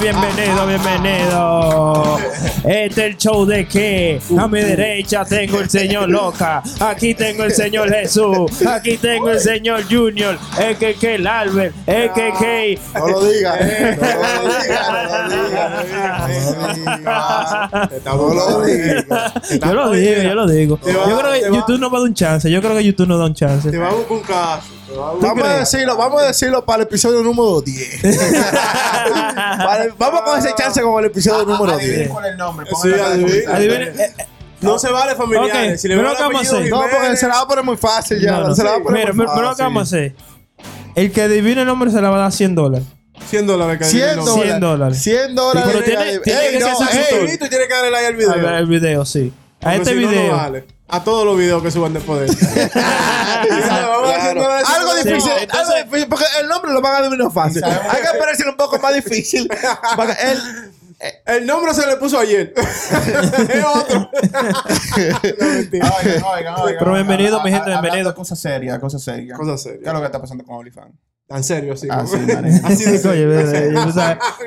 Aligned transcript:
bienvenido, 0.00 0.66
bienvenido. 0.66 2.18
Este 2.64 2.86
es 2.86 2.98
el 2.98 3.16
show 3.16 3.44
de 3.44 3.66
que 3.66 4.20
a 4.38 4.46
mi 4.46 4.60
derecha 4.60 5.24
tengo 5.24 5.60
el 5.60 5.68
señor 5.68 6.08
Loca, 6.08 6.62
aquí 6.80 7.14
tengo 7.14 7.44
el 7.44 7.52
señor 7.52 7.90
Jesús, 7.90 8.62
aquí 8.66 8.96
tengo 8.96 9.30
el 9.30 9.40
señor 9.40 9.84
Junior, 9.90 10.38
el 10.58 10.76
que 10.76 10.94
que 10.94 11.16
el 11.16 11.26
Albert, 11.26 11.74
el 11.86 12.12
que 12.12 12.32
que. 12.38 12.78
No 12.94 13.08
lo 13.08 13.24
digas. 13.24 13.60
No 18.04 18.16
lo 18.16 18.34
digas. 18.34 18.34
No 18.34 18.34
lo 18.34 18.64
digas. 18.64 19.04
Yo 19.60 19.74
lo 19.74 19.90
digo, 19.90 20.22
yo 20.22 20.34
lo 20.34 20.46
digo. 20.46 20.80
Yo 20.86 21.18
creo 21.18 21.32
que 21.32 21.40
YouTube 21.56 21.80
no 21.80 21.90
va 21.90 21.98
a 21.98 22.00
dar 22.00 22.08
un 22.08 22.14
chance. 22.14 22.50
Yo 22.50 22.60
creo 22.60 22.76
que 22.76 22.84
YouTube 22.84 23.08
no 23.08 23.18
da 23.18 23.26
un 23.26 23.34
chance. 23.34 23.70
Te 23.70 23.78
va 23.78 23.88
a 23.88 23.92
buscar 23.92 24.16
un 24.16 24.22
caso. 24.22 24.77
Vamos 25.20 25.44
a 25.46 25.58
decirlo, 25.58 25.96
vamos 25.96 26.22
a 26.22 26.26
decirlo 26.26 26.64
para 26.64 26.82
el 26.82 26.88
episodio 26.88 27.22
número 27.22 27.60
10. 27.60 28.02
Vale, 29.58 29.92
vamos 29.98 30.22
con 30.22 30.38
ese 30.38 30.54
chance 30.56 30.80
con 30.80 30.98
el 31.04 31.10
episodio 31.10 31.44
número 31.44 31.72
Adivinen 31.76 31.98
10. 32.00 32.10
cuál 32.10 32.24
es 32.26 32.30
el 32.32 32.38
nombre. 32.38 32.66
Sí, 32.66 32.72
pónganlo 32.72 32.94
en 32.96 33.00
la 33.00 33.06
adivinen. 33.08 33.44
comentario. 33.44 33.74
Adivinen, 33.76 34.00
eh, 34.00 34.14
No 34.60 34.78
se 34.78 34.90
vale 34.90 35.14
familiares. 35.14 35.72
Ok, 35.74 35.78
si 35.78 35.88
le 35.88 35.96
pero 35.96 36.08
ven 36.08 36.16
¿qué 36.16 36.22
el 36.22 36.28
vamos 36.28 36.36
a 36.36 36.48
apellido 36.48 36.56
hacer? 36.58 36.70
No, 36.70 36.80
porque 36.80 36.96
Jiménez, 36.96 37.20
se 37.20 37.28
la 37.28 37.34
va 37.34 37.40
a 37.40 37.46
poner 37.48 37.64
muy 37.64 37.76
fácil 37.76 38.20
ya. 38.20 38.32
no, 38.32 38.48
no. 38.48 38.54
Se 38.54 38.64
la 38.64 38.70
va 38.70 38.76
a 38.76 38.80
poner 38.82 39.00
Mira, 39.00 39.12
muy 39.12 39.26
pero 39.26 39.34
pero 39.34 39.42
¿qué 39.42 39.48
fácil. 39.50 39.64
vamos 39.64 39.80
a 39.80 39.84
hacer? 39.96 40.14
El 40.94 41.12
que 41.12 41.22
adivine 41.22 41.60
el 41.60 41.66
nombre 41.66 41.90
se 41.90 42.00
la 42.00 42.10
va 42.10 42.16
a 42.16 42.20
dar 42.20 42.32
100 42.32 42.54
dólares. 42.54 42.86
100 43.28 43.46
dólares. 43.46 43.78
que 43.78 43.84
100 43.84 44.02
adivinen 44.04 44.24
los- 44.26 44.34
100 44.34 44.60
dólares. 44.60 44.98
100 45.02 45.34
dólares. 45.34 45.70
Pero 45.72 45.84
tiene- 45.84 46.10
Ey, 46.12 46.20
que 46.24 46.58
no, 46.60 46.66
ser 46.66 46.70
ey, 46.70 46.76
suscriptor. 47.04 47.28
Y 47.34 47.38
tú 47.38 47.48
tienes 47.48 47.68
que 47.68 47.74
darle 47.74 47.90
like 47.90 48.06
al 48.06 48.16
video. 48.16 48.56
el 48.58 48.66
video, 48.66 49.04
sí. 49.04 49.32
A 49.62 49.74
este 49.76 49.90
si 49.90 49.94
no, 49.96 50.00
no 50.02 50.08
video. 50.08 50.36
vale. 50.36 50.66
A 50.88 51.04
todos 51.04 51.26
los 51.26 51.36
videos 51.36 51.62
que 51.62 51.70
suban 51.70 51.92
de 51.92 52.00
poder. 52.00 52.30
Claro. 53.48 54.04
Algo 54.66 54.94
difícil, 54.96 55.20
Sí, 55.20 55.28
algo 55.30 55.40
entonces- 55.42 55.84
difícil, 55.84 56.08
porque 56.08 56.24
el 56.40 56.48
nombre 56.48 56.72
lo 56.72 56.80
van 56.80 56.94
a 56.94 56.98
adivinar 56.98 57.30
fácil. 57.30 57.62
Hay 57.64 58.02
que 58.02 58.18
parecer 58.18 58.48
un 58.48 58.56
poco 58.56 58.78
más 58.78 58.94
difícil. 58.94 59.48
Para 59.96 60.16
que 60.16 60.30
él, 60.32 60.72
El 61.26 61.46
nombre 61.46 61.72
se 61.74 61.86
le 61.86 61.96
puso 61.96 62.18
ayer. 62.18 62.52
es 62.56 63.64
otro. 63.64 64.10
No, 65.38 65.46
mentira. 65.46 65.92
Oigan, 65.98 66.22
oigan, 66.24 66.54
oigan. 66.60 66.76
Pero 66.78 66.92
bienvenido, 66.94 67.40
mi 67.42 67.50
gente, 67.52 67.70
bienvenido. 67.70 68.14
Cosas 68.14 68.38
serias, 68.40 68.78
cosas 68.80 69.02
serias. 69.02 69.38
Cosa 69.38 69.52
¿Qué 69.52 69.58
seria. 69.58 69.86
es 69.88 69.92
lo 69.92 70.00
que 70.00 70.06
está 70.06 70.20
pasando 70.20 70.44
con 70.44 70.56
OnlyFans? 70.56 70.94
Tan 71.28 71.44
serio, 71.44 71.72
así. 71.74 71.86
Ah, 71.90 72.04
sí. 72.06 72.16
Así 72.64 72.84
de 72.84 73.08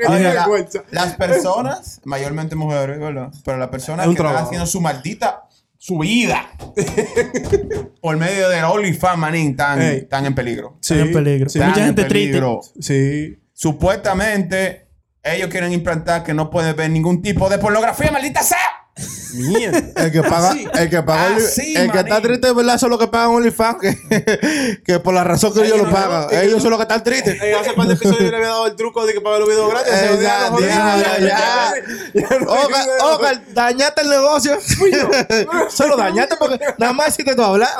Oye. 0.08 0.66
Las 0.90 1.14
personas, 1.14 2.00
mayormente 2.04 2.56
mujeres, 2.56 2.98
¿verdad? 2.98 3.30
Pero 3.44 3.56
las 3.56 3.68
personas 3.68 4.06
que 4.06 4.12
están 4.12 4.36
haciendo 4.36 4.66
su 4.66 4.80
maldita 4.80 5.44
su 5.82 5.98
vida 5.98 6.48
por 8.00 8.16
medio 8.16 8.48
del 8.48 8.62
OnlyFans, 8.62 9.18
manín, 9.18 9.50
están, 9.50 9.82
Ey. 9.82 9.96
están 9.98 10.26
en 10.26 10.32
peligro. 10.32 10.78
Sí, 10.80 10.94
en 10.96 11.12
peligro. 11.12 11.48
sí. 11.48 11.58
Mucha 11.58 11.80
en 11.80 11.86
gente 11.86 12.04
triste. 12.04 12.28
peligro. 12.28 12.60
Sí. 12.78 13.42
Supuestamente, 13.52 14.86
ellos 15.24 15.48
quieren 15.48 15.72
implantar 15.72 16.22
que 16.22 16.34
no 16.34 16.50
puede 16.50 16.72
ver 16.72 16.88
ningún 16.88 17.20
tipo 17.20 17.48
de 17.48 17.58
pornografía, 17.58 18.12
maldita 18.12 18.44
sea. 18.44 18.58
Mierda. 19.34 20.04
el 20.04 20.12
que 20.12 20.22
paga, 20.22 20.50
Así. 20.50 20.68
el 20.74 20.90
que 20.90 21.02
paga, 21.02 21.36
Así, 21.36 21.74
el 21.74 21.90
que 21.90 21.98
está 21.98 22.20
triste, 22.20 22.52
¿verdad? 22.52 22.76
Son 22.76 22.90
los 22.90 22.98
que 22.98 23.06
pagan 23.06 23.30
OnlyFans, 23.30 23.78
que, 23.80 24.82
que 24.84 25.00
por 25.00 25.14
la 25.14 25.24
razón 25.24 25.54
que 25.54 25.64
ellos 25.64 25.78
lo 25.78 25.86
no, 25.86 25.90
pagan. 25.90 26.26
Ellos 26.30 26.60
son 26.60 26.70
los 26.70 26.78
que 26.78 26.82
están 26.82 27.02
tristes. 27.02 27.40
Eh, 27.40 27.54
hace 27.54 27.72
par 27.72 27.86
de 27.86 27.94
episodios 27.94 28.20
yo 28.20 28.30
le 28.30 28.36
había 28.36 28.48
dado 28.48 28.66
el 28.66 28.76
truco 28.76 29.06
de 29.06 29.14
que 29.14 29.20
los 29.20 29.48
videos 29.48 29.70
gratis. 29.70 29.92
Eh, 29.94 30.18
ya, 30.22 30.50
no, 30.50 30.60
ya, 30.60 30.66
ya, 30.66 30.96
ya, 30.96 31.18
ya, 31.18 31.74
ya, 32.12 32.38
no 32.38 32.52
hay 32.52 32.64
Oga, 32.64 32.82
video. 32.82 33.14
Oga, 33.14 33.42
dañaste 33.54 34.02
el 34.02 34.10
negocio. 34.10 34.58
Solo 35.70 35.96
dañaste 35.96 36.36
porque 36.38 36.60
nada 36.76 36.92
más 36.92 37.08
hiciste 37.08 37.34
tú 37.34 37.42
hablar. 37.42 37.70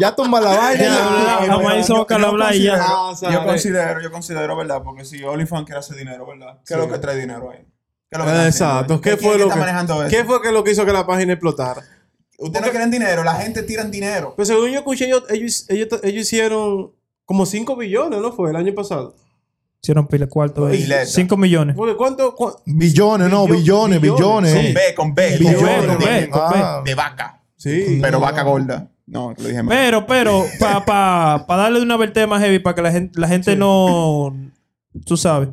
Ya 0.00 0.14
tumba 0.14 0.40
la 0.40 0.56
vaina. 0.56 0.82
Ya. 0.82 1.46
Jamás 1.46 1.78
hizo 1.78 1.96
boca 1.96 2.16
al 2.16 2.24
hablar 2.24 2.54
y 2.54 2.62
ya. 2.62 2.78
Ah, 2.80 3.12
yo 3.20 3.44
considero, 3.44 4.00
yo 4.00 4.10
considero, 4.10 4.56
¿verdad? 4.56 4.82
Porque 4.82 5.04
si 5.04 5.22
OnlyFans 5.22 5.66
quiere 5.66 5.80
hacer 5.80 5.96
dinero, 5.96 6.26
¿verdad? 6.26 6.58
¿Qué 6.66 6.72
es 6.72 6.80
lo 6.80 6.90
que 6.90 6.98
trae 6.98 7.16
dinero 7.16 7.50
ahí? 7.50 7.66
¿Qué 8.14 8.20
es 8.20 8.24
lo 8.24 8.24
que 8.24 8.30
está 8.30 8.46
Exacto. 8.48 9.00
¿Qué 9.00 9.10
¿Quién 9.16 9.20
fue 9.30 9.38
lo 9.38 9.48
que 9.48 9.56
manejando 9.58 10.02
eso? 10.04 10.10
¿Qué 10.16 10.24
fue 10.24 10.40
que 10.42 10.52
lo 10.52 10.62
que 10.62 10.70
hizo 10.70 10.86
que 10.86 10.92
la 10.92 11.06
página 11.06 11.32
explotara? 11.32 11.82
Ustedes 12.38 12.64
no 12.66 12.70
quieren 12.70 12.90
dinero, 12.90 13.24
la 13.24 13.34
gente 13.34 13.62
tira 13.62 13.84
dinero. 13.84 14.34
Pues 14.36 14.48
según 14.48 14.70
yo 14.70 14.78
escuché, 14.78 15.06
ellos, 15.06 15.24
ellos, 15.30 15.66
ellos, 15.68 15.88
ellos 16.02 16.22
hicieron 16.22 16.92
como 17.24 17.46
5 17.46 17.76
billones, 17.76 18.20
¿no 18.20 18.32
fue? 18.32 18.50
El 18.50 18.56
año 18.56 18.74
pasado. 18.74 19.14
Hicieron 19.82 20.06
pile 20.06 20.28
cuarto. 20.28 20.66
ahí. 20.66 20.78
Pileta. 20.82 21.06
5 21.06 21.36
millones. 21.36 21.76
Porque 21.76 21.96
¿Cuánto? 21.96 22.34
cu- 22.34 22.56
Billones, 22.64 23.28
no, 23.30 23.46
Billones, 23.46 24.00
billones. 24.00 24.54
Con. 24.54 24.74
B, 24.74 24.80
con 24.96 25.14
B. 25.14 25.36
Billones, 25.38 25.78
con 25.78 25.86
con 25.88 25.98
B, 25.98 26.06
B. 26.06 26.30
con 26.30 26.50
B. 26.50 26.56
Ah. 26.56 26.82
De 26.84 26.94
vaca. 26.94 27.40
Sí. 27.56 27.98
Pero 28.00 28.20
vaca 28.20 28.42
gorda. 28.42 28.88
No, 29.06 29.34
lo 29.36 29.48
dije 29.48 29.62
mal. 29.62 29.76
Pero, 29.76 30.06
pero, 30.06 30.44
para 30.58 30.84
pa, 30.84 31.44
pa 31.46 31.56
darle 31.56 31.80
una 31.82 31.96
vertente 31.96 32.26
más 32.26 32.40
heavy, 32.42 32.58
para 32.58 32.74
que 32.74 32.82
la 32.82 32.92
gente, 32.92 33.20
la 33.20 33.28
gente 33.28 33.54
no. 33.56 34.34
Tú 35.04 35.16
sabes. 35.16 35.48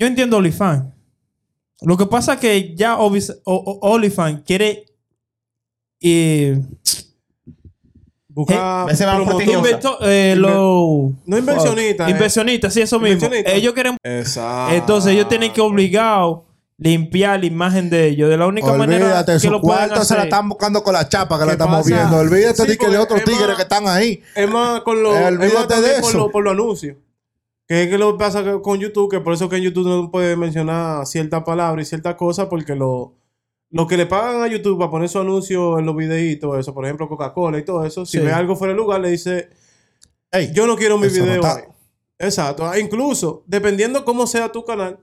Yo 0.00 0.06
entiendo 0.06 0.38
OnlyFans. 0.38 0.84
Lo 1.82 1.96
que 1.96 2.06
pasa 2.06 2.34
es 2.34 2.40
que 2.40 2.74
ya 2.74 2.96
OnlyFans 2.98 4.42
quiere. 4.46 4.86
eh, 6.00 6.58
Busca 8.32 8.86
Ese 8.88 9.04
va 9.04 9.16
promotor. 9.16 9.36
prestigioso. 9.36 9.66
inverto- 9.68 9.98
eh, 10.02 10.34
lo- 10.36 11.12
No 11.26 11.36
inversionista, 11.36 12.06
eh. 12.06 12.10
Inversionistas, 12.12 12.72
sí, 12.72 12.80
eso 12.80 12.98
mismo. 13.00 13.28
Ellos 13.44 13.74
quieren. 13.74 13.96
Exacto. 14.02 14.74
Entonces, 14.74 15.12
ellos 15.12 15.28
tienen 15.28 15.52
que 15.52 15.60
obligado 15.60 16.46
limpiar 16.78 17.40
la 17.40 17.46
imagen 17.46 17.90
de 17.90 18.06
ellos. 18.06 18.30
De 18.30 18.36
la 18.38 18.46
única 18.46 18.72
manera 18.72 19.24
que 19.26 19.38
su 19.40 19.50
lo 19.50 19.60
pueden 19.60 19.90
se 20.04 20.14
la 20.14 20.22
están 20.22 20.48
buscando 20.48 20.82
con 20.82 20.94
la 20.94 21.08
chapa 21.08 21.38
que 21.38 21.44
la 21.44 21.50
¿Qué 21.50 21.52
estamos 21.54 21.82
pasa? 21.82 21.94
viendo. 21.94 22.16
Olvídate 22.18 22.62
Sí, 22.62 22.68
de, 22.68 22.78
que 22.78 22.88
de 22.88 22.98
otros 22.98 23.18
es 23.18 23.24
tigres 23.26 23.56
que 23.56 23.62
están 23.62 23.86
ahí. 23.88 24.22
Es 24.34 24.48
más 24.48 24.80
con 24.82 25.02
los 25.02 25.14
Eh, 25.14 25.24
olvídate 25.26 25.80
de 25.82 26.00
por 26.00 26.08
eso. 26.10 26.18
lo- 26.18 26.30
por 26.30 26.44
los 26.44 26.52
anuncios. 26.54 26.96
Que 27.70 27.84
es 27.84 27.88
que 27.88 27.98
lo 27.98 28.10
que 28.12 28.18
pasa 28.18 28.42
que- 28.42 28.60
con 28.60 28.80
YouTube, 28.80 29.08
que 29.08 29.20
por 29.20 29.32
eso 29.32 29.48
que 29.48 29.54
en 29.58 29.62
YouTube 29.62 29.86
no 29.86 30.10
puede 30.10 30.34
mencionar 30.34 31.06
ciertas 31.06 31.44
palabras 31.44 31.86
y 31.86 31.88
ciertas 31.88 32.16
cosas, 32.16 32.48
porque 32.48 32.74
lo, 32.74 33.14
lo 33.70 33.86
que 33.86 33.96
le 33.96 34.06
pagan 34.06 34.42
a 34.42 34.48
YouTube 34.48 34.76
para 34.76 34.90
poner 34.90 35.08
su 35.08 35.20
anuncio 35.20 35.78
en 35.78 35.86
los 35.86 35.94
videitos, 35.94 36.58
eso, 36.58 36.74
por 36.74 36.84
ejemplo, 36.84 37.08
Coca-Cola 37.08 37.58
y 37.58 37.64
todo 37.64 37.84
eso, 37.86 38.04
si 38.04 38.18
Sí. 38.18 38.24
ve 38.24 38.32
algo 38.32 38.56
fuera 38.56 38.72
de 38.74 38.76
lugar, 38.76 39.00
le 39.00 39.10
dice, 39.10 39.50
Ey, 40.32 40.50
yo 40.52 40.66
no 40.66 40.74
quiero 40.76 40.98
mi 40.98 41.06
no 41.06 41.12
video. 41.12 41.42
Exacto. 42.18 42.66
Ah, 42.66 42.76
Incluso, 42.76 43.44
dependiendo 43.46 44.04
cómo 44.04 44.26
sea 44.26 44.50
tu 44.50 44.64
canal, 44.64 44.98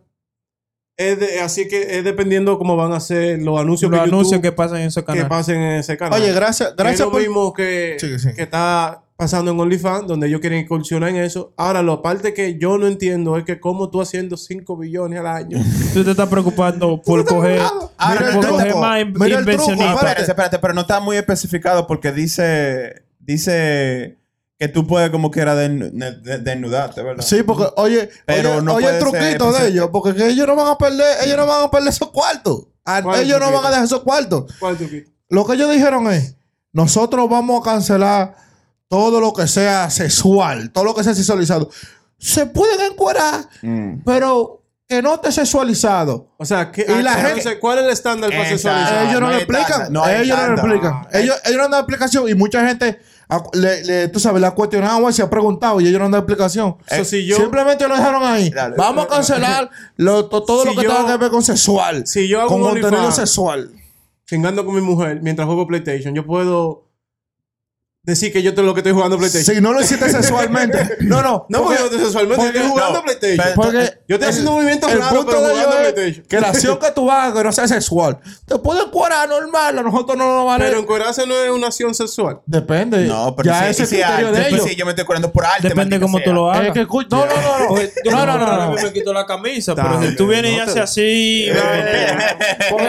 es 0.98 1.20
de- 1.20 1.40
así 1.40 1.70
que 1.70 1.98
es 2.00 2.04
dependiendo 2.04 2.58
cómo 2.58 2.76
van 2.76 2.92
a 2.92 3.00
ser 3.00 3.42
los 3.42 3.58
anuncios, 3.60 3.90
Los 3.90 4.00
que, 4.02 4.04
anuncios 4.10 4.32
YouTube 4.34 4.42
que 4.42 4.52
pasan 4.52 4.80
en 4.82 4.88
ese 4.88 5.00
que 5.02 5.06
canal. 5.06 5.28
pasen 5.30 5.56
en 5.62 5.72
ese 5.80 5.96
canal. 5.96 6.22
Oye, 6.22 6.34
gracias, 6.34 6.70
Que 6.72 6.76
gracias 6.76 7.00
es 7.00 7.06
lo 7.06 7.12
por. 7.12 7.22
mismo 7.22 7.54
que, 7.54 7.96
Sí, 8.00 8.20
sí. 8.20 8.34
que 8.36 8.42
está 8.42 9.04
pasando 9.18 9.50
en 9.52 9.60
OnlyFans, 9.60 10.08
donde 10.08 10.28
ellos 10.28 10.40
quieren 10.40 10.60
incursionar 10.60 11.10
en 11.10 11.16
eso. 11.18 11.52
Ahora, 11.58 11.82
lo 11.82 11.92
aparte 11.94 12.34
que 12.36 12.58
yo 12.60 12.78
no 12.78 12.86
entiendo 12.88 13.36
es 13.36 13.44
que 13.44 13.60
cómo 13.60 13.90
tú 13.90 14.00
haciendo 14.00 14.38
5 14.38 14.78
billones 14.78 15.20
al 15.20 15.28
año. 15.28 15.58
Tú 15.94 16.04
te 16.04 16.12
estás 16.12 16.30
preocupando 16.30 17.02
por 17.02 17.26
coger, 17.26 17.60
Ahora, 17.98 18.32
por 18.34 18.48
coger 18.48 18.76
más 18.76 19.02
in- 19.02 19.14
Mira 19.20 19.40
el 19.40 19.46
truco, 19.46 19.72
espérate. 19.72 20.22
Espérate, 20.22 20.60
pero 20.60 20.74
no 20.76 20.82
está 20.82 21.00
muy 21.00 21.18
especificado 21.18 21.88
porque 21.88 22.12
dice, 22.12 23.04
dice 23.20 24.18
que 24.60 24.68
tú 24.68 24.86
puedes 24.88 25.10
como 25.10 25.30
quiera 25.32 25.56
desnu- 25.56 25.92
de- 26.22 26.38
desnudarte, 26.40 27.02
¿verdad? 27.04 27.24
Sí, 27.24 27.42
porque, 27.44 27.66
oye, 27.76 28.10
Pero 28.26 28.54
oye, 28.54 28.62
no 28.62 28.74
oye 28.76 28.88
el 28.88 28.94
ser 28.94 29.02
truquito 29.04 29.52
de 29.52 29.68
ellos, 29.68 29.90
porque 29.92 30.14
que 30.16 30.28
ellos 30.28 30.48
no 30.48 30.56
van 30.56 30.68
a 30.68 30.78
perder, 30.78 31.18
ellos 31.26 31.38
no 31.38 31.46
van 31.48 31.64
a 31.66 31.72
perder 31.72 31.90
esos 31.90 32.10
cuartos. 32.12 32.68
Ah, 32.86 33.02
¿Cuál 33.04 33.22
Ellos 33.22 33.40
no 33.40 33.52
van 33.52 33.66
a 33.66 33.70
dejar 33.70 33.84
esos 33.86 34.02
cuartos. 34.02 34.54
¿Cuál 34.60 34.78
truquito? 34.78 35.10
Lo 35.30 35.46
que 35.46 35.54
ellos 35.54 35.72
dijeron 35.72 36.08
es, 36.12 36.36
nosotros 36.72 37.28
vamos 37.30 37.62
a 37.62 37.72
cancelar 37.72 38.36
todo 38.90 39.20
lo 39.20 39.34
que 39.34 39.48
sea 39.48 39.90
sexual, 39.90 40.72
todo 40.72 40.84
lo 40.86 40.96
que 40.96 41.04
sea 41.04 41.14
sexualizado. 41.14 41.70
Se 42.18 42.46
pueden 42.46 42.92
encuerar, 42.92 43.48
Mm. 43.62 44.00
pero 44.06 44.64
que 44.88 45.02
no 45.02 45.16
esté 45.16 45.32
sexualizado. 45.34 46.30
O 46.38 46.46
sea, 46.46 46.72
¿qué, 46.72 46.86
Y 46.88 47.02
la 47.04 47.14
ah, 47.14 47.16
gente- 47.18 47.60
¿cuál 47.60 47.80
es 47.80 47.84
el 47.86 47.90
estándar 47.92 48.30
para 48.32 48.48
sexualizar? 48.48 49.08
ellos 49.10 49.20
no, 49.20 49.28
hay 49.28 49.36
explican. 49.38 49.92
no 49.94 50.08
ellos 50.08 50.28
no 50.28 50.36
le 50.36 50.54
estándar. 50.54 50.60
explican. 50.76 51.08
Ellos, 51.14 51.36
ellos 51.46 51.58
no 51.58 51.70
dan 51.70 51.80
explicación 51.82 52.30
y 52.30 52.36
mucha 52.36 52.66
gente, 52.66 53.00
le, 53.54 53.84
le- 53.84 54.08
tú 54.08 54.20
sabes, 54.22 54.50
cuestionado 54.52 55.10
y 55.10 55.14
se 55.14 55.22
ha 55.22 55.30
preguntado 55.30 55.82
y 55.82 55.88
ellos 55.88 56.00
no 56.00 56.08
dan 56.10 56.20
explicación. 56.22 56.78
Si 57.04 57.26
yo, 57.26 57.36
Simplemente 57.36 57.86
lo 57.86 57.96
dejaron 57.98 58.24
ahí. 58.24 58.50
Dale. 58.50 58.78
Vamos 58.78 59.06
a 59.06 59.08
cancelar 59.10 59.70
lo- 59.98 60.28
to- 60.30 60.44
todo 60.44 60.62
Si 60.64 60.70
lo 60.70 60.76
que 60.82 60.88
yo- 60.88 60.96
tenga 60.96 61.06
que 61.12 61.18
ver 61.18 61.32
con 61.32 61.44
sexual. 61.44 62.08
si 62.08 62.30
yo 62.30 62.40
hago 62.40 62.48
con 62.50 62.62
un 62.64 62.70
contenido 62.70 63.12
sexual. 63.12 63.72
chingando 64.26 64.66
con 64.66 64.74
mi 64.76 64.82
mujer 64.82 65.20
mientras 65.22 65.46
juego 65.46 65.68
PlayStation, 65.68 66.16
yo 66.16 66.26
puedo 66.26 66.87
decir 68.08 68.32
que 68.34 68.42
yo 68.42 68.54
te 68.56 68.64
lo 68.64 68.74
que 68.74 68.80
estoy 68.80 68.94
jugando 68.94 69.18
PlayStation. 69.18 69.56
Si 69.56 69.62
no 69.62 69.74
lo 69.74 69.82
hiciste 69.82 70.10
sexualmente. 70.10 70.78
No, 71.02 71.22
no. 71.22 71.46
No, 71.50 71.64
porque 71.64 71.78
yo 71.80 71.86
estoy 71.86 72.00
sexualmente 72.00 72.36
porque- 72.44 72.58
estoy 72.58 72.72
jugando 72.72 72.94
no, 73.00 73.04
PlayStation. 73.04 73.54
Porque 73.56 73.78
Yo 74.08 74.16
estoy 74.16 74.16
el- 74.18 74.24
haciendo 74.30 74.52
movimientos 74.54 74.92
el 74.92 75.00
raros, 75.00 75.14
punto 75.26 75.32
pero 75.32 75.42
de 75.48 75.54
jugando 75.54 75.72
es 75.78 75.94
PlayStation. 75.94 76.26
que 76.28 76.40
la 76.42 76.48
acción 76.50 76.80
que 76.80 76.92
tú 76.92 77.12
hagas 77.12 77.34
que 77.34 77.44
no 77.44 77.52
sea 77.52 77.68
sexual. 77.68 78.18
Te 78.48 78.58
pueden 78.60 78.90
cuadrar 78.90 79.30
normal, 79.30 79.78
a 79.80 79.84
nosotros 79.84 80.18
no 80.18 80.26
nos 80.38 80.46
vale. 80.46 80.66
Pero 80.66 80.80
encuerarse 80.80 81.28
no 81.28 81.36
es 81.36 81.50
una 81.52 81.68
acción 81.68 81.94
sexual. 81.94 82.40
Depende. 82.46 83.06
No, 83.06 83.36
pero 83.36 83.48
ya 83.52 83.64
si, 83.66 83.70
ese 83.72 83.84
es 83.84 83.90
si 83.90 83.96
criterio 83.98 84.28
arte, 84.30 84.40
de 84.40 84.48
ellos. 84.50 84.64
sí, 84.68 84.76
yo 84.76 84.86
me 84.86 84.92
estoy 84.92 85.06
curando 85.06 85.32
por 85.32 85.46
arte. 85.46 85.68
Depende 85.70 86.00
cómo 86.00 86.18
sea. 86.18 86.26
tú 86.26 86.34
lo 86.34 86.52
Es 86.54 86.60
hagas. 86.60 86.74
que 86.74 86.88
escu- 86.88 87.08
no, 87.10 87.26
no, 87.26 87.36
no, 87.36 87.60
no. 87.60 87.68
Pues, 87.70 87.94
yo 88.04 88.12
No, 88.12 88.26
no, 88.26 88.38
no, 88.38 88.58
no. 88.68 88.72
me 88.82 88.94
quito 88.94 89.14
la 89.14 89.26
camisa, 89.26 89.76
pero 89.76 90.02
si 90.02 90.16
tú 90.16 90.28
vienes 90.28 90.54
y 90.54 90.60
haces 90.60 90.78
así, 90.78 91.48
Porque 92.70 92.88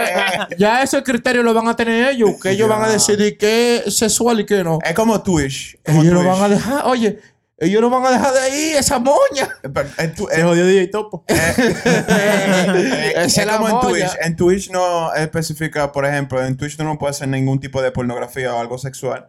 ya 0.59 0.83
ese 0.83 1.03
criterio 1.03 1.43
lo 1.43 1.55
van 1.55 1.69
a 1.69 1.77
tener 1.77 2.11
ellos, 2.11 2.31
que 2.43 2.51
ellos 2.51 2.69
van 2.69 2.83
a 2.83 2.89
decidir 2.89 3.37
qué 3.39 3.83
es 3.87 3.97
sexual 3.97 4.41
y 4.41 4.47
qué 4.47 4.63
no. 4.65 4.79
Es 4.85 4.95
como 4.95 5.08
Twitch. 5.23 5.79
Como 5.85 6.03
Ellos 6.03 6.15
lo 6.15 6.21
Twitch. 6.21 6.33
van 6.33 6.43
a 6.43 6.49
dejar. 6.55 6.87
Oye, 6.87 7.19
Ellos 7.61 7.81
no 7.81 7.91
van 7.91 8.07
a 8.07 8.11
dejar 8.13 8.33
de 8.35 8.51
ir, 8.71 8.77
esa 8.77 8.99
moña. 8.99 9.49
Eh, 9.99 10.13
Se 10.17 10.41
eh, 10.41 10.43
jodió 10.43 10.65
DJ 10.67 10.87
Topo. 10.89 11.25
eh, 11.29 13.13
Esa 13.17 13.43
es 13.43 13.49
como 13.57 13.69
en. 13.69 13.81
Twitch. 13.81 14.17
En 14.23 14.37
Twitch 14.37 14.71
no 14.71 15.13
especifica, 15.15 15.91
por 15.93 16.05
ejemplo, 16.07 16.45
en 16.45 16.57
Twitch 16.57 16.77
tú 16.77 16.85
no 16.85 16.99
puedes 16.99 17.17
hacer 17.17 17.29
ningún 17.29 17.61
tipo 17.61 17.83
de 17.83 17.91
pornografía 17.91 18.55
o 18.55 18.59
algo 18.61 18.79
sexual. 18.79 19.27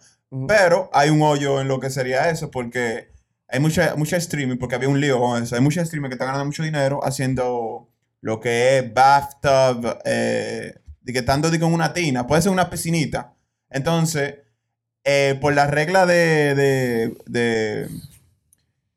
Pero 0.47 0.89
hay 0.93 1.09
un 1.09 1.21
hoyo 1.23 1.59
en 1.59 1.67
lo 1.67 1.79
que 1.79 1.89
sería 1.89 2.29
eso, 2.29 2.51
porque 2.51 3.11
hay 3.47 3.59
mucha, 3.59 3.95
mucha 3.95 4.15
streaming, 4.17 4.57
porque 4.57 4.75
había 4.75 4.89
un 4.89 4.99
lío 5.01 5.19
con 5.19 5.41
eso. 5.41 5.55
Hay 5.55 5.61
mucha 5.61 5.81
streaming 5.81 6.09
que 6.09 6.13
están 6.15 6.27
ganando 6.27 6.45
mucho 6.45 6.61
dinero 6.61 6.99
haciendo 7.03 7.89
lo 8.21 8.39
que 8.39 8.77
es 8.77 8.93
bathtub, 8.93 9.97
eh, 10.05 10.75
de 11.01 11.13
que 11.13 11.19
estando 11.19 11.49
una 11.65 11.93
tina, 11.93 12.27
puede 12.27 12.43
ser 12.43 12.51
una 12.51 12.69
piscinita. 12.69 13.33
Entonces, 13.71 14.35
eh, 15.03 15.37
por 15.41 15.53
la 15.53 15.67
regla 15.67 16.05
de, 16.05 16.55
de, 16.55 17.17
de, 17.25 17.89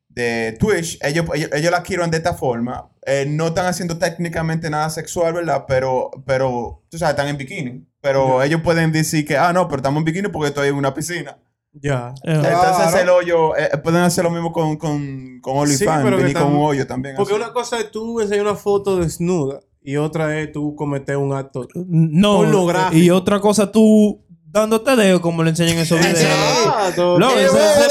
de 0.09 0.57
Twitch, 0.59 0.99
ellos, 1.01 1.25
ellos, 1.33 1.49
ellos 1.53 1.71
la 1.71 1.83
quieren 1.83 2.11
de 2.11 2.17
esta 2.17 2.33
forma. 2.33 2.89
Eh, 3.05 3.25
no 3.27 3.47
están 3.47 3.65
haciendo 3.65 3.97
técnicamente 3.97 4.69
nada 4.69 4.89
sexual, 4.89 5.33
¿verdad? 5.33 5.65
Pero, 5.67 6.11
pero 6.25 6.83
tú 6.89 6.97
sabes, 6.97 7.13
están 7.13 7.27
en 7.27 7.37
bikini. 7.37 7.85
Pero 8.01 8.43
ellos 8.43 8.61
pueden 8.61 8.91
decir 8.91 9.25
que, 9.25 9.37
ah, 9.37 9.53
no, 9.53 9.67
pero 9.67 9.77
estamos 9.77 9.99
en 9.99 10.05
bikini 10.05 10.27
porque 10.29 10.49
estoy 10.49 10.69
en 10.69 10.75
una 10.75 10.93
piscina. 10.93 11.37
Ya. 11.73 12.13
Entonces 12.23 13.01
el 13.01 13.09
hoyo, 13.09 13.55
eh, 13.57 13.69
pueden 13.83 14.01
hacer 14.01 14.23
lo 14.23 14.29
mismo 14.29 14.51
con, 14.51 14.77
con, 14.77 15.39
con 15.41 15.57
OnlyFans, 15.57 16.03
venir 16.17 16.33
con 16.33 16.55
un 16.55 16.63
hoyo 16.63 16.85
también. 16.85 17.15
Porque 17.15 17.33
así. 17.33 17.41
una 17.41 17.51
cosa 17.51 17.79
es 17.79 17.91
tú 17.91 18.21
enseñar 18.21 18.45
una 18.45 18.55
foto 18.55 18.97
desnuda 18.97 19.59
y 19.81 19.97
otra 19.97 20.39
es 20.39 20.51
tú 20.51 20.75
cometer 20.75 21.17
un 21.17 21.33
acto. 21.33 21.67
No. 21.75 22.37
Pornográfico. 22.37 22.95
Y 22.95 23.09
otra 23.09 23.39
cosa, 23.39 23.71
tú 23.71 24.23
dándote 24.53 24.95
dedo 24.95 25.19
como 25.21 25.43
le 25.43 25.49
enseñan 25.49 25.73
en 25.73 25.79
esos 25.79 25.99
videos. 25.99 26.19
Exacto. 26.21 27.19
Loco, 27.19 27.33
se, 27.37 27.47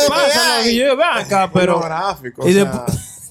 pasa, 0.08 0.58
lo 0.58 0.62
que 0.64 0.74
yo 0.76 0.92
acá, 1.04 1.50
pero. 1.52 1.74
Pornográfico. 1.80 2.48
y 2.48 2.52
después- 2.54 2.82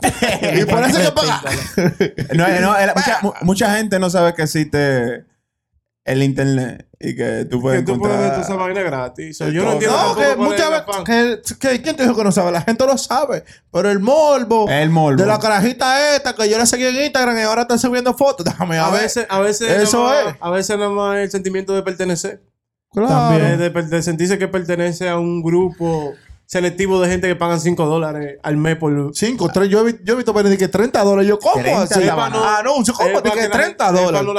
Y 0.60 0.66
por 0.66 0.84
eso 0.84 1.00
que 1.00 1.12
paga. 1.12 1.42
No, 2.36 2.48
no, 2.60 2.78
era- 2.78 2.94
mucha, 2.96 3.20
mu- 3.22 3.34
mucha 3.42 3.76
gente 3.76 3.98
no 4.00 4.10
sabe 4.10 4.34
que 4.34 4.44
existe 4.44 5.26
el 6.04 6.24
internet 6.24 6.88
y 7.00 7.16
que 7.16 7.46
tú 7.46 7.62
puedes 7.62 7.82
que 7.82 7.86
tú 7.86 8.00
puedes 8.00 8.18
ver 8.20 8.40
esa 8.40 8.56
vaina 8.56 8.82
gratis. 8.82 9.40
O 9.40 9.46
sea, 9.46 9.54
yo 9.54 9.62
todo. 9.62 9.70
no 9.70 9.74
entiendo 9.74 9.98
No, 10.08 10.16
que 10.16 10.36
muchas 10.36 10.70
veces. 10.72 11.58
Que, 11.58 11.68
que- 11.70 11.82
¿Quién 11.84 11.96
te 11.96 12.04
dijo 12.04 12.16
que 12.16 12.24
no 12.24 12.32
sabe? 12.32 12.52
La 12.52 12.62
gente 12.64 12.86
lo 12.86 12.98
sabe. 12.98 13.44
Pero 13.72 13.92
el 13.92 14.00
morbo. 14.00 14.68
El 14.70 14.90
morbo. 14.90 15.22
De 15.22 15.28
la 15.28 15.38
carajita 15.40 16.16
esta 16.16 16.34
que 16.36 16.50
yo 16.50 16.58
la 16.58 16.66
seguí 16.66 16.86
en 16.86 16.96
Instagram 17.04 17.38
y 17.38 17.42
ahora 17.44 17.62
está 17.62 17.78
subiendo 17.78 18.14
fotos. 18.16 18.44
Déjame 18.46 18.78
A 18.80 18.90
ver. 18.90 19.04
veces, 19.04 19.28
a 19.30 19.40
veces, 19.40 19.70
Eso 19.70 20.12
es. 20.14 20.36
a 20.40 20.50
veces 20.50 20.78
nada 20.78 20.90
más 20.90 21.18
el 21.20 21.30
sentimiento 21.32 21.74
de 21.74 21.84
pertenecer. 21.84 22.42
Claro. 22.92 23.10
También. 23.10 23.58
De, 23.58 23.70
de- 23.70 23.84
de 23.84 24.02
sentirse 24.02 24.38
que 24.38 24.48
pertenece 24.48 25.08
a 25.10 25.18
un 25.18 25.42
grupo 25.42 26.14
selectivo 26.46 27.00
de 27.00 27.08
gente 27.10 27.30
que 27.30 27.38
pagan 27.38 27.62
5 27.62 27.86
dólares 27.86 28.38
al 28.44 28.58
mes 28.58 28.76
por... 28.76 29.12
Cinco, 29.14 29.48
tres. 29.48 29.70
Yo 29.70 29.88
he, 29.88 29.98
yo 30.04 30.16
he 30.16 30.18
visto 30.18 30.34
que 30.58 30.68
30 30.68 31.02
dólares. 31.02 31.30
Yo, 31.30 31.40
¿cómo 31.40 31.54
30 31.64 31.84
así? 31.84 32.02
Pa' 32.10 32.30
no- 32.30 32.44
es 33.14 33.14
¿cómo? 33.14 33.24
que 33.24 33.40
que 33.40 33.48
la 33.48 33.52
30 33.52 33.58
gente- 33.58 33.72
es 33.72 33.78
pa' 33.78 33.92
dólares. 34.06 34.28
no 34.28 34.34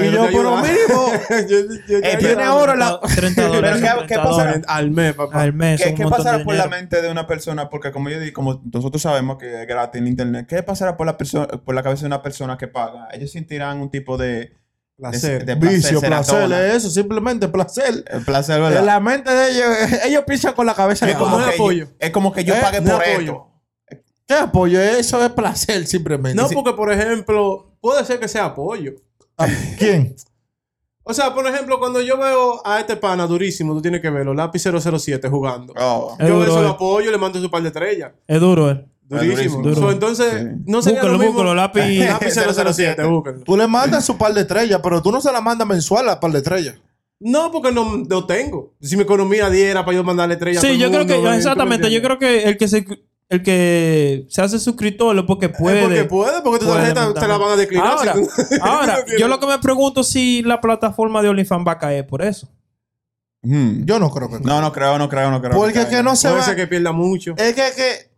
Y 0.00 0.10
yo, 0.10 0.26
pero 0.32 0.56
ayuda. 0.56 0.62
mínimo. 0.62 1.12
Yo- 1.50 1.74
yo- 1.86 1.98
Eh, 1.98 2.10
yo- 2.14 2.18
tiene 2.20 2.48
oro 2.48 2.74
la- 2.74 2.98
30 3.14 3.48
dólares. 3.48 3.80
Pero 3.82 3.96
¿qué- 4.00 4.06
qué 4.06 4.14
30 4.14 4.22
pasa? 4.22 4.60
Al 4.66 4.90
mes, 4.92 5.12
papá. 5.12 5.42
Al 5.42 5.52
mes. 5.52 5.82
¿Qué, 5.94 6.04
pasará 6.06 6.42
por 6.42 6.54
la 6.54 6.68
mente 6.68 7.02
de 7.02 7.10
una 7.10 7.26
persona? 7.26 7.68
Porque 7.68 7.92
como 7.92 8.08
yo 8.08 8.18
digo, 8.18 8.32
como 8.32 8.62
nosotros 8.72 9.02
sabemos 9.02 9.36
que 9.36 9.60
es 9.60 9.68
gratis 9.68 10.00
en 10.00 10.06
internet, 10.06 10.46
¿qué 10.48 10.62
pasará 10.62 10.96
por 10.96 11.04
la 11.06 11.18
persona, 11.18 11.48
por 11.48 11.74
la 11.74 11.82
cabeza 11.82 12.00
de 12.00 12.06
una 12.06 12.22
persona 12.22 12.56
que 12.56 12.66
paga? 12.68 13.08
Ellos 13.12 13.30
sentirán 13.30 13.78
un 13.82 13.90
tipo 13.90 14.16
de, 14.16 14.54
Placer. 15.00 15.44
de, 15.46 15.54
de 15.54 15.68
Vicio, 15.68 16.00
serotonina. 16.00 16.16
placer, 16.22 16.52
es 16.52 16.74
eso. 16.76 16.90
Simplemente 16.90 17.48
placer. 17.48 18.04
El 18.06 18.24
placer, 18.24 18.56
En 18.56 18.62
¿verdad? 18.62 18.84
la 18.84 19.00
mente 19.00 19.30
de 19.32 19.50
ellos, 19.50 19.66
ellos 20.04 20.24
piensan 20.26 20.52
con 20.54 20.66
la 20.66 20.74
cabeza. 20.74 21.06
Es 21.08 21.14
de 21.14 21.18
como, 21.18 21.40
es 21.40 21.46
que 21.46 21.54
apoyo. 21.54 21.84
yo, 21.86 21.90
es 21.98 22.10
como 22.10 22.32
que 22.32 22.44
yo 22.44 22.54
Eh, 22.54 22.58
pague 22.60 22.82
por 22.82 22.92
apoyo. 22.92 23.18
esto. 23.18 23.46
¿Qué 24.26 24.34
apoyo? 24.34 24.80
Eso 24.80 25.24
es 25.24 25.30
placer 25.32 25.86
simplemente. 25.86 26.40
No, 26.40 26.48
Sí. 26.48 26.54
porque 26.54 26.72
por 26.74 26.92
ejemplo, 26.92 27.72
puede 27.80 28.04
ser 28.04 28.20
que 28.20 28.28
sea 28.28 28.44
apoyo. 28.46 28.92
¿A 29.36 29.46
¿Quién? 29.78 30.14
O 31.02 31.14
sea, 31.14 31.34
por 31.34 31.44
ejemplo, 31.46 31.78
cuando 31.80 32.00
yo 32.02 32.16
veo 32.18 32.60
a 32.64 32.78
este 32.78 32.94
pana 32.94 33.26
durísimo, 33.26 33.72
tú 33.74 33.82
tienes 33.82 34.00
que 34.00 34.10
verlo, 34.10 34.32
lápiz 34.34 34.60
007 34.62 35.28
jugando. 35.28 35.72
Oh. 35.76 36.14
Es 36.20 36.28
yo 36.28 36.34
duro, 36.36 36.50
eso 36.52 36.62
lo 36.62 36.68
eh. 36.68 36.70
apoyo, 36.72 37.10
le 37.10 37.18
mando 37.18 37.40
su 37.40 37.50
par 37.50 37.62
de 37.62 37.68
estrellas. 37.68 38.12
Es 38.28 38.38
duro, 38.38 38.70
eh. 38.70 38.84
Durísimo. 39.10 39.62
durísimo. 39.62 39.86
So, 39.88 39.92
entonces, 39.92 40.32
Sí. 40.32 40.62
no 40.66 40.80
sería 40.82 41.00
Búscalo, 41.00 41.12
lo 41.12 41.18
mismo. 41.18 41.32
búscalo, 41.34 41.54
lápiz. 41.54 41.80
lápiz 42.06 42.34
007, 42.74 43.02
búscalo. 43.04 43.40
Tú 43.40 43.56
le 43.56 43.66
mandas 43.66 44.04
su 44.04 44.16
par 44.16 44.32
de 44.32 44.42
estrellas, 44.42 44.80
pero 44.82 45.02
tú 45.02 45.10
no 45.12 45.20
se 45.20 45.30
la 45.32 45.40
mandas 45.40 45.66
mensual 45.66 46.08
a 46.08 46.20
par 46.20 46.30
de 46.32 46.38
estrellas. 46.38 46.76
No, 47.18 47.50
porque 47.52 47.70
no, 47.72 47.98
no 47.98 48.24
tengo. 48.24 48.72
Si 48.80 48.96
mi 48.96 49.02
economía 49.02 49.50
diera 49.50 49.84
para 49.84 49.96
yo 49.96 50.04
mandarle 50.04 50.34
estrellas 50.34 50.62
a 50.64 50.66
todo 50.66 50.72
Sí, 50.74 50.80
yo 50.80 50.90
creo 50.90 51.06
que, 51.06 51.14
¿tú 51.16 51.22
me 51.22 51.36
exactamente, 51.36 51.90
yo 51.90 52.00
creo 52.00 52.18
que 52.18 52.44
el 52.44 52.56
que 52.56 52.66
se, 52.66 52.86
el 53.28 53.42
que 53.42 54.24
se 54.30 54.40
hace 54.40 54.58
suscriptor 54.58 55.18
es 55.18 55.24
porque 55.24 55.50
puede. 55.50 55.80
Es 55.80 55.84
porque 55.84 56.04
puede, 56.04 56.40
porque 56.42 56.64
tu 56.64 56.72
tarjeta 56.72 57.12
te 57.12 57.28
la 57.28 57.36
van 57.36 57.50
a 57.52 57.56
declinar. 57.56 57.88
Ahora, 57.98 58.14
si 58.14 58.20
tú- 58.22 58.28
ahora 58.62 59.04
yo 59.18 59.28
lo 59.28 59.38
que 59.38 59.46
me 59.46 59.58
pregunto 59.58 60.00
es 60.00 60.06
si 60.08 60.42
la 60.42 60.60
plataforma 60.62 61.20
de 61.20 61.28
OnlyFans 61.28 61.66
va 61.66 61.72
a 61.72 61.78
caer 61.78 62.06
por 62.06 62.22
eso. 62.22 62.48
Hmm. 63.42 63.84
Yo 63.84 63.98
no 63.98 64.10
creo 64.10 64.28
que. 64.30 64.40
No, 64.40 64.60
no 64.60 64.72
creo, 64.72 64.98
no 64.98 65.08
creo, 65.08 65.30
no 65.30 65.40
creo. 65.40 65.52
Porque 65.56 65.72
caiga. 65.74 65.90
que 65.90 66.02
no 66.02 66.14
se 66.16 66.28
Puede 66.28 66.40
va. 66.40 66.46
ser 66.46 66.56
que 66.56 66.66
pierda 66.66 66.92
mucho. 66.92 67.34
Es 67.36 67.54
que, 67.54 67.62
que 67.76 68.09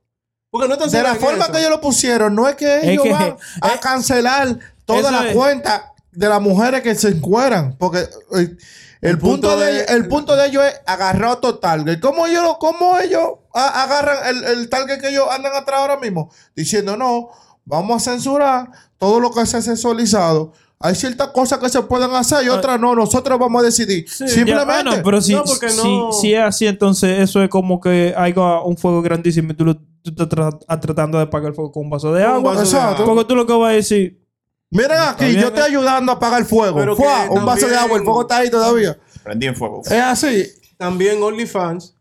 Porque 0.52 0.68
no 0.68 0.74
están 0.74 0.90
de 0.90 1.02
la 1.02 1.14
forma 1.14 1.50
que 1.50 1.58
ellos 1.58 1.70
lo 1.70 1.80
pusieron, 1.80 2.34
no 2.34 2.46
es 2.46 2.54
que 2.56 2.92
ellos 2.92 3.02
que- 3.04 3.10
van 3.10 3.36
a 3.62 3.80
cancelar 3.80 4.58
toda 4.84 5.10
la 5.10 5.28
es. 5.30 5.34
cuenta 5.34 5.92
de 6.12 6.28
las 6.28 6.40
mujeres 6.42 6.82
que 6.82 6.94
se 6.94 7.08
encueran. 7.08 7.74
Porque 7.78 8.00
eh, 8.00 8.08
el, 8.34 8.58
El 9.00 9.18
punto, 9.18 9.48
punto 9.48 9.56
de, 9.58 9.72
de- 9.72 9.84
el 9.86 10.06
punto 10.08 10.36
de 10.36 10.46
ellos 10.46 10.62
es 10.64 10.74
agarrar 10.86 11.30
otro 11.30 11.58
target. 11.58 12.00
¿Cómo 12.00 12.26
ellos, 12.26 12.42
lo- 12.42 12.58
cómo 12.58 12.98
ellos 12.98 13.22
a- 13.54 13.82
agarran 13.82 14.18
el, 14.28 14.44
el 14.44 14.68
target 14.68 15.00
que 15.00 15.08
ellos 15.08 15.26
andan 15.30 15.54
atrás 15.54 15.80
ahora 15.80 15.96
mismo? 15.96 16.30
Diciendo, 16.54 16.96
no, 16.98 17.30
vamos 17.64 18.06
a 18.06 18.10
censurar 18.12 18.70
todo 18.98 19.20
lo 19.20 19.32
que 19.32 19.46
se 19.46 19.56
ha 19.56 19.62
sexualizado. 19.62 20.52
Hay 20.78 20.94
ciertas 20.96 21.28
cosas 21.28 21.60
que 21.60 21.68
se 21.70 21.80
pueden 21.82 22.10
hacer 22.10 22.44
y 22.44 22.48
otras 22.50 22.78
no. 22.78 22.94
Nosotros 22.94 23.38
vamos 23.38 23.62
a 23.62 23.64
decidir. 23.64 24.04
Ya, 24.04 24.28
Simplemente. 24.28 24.64
bueno, 24.84 24.92
pero 25.02 25.22
si, 25.22 25.32
No, 25.32 25.44
porque 25.44 25.68
no- 25.68 26.12
si, 26.12 26.20
si 26.20 26.34
es 26.34 26.40
así, 26.42 26.66
entonces 26.66 27.20
eso 27.20 27.42
es 27.42 27.48
como 27.48 27.80
que 27.80 28.12
hay 28.16 28.34
un 28.36 28.76
fuego 28.76 29.00
grandísimo 29.00 29.52
y 29.52 29.54
tú, 29.54 29.64
lo, 29.64 29.76
tú 30.02 30.10
estás 30.10 30.28
tra- 30.28 30.58
a- 30.68 30.80
tratando 30.80 31.18
de 31.18 31.24
apagar 31.24 31.48
el 31.50 31.54
fuego 31.54 31.72
con 31.72 31.84
un 31.84 31.90
vaso 31.90 32.12
de 32.12 32.22
agua. 32.24 32.52
vaso 32.54 32.60
de 32.60 32.66
Exacto. 32.66 33.02
agua. 33.02 33.14
Porque 33.14 33.28
tú 33.28 33.36
lo 33.36 33.46
que 33.46 33.52
vas 33.52 33.70
a 33.70 33.74
decir, 33.74 34.20
Miren 34.70 34.98
aquí, 35.00 35.34
yo 35.34 35.48
estoy 35.48 35.64
ayudando 35.64 36.12
a 36.12 36.14
apagar 36.14 36.40
el 36.40 36.46
fuego. 36.46 36.78
Pero 36.78 36.96
Fua, 36.96 37.26
un 37.30 37.44
vaso 37.44 37.68
de 37.68 37.76
agua, 37.76 37.98
el 37.98 38.04
fuego 38.04 38.22
está 38.22 38.38
ahí 38.38 38.50
todavía. 38.50 38.98
Prendí 39.22 39.46
en 39.46 39.54
fuego. 39.54 39.82
Es 39.84 39.92
así. 39.92 40.46
También 40.78 41.22
OnlyFans 41.22 41.94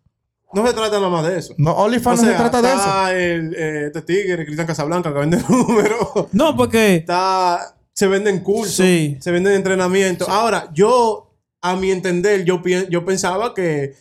no 0.54 0.66
se 0.66 0.74
trata 0.74 0.98
nada 0.98 1.10
más 1.10 1.26
de 1.28 1.38
eso. 1.38 1.54
No, 1.58 1.72
OnlyFans 1.74 2.22
O 2.22 2.24
no 2.26 2.32
se 2.32 2.38
trata 2.38 2.62
de 2.62 2.68
eso. 2.70 2.78
está 2.78 3.14
el, 3.14 3.54
eh, 3.56 3.84
este 3.88 4.02
tigre, 4.04 4.46
Cristian 4.46 4.66
Casablanca, 4.68 5.12
que 5.14 5.20
vende 5.20 5.38
números. 5.50 6.28
no, 6.32 6.56
porque 6.56 6.96
está, 6.96 7.76
se 7.94 8.08
venden 8.08 8.40
cursos, 8.40 8.74
Sí. 8.76 9.18
se 9.20 9.32
venden 9.32 9.52
entrenamientos. 9.54 10.30
Ahora, 10.30 10.70
yo, 10.74 11.30
a 11.62 11.76
mi 11.76 11.92
entender, 11.92 12.46
yo, 12.46 12.62
pien- 12.64 12.88
yo 12.90 13.04
pensaba 13.06 13.54
que 13.54 13.96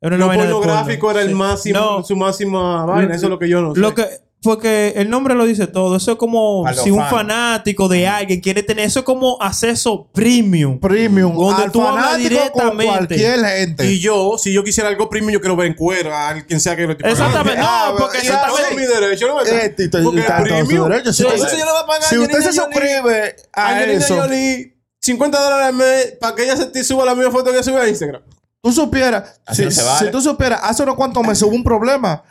era 0.00 0.14
una 0.16 0.24
lo 0.24 0.28
vaina 0.28 0.44
de 0.44 0.52
pornográfico 0.52 1.06
porno. 1.06 1.18
era 1.18 1.22
el 1.22 1.28
Sí. 1.28 1.34
máximo, 1.34 1.78
No, 1.80 2.04
su 2.04 2.16
máxima 2.16 2.84
vaina. 2.84 3.14
Eso 3.14 3.26
es 3.26 3.30
lo 3.30 3.38
que 3.38 3.48
yo 3.48 3.60
no 3.60 3.74
sé. 3.74 3.80
Lo 3.80 3.94
que 3.94 4.04
porque 4.40 4.92
el 4.94 5.10
nombre 5.10 5.34
lo 5.34 5.44
dice 5.46 5.66
todo. 5.66 5.96
Eso 5.96 6.12
es 6.12 6.16
como 6.16 6.64
A 6.64 6.72
si 6.72 6.92
un 6.92 7.04
fanático 7.06 7.88
de 7.88 8.06
alguien 8.06 8.40
quiere 8.40 8.62
tener 8.62 8.86
eso 8.86 9.00
es 9.00 9.04
como 9.04 9.36
acceso 9.42 10.08
premium. 10.14 10.78
Premium. 10.78 11.34
Donde 11.36 11.64
al 11.64 11.72
tú 11.72 11.82
hablas 11.82 12.04
fanático 12.12 12.28
con 12.52 12.78
directamente. 12.78 12.86
cualquier 12.86 13.44
gente. 13.44 13.86
Y 13.90 13.98
yo, 13.98 14.38
si 14.38 14.52
yo 14.52 14.62
quisiera 14.62 14.90
algo 14.90 15.10
premium, 15.10 15.32
yo 15.32 15.40
quiero 15.40 15.56
ver 15.56 15.66
en 15.66 15.74
cuero 15.74 16.14
a 16.14 16.34
quien 16.46 16.60
sea 16.60 16.76
que 16.76 16.86
lo 16.86 16.92
esté. 16.92 17.08
Exactamente, 17.10 17.60
Ah, 17.60 17.88
no, 17.90 17.98
porque 17.98 18.18
exactamente. 18.18 18.76
mi 18.76 18.82
derecho, 18.86 19.26
¿no? 19.26 19.42
y- 19.42 19.46
y- 19.48 19.88
Porque 20.04 20.22
premium. 20.42 20.88
derecho. 20.88 21.12
Si 21.12 21.22
Sí, 21.24 21.28
usted- 21.28 21.60
a 21.60 21.96
a 21.96 22.02
Si 22.02 22.18
usted 22.18 22.40
se 22.40 22.52
suscribe 22.52 23.34
a 23.52 23.68
Angelina 23.70 23.98
eso, 23.98 24.20
Jolie, 24.20 24.76
50 25.00 25.42
dólares 25.42 25.66
al 25.66 25.74
mes 25.74 26.14
para 26.20 26.36
que 26.36 26.44
ella 26.44 26.56
se 26.56 26.66
te 26.66 26.84
suba 26.84 27.04
la 27.04 27.16
misma 27.16 27.32
foto 27.32 27.50
que 27.52 27.60
sube 27.64 27.80
a 27.80 27.88
Instagram. 27.88 28.22
Tú 28.62 28.72
supieras, 28.72 29.40
si, 29.52 29.64
no 29.64 29.70
se 29.70 29.82
vale. 29.82 30.06
si 30.06 30.12
tú 30.12 30.20
supieras, 30.20 30.60
hace 30.62 30.82
unos 30.82 30.96
cuantos 30.96 31.26
meses 31.26 31.42
hubo 31.42 31.54
un 31.54 31.64
problema 31.64 32.22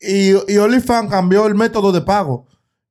y, 0.00 0.30
y 0.52 0.58
OnlyFans 0.58 1.10
cambió 1.10 1.46
el 1.46 1.54
método 1.54 1.92
de 1.92 2.00
pago. 2.02 2.46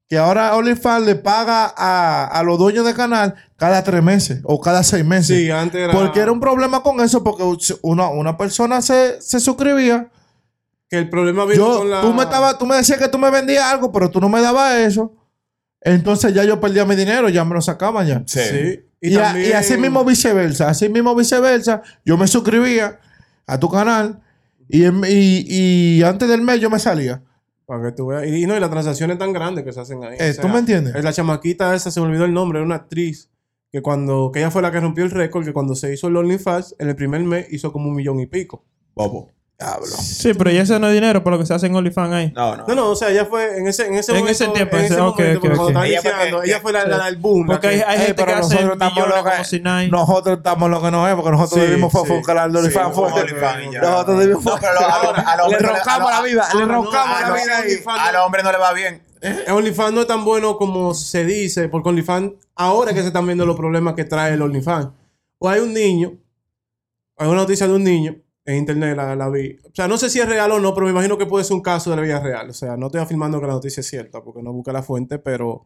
Que 0.08 0.20
ahora 0.20 0.56
OnlyFans 0.56 1.06
le 1.06 1.16
paga 1.16 1.74
a, 1.76 2.28
a 2.28 2.44
los 2.44 2.60
dueños 2.60 2.86
del 2.86 2.94
canal 2.94 3.34
cada 3.58 3.84
tres 3.84 4.04
meses 4.04 4.40
o 4.44 4.62
cada 4.62 4.84
seis 4.84 5.04
meses. 5.04 5.36
Sí, 5.36 5.50
antes 5.50 5.82
era. 5.82 5.94
Porque 5.94 6.20
era 6.20 6.32
un 6.32 6.40
problema 6.40 6.84
con 6.84 7.02
eso, 7.02 7.24
porque 7.24 7.44
una, 7.82 8.10
una 8.10 8.38
persona 8.38 8.84
se, 8.84 9.20
se 9.20 9.40
suscribía. 9.40 10.12
Que 10.90 11.00
el 11.00 11.10
problema 11.10 11.46
vino 11.46 11.56
Yo, 11.56 11.78
con 11.80 11.90
la. 11.90 12.02
tú, 12.02 12.14
me 12.14 12.22
estaba, 12.22 12.56
tú 12.56 12.68
me 12.68 12.76
decías 12.76 13.00
que 13.00 13.08
tú 13.08 13.18
me 13.18 13.32
vendías 13.32 13.64
algo, 13.64 13.92
pero 13.92 14.12
tú 14.12 14.22
no 14.22 14.30
me 14.30 14.42
dabas 14.42 14.76
eso. 14.76 15.12
Entonces 15.82 16.36
ya 16.36 16.44
yo 16.44 16.60
perdía 16.60 16.86
mi 16.86 16.96
dinero, 16.96 17.30
ya 17.30 17.44
me 17.44 17.56
lo 17.56 17.62
sacaban 17.62 18.06
ya. 18.06 18.24
Sí. 18.28 18.42
Sí. 18.42 18.80
Y, 19.12 19.16
a- 19.18 19.24
también- 19.24 19.50
y 19.50 19.52
así 19.54 19.78
mismo 19.78 20.04
viceversa. 20.06 20.70
Así 20.70 20.90
mismo 20.90 21.16
viceversa. 21.16 21.82
Yo 22.06 22.18
me 22.18 22.28
suscribía 22.28 23.00
a 23.48 23.60
tu 23.60 23.70
canal 23.70 24.22
y, 24.68 24.86
y, 24.88 26.04
antes 26.04 26.28
del 26.28 26.42
mes 26.42 26.60
yo 26.60 26.70
me 26.70 26.80
salía. 26.80 27.22
Para 27.66 27.84
que 27.86 27.92
tú 27.94 28.08
veas. 28.08 28.28
Y, 28.28 28.46
no, 28.46 28.56
y 28.56 28.60
las 28.60 28.70
transacciones 28.70 29.18
tan 29.18 29.34
grandes 29.34 29.64
que 29.64 29.72
se 29.74 29.80
hacen 29.80 30.04
ahí. 30.04 30.18
Eh, 30.20 30.36
¿tú 30.40 30.48
me 30.48 30.60
entiendes? 30.60 30.96
es 30.96 31.04
La 31.04 31.12
chamaquita 31.14 31.74
esa 31.76 31.90
se 31.92 32.00
me 32.00 32.08
olvidó 32.08 32.26
el 32.26 32.34
nombre, 32.34 32.60
era 32.60 32.66
una 32.66 32.76
actriz. 32.76 33.30
Que 33.72 33.82
cuando. 33.82 34.32
Que 34.32 34.40
ella 34.40 34.52
fue 34.52 34.62
la 34.62 34.72
que 34.72 34.80
rompió 34.80 35.04
el 35.04 35.12
récord, 35.12 35.44
que 35.46 35.52
cuando 35.52 35.76
se 35.76 35.92
hizo 35.94 36.08
el 36.08 36.16
OnlyFans, 36.16 36.76
en 36.80 36.90
el 36.90 36.96
primer 36.96 37.22
mes 37.24 37.48
hizo 37.52 37.72
como 37.72 37.90
un 37.90 37.96
millón 37.96 38.20
y 38.20 38.26
pico. 38.28 38.64
Bobo. 38.94 39.32
Diablo. 39.58 39.86
Sí, 39.88 40.34
pero 40.34 40.52
ya 40.52 40.64
ese 40.64 40.78
no 40.80 40.88
es 40.90 40.94
dinero 40.94 41.24
por 41.24 41.32
lo 41.32 41.40
que 41.40 41.46
se 41.46 41.54
hace 41.54 41.68
en 41.68 41.76
OnlyFans 41.76 42.14
ahí. 42.14 42.32
No, 42.36 42.58
no. 42.58 42.66
No, 42.68 42.76
no, 42.76 42.90
o 42.90 42.96
sea, 42.96 43.10
ella 43.10 43.26
fue 43.26 43.58
en 43.58 43.68
ese, 43.68 43.88
en 43.88 43.96
ese 43.96 44.12
En 44.12 44.18
momento. 44.20 44.32
ese 44.44 44.48
tiempo, 44.52 44.76
en 44.76 44.84
ese- 44.86 44.94
estaba 44.96 45.08
Ella 45.88 46.02
fue 46.02 46.12
iniciando, 46.12 46.42
que- 46.42 46.48
ella 46.50 46.60
fue 46.60 46.74
la, 46.74 46.86
la, 46.86 46.98
la- 46.98 47.08
el 47.08 47.16
boom. 47.16 47.48
Porque 47.48 47.68
la 47.68 47.72
hay, 47.74 47.80
que- 47.80 47.86
hay 47.86 47.98
Ey, 48.00 48.06
gente 48.08 48.14
pero 48.16 48.28
que 48.28 48.34
hace 48.46 48.56
millones 48.66 49.48
si 49.48 49.60
nada. 49.62 49.88
Nosotros 49.88 50.38
estamos 50.38 50.70
lo 50.70 50.82
que 50.82 50.92
nos 50.92 51.08
es, 51.10 51.16
porque 51.16 51.32
nosotros 51.32 51.62
Sí, 51.62 51.68
vivimos 51.70 51.92
fue 51.92 52.02
sí. 52.02 52.08
fue 52.08 52.18
un 52.18 52.24
canal 52.24 52.52
de 52.52 52.60
OnlyFans. 52.60 52.96
Sí, 52.96 53.02
fue-. 53.02 53.80
Nosotros 53.82 54.20
vivimos 54.20 54.44
No, 54.46 54.52
lo- 54.52 55.50
Le 55.50 55.58
roncamos 55.60 56.12
la 56.12 56.22
vida, 56.22 56.48
le 56.54 56.66
no, 56.66 56.74
roncamos 56.74 57.22
la 57.22 57.28
no, 57.30 57.34
vida 57.36 57.58
ahí. 57.58 57.64
OnlyFans 57.72 58.00
Al 58.10 58.16
hombre 58.18 58.44
no 58.44 58.52
le 58.52 58.58
va 58.58 58.74
bien. 58.74 59.02
El 59.22 59.52
OnlyFans 59.54 59.94
no 59.94 60.02
es 60.02 60.08
tan 60.08 60.26
bueno 60.26 60.58
como 60.58 60.94
se 60.94 61.24
dice, 61.26 61.70
porque 61.70 61.88
OnlyFans, 61.90 62.34
ahora 62.56 62.94
que 62.94 63.00
se 63.02 63.08
están 63.08 63.26
viendo 63.26 63.46
los 63.46 63.56
problemas 63.56 63.94
que 63.96 64.04
trae 64.04 64.34
el 64.34 64.42
OnlyFans. 64.42 64.90
O 65.40 65.50
hay 65.50 65.62
un 65.62 65.74
niño, 65.74 66.12
hay 67.18 67.28
una 67.28 67.38
noticia 67.38 67.68
de 67.68 67.74
un 67.74 67.84
niño 67.84 68.16
en 68.46 68.56
internet, 68.58 68.96
la, 68.96 69.16
la 69.16 69.30
vi. 69.30 69.58
O 69.64 69.72
sea, 69.74 69.88
no 69.88 69.98
sé 69.98 70.10
si 70.10 70.20
es 70.20 70.28
real 70.30 70.52
o 70.52 70.60
no, 70.60 70.74
pero 70.74 70.86
me 70.86 70.92
imagino 70.92 71.18
que 71.18 71.26
puede 71.26 71.44
ser 71.46 71.56
un 71.56 71.62
caso 71.62 71.90
de 71.90 71.96
la 71.96 72.02
vida 72.04 72.20
real. 72.20 72.50
O 72.50 72.54
sea, 72.54 72.78
no 72.78 72.88
estoy 72.88 73.02
afirmando 73.02 73.40
que 73.42 73.48
la 73.48 73.54
noticia 73.54 73.82
es 73.82 73.88
cierta, 73.88 74.24
porque 74.24 74.42
no 74.44 74.54
busca 74.54 74.72
la 74.72 74.84
fuente, 74.84 75.18
pero 75.20 75.66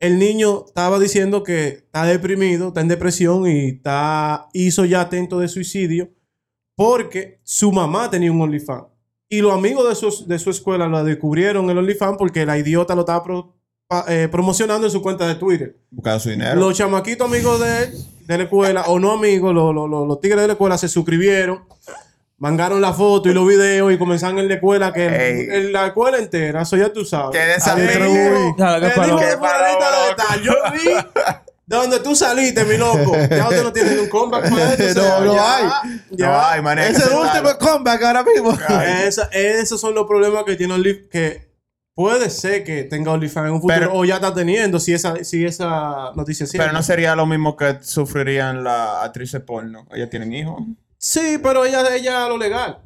el 0.00 0.18
niño 0.18 0.64
estaba 0.66 0.98
diciendo 0.98 1.42
que 1.42 1.68
está 1.68 2.04
deprimido, 2.04 2.68
está 2.68 2.80
en 2.80 2.88
depresión 2.88 3.46
y 3.46 3.68
está, 3.68 4.48
hizo 4.54 4.84
ya 4.86 5.02
atento 5.02 5.38
de 5.40 5.48
suicidio 5.48 6.08
porque 6.74 7.40
su 7.42 7.70
mamá 7.72 8.10
tenía 8.10 8.32
un 8.32 8.40
OnlyFans. 8.40 8.84
Y 9.28 9.42
los 9.42 9.52
amigos 9.52 9.86
de 9.88 9.94
su, 9.94 10.26
de 10.26 10.38
su 10.38 10.50
escuela 10.50 10.88
lo 10.88 11.04
descubrieron 11.04 11.68
el 11.68 11.76
OnlyFans 11.78 12.16
porque 12.16 12.46
la 12.46 12.56
idiota 12.58 12.94
lo 12.94 13.00
estaba 13.02 13.22
pro- 13.22 13.54
eh, 14.08 14.28
promocionando 14.30 14.86
en 14.86 14.90
su 14.90 15.02
cuenta 15.02 15.28
de 15.28 15.34
Twitter. 15.34 15.76
Buscando 15.90 16.20
su 16.20 16.30
dinero. 16.30 16.54
Los 16.58 16.76
chamaquitos 16.78 17.28
amigos 17.28 17.60
de 17.60 17.82
él, 17.82 17.92
de 18.34 18.38
la 18.38 18.44
escuela, 18.44 18.82
o 18.86 18.98
no 18.98 19.12
amigos, 19.12 19.54
los, 19.54 19.74
los- 19.74 19.88
los- 19.90 20.06
los 20.08 20.20
tigres 20.20 20.40
de 20.40 20.46
la 20.48 20.52
escuela 20.54 20.76
se 20.78 20.88
suscribieron, 20.88 21.64
mangaron 22.38 22.80
la 22.80 22.92
foto 22.92 23.28
y 23.28 23.34
los 23.34 23.46
videos 23.46 23.92
y 23.92 23.98
comenzaron 23.98 24.38
en 24.38 24.48
la 24.48 24.54
escuela, 24.54 24.92
que 24.92 25.04
Ey. 25.06 25.46
en 25.50 25.72
la 25.72 25.88
escuela 25.88 26.18
entera, 26.18 26.62
eso 26.62 26.76
ya 26.76 26.92
tú 26.92 27.04
sabes. 27.04 27.38
Qué 27.38 27.44
desafío. 27.46 27.84
El 27.84 28.54
el 30.10 30.16
tal. 30.16 30.42
Yo 30.42 30.52
vi 30.72 30.90
de 31.66 31.76
donde 31.76 32.00
tú 32.00 32.16
saliste, 32.16 32.64
mi 32.64 32.76
loco. 32.76 33.14
Ya 33.30 33.44
usted 33.44 33.62
no 33.62 33.72
tiene 33.72 33.90
ni 33.94 33.98
un 34.00 34.08
comeback 34.08 34.50
para 34.50 34.74
esto. 34.74 35.02
No, 35.02 35.20
no 35.26 35.34
ya- 35.34 35.56
hay. 35.56 35.64
ya- 36.10 36.26
No 36.26 36.40
hay 36.46 36.62
manera. 36.62 36.88
Es 36.88 37.06
el 37.06 37.12
último 37.14 37.50
comeback 37.58 38.02
ahora 38.02 38.24
mismo. 38.24 38.58
esa- 39.06 39.28
esos 39.32 39.80
son 39.80 39.94
los 39.94 40.06
problemas 40.06 40.42
que 40.44 40.56
tiene 40.56 40.74
OnlyFans. 40.74 41.08
Que 41.10 41.49
puede 41.94 42.30
ser 42.30 42.64
que 42.64 42.84
tenga 42.84 43.12
OnlyFans 43.12 43.46
en 43.48 43.52
un 43.54 43.60
futuro. 43.60 43.78
Pero- 43.78 43.94
o 43.94 44.04
ya 44.04 44.14
está 44.16 44.32
teniendo, 44.34 44.78
si 44.80 44.92
esa, 44.94 45.22
si 45.24 45.44
esa 45.44 46.12
noticia 46.14 46.44
es 46.44 46.50
cierta. 46.50 46.66
Pero 46.66 46.76
no 46.76 46.82
sería 46.82 47.14
lo 47.16 47.26
mismo 47.26 47.56
que 47.56 47.78
sufrirían 47.82 48.64
las 48.64 49.04
actrices 49.04 49.40
porno. 49.42 49.86
Ellas 49.92 50.08
tienen 50.10 50.32
hijos. 50.32 50.62
Sí, 50.98 51.38
pero 51.42 51.64
ella, 51.64 51.94
ella 51.94 52.28
lo 52.28 52.36
legal. 52.38 52.78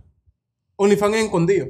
OnlyFans 0.76 1.14
es 1.16 1.25
escondido. 1.25 1.66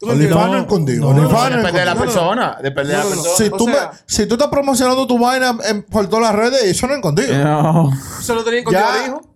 ¿Tú 0.00 0.06
me 0.06 0.12
OnlyFans 0.14 0.50
no 0.52 0.58
escondido. 0.58 1.00
no, 1.00 1.08
OnlyFans 1.10 1.50
no 1.50 1.56
Depende 1.58 1.80
de 1.80 1.86
la 1.86 1.94
persona. 1.94 2.58
Depende 2.62 2.92
de 2.92 2.98
la 2.98 3.04
No, 3.04 3.10
no, 3.10 3.16
no. 3.16 3.22
persona. 3.22 3.36
Si 3.48 3.52
O 3.52 3.56
tú, 3.56 3.64
sea- 3.66 3.90
me- 3.92 3.98
si 4.06 4.26
tú 4.26 4.34
estás 4.34 4.48
promocionando 4.48 5.06
tu 5.06 5.18
vaina 5.18 5.56
en, 5.64 5.82
por 5.84 6.08
todas 6.08 6.24
las 6.24 6.34
redes, 6.34 6.64
eso 6.64 6.86
no 6.86 6.92
es 6.94 6.98
escondido. 6.98 7.34
No. 7.44 7.90
¿Se 8.20 8.34
lo 8.34 8.42
tenía 8.44 8.60
escondido 8.60 8.84
Ya. 8.84 9.00
al 9.02 9.06
hijo? 9.08 9.29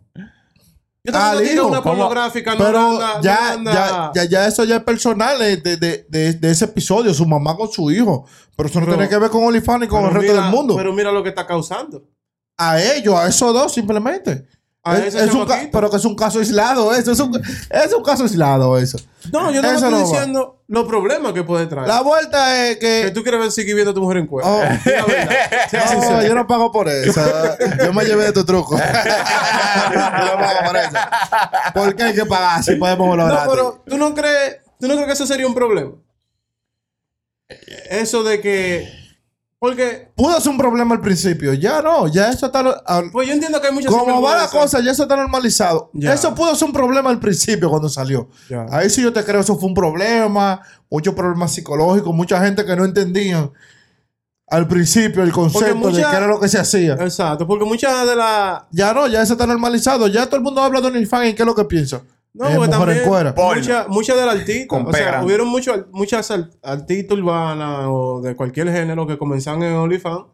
Yo 1.07 1.13
también 1.13 1.51
digo 1.53 1.69
una 1.69 1.83
pornográfica, 1.83 2.55
no 2.55 2.65
Pero 2.65 2.79
anda- 2.81 3.15
no 3.17 3.23
ya, 3.23 3.53
anda- 3.53 3.73
ya, 4.15 4.23
ya, 4.23 4.25
ya 4.31 4.47
eso 4.47 4.65
ya 4.65 4.77
es 4.77 4.83
personal 4.85 5.41
eh, 5.43 5.59
de, 5.59 5.77
de, 5.77 6.07
de, 6.09 6.33
de 6.33 6.51
ese 6.51 6.65
episodio, 6.65 7.13
su 7.13 7.27
mamá 7.27 7.55
con 7.57 7.71
su 7.71 7.91
hijo. 7.91 8.27
Pero 8.57 8.69
eso 8.71 8.81
no 8.81 8.87
Pero- 8.87 8.97
tiene 8.97 9.11
que 9.11 9.19
ver 9.19 9.31
con 9.31 9.45
OnlyFans 9.45 9.81
ni 9.83 9.87
con 9.89 10.05
el 10.05 10.13
resto 10.15 10.33
mira- 10.33 10.43
del 10.45 10.51
mundo. 10.51 10.77
Pero 10.77 10.93
mira 10.95 11.13
lo 11.13 11.23
que 11.23 11.29
está 11.29 11.47
causando. 11.47 12.09
a 12.57 12.81
ellos, 12.81 13.15
a 13.17 13.29
esos 13.29 13.53
dos 13.53 13.73
simplemente. 13.75 14.47
A 14.87 14.99
Es- 14.99 15.15
ese 15.15 15.25
es 15.25 15.33
un 15.33 15.41
ca- 15.47 15.55
chamaquito. 15.55 15.71
pero 15.73 15.91
que 15.91 15.97
es 15.97 16.05
un 16.05 16.15
caso 16.15 16.39
aislado, 16.41 16.95
eso. 16.95 17.13
Es 17.13 17.19
un, 17.21 17.41
es 17.71 17.93
un 17.95 18.03
caso 18.03 18.25
aislado, 18.25 18.77
eso. 18.79 18.99
No, 19.33 19.51
yo 19.51 19.63
no 19.63 19.69
Eso 19.69 19.77
estoy 19.77 19.91
no 19.91 19.97
va. 19.97 20.03
diciendo 20.05 20.61
los 20.69 20.85
problemas 20.87 21.33
que 21.33 21.43
puede 21.43 21.67
traer. 21.67 21.89
La 21.89 22.03
vuelta 22.03 22.67
es 22.69 22.77
Que 22.77 23.03
que. 23.07 23.11
tú 23.13 23.23
quieres 23.23 23.41
ver 23.41 23.51
seguir 23.51 23.75
viendo 23.75 23.93
a 23.93 23.95
tu 23.95 24.03
mujer 24.03 24.19
en 24.19 24.27
cuero. 24.27 24.47
Oh. 24.47 24.61
No, 26.13 26.23
yo 26.23 26.35
no 26.35 26.47
pago 26.47 26.71
por 26.71 26.89
eso. 26.91 27.21
Yo 27.83 27.93
me 27.95 28.05
llevé 28.05 28.25
de 28.25 28.33
tu 28.33 28.45
truco. 28.45 28.77
yo 28.79 29.95
no 29.95 30.39
pago 30.39 30.67
por 30.67 30.77
eso. 30.77 30.91
¿Por 31.73 31.97
qué 31.97 32.03
hay 32.03 32.15
que 32.15 32.27
pagar 32.27 32.63
si 32.63 32.75
podemos 32.77 33.09
No, 33.09 33.17
lograr? 33.17 33.49
pero 33.49 33.83
tú 33.87 33.97
no 33.97 34.15
crees, 34.15 34.59
tú 34.79 34.87
no 34.87 34.95
crees 34.95 35.07
que 35.07 35.13
eso 35.15 35.27
sería 35.27 35.47
un 35.47 35.55
problema. 35.55 35.93
Eso 37.91 38.23
de 38.23 38.41
que, 38.41 38.89
porque, 39.65 40.13
Pudo 40.15 40.39
ser 40.43 40.51
un 40.53 40.59
problema 40.59 40.95
al 40.95 41.01
principio. 41.01 41.55
Ya 41.55 41.81
no, 41.81 42.07
ya 42.07 42.29
eso 42.29 42.45
está. 42.45 42.83
ah, 42.87 43.03
pues 43.11 43.27
yo 43.29 43.33
entiendo 43.33 43.59
que 43.63 43.69
hay 43.69 43.73
muchas 43.73 43.91
Como 43.91 44.21
va 44.21 44.37
la 44.37 44.49
cosa, 44.49 44.81
ya 44.81 44.91
eso 44.91 45.05
está 45.05 45.17
normalizado. 45.17 45.91
Ya. 45.95 46.13
Eso 46.13 46.35
pudo 46.35 46.55
ser 46.55 46.67
un 46.69 46.75
problema 46.75 47.09
al 47.09 47.19
principio 47.19 47.71
cuando 47.71 47.89
salió. 47.89 48.29
Ya. 48.51 48.67
Ahí 48.71 48.91
sí 48.91 49.01
yo 49.01 49.11
te 49.11 49.25
creo, 49.25 49.41
eso 49.41 49.59
fue 49.59 49.71
un 49.71 49.75
problema. 49.75 50.61
Muchos 50.91 51.15
problemas 51.15 51.55
psicológicos, 51.55 52.15
mucha 52.15 52.45
gente 52.45 52.63
que 52.67 52.77
no 52.77 52.85
entendían 52.85 53.53
al 54.49 54.69
principio 54.69 55.23
el 55.23 55.33
concepto 55.33 55.75
mucha- 55.77 55.97
de 55.97 56.03
qué 56.11 56.17
era 56.19 56.27
lo 56.27 56.39
que 56.39 56.49
se 56.49 56.59
hacía. 56.59 56.93
Exacto, 57.01 57.47
porque 57.47 57.65
muchas 57.65 58.07
de 58.07 58.17
las 58.17 58.65
Ya 58.71 58.93
no, 58.93 59.07
ya 59.07 59.23
eso 59.23 59.33
está 59.33 59.47
normalizado. 59.47 60.09
Ya 60.09 60.27
todo 60.27 60.37
el 60.37 60.43
mundo 60.43 60.61
habla 60.61 60.83
de 60.83 60.89
OnlyFans 60.89 61.31
y 61.31 61.35
qué 61.35 61.43
es 61.43 61.47
lo 61.47 61.55
que 61.55 61.65
piensa. 61.65 62.03
No, 62.35 62.47
porque 62.57 62.69
también 62.71 62.99
muchas 63.61 63.89
muchas 63.89 64.17
de 64.17 64.27
las 64.27 64.35
artistas, 64.37 64.67
Con 64.69 64.87
o 64.87 64.93
sea, 64.93 65.25
hubieron 65.25 65.49
mucho- 65.49 65.87
muchas 65.93 66.31
artistas 66.63 67.17
urbanas 67.19 67.87
o 67.89 68.21
de 68.21 68.35
cualquier 68.35 68.71
género 68.73 69.07
que 69.07 69.17
comenzaron 69.17 69.63
en 69.63 69.73
OnlyFans 69.75 70.25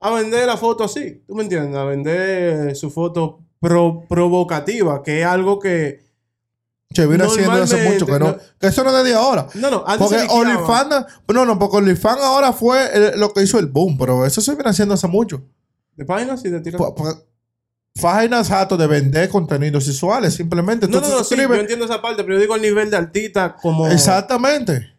a 0.00 0.10
vender 0.12 0.46
la 0.46 0.56
foto 0.56 0.84
así, 0.84 1.22
¿tú 1.26 1.34
me 1.34 1.42
entiendes? 1.42 1.76
A 1.76 1.84
vender 1.84 2.74
su 2.76 2.90
foto 2.90 3.40
pro- 3.60 4.02
provocativa, 4.08 5.02
que 5.02 5.20
es 5.20 5.26
algo 5.26 5.58
que... 5.58 6.06
Se 6.94 7.06
viene 7.06 7.24
haciendo 7.24 7.52
hace 7.52 7.86
mucho 7.90 8.06
que 8.06 8.12
no. 8.12 8.18
no- 8.30 8.36
Que 8.58 8.68
eso 8.68 8.82
no 8.82 8.96
es 8.96 9.04
de 9.04 9.14
ahora. 9.14 9.46
No, 9.56 9.70
no, 9.70 9.84
antes 9.86 9.98
Porque. 10.08 10.26
OnlyFans, 10.30 11.04
no, 11.34 11.44
no, 11.44 11.58
porque 11.58 11.76
OnlyFans 11.76 12.22
ahora 12.22 12.52
fue 12.54 12.88
el- 12.94 13.20
lo 13.20 13.32
que 13.34 13.42
hizo 13.42 13.58
el 13.58 13.66
boom, 13.66 13.98
pero 13.98 14.24
eso 14.24 14.40
se 14.40 14.54
viene 14.54 14.70
haciendo 14.70 14.94
hace 14.94 15.06
mucho. 15.06 15.42
De 15.96 16.04
páginas 16.06 16.42
y 16.46 16.48
de 16.48 16.60
tirar... 16.60 16.80
Páginas 18.00 18.48
jato 18.48 18.76
de 18.76 18.86
vender 18.86 19.28
contenidos 19.28 19.84
sexuales, 19.84 20.34
simplemente. 20.34 20.86
No, 20.88 21.00
Tú 21.00 21.08
no, 21.08 21.18
no, 21.18 21.24
sí, 21.24 21.36
yo 21.36 21.54
entiendo 21.54 21.84
esa 21.84 22.00
parte, 22.02 22.22
pero 22.22 22.34
yo 22.36 22.40
digo 22.40 22.54
el 22.54 22.62
nivel 22.62 22.90
de 22.90 22.96
artista 22.96 23.54
como 23.60 23.88
Exactamente. 23.88 24.94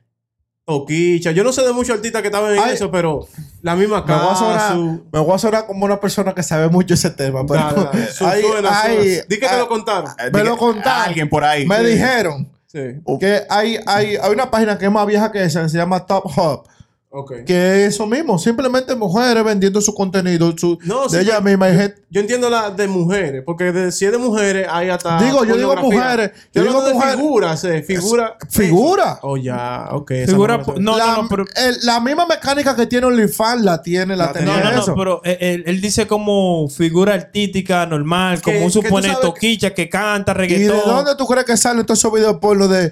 Toquicha. 0.66 1.32
Yo 1.32 1.44
no 1.44 1.52
sé 1.52 1.64
de 1.64 1.74
muchos 1.74 1.96
artistas 1.96 2.22
que 2.22 2.28
estaban 2.28 2.54
en 2.54 2.60
Ay. 2.60 2.74
eso, 2.74 2.92
pero 2.92 3.28
la 3.64 3.76
misma 3.76 4.04
Me 4.06 4.14
voy, 4.14 4.28
a 4.32 4.36
sonar, 4.36 4.58
Casu... 4.58 5.04
me 5.12 5.20
voy 5.20 5.34
a 5.34 5.38
sonar 5.40 5.66
como 5.66 5.84
una 5.86 6.00
persona 6.00 6.36
que 6.36 6.44
sabe 6.44 6.70
mucho 6.70 6.94
ese 6.94 7.10
tema. 7.10 7.44
Pero 7.48 7.60
Dale, 7.60 7.84
dale. 7.92 8.08
Su- 8.14 8.26
hay- 8.28 8.42
suena, 8.44 8.82
hay- 8.82 8.96
suena. 8.98 9.24
Di 9.28 9.40
que 9.40 9.48
te 9.48 9.58
lo 9.58 9.68
contaron. 9.68 10.12
Eh, 10.20 10.30
Me 10.32 10.44
lo 10.44 10.58
contaron. 10.58 11.08
Alguien 11.08 11.28
por 11.28 11.44
ahí. 11.44 11.66
me 11.66 11.84
dijeron 11.84 12.52
Sí, 12.68 12.82
que 13.20 13.42
hay, 13.50 13.80
hay, 13.88 14.16
hay 14.18 14.32
una 14.32 14.52
página 14.52 14.78
que 14.78 14.86
es 14.86 14.92
más 14.92 15.08
vieja 15.08 15.32
que 15.32 15.44
esa, 15.44 15.64
que 15.64 15.70
se 15.70 15.78
llama 15.78 16.06
Top 16.06 16.26
Hub, 16.28 16.68
ok. 17.12 17.32
que 17.46 17.86
es 17.86 17.94
eso 17.96 18.06
mismo, 18.06 18.38
simplemente 18.38 18.96
mujeres 18.96 19.44
vendiendo 19.44 19.82
su 19.82 19.94
contenido 19.96 20.54
su, 20.58 20.78
No, 20.84 21.08
de 21.08 21.20
sí, 21.24 21.26
ella 21.26 21.42
misma. 21.42 21.70
y 21.70 21.76
gente- 21.76 22.04
Yo 22.12 22.22
entiendo 22.22 22.50
la 22.50 22.70
de 22.72 22.88
mujeres, 22.88 23.44
porque 23.46 23.72
de, 23.72 23.92
si 23.92 24.06
es 24.06 24.12
de 24.12 24.18
mujeres, 24.18 24.68
hay 24.70 24.90
hasta. 24.90 25.22
Digo, 25.22 25.44
yo 25.46 25.58
digo 25.58 25.76
mujeres, 25.78 26.32
Yo 26.54 26.64
yo 26.64 26.70
digo 26.70 26.84
de 26.84 26.94
mujeres. 26.94 27.16
figuras, 27.16 27.64
eh, 27.66 27.84
figura. 27.84 28.38
figura. 28.50 29.20
Oh, 29.22 29.38
ya, 29.38 29.90
ok. 29.92 30.12
Figura, 30.26 30.64
no 30.80 30.98
la 30.98 31.18
no, 31.18 31.28
pero, 31.30 31.46
el- 31.56 31.78
la 31.84 32.00
misma 32.00 32.26
mecánica 32.26 32.76
que 32.76 32.86
tiene 32.88 33.08
OnlyFans 33.08 33.64
la 33.64 33.82
tiene, 33.82 34.16
la, 34.16 34.28
La 34.28 34.34
tenía 34.34 34.64
no, 34.64 34.72
no, 34.72 34.86
no, 34.88 34.96
pero 34.96 35.22
él, 35.24 35.38
él- 35.40 35.64
él 35.68 35.82
dice 35.82 36.08
como 36.08 36.68
figura 36.70 37.14
artística 37.14 37.86
normal, 37.86 38.42
Que- 38.42 38.54
como 38.54 38.66
un 38.66 38.72
suponer 38.72 39.16
toquicha 39.18 39.74
que 39.74 39.90
canta 39.90 40.32
¿Y 40.32 40.36
de 40.36 40.40
reggaetón. 40.40 40.80
dónde 40.86 41.16
tú 41.16 41.26
crees 41.28 41.46
que 41.46 41.58
salen 41.58 41.86
todos 41.86 42.00
esos 42.00 42.14
videos 42.14 42.38
porno 42.38 42.68
de, 42.68 42.92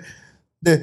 de, 0.59 0.77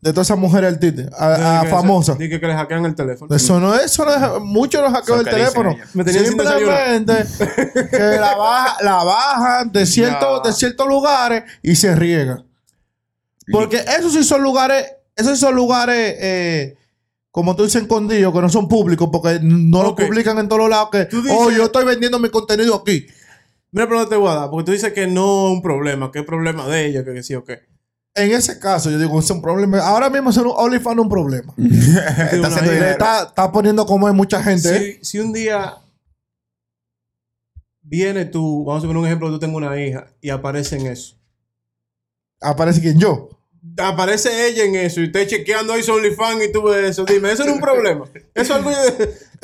de 0.00 0.12
todas 0.12 0.26
esas 0.26 0.38
mujeres 0.38 0.74
artistas, 0.74 1.08
a, 1.18 1.60
a 1.60 1.64
famosas? 1.66 2.18
di 2.18 2.28
que, 2.28 2.38
le 2.38 2.54
hackean 2.54 2.84
el 2.84 2.94
teléfono. 2.94 3.34
Eso 3.34 3.58
no 3.58 3.74
es, 3.74 3.84
eso 3.86 4.04
no 4.04 4.12
es, 4.36 4.42
muchos 4.42 4.82
del 4.82 4.92
que 5.02 5.12
dicen 5.12 5.24
teléfono. 5.24 5.70
ellos. 5.72 5.94
Me 5.94 6.04
tenían 6.04 6.24
sin 6.26 6.38
Simplemente 6.38 7.14
que 7.90 7.98
la, 8.20 8.34
baja, 8.36 8.76
la 8.82 9.04
bajan 9.04 9.72
de, 9.72 9.86
cierto, 9.86 10.40
de 10.40 10.52
ciertos 10.52 10.86
lugares 10.86 11.44
y 11.62 11.74
se 11.76 11.94
riegan. 11.96 12.44
Porque 13.50 13.76
esos 13.98 14.12
sí 14.12 14.24
son 14.24 14.42
lugares, 14.42 14.86
esos 15.16 15.38
sí 15.38 15.40
son 15.40 15.54
lugares, 15.54 16.16
eh, 16.18 16.76
como 17.30 17.56
tú 17.56 17.64
dices, 17.64 17.82
escondidos, 17.82 18.32
que 18.32 18.40
no 18.40 18.48
son 18.48 18.68
públicos, 18.68 19.08
porque 19.10 19.38
no 19.42 19.82
lo 19.82 19.96
publican 19.96 20.38
en 20.38 20.48
todos 20.48 20.68
lados. 20.68 20.88
Que, 20.92 21.06
dices- 21.06 21.32
oh, 21.34 21.50
yo 21.50 21.64
estoy 21.64 21.84
vendiendo 21.84 22.18
mi 22.18 22.28
contenido 22.28 22.74
aquí. 22.74 23.06
Mira, 23.70 23.88
pero 23.88 24.00
no 24.00 24.06
te 24.08 24.16
voy 24.16 24.30
a 24.30 24.34
dar, 24.34 24.50
porque 24.50 24.66
tú 24.66 24.72
dices 24.72 24.92
que 24.92 25.06
no 25.06 25.48
es 25.48 25.52
un 25.54 25.62
problema, 25.62 26.12
que 26.12 26.20
es 26.20 26.24
problema 26.24 26.66
de 26.68 26.86
ella, 26.86 27.04
que, 27.04 27.12
que 27.12 27.22
sí 27.22 27.34
o 27.34 27.42
qué. 27.44 27.73
En 28.16 28.30
ese 28.30 28.60
caso, 28.60 28.90
yo 28.90 28.98
digo, 28.98 29.18
es 29.18 29.28
un 29.30 29.42
problema. 29.42 29.78
Ahora 29.78 30.08
mismo 30.08 30.32
ser 30.32 30.46
un 30.46 30.52
OnlyFans 30.56 30.96
es 30.96 31.02
un 31.02 31.08
problema. 31.08 31.52
Está 31.58 32.42
haciendo 32.42 33.52
poniendo 33.52 33.86
como 33.86 34.06
hay 34.06 34.14
mucha 34.14 34.40
gente. 34.40 34.98
Si, 35.02 35.04
si 35.04 35.18
un 35.18 35.32
día 35.32 35.78
viene 37.82 38.24
tú, 38.24 38.64
vamos 38.64 38.84
a 38.84 38.86
poner 38.86 39.00
un 39.00 39.06
ejemplo, 39.06 39.30
tú 39.30 39.38
tengo 39.40 39.56
una 39.56 39.80
hija 39.80 40.06
y 40.20 40.30
aparece 40.30 40.76
en 40.76 40.86
eso. 40.86 41.16
Aparece 42.40 42.80
quien 42.80 43.00
yo. 43.00 43.30
Aparece 43.78 44.46
ella 44.46 44.64
en 44.64 44.76
eso 44.76 45.00
y 45.00 45.04
esté 45.04 45.26
chequeando 45.26 45.72
ahí 45.72 45.82
su 45.82 45.92
OnlyFans 45.92 46.44
y 46.44 46.52
tú 46.52 46.62
ves 46.62 46.90
eso. 46.90 47.04
Dime, 47.04 47.32
eso 47.32 47.44
no 47.44 47.50
es 47.50 47.54
un 47.56 47.60
problema. 47.60 48.04
Eso 48.34 48.42
es 48.42 48.50
algo. 48.50 48.70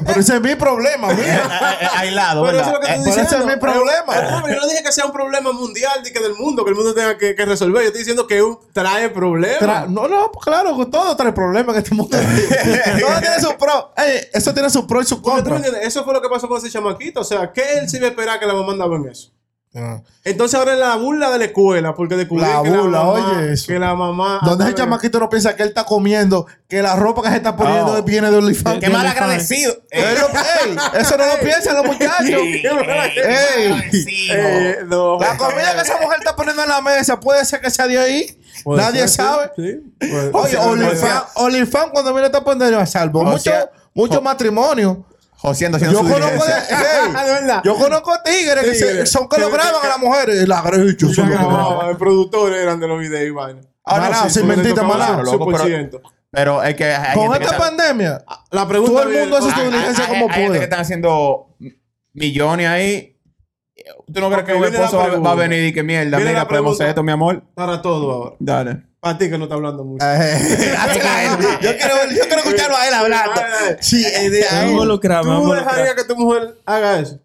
Pero 0.04 0.20
ese 0.20 0.34
es 0.36 0.40
mi 0.40 0.54
problema. 0.54 1.08
Eh, 1.20 1.78
eh, 1.82 1.86
Aislado, 1.96 2.44
Pero 2.44 2.58
eso 2.60 2.66
es 2.68 2.72
lo 2.74 2.80
que 2.80 2.86
Eh, 2.86 2.94
estoy 2.96 3.12
pero 3.12 3.26
ese 3.26 3.36
es 3.38 3.44
mi 3.46 3.56
problema. 3.56 4.16
Eh, 4.16 4.54
yo 4.54 4.60
no 4.60 4.66
dije 4.68 4.82
que 4.82 4.92
sea 4.92 5.06
un 5.06 5.12
problema 5.12 5.52
mundial 5.52 6.00
ni 6.04 6.10
que 6.10 6.20
del 6.20 6.34
mundo, 6.34 6.64
que 6.64 6.70
el 6.70 6.76
mundo 6.76 6.94
tenga 6.94 7.16
que, 7.18 7.34
que 7.34 7.44
resolver. 7.44 7.82
Yo 7.82 7.86
estoy 7.88 8.00
diciendo 8.00 8.26
que 8.26 8.42
un, 8.42 8.58
trae 8.72 9.08
problemas. 9.10 9.60
Tra- 9.60 9.86
no, 9.88 10.08
no, 10.08 10.30
pues 10.32 10.44
claro, 10.44 10.76
que 10.78 10.86
todo 10.86 11.14
trae 11.16 11.32
problemas 11.32 11.74
en 11.76 11.82
este 11.82 11.94
mundo. 11.94 12.16
todo 13.00 13.20
tiene 13.20 13.40
su 13.40 13.56
pro. 13.58 13.92
Ey, 13.96 14.28
eso 14.32 14.52
tiene 14.54 14.70
su 14.70 14.86
pro 14.86 15.00
y 15.00 15.04
su 15.04 15.20
Porque 15.22 15.42
tú 15.42 15.48
me 15.50 15.52
contra. 15.52 15.56
entiendes, 15.68 15.86
Eso 15.88 16.04
fue 16.04 16.14
lo 16.14 16.22
que 16.22 16.28
pasó 16.28 16.48
con 16.48 16.58
ese 16.58 16.70
chamaquito. 16.70 17.20
O 17.20 17.24
sea, 17.24 17.52
¿qué 17.52 17.78
él 17.78 17.88
se 17.88 17.98
iba 17.98 18.06
a 18.06 18.10
esperar 18.10 18.38
que 18.40 18.46
la 18.46 18.54
mamá 18.54 18.72
andaba 18.72 18.96
en 18.96 19.08
eso? 19.08 19.30
Ah. 19.72 20.00
Entonces 20.24 20.58
ahora 20.58 20.72
es 20.72 20.80
la 20.80 20.96
burla 20.96 21.30
de 21.30 21.38
la 21.38 21.44
escuela, 21.44 21.94
porque 21.94 22.16
descubrieron 22.16 22.56
La 22.56 22.62
que 22.64 22.70
burla, 22.76 22.98
la 22.98 23.04
mamá, 23.04 23.38
oye 23.38 23.52
eso. 23.52 23.66
que 23.68 23.78
la 23.78 23.94
mamá 23.94 24.40
Donde 24.44 24.64
ese 24.64 24.74
chamaquito 24.74 25.20
no 25.20 25.30
piensa 25.30 25.54
que 25.54 25.62
él 25.62 25.68
está 25.68 25.84
comiendo, 25.84 26.46
que 26.68 26.82
la 26.82 26.96
ropa 26.96 27.22
que 27.22 27.28
se 27.28 27.36
está 27.36 27.54
poniendo 27.54 27.92
Oh. 27.94 28.02
viene 28.02 28.32
de 28.32 28.36
OnlyFans. 28.38 28.80
Qué 28.80 28.90
mal 28.90 29.06
agradecido. 29.06 29.72
Ey, 29.92 30.02
eso 30.98 31.16
no 31.16 31.24
lo 31.26 31.38
piensan 31.40 31.76
los 31.76 31.86
muchachos. 31.86 32.26
Ey, 32.28 33.74
Eh, 34.32 34.76
no. 34.86 35.18
la 35.20 35.36
comida 35.36 35.74
que 35.74 35.82
esa 35.82 36.00
mujer 36.00 36.18
está 36.18 36.34
poniendo 36.34 36.62
en 36.62 36.68
la 36.68 36.80
mesa 36.80 37.18
puede 37.20 37.44
ser 37.44 37.60
que 37.60 37.70
sea 37.70 37.86
de 37.86 37.98
ahí. 37.98 38.36
Puede 38.64 38.82
Nadie 38.82 39.00
ser, 39.00 39.08
sí, 39.08 39.16
sabe. 39.16 39.50
sí. 39.56 39.94
Puede- 39.98 40.30
Oye, 40.32 40.56
OnlyFans 40.58 41.22
OnlyFans 41.36 41.90
cuando 41.92 42.12
viene 42.12 42.28
a 42.36 42.40
poner 42.44 42.74
a 42.74 42.86
salvo. 42.86 43.20
O 43.20 43.24
Mucho, 43.24 43.38
sea, 43.38 43.70
mucho 43.94 44.20
matrimonio. 44.20 45.04
Joseando 45.42 45.76
haciendo 45.76 46.02
Yo 46.02 46.06
su 46.06 46.12
conozco, 46.12 46.44
de- 46.44 47.32
verdad. 47.40 47.62
yo 47.64 47.74
conozco 47.76 48.12
tigres 48.24 48.62
que 48.64 48.74
se- 48.74 49.06
son 49.06 49.26
que 49.28 49.40
lo 49.40 49.50
graban 49.50 49.82
a 49.84 49.88
las 49.88 49.98
mujeres. 49.98 50.46
La 50.46 50.60
grecho, 50.62 51.06
Y 51.06 51.14
son 51.14 51.30
los 51.30 51.38
grababan, 51.38 51.88
los 51.88 51.98
productores 51.98 52.58
eran 52.62 52.78
de 52.78 52.86
los 52.88 52.98
videos. 53.00 53.36
Ah, 53.84 53.98
Maná, 53.98 54.24
no, 54.24 54.30
sin 54.30 54.46
mentita, 54.46 54.82
maná. 54.82 55.24
su 55.24 55.32
Loco, 55.32 55.46
pero- 55.46 55.64
100%. 55.64 56.00
Pero 56.32 56.62
es 56.62 56.74
que 56.76 56.84
hay 56.84 57.14
Con 57.16 57.32
esta 57.34 57.44
está- 57.44 57.58
pandemia, 57.58 58.24
La 58.50 58.68
pregunta 58.68 58.92
Todo 59.02 59.10
el 59.10 59.18
mundo 59.20 59.36
hace 59.38 59.48
Ah, 59.50 59.54
su 59.54 59.60
hay- 59.62 59.66
diligencia 59.68 60.04
hay- 60.04 60.10
como 60.10 60.26
hay 60.26 60.32
gente 60.32 60.46
puede. 60.48 60.58
que 60.58 60.64
están 60.64 60.80
haciendo 60.80 61.56
millones 62.12 62.66
ahí. 62.68 63.16
¿Tú 64.12 64.20
no 64.20 64.30
crees 64.30 64.44
que 64.44 64.60
la 64.60 64.66
esposo 64.68 64.98
va, 65.22 65.32
a 65.32 65.34
venir 65.34 65.64
y 65.64 65.72
que 65.72 65.82
mierda? 65.82 66.18
Mira, 66.18 66.46
podemos 66.46 66.74
hacer 66.74 66.90
esto, 66.90 67.02
mi 67.02 67.12
amor. 67.12 67.42
Para 67.54 67.80
todo 67.80 68.12
ahora. 68.12 68.36
Dale. 68.38 68.82
Para 69.00 69.16
ti 69.16 69.30
que 69.30 69.38
no 69.38 69.44
está 69.44 69.54
hablando 69.54 69.82
mucho. 69.82 70.04
Eh, 70.04 70.38
yo, 71.62 71.76
quiero, 71.76 71.94
yo 72.10 72.22
quiero 72.26 72.38
escucharlo 72.38 72.76
a 72.76 72.86
él 72.86 72.94
hablando. 72.94 73.40
Sí, 73.80 74.04
eh, 74.04 74.28
de 74.28 74.46
ahí. 74.46 74.76
¿Tú 74.76 75.52
dejarías 75.52 75.94
que 75.94 76.04
tu 76.04 76.16
mujer 76.16 76.56
haga 76.66 77.00
eso? 77.00 77.18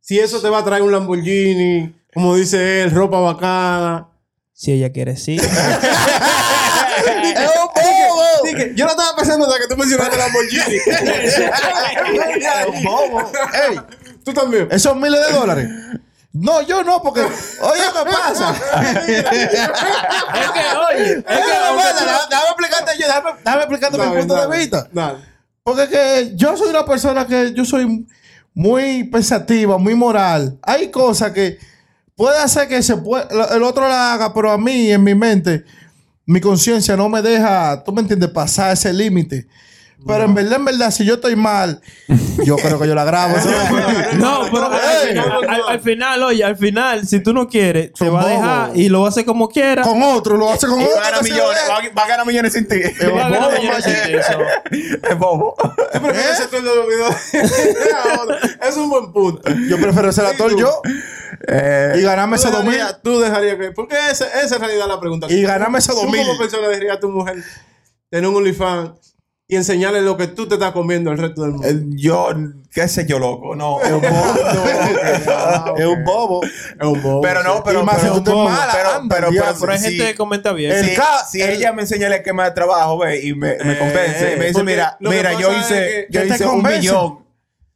Si 0.00 0.18
eso 0.18 0.40
te 0.40 0.50
va 0.50 0.58
a 0.58 0.64
traer 0.64 0.82
un 0.82 0.90
Lamborghini, 0.92 1.94
como 2.12 2.34
dice 2.36 2.82
él, 2.82 2.90
ropa 2.90 3.20
bacana. 3.20 4.08
Si 4.52 4.72
ella 4.72 4.92
quiere, 4.92 5.16
sí. 5.16 5.36
Es 5.36 5.48
un 7.60 7.68
bobo. 7.74 8.24
Yo 8.74 8.84
no 8.84 8.90
estaba 8.90 9.16
pensando 9.16 9.46
hasta 9.46 9.60
que 9.60 9.66
tú 9.66 9.76
mencionaste 9.76 10.16
Lamborghini. 10.18 10.76
Es 10.76 11.38
un 12.68 12.84
bobo. 12.84 13.32
Ey, 13.68 13.80
tú 14.24 14.34
también. 14.34 14.68
esos 14.70 14.94
miles 14.96 15.26
de 15.26 15.32
dólares. 15.32 15.68
No, 16.34 16.62
yo 16.62 16.82
no, 16.82 17.00
porque. 17.00 17.20
Oye, 17.20 17.30
¿qué 17.30 18.10
pasa? 18.10 18.50
es 18.82 19.02
que, 19.04 19.54
oye, 20.90 21.12
es 21.12 21.22
que, 21.22 21.22
pasa? 21.22 21.94
Déjame 21.94 22.22
déjame 22.28 22.48
explicarte 22.48 22.92
yo, 22.98 23.06
déjame, 23.06 23.30
déjame 23.44 23.62
explicarte 23.62 23.98
mi 23.98 24.16
punto 24.18 24.34
dale, 24.34 24.52
de 24.52 24.58
vista. 24.58 24.88
Dale. 24.92 25.18
Porque 25.62 25.88
que 25.88 26.32
yo 26.34 26.56
soy 26.56 26.70
una 26.70 26.84
persona 26.84 27.24
que 27.24 27.52
yo 27.54 27.64
soy 27.64 28.04
muy 28.52 29.04
pensativa, 29.04 29.78
muy 29.78 29.94
moral. 29.94 30.58
Hay 30.62 30.90
cosas 30.90 31.30
que 31.30 31.56
puede 32.16 32.36
hacer 32.38 32.66
que 32.66 32.82
se 32.82 32.96
puede, 32.96 33.26
el 33.54 33.62
otro 33.62 33.88
la 33.88 34.14
haga, 34.14 34.34
pero 34.34 34.50
a 34.50 34.58
mí, 34.58 34.90
en 34.90 35.04
mi 35.04 35.14
mente, 35.14 35.64
mi 36.26 36.40
conciencia 36.40 36.96
no 36.96 37.08
me 37.08 37.22
deja, 37.22 37.84
tú 37.84 37.92
me 37.92 38.00
entiendes, 38.00 38.30
pasar 38.30 38.72
ese 38.72 38.92
límite. 38.92 39.46
Pero 40.06 40.24
en 40.24 40.34
verdad, 40.34 40.54
en 40.56 40.64
verdad, 40.66 40.90
si 40.90 41.04
yo 41.04 41.14
estoy 41.14 41.34
mal, 41.36 41.80
yo 42.44 42.56
creo 42.56 42.78
que 42.78 42.86
yo 42.86 42.94
la 42.94 43.04
grabo. 43.04 43.34
¿sabes? 43.38 44.14
No, 44.14 44.42
pero 44.50 44.66
al, 44.70 44.80
final, 45.08 45.32
al- 45.48 45.62
al 45.68 45.80
final, 45.80 46.22
oye, 46.22 46.44
al 46.44 46.56
final, 46.56 47.06
si 47.06 47.20
tú 47.20 47.32
no 47.32 47.48
quieres, 47.48 47.92
te 47.94 48.08
va 48.08 48.22
a 48.22 48.26
dejar 48.28 48.76
y 48.76 48.88
lo 48.88 49.00
va 49.00 49.06
a 49.06 49.08
hacer 49.10 49.24
como 49.24 49.48
quiera. 49.48 49.82
con 49.82 50.02
otro, 50.02 50.36
lo 50.36 50.50
hace 50.50 50.66
con 50.66 50.80
Y 50.80 50.84
otro. 50.84 50.96
va 50.96 51.02
a 51.02 51.04
ganar 51.10 51.22
millones. 51.22 51.58
ve. 51.64 51.68
Va, 51.68 51.76
a- 51.78 51.94
va 51.98 52.02
a 52.04 52.08
ganar 52.08 52.26
millones 52.26 52.52
sin 52.52 52.68
ti. 52.68 52.76
Es 52.94 53.08
bobo, 53.10 53.50
eso. 53.50 54.42
Es 55.02 55.18
bobo. 55.18 55.54
Es 58.62 58.76
un 58.76 58.88
buen 58.90 59.12
punto. 59.12 59.42
Yo 59.68 59.76
prefiero 59.78 60.12
ser 60.12 60.26
actor 60.26 60.56
yo 60.56 60.80
Eh, 61.48 61.94
y 61.98 62.02
ganarme 62.02 62.36
esos 62.36 62.52
dos 62.52 62.64
mil. 62.64 62.78
Tú 63.02 63.20
dejarías 63.20 63.56
que. 63.56 63.72
Porque 63.72 63.96
esa, 64.10 64.26
esa 64.26 64.40
es 64.44 64.52
en 64.52 64.60
realidad 64.60 64.86
la 64.88 65.00
pregunta. 65.00 65.26
Y 65.30 65.42
ganarme 65.42 65.78
esos 65.78 65.94
Tú 65.94 66.02
dos 66.02 66.10
mil. 66.10 66.24
como 66.26 66.38
persona 66.38 66.68
dejarías 66.68 66.96
a 66.96 67.00
tu 67.00 67.08
mujer 67.10 67.36
tener 68.10 68.28
un 68.28 68.36
OnlyFans 68.36 68.90
y 69.46 69.56
enseñarle 69.56 70.00
lo 70.00 70.16
que 70.16 70.26
tú 70.26 70.46
te 70.48 70.54
estás 70.54 70.72
comiendo 70.72 71.10
al 71.10 71.18
resto 71.18 71.42
del 71.42 71.52
mundo. 71.52 71.68
eh, 71.68 71.82
yo, 71.90 72.28
qué 72.72 72.88
sé 72.88 73.04
yo, 73.06 73.18
loco. 73.18 73.54
No. 73.54 73.78
Es 73.80 73.90
un 73.92 74.00
bobo. 74.00 74.14
Es 75.76 75.86
un 75.86 76.04
bobo. 76.04 76.42
Es 76.44 76.86
un 76.86 77.02
bobo. 77.02 77.20
Pero 77.20 77.42
no, 77.42 77.62
pero. 77.62 77.84
Más 77.84 78.00
pero- 78.00 78.22
pero- 78.24 78.44
mala, 78.44 78.72
pero- 79.08 79.28
pero-. 79.30 79.54
Pero 79.60 79.72
hay 79.72 79.78
sí. 79.78 79.84
gente 79.90 80.06
que 80.06 80.14
comenta 80.14 80.52
bien. 80.52 80.72
El 80.72 80.96
si, 81.30 81.42
ella 81.42 81.72
me 81.72 81.82
enseña 81.82 82.06
el 82.06 82.14
esquema 82.14 82.44
de 82.44 82.50
trabajo, 82.52 82.98
ve, 82.98 83.20
y 83.24 83.34
me, 83.34 83.56
me 83.64 83.72
Eh, 83.74 83.78
convence, 83.78 84.34
y 84.34 84.38
me 84.38 84.46
dice, 84.46 84.62
mira, 84.62 84.96
mira, 85.00 85.38
yo 85.38 85.52
hice, 85.52 86.06
yo 86.10 86.24
hice 86.24 86.44
un 86.44 86.50
convence. 86.52 86.78
millón. 86.80 87.23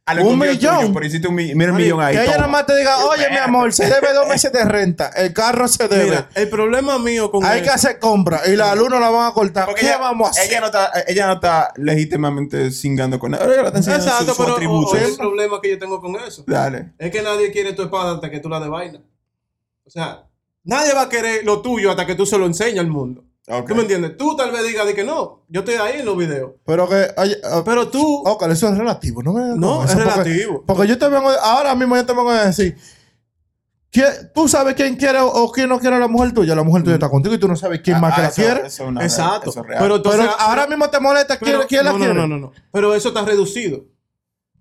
A 0.09 0.13
lo 0.15 0.25
Un 0.25 0.39
millón. 0.39 0.79
tuyo, 0.79 0.93
pero 0.93 1.05
hiciste 1.05 1.27
un 1.27 1.35
millón, 1.35 1.57
mira 1.57 1.71
un 1.71 1.77
Marico, 1.77 1.95
millón 1.97 2.07
ahí. 2.07 2.15
Que 2.15 2.23
ella 2.23 2.31
toma. 2.33 2.37
nada 2.47 2.51
más 2.51 2.65
te 2.65 2.75
diga, 2.77 2.97
oye, 3.05 3.29
mi 3.29 3.37
amor, 3.37 3.73
se 3.73 3.85
debe 3.85 4.11
dos 4.13 4.27
meses 4.27 4.51
de 4.51 4.65
renta. 4.65 5.09
El 5.09 5.33
carro 5.33 5.67
se 5.67 5.87
debe. 5.87 6.05
Mira, 6.05 6.29
el 6.33 6.49
problema 6.49 6.97
mío 6.97 7.29
con 7.29 7.45
Hay 7.45 7.61
que 7.61 7.69
hacer 7.69 7.99
compra 7.99 8.41
y 8.47 8.55
la 8.55 8.73
luz 8.75 8.89
no 8.89 8.99
la 8.99 9.09
van 9.09 9.29
a 9.29 9.33
cortar. 9.33 9.65
Porque 9.65 9.81
¿Qué 9.81 9.87
ella, 9.87 9.97
vamos 9.99 10.27
a 10.27 10.31
hacer? 10.31 10.49
ella 10.49 10.59
no 10.61 10.65
está, 10.65 10.91
ella 11.07 11.27
no 11.27 11.33
está 11.33 11.73
legítimamente 11.75 12.71
cingando 12.71 13.19
con 13.19 13.31
nada. 13.31 13.45
Está 13.67 13.95
Exacto, 13.95 14.33
pero 14.37 14.55
oye, 14.55 15.05
el 15.05 15.15
problema 15.15 15.61
que 15.61 15.69
yo 15.69 15.77
tengo 15.79 16.01
con 16.01 16.15
eso. 16.15 16.43
Dale. 16.47 16.93
Es 16.97 17.11
que 17.11 17.21
nadie 17.21 17.51
quiere 17.51 17.73
tu 17.73 17.83
espada 17.83 18.15
hasta 18.15 18.31
que 18.31 18.39
tú 18.39 18.49
la 18.49 18.59
de 18.59 18.67
vaina. 18.67 18.99
O 19.85 19.89
sea, 19.91 20.23
nadie 20.63 20.93
va 20.93 21.03
a 21.03 21.09
querer 21.09 21.43
lo 21.45 21.61
tuyo 21.61 21.91
hasta 21.91 22.05
que 22.05 22.15
tú 22.15 22.25
se 22.25 22.37
lo 22.37 22.45
enseñes 22.45 22.79
al 22.79 22.87
mundo. 22.87 23.23
Ok. 23.51 23.67
¿Tú 23.67 23.75
me 23.75 23.81
entiendes? 23.81 24.15
Tú 24.15 24.35
tal 24.35 24.51
vez 24.51 24.63
digas 24.63 24.85
de 24.85 24.93
que 24.93 25.03
no, 25.03 25.43
yo 25.49 25.61
estoy 25.61 25.75
ahí 25.75 25.99
en 26.01 26.05
los 26.05 26.15
videos. 26.15 26.51
Pero 26.65 26.87
que, 26.87 27.07
oye, 27.17 27.37
ah, 27.43 27.63
Pero 27.65 27.87
tú, 27.89 28.21
ok, 28.25 28.43
eso 28.49 28.67
es 28.69 28.77
relativo, 28.77 29.23
¿no? 29.23 29.33
me- 29.33 29.55
No, 29.57 29.83
es 29.83 29.95
relativo. 29.95 30.63
Porque, 30.67 30.87
yo 30.87 30.97
te 30.99 31.07
vengo, 31.09 31.29
ahora 31.41 31.73
mismo 31.75 31.95
yo 31.95 32.05
te 32.05 32.13
vengo 32.13 32.29
a 32.29 32.45
decir, 32.45 32.77
¿quién- 33.91 34.31
tú 34.35 34.47
sabes 34.47 34.75
quién 34.75 34.95
quiere 34.95 35.19
o 35.21 35.51
quién 35.51 35.67
no 35.69 35.79
quiere 35.79 35.95
a 35.95 35.99
la 35.99 36.07
mujer 36.07 36.31
tuya. 36.33 36.53
La 36.55 36.63
mujer 36.63 36.83
tuya 36.83 36.95
está 36.95 37.09
contigo 37.09 37.33
y 37.33 37.39
tú 37.39 37.47
no 37.47 37.55
sabes 37.55 37.81
quién 37.83 37.99
más 37.99 38.13
Ah, 38.13 38.15
que 38.17 38.21
la 38.21 38.31
quiere. 38.31 38.59
eso 38.67 38.83
es 38.83 38.89
una- 38.89 39.03
exacto. 39.03 39.49
eso 39.49 39.61
es 39.61 39.65
real. 39.67 39.81
Pero, 39.81 40.01
Pero 40.03 40.13
entonces, 40.15 40.35
ahora 40.39 40.67
mismo 40.67 40.89
te 40.89 40.99
molesta 40.99 41.37
quién, 41.37 41.51
pero- 41.57 41.67
quién 41.67 41.85
la 41.85 41.91
no, 41.93 41.97
quiere. 41.97 42.13
No, 42.13 42.27
no, 42.27 42.27
no, 42.27 42.37
no. 42.47 42.51
Pero 42.71 42.93
eso 42.93 43.07
está 43.09 43.23
reducido. 43.25 43.85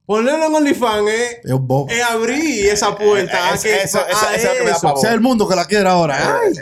Ponerlo 0.06 0.46
en 0.46 0.54
OnlyFans 0.54 1.10
es, 1.10 2.02
abrir 2.10 2.66
esa 2.70 2.96
puerta 2.96 3.50
a 3.50 3.54
Eh, 3.54 3.58
que 3.62 3.82
eso- 3.82 3.98
a 3.98 4.08
eso- 4.10 4.30
eso 4.34 4.36
es 4.36 4.44
lo 4.44 4.52
que 4.52 4.58
me 4.60 4.70
da 4.70 4.76
eso. 4.76 4.80
pavor. 4.86 5.00
Sea 5.02 5.12
el 5.12 5.20
mundo 5.20 5.46
que 5.46 5.54
la 5.54 5.66
quiere 5.66 5.86
ahora. 5.86 6.40
Ay. 6.42 6.54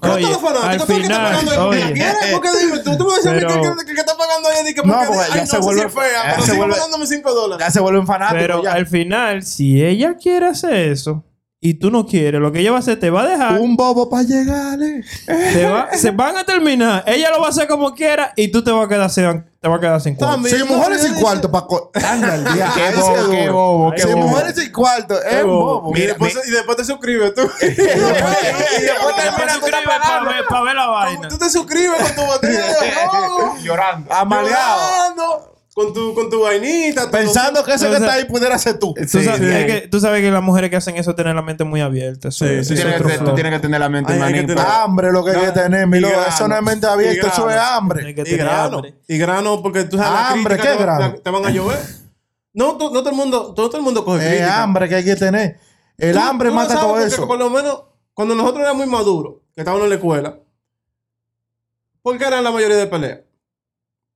Pero 0.00 0.14
Oye, 0.14 0.22
todos 0.26 0.42
los 0.42 0.42
fanáticos, 0.52 0.70
al 0.72 0.78
¿tú 0.78 0.86
crees 0.86 1.00
que 1.00 1.06
está 1.06 1.16
final, 1.16 1.44
pagando 1.46 1.50
ahí? 1.52 1.68
oye. 1.68 1.80
¿La 1.80 1.92
quieres? 1.92 2.32
¿Por 2.32 2.40
qué 2.42 2.48
dime 2.58 2.78
tú? 2.78 2.96
Tú 2.98 3.04
me 3.06 3.16
dices 3.16 3.32
que, 3.32 3.38
Pero- 3.46 3.48
que, 3.78 3.84
que, 3.86 3.94
que 3.94 4.00
está 4.00 4.16
pagando 4.16 4.48
ahí. 4.48 4.64
Dice, 4.66 4.82
No, 4.84 4.92
porque, 4.92 5.06
porque 5.06 5.22
ay, 5.22 5.28
ya 5.34 5.40
no, 5.40 5.46
se 5.46 5.46
sé 5.46 5.56
si 5.56 5.62
vuelve- 5.62 5.86
es 5.86 5.92
fea, 5.92 6.02
ya 6.12 6.22
pero 6.30 6.36
se 6.42 6.46
sigue 6.50 6.56
vuelve- 6.58 6.74
pagándome 6.74 7.06
5 7.06 7.34
dólares. 7.34 7.66
Ya 7.66 7.70
se 7.70 7.80
vuelven 7.80 8.06
fanáticos. 8.06 8.40
Pero 8.42 8.62
ya. 8.62 8.72
al 8.72 8.86
final, 8.86 9.42
si 9.42 9.82
ella 9.84 10.14
quiere 10.16 10.46
hacer 10.46 10.74
eso 10.74 11.24
y 11.60 11.74
tú 11.74 11.90
no 11.90 12.06
quieres, 12.06 12.40
lo 12.40 12.52
que 12.52 12.60
ella 12.60 12.70
va 12.70 12.76
a 12.76 12.80
hacer, 12.80 12.98
te 13.00 13.10
va 13.10 13.22
a 13.22 13.26
dejar. 13.28 13.60
Un 13.60 13.76
bobo 13.76 14.08
para 14.10 14.22
llegarle. 14.24 15.02
te 15.26 15.64
va- 15.68 15.88
se 15.94 16.10
van 16.10 16.36
a 16.36 16.44
terminar. 16.44 17.02
Ella 17.06 17.30
lo 17.30 17.40
va 17.40 17.46
a 17.46 17.50
hacer 17.50 17.66
como 17.66 17.94
quiera 17.94 18.32
y 18.36 18.48
tú 18.48 18.62
te 18.62 18.70
vas 18.70 18.84
a 18.84 18.88
quedar 18.88 19.10
te 19.66 19.70
vas 19.70 19.78
a 19.78 19.80
quedar 19.80 20.00
sin 20.00 20.14
cuarto. 20.14 20.34
También. 20.34 20.56
Si 20.56 20.64
no, 20.64 20.76
mujeres 20.76 21.02
sin 21.02 21.14
cuarto 21.14 21.50
para 21.50 21.66
Anda 22.12 22.34
el 22.36 22.44
día. 22.54 22.72
Qué 22.74 22.92
bobo, 22.96 23.16
es 23.16 23.28
qué 23.30 23.50
bobo, 23.50 23.90
qué 23.92 24.02
Si 24.02 24.06
bobo. 24.12 24.28
mujeres 24.28 24.54
sin 24.54 24.72
cuarto, 24.72 25.22
es 25.22 25.44
bobo. 25.44 25.92
Y 25.96 26.00
después, 26.02 26.38
y 26.46 26.50
después 26.50 26.76
te 26.76 26.84
suscribes 26.84 27.34
tú. 27.34 27.42
y 27.60 27.66
después, 27.66 28.36
y 28.78 28.82
después 28.82 29.14
para 29.14 30.24
ver, 30.24 30.44
pa' 30.48 30.62
ver 30.62 30.74
la 30.76 30.86
vaina. 30.86 31.28
Tú 31.28 31.38
te 31.38 31.50
suscribes 31.50 32.00
con 32.00 32.14
tu 32.14 32.22
botella 32.22 32.66
de 32.80 33.62
Llorando. 33.62 34.14
Llorando, 34.14 35.55
con 35.76 35.92
tu, 35.92 36.14
con 36.14 36.30
tu 36.30 36.40
vainita. 36.40 37.04
tu- 37.04 37.10
Pensando 37.10 37.62
que 37.62 37.74
eso 37.74 37.90
que 37.90 37.96
está 37.96 38.14
ahí 38.14 38.24
pudiera 38.24 38.56
ser 38.58 38.78
tú. 38.78 38.94
Tú, 38.94 39.06
sabes, 39.22 39.40
que, 39.66 39.88
tú 39.90 40.00
sabes 40.00 40.22
que 40.22 40.30
las 40.30 40.42
mujeres 40.42 40.70
que 40.70 40.76
hacen 40.76 40.96
eso 40.96 41.14
tienen 41.14 41.36
la 41.36 41.42
mente 41.42 41.64
muy 41.64 41.82
abierta. 41.82 42.28
Eso, 42.28 42.46
Sí, 42.46 42.64
sí, 42.64 42.74
tienes, 42.76 42.94
que, 43.02 43.18
tú 43.18 43.34
tienes 43.34 43.52
que 43.52 43.58
tener 43.58 43.78
la 43.80 43.90
mente, 43.90 44.14
pero- 44.46 44.60
Hambre 44.62 45.12
lo 45.12 45.22
que 45.22 45.32
hay 45.32 45.44
que 45.46 45.52
tener, 45.52 45.86
mi. 45.86 45.98
Eso 45.98 46.48
no 46.48 46.56
es 46.56 46.62
mente 46.62 46.86
abierta, 46.86 47.28
eso 47.28 47.50
es 47.50 47.56
hambre. 47.58 48.08
Y 48.08 48.36
grano. 48.38 48.76
hambre. 48.78 48.94
Y 49.06 49.18
grano 49.18 49.60
porque 49.62 49.84
tú 49.84 49.98
sabes 49.98 50.30
Hambre, 50.38 50.56
¿qué 50.56 50.62
te, 50.62 50.76
grano? 50.78 51.12
te- 51.12 51.20
te 51.20 51.30
van 51.30 51.44
a 51.44 51.50
llover. 51.50 51.78
No, 52.54 52.78
tú- 52.78 52.84
no 52.90 53.00
todo 53.00 53.10
el 53.10 53.16
mundo, 53.16 53.52
todo, 53.52 53.76
el 53.76 53.82
mundo 53.82 54.02
coge 54.02 54.38
Es 54.38 54.48
hambre 54.48 54.88
que 54.88 54.94
hay 54.94 55.04
que 55.04 55.14
tener. 55.16 55.60
El 55.98 56.14
Tú- 56.14 56.20
hambre 56.20 56.50
mata 56.50 56.68
sabes 56.72 56.80
todo 56.86 56.98
eso. 57.00 57.26
Por 57.26 57.38
lo 57.38 57.50
menos, 57.50 57.82
cuando 58.14 58.34
nosotros 58.34 58.62
éramos 58.62 58.78
muy 58.86 58.90
maduros, 58.90 59.34
que 59.54 59.60
estábamos 59.60 59.84
en 59.84 59.90
la 59.90 59.96
escuela, 59.96 60.38
¿por 62.00 62.16
qué 62.16 62.24
eran 62.24 62.42
la 62.42 62.50
mayoría 62.50 62.76
de 62.78 62.86
peleas? 62.86 63.18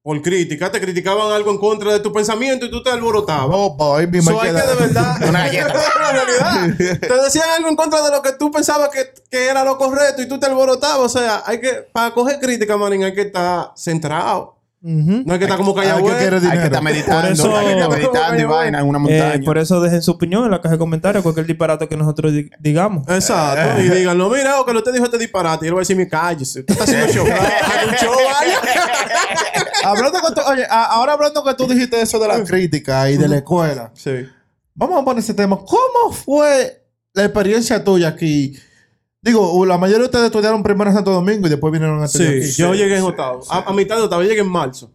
Por 0.03 0.23
crítica, 0.23 0.73
te 0.73 0.81
criticaban 0.81 1.31
algo 1.31 1.51
en 1.51 1.59
contra 1.59 1.93
de 1.93 2.01
tu 2.01 2.11
pensamiento 2.11 2.65
y 2.65 2.71
tú 2.71 2.83
te 2.83 2.89
alborotabas. 2.89 3.51
Oh, 3.53 3.77
boy, 3.77 4.07
mi 4.07 4.23
So, 4.23 4.41
hay 4.41 4.51
que 4.51 4.57
de 4.57 4.75
verdad. 4.75 5.17
Una 5.29 5.47
realidad. 6.13 6.69
Te 7.01 7.23
decían 7.23 7.51
algo 7.57 7.69
en 7.69 7.77
contra 7.77 8.03
de 8.03 8.11
lo 8.11 8.23
que 8.23 8.33
tú 8.33 8.51
pensabas 8.51 8.89
que, 8.89 9.13
que 9.31 9.47
era 9.47 9.63
lo 9.63 9.77
correcto 9.77 10.23
y 10.23 10.29
tú 10.29 10.41
te 10.41 10.47
alborotabas. 10.47 11.15
O 11.15 11.19
sea, 11.19 11.43
hay 11.45 11.61
que, 11.61 11.87
para 11.93 12.15
coger 12.15 12.41
crítica, 12.41 12.79
manín, 12.79 13.05
hay 13.05 13.15
que 13.15 13.23
estar 13.23 13.73
centrado. 13.77 14.60
No 14.83 15.33
hay 15.35 15.38
que 15.38 15.45
estar 15.45 15.59
como 15.59 15.75
callado. 15.75 15.99
Hay 15.99 16.03
que 16.05 16.09
güey. 16.11 16.19
querer 16.25 16.35
Hay 16.35 16.40
que 16.40 16.47
dinero. 16.49 16.64
estar 16.64 16.83
meditando, 16.83 17.21
Por 17.23 17.33
eso- 17.33 17.57
hay 17.59 17.66
que 17.66 17.73
estar 17.73 17.90
meditando 17.90 18.40
y 18.40 18.45
vaina 18.45 18.81
en 18.81 18.87
una 18.87 18.99
Eh, 18.99 19.03
montaña. 19.03 19.45
por 19.45 19.59
eso 19.59 19.81
dejen 19.83 20.01
su 20.01 20.11
opinión 20.12 20.45
en 20.47 20.51
la 20.51 20.61
caja 20.62 20.77
de 20.77 20.79
comentarios, 20.79 21.23
cualquier 21.23 21.45
disparate 21.47 21.87
que 21.87 21.97
nosotros 21.99 22.33
di- 22.33 22.49
digamos. 22.59 23.07
Exacto. 23.09 23.79
Eh. 23.79 23.85
Y 23.85 23.88
díganlo, 23.90 24.31
mira, 24.31 24.59
o 24.59 24.64
que 24.64 24.73
usted 24.73 24.93
dijo 24.95 25.05
este 25.05 25.19
disparate. 25.19 25.66
Y 25.66 25.69
él 25.69 25.75
va 25.75 25.81
a 25.81 25.83
decir, 25.83 25.97
mi 25.99 26.09
cállese. 26.09 26.61
Usted 26.61 26.73
está 26.73 26.85
haciendo 26.85 27.12
show. 27.12 27.27
Show, 28.01 28.14
vaya. 28.14 28.61
hablando 29.85 30.19
oye, 30.49 30.64
a- 30.69 30.85
ahora 30.87 31.12
hablando 31.12 31.45
que 31.45 31.55
tú 31.55 31.66
dijiste 31.66 32.01
eso 32.01 32.19
de 32.19 32.29
la 32.29 32.43
crítica 32.45 33.11
y 33.11 33.16
de 33.19 33.29
la 33.29 33.37
escuela. 33.37 33.90
Sí. 33.95 34.12
Vamos 34.75 35.01
a 35.01 35.05
poner 35.05 35.23
ese 35.23 35.35
tema. 35.35 35.59
¿Cómo 35.59 36.12
fue 36.14 36.85
la 37.12 37.25
experiencia 37.25 37.85
tuya 37.85 38.09
aquí? 38.09 38.57
Digo, 39.23 39.67
la 39.67 39.77
mayoría 39.77 40.01
de 40.01 40.05
ustedes 40.07 40.27
estudiaron 40.27 40.63
primero 40.63 40.89
en 40.91 40.97
Santo 40.97 41.11
Domingo 41.13 41.47
y 41.47 41.51
después 41.51 41.73
vinieron 41.73 42.01
a 42.01 42.07
estudiar 42.07 42.33
aquí. 42.35 42.43
Sí, 42.43 42.63
yo 42.63 42.75
llegué 42.75 42.97
en 42.97 43.05
octavo. 43.05 43.45
A, 43.51 43.69
a 43.69 43.73
mitad 43.73 43.97
de 43.97 44.03
octavo, 44.03 44.23
yo 44.23 44.29
llegué 44.29 44.41
en 44.41 44.49
marzo. 44.49 44.91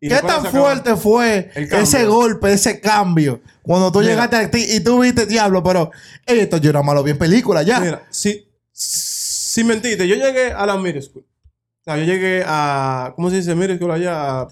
Y 0.00 0.08
¿Qué 0.08 0.16
tan 0.16 0.44
fuerte 0.46 0.96
fue 0.96 1.50
ese 1.54 2.04
golpe, 2.06 2.52
ese 2.52 2.80
cambio? 2.80 3.40
Cuando 3.62 3.90
tú 3.90 3.98
Mira. 4.00 4.12
llegaste 4.12 4.36
a 4.36 4.50
ti 4.50 4.64
y 4.68 4.80
tú 4.80 5.00
viste 5.00 5.26
diablo, 5.26 5.62
pero 5.62 5.90
"Ey, 6.24 6.40
esto 6.40 6.56
yo 6.58 6.70
era 6.70 6.82
malo 6.82 7.02
bien 7.02 7.18
película 7.18 7.62
ya. 7.62 7.80
Mira, 7.80 8.02
si, 8.10 8.48
sin 8.72 9.66
mentirte, 9.66 10.06
yo 10.06 10.14
llegué 10.14 10.52
a 10.52 10.64
la 10.66 10.76
middle 10.76 11.02
school. 11.02 11.24
O 11.24 11.84
sea, 11.84 11.96
yo 11.96 12.04
llegué 12.04 12.44
a. 12.46 13.12
¿Cómo 13.16 13.28
se 13.30 13.36
dice 13.36 13.54
middle 13.56 13.76
school 13.76 13.90
allá? 13.90 14.46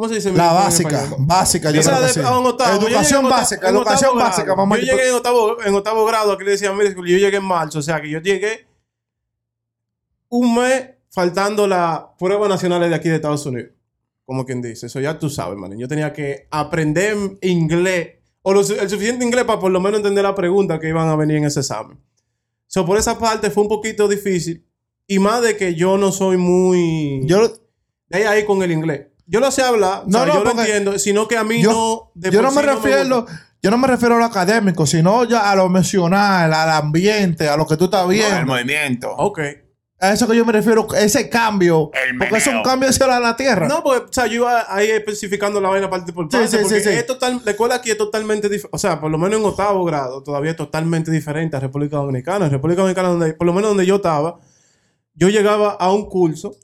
¿Cómo 0.00 0.08
se 0.08 0.14
dice 0.14 0.30
middle 0.30 0.46
la 0.46 0.52
básica, 0.54 1.14
básica, 1.18 1.70
yo 1.70 1.82
creo 1.82 2.00
de- 2.00 2.22
a 2.22 2.38
un 2.38 2.46
octavo. 2.46 2.86
Educación 2.86 3.28
básica, 3.28 3.68
en 3.68 3.76
educación 3.76 4.10
octavo 4.12 4.30
básica, 4.30 4.56
mamá. 4.56 4.78
Yo 4.78 4.84
llegué 4.84 5.08
en 5.08 5.14
octavo, 5.14 5.62
en 5.62 5.74
octavo 5.74 6.06
grado, 6.06 6.32
aquí 6.32 6.42
le 6.42 6.52
decían 6.52 6.74
y 6.80 7.10
yo 7.12 7.18
llegué 7.18 7.36
en 7.36 7.44
marzo. 7.44 7.80
O 7.80 7.82
sea, 7.82 8.00
que 8.00 8.08
yo 8.08 8.18
llegué 8.22 8.66
un 10.30 10.54
mes 10.54 10.86
faltando 11.10 11.68
las 11.68 12.00
pruebas 12.18 12.48
nacionales 12.48 12.88
de 12.88 12.94
aquí 12.96 13.10
de 13.10 13.16
Estados 13.16 13.44
Unidos. 13.44 13.72
Como 14.24 14.46
quien 14.46 14.62
dice. 14.62 14.86
Eso 14.86 15.00
ya 15.00 15.18
tú 15.18 15.28
sabes, 15.28 15.58
man. 15.58 15.76
Yo 15.78 15.86
tenía 15.86 16.14
que 16.14 16.48
aprender 16.50 17.18
inglés. 17.42 18.20
O 18.40 18.54
lo 18.54 18.60
el 18.62 18.88
suficiente 18.88 19.22
inglés 19.22 19.44
para 19.44 19.60
por 19.60 19.70
lo 19.70 19.80
menos 19.80 19.98
entender 19.98 20.24
la 20.24 20.34
pregunta 20.34 20.80
que 20.80 20.88
iban 20.88 21.10
a 21.10 21.16
venir 21.16 21.36
en 21.36 21.44
ese 21.44 21.60
examen. 21.60 22.02
So, 22.68 22.86
por 22.86 22.96
esa 22.96 23.18
parte 23.18 23.50
fue 23.50 23.64
un 23.64 23.68
poquito 23.68 24.08
difícil. 24.08 24.66
Y 25.06 25.18
más 25.18 25.42
de 25.42 25.58
que 25.58 25.74
yo 25.74 25.98
no 25.98 26.10
soy 26.10 26.38
muy... 26.38 27.20
Yo, 27.26 27.48
de 28.08 28.16
ahí 28.16 28.22
ahí 28.22 28.44
con 28.46 28.62
el 28.62 28.72
inglés. 28.72 29.09
Yo 29.32 29.38
lo 29.40 29.50
sé 29.52 29.62
hablar, 29.62 30.02
No, 30.06 30.18
o 30.18 30.24
sea, 30.24 30.26
no, 30.26 30.34
yo 30.34 30.44
lo 30.44 30.50
porque 30.50 30.60
entiendo, 30.62 30.98
sino 30.98 31.28
que 31.28 31.36
a 31.36 31.44
mí 31.44 31.62
yo- 31.62 31.70
no... 31.72 32.10
de 32.14 32.30
yo 32.32 32.42
no 32.42 32.50
me 32.50 32.60
sí 32.62 32.66
refiero, 32.66 33.26
yo 33.62 33.70
no 33.70 33.78
me 33.78 33.86
refiero 33.86 34.16
a 34.16 34.18
lo 34.18 34.24
académico, 34.24 34.86
sino 34.86 35.22
ya 35.24 35.50
a 35.50 35.54
lo 35.54 35.66
emocional, 35.66 36.52
al 36.52 36.70
ambiente, 36.70 37.48
a 37.48 37.56
lo 37.56 37.64
que 37.66 37.76
tú 37.76 37.84
estás 37.84 38.02
el 38.04 38.08
viendo. 38.10 38.46
movimiento. 38.46 39.10
Ok. 39.16 39.38
A 40.02 40.12
eso 40.14 40.26
que 40.26 40.34
yo 40.34 40.46
me 40.46 40.52
refiero, 40.52 40.88
ese 40.94 41.28
cambio. 41.28 41.90
El 41.92 42.16
porque 42.16 42.38
es 42.38 42.46
un 42.46 42.62
cambio 42.62 42.88
hacia 42.88 43.06
la, 43.06 43.20
la 43.20 43.36
tierra. 43.36 43.68
No, 43.68 43.82
porque, 43.82 44.06
o 44.08 44.12
sea, 44.12 44.26
yo 44.26 44.36
iba 44.36 44.64
ahí 44.74 44.88
especificando 44.90 45.60
la 45.60 45.68
vaina 45.68 45.90
parte 45.90 46.10
por 46.14 46.24
Sí, 46.24 46.30
parte, 46.38 46.48
sí, 46.48 46.56
porque 46.62 46.80
sí, 46.80 46.88
sí. 46.88 46.96
es 46.96 47.06
total, 47.06 47.42
la 47.44 47.50
escuela 47.50 47.74
aquí 47.74 47.90
es 47.90 47.98
totalmente 47.98 48.48
diferente, 48.48 48.74
o 48.74 48.78
sea, 48.78 48.98
por 48.98 49.10
lo 49.10 49.18
menos 49.18 49.38
en 49.38 49.44
octavo 49.44 49.84
grado, 49.84 50.22
todavía 50.22 50.52
es 50.52 50.56
totalmente 50.56 51.10
diferente 51.10 51.54
a 51.56 51.60
República 51.60 51.98
Dominicana. 51.98 52.46
En 52.46 52.50
República 52.50 52.80
Dominicana, 52.80 53.08
donde, 53.10 53.34
por 53.34 53.46
lo 53.46 53.52
menos 53.52 53.70
donde 53.72 53.84
yo 53.84 53.96
estaba, 53.96 54.38
yo 55.14 55.28
llegaba 55.28 55.72
a 55.72 55.92
un 55.92 56.06
curso, 56.08 56.56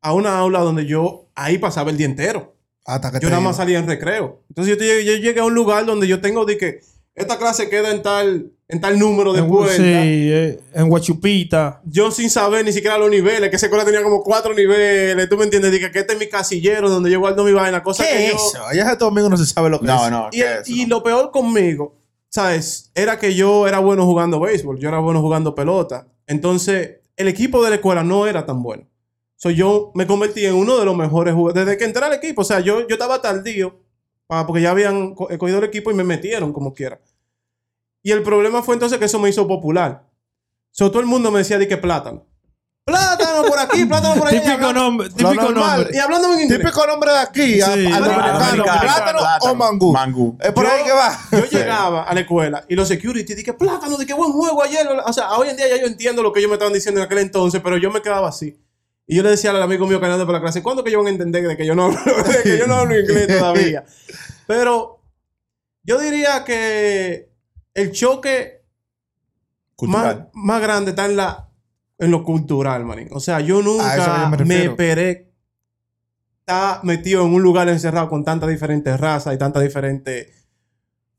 a 0.00 0.12
una 0.14 0.38
aula 0.38 0.60
donde 0.60 0.86
yo 0.86 1.26
ahí 1.34 1.58
pasaba 1.58 1.90
el 1.90 1.96
día 1.96 2.06
entero. 2.06 2.54
Hasta 2.84 3.10
que 3.10 3.16
Yo 3.16 3.28
te 3.28 3.30
nada 3.30 3.42
más 3.42 3.56
salía 3.56 3.78
en 3.78 3.86
recreo. 3.86 4.42
Entonces 4.48 4.76
yo, 4.76 4.82
llegué- 4.82 5.04
yo 5.04 5.12
llegué 5.16 5.40
a 5.40 5.44
un 5.44 5.54
lugar 5.54 5.84
donde 5.84 6.06
yo 6.08 6.20
tengo 6.20 6.44
de 6.46 6.56
que 6.56 6.80
esta 7.14 7.36
clase 7.36 7.68
queda 7.68 7.90
en 7.90 8.00
tal, 8.02 8.52
en 8.68 8.80
tal 8.80 8.98
número 8.98 9.32
de 9.32 9.42
puertas. 9.42 9.76
Sí, 9.76 9.82
eh, 9.84 10.60
en 10.72 10.88
Guachupita. 10.88 11.82
Yo 11.84 12.10
sin 12.12 12.30
saber 12.30 12.64
ni 12.64 12.72
siquiera 12.72 12.96
los 12.96 13.10
niveles, 13.10 13.50
que 13.50 13.56
esa 13.56 13.66
escuela 13.66 13.84
tenía 13.84 14.02
como 14.02 14.22
cuatro 14.22 14.54
niveles, 14.54 15.28
tú 15.28 15.36
me 15.36 15.44
entiendes, 15.44 15.72
Dije 15.72 15.90
que 15.90 15.98
este 15.98 16.12
es 16.14 16.18
mi 16.18 16.28
casillero 16.28 16.88
donde 16.88 17.10
yo 17.10 17.18
guardo 17.18 17.44
mi 17.44 17.52
vaina, 17.52 17.82
cosa 17.82 18.04
¿Qué 18.04 18.10
que 18.10 18.26
es 18.26 18.32
yo... 18.32 18.36
eso? 18.36 18.66
Allá 18.66 18.84
Santo 18.86 19.06
Domingo 19.06 19.28
no 19.28 19.36
se 19.36 19.46
sabe 19.46 19.68
lo 19.68 19.80
que 19.80 19.86
No, 19.86 20.04
es. 20.04 20.10
no, 20.10 20.30
Y, 20.66 20.86
lo 20.86 21.02
peor 21.02 21.30
conmigo, 21.32 21.96
¿sabes? 22.30 22.90
Era 22.94 23.18
que 23.18 23.34
yo 23.34 23.66
era 23.66 23.80
bueno 23.80 24.06
jugando 24.06 24.38
béisbol, 24.40 24.78
yo 24.78 24.88
era 24.88 25.00
bueno 25.00 25.20
jugando 25.20 25.54
pelota. 25.54 26.06
Entonces, 26.26 26.98
el 27.16 27.26
equipo 27.28 27.62
de 27.64 27.70
la 27.70 27.76
escuela 27.76 28.04
no 28.04 28.26
era 28.28 28.46
tan 28.46 28.62
bueno. 28.62 28.84
So, 29.40 29.50
yo 29.50 29.92
me 29.94 30.04
convertí 30.04 30.44
en 30.44 30.56
uno 30.56 30.76
de 30.78 30.84
los 30.84 30.96
mejores 30.96 31.32
jugadores. 31.32 31.64
Desde 31.64 31.78
que 31.78 31.84
entré 31.84 32.04
al 32.04 32.12
equipo, 32.12 32.42
o 32.42 32.44
sea, 32.44 32.58
yo, 32.58 32.80
yo 32.88 32.94
estaba 32.96 33.22
tardío, 33.22 33.78
ah, 34.28 34.44
porque 34.44 34.60
ya 34.62 34.72
habían 34.72 35.14
co- 35.14 35.30
eh, 35.30 35.38
cogido 35.38 35.58
el 35.58 35.64
equipo 35.64 35.92
y 35.92 35.94
me 35.94 36.02
metieron 36.02 36.52
como 36.52 36.74
quiera. 36.74 37.00
Y 38.02 38.10
el 38.10 38.24
problema 38.24 38.62
fue 38.64 38.74
entonces 38.74 38.98
que 38.98 39.04
eso 39.04 39.20
me 39.20 39.28
hizo 39.28 39.46
popular. 39.46 40.02
So, 40.72 40.90
todo 40.90 40.98
el 41.00 41.06
mundo 41.06 41.30
me 41.30 41.38
decía 41.38 41.56
de 41.56 41.68
que 41.68 41.76
plátano. 41.76 42.26
Plátano 42.84 43.44
por 43.46 43.58
aquí, 43.58 43.84
plátano 43.84 44.18
por 44.18 44.28
allá. 44.28 44.42
Típico 44.42 44.72
nombre. 44.72 45.08
Típico 45.10 45.50
nombre. 45.52 45.90
Y 45.92 45.98
hablando 45.98 46.32
en 46.34 46.40
inglés. 46.40 46.58
Típico 46.58 46.86
nombre 46.86 47.12
de 47.12 47.18
aquí, 47.18 47.60
a- 47.60 47.66
Sí. 47.74 47.86
al 47.86 48.02
dominicano, 48.04 48.38
dominicano, 48.38 48.80
plátano, 48.80 49.18
plátano. 49.18 49.52
o 49.52 49.54
mangú. 49.54 49.92
Mangú. 49.92 50.38
Es 50.40 50.52
por 50.52 50.64
Yo- 50.64 50.70
ahí 50.72 50.82
que 50.84 50.92
va. 50.92 51.18
Yo 51.32 51.44
llegaba 51.44 52.02
a 52.04 52.14
la 52.14 52.20
escuela 52.20 52.64
y 52.68 52.74
los 52.74 52.88
security, 52.88 53.34
dije, 53.34 53.52
plátano, 53.52 53.96
de 53.98 54.06
qué 54.06 54.14
buen 54.14 54.32
juego 54.32 54.62
ayer. 54.62 54.84
O 55.04 55.12
sea, 55.12 55.32
hoy 55.36 55.50
en 55.50 55.56
día 55.56 55.68
ya 55.68 55.76
yo 55.76 55.86
entiendo 55.86 56.22
lo 56.22 56.32
que 56.32 56.40
ellos 56.40 56.48
me 56.48 56.54
estaban 56.54 56.72
diciendo 56.72 57.00
en 57.00 57.04
aquel 57.06 57.18
entonces, 57.18 57.60
pero 57.62 57.76
yo 57.76 57.90
me 57.92 58.00
quedaba 58.02 58.28
así. 58.28 58.58
Y 59.10 59.16
yo 59.16 59.22
le 59.22 59.30
decía 59.30 59.50
al 59.50 59.62
amigo 59.62 59.86
mío 59.86 59.98
que 59.98 60.06
andaba 60.06 60.26
por 60.26 60.34
la 60.34 60.40
clase, 60.42 60.62
¿cuándo 60.62 60.84
que 60.84 60.90
ellos 60.90 61.00
van 61.00 61.08
a 61.08 61.10
entender 61.12 61.48
de 61.48 61.56
que 61.56 61.64
yo 61.64 61.74
no 61.74 61.84
hablo, 61.84 61.98
de 62.28 62.42
que 62.42 62.58
yo 62.58 62.66
no 62.66 62.74
hablo 62.74 63.00
inglés 63.00 63.26
todavía? 63.38 63.84
Pero 64.46 65.02
yo 65.82 65.98
diría 65.98 66.44
que 66.44 67.32
el 67.72 67.90
choque 67.92 68.62
más, 69.80 70.18
más 70.34 70.60
grande 70.60 70.90
está 70.90 71.06
en 71.06 71.16
la 71.16 71.48
en 71.98 72.10
lo 72.10 72.22
cultural, 72.22 72.84
manín. 72.84 73.08
O 73.12 73.18
sea, 73.18 73.40
yo 73.40 73.62
nunca 73.62 73.96
yo 73.96 74.36
me 74.36 74.44
me, 74.44 74.64
esperé 74.66 75.32
estar 76.40 76.84
metido 76.84 77.24
en 77.24 77.34
un 77.34 77.42
lugar 77.42 77.68
encerrado 77.68 78.08
con 78.08 78.24
tantas 78.24 78.48
diferentes 78.48 79.00
razas 79.00 79.34
y 79.34 79.38
tantas 79.38 79.62
diferentes 79.62 80.46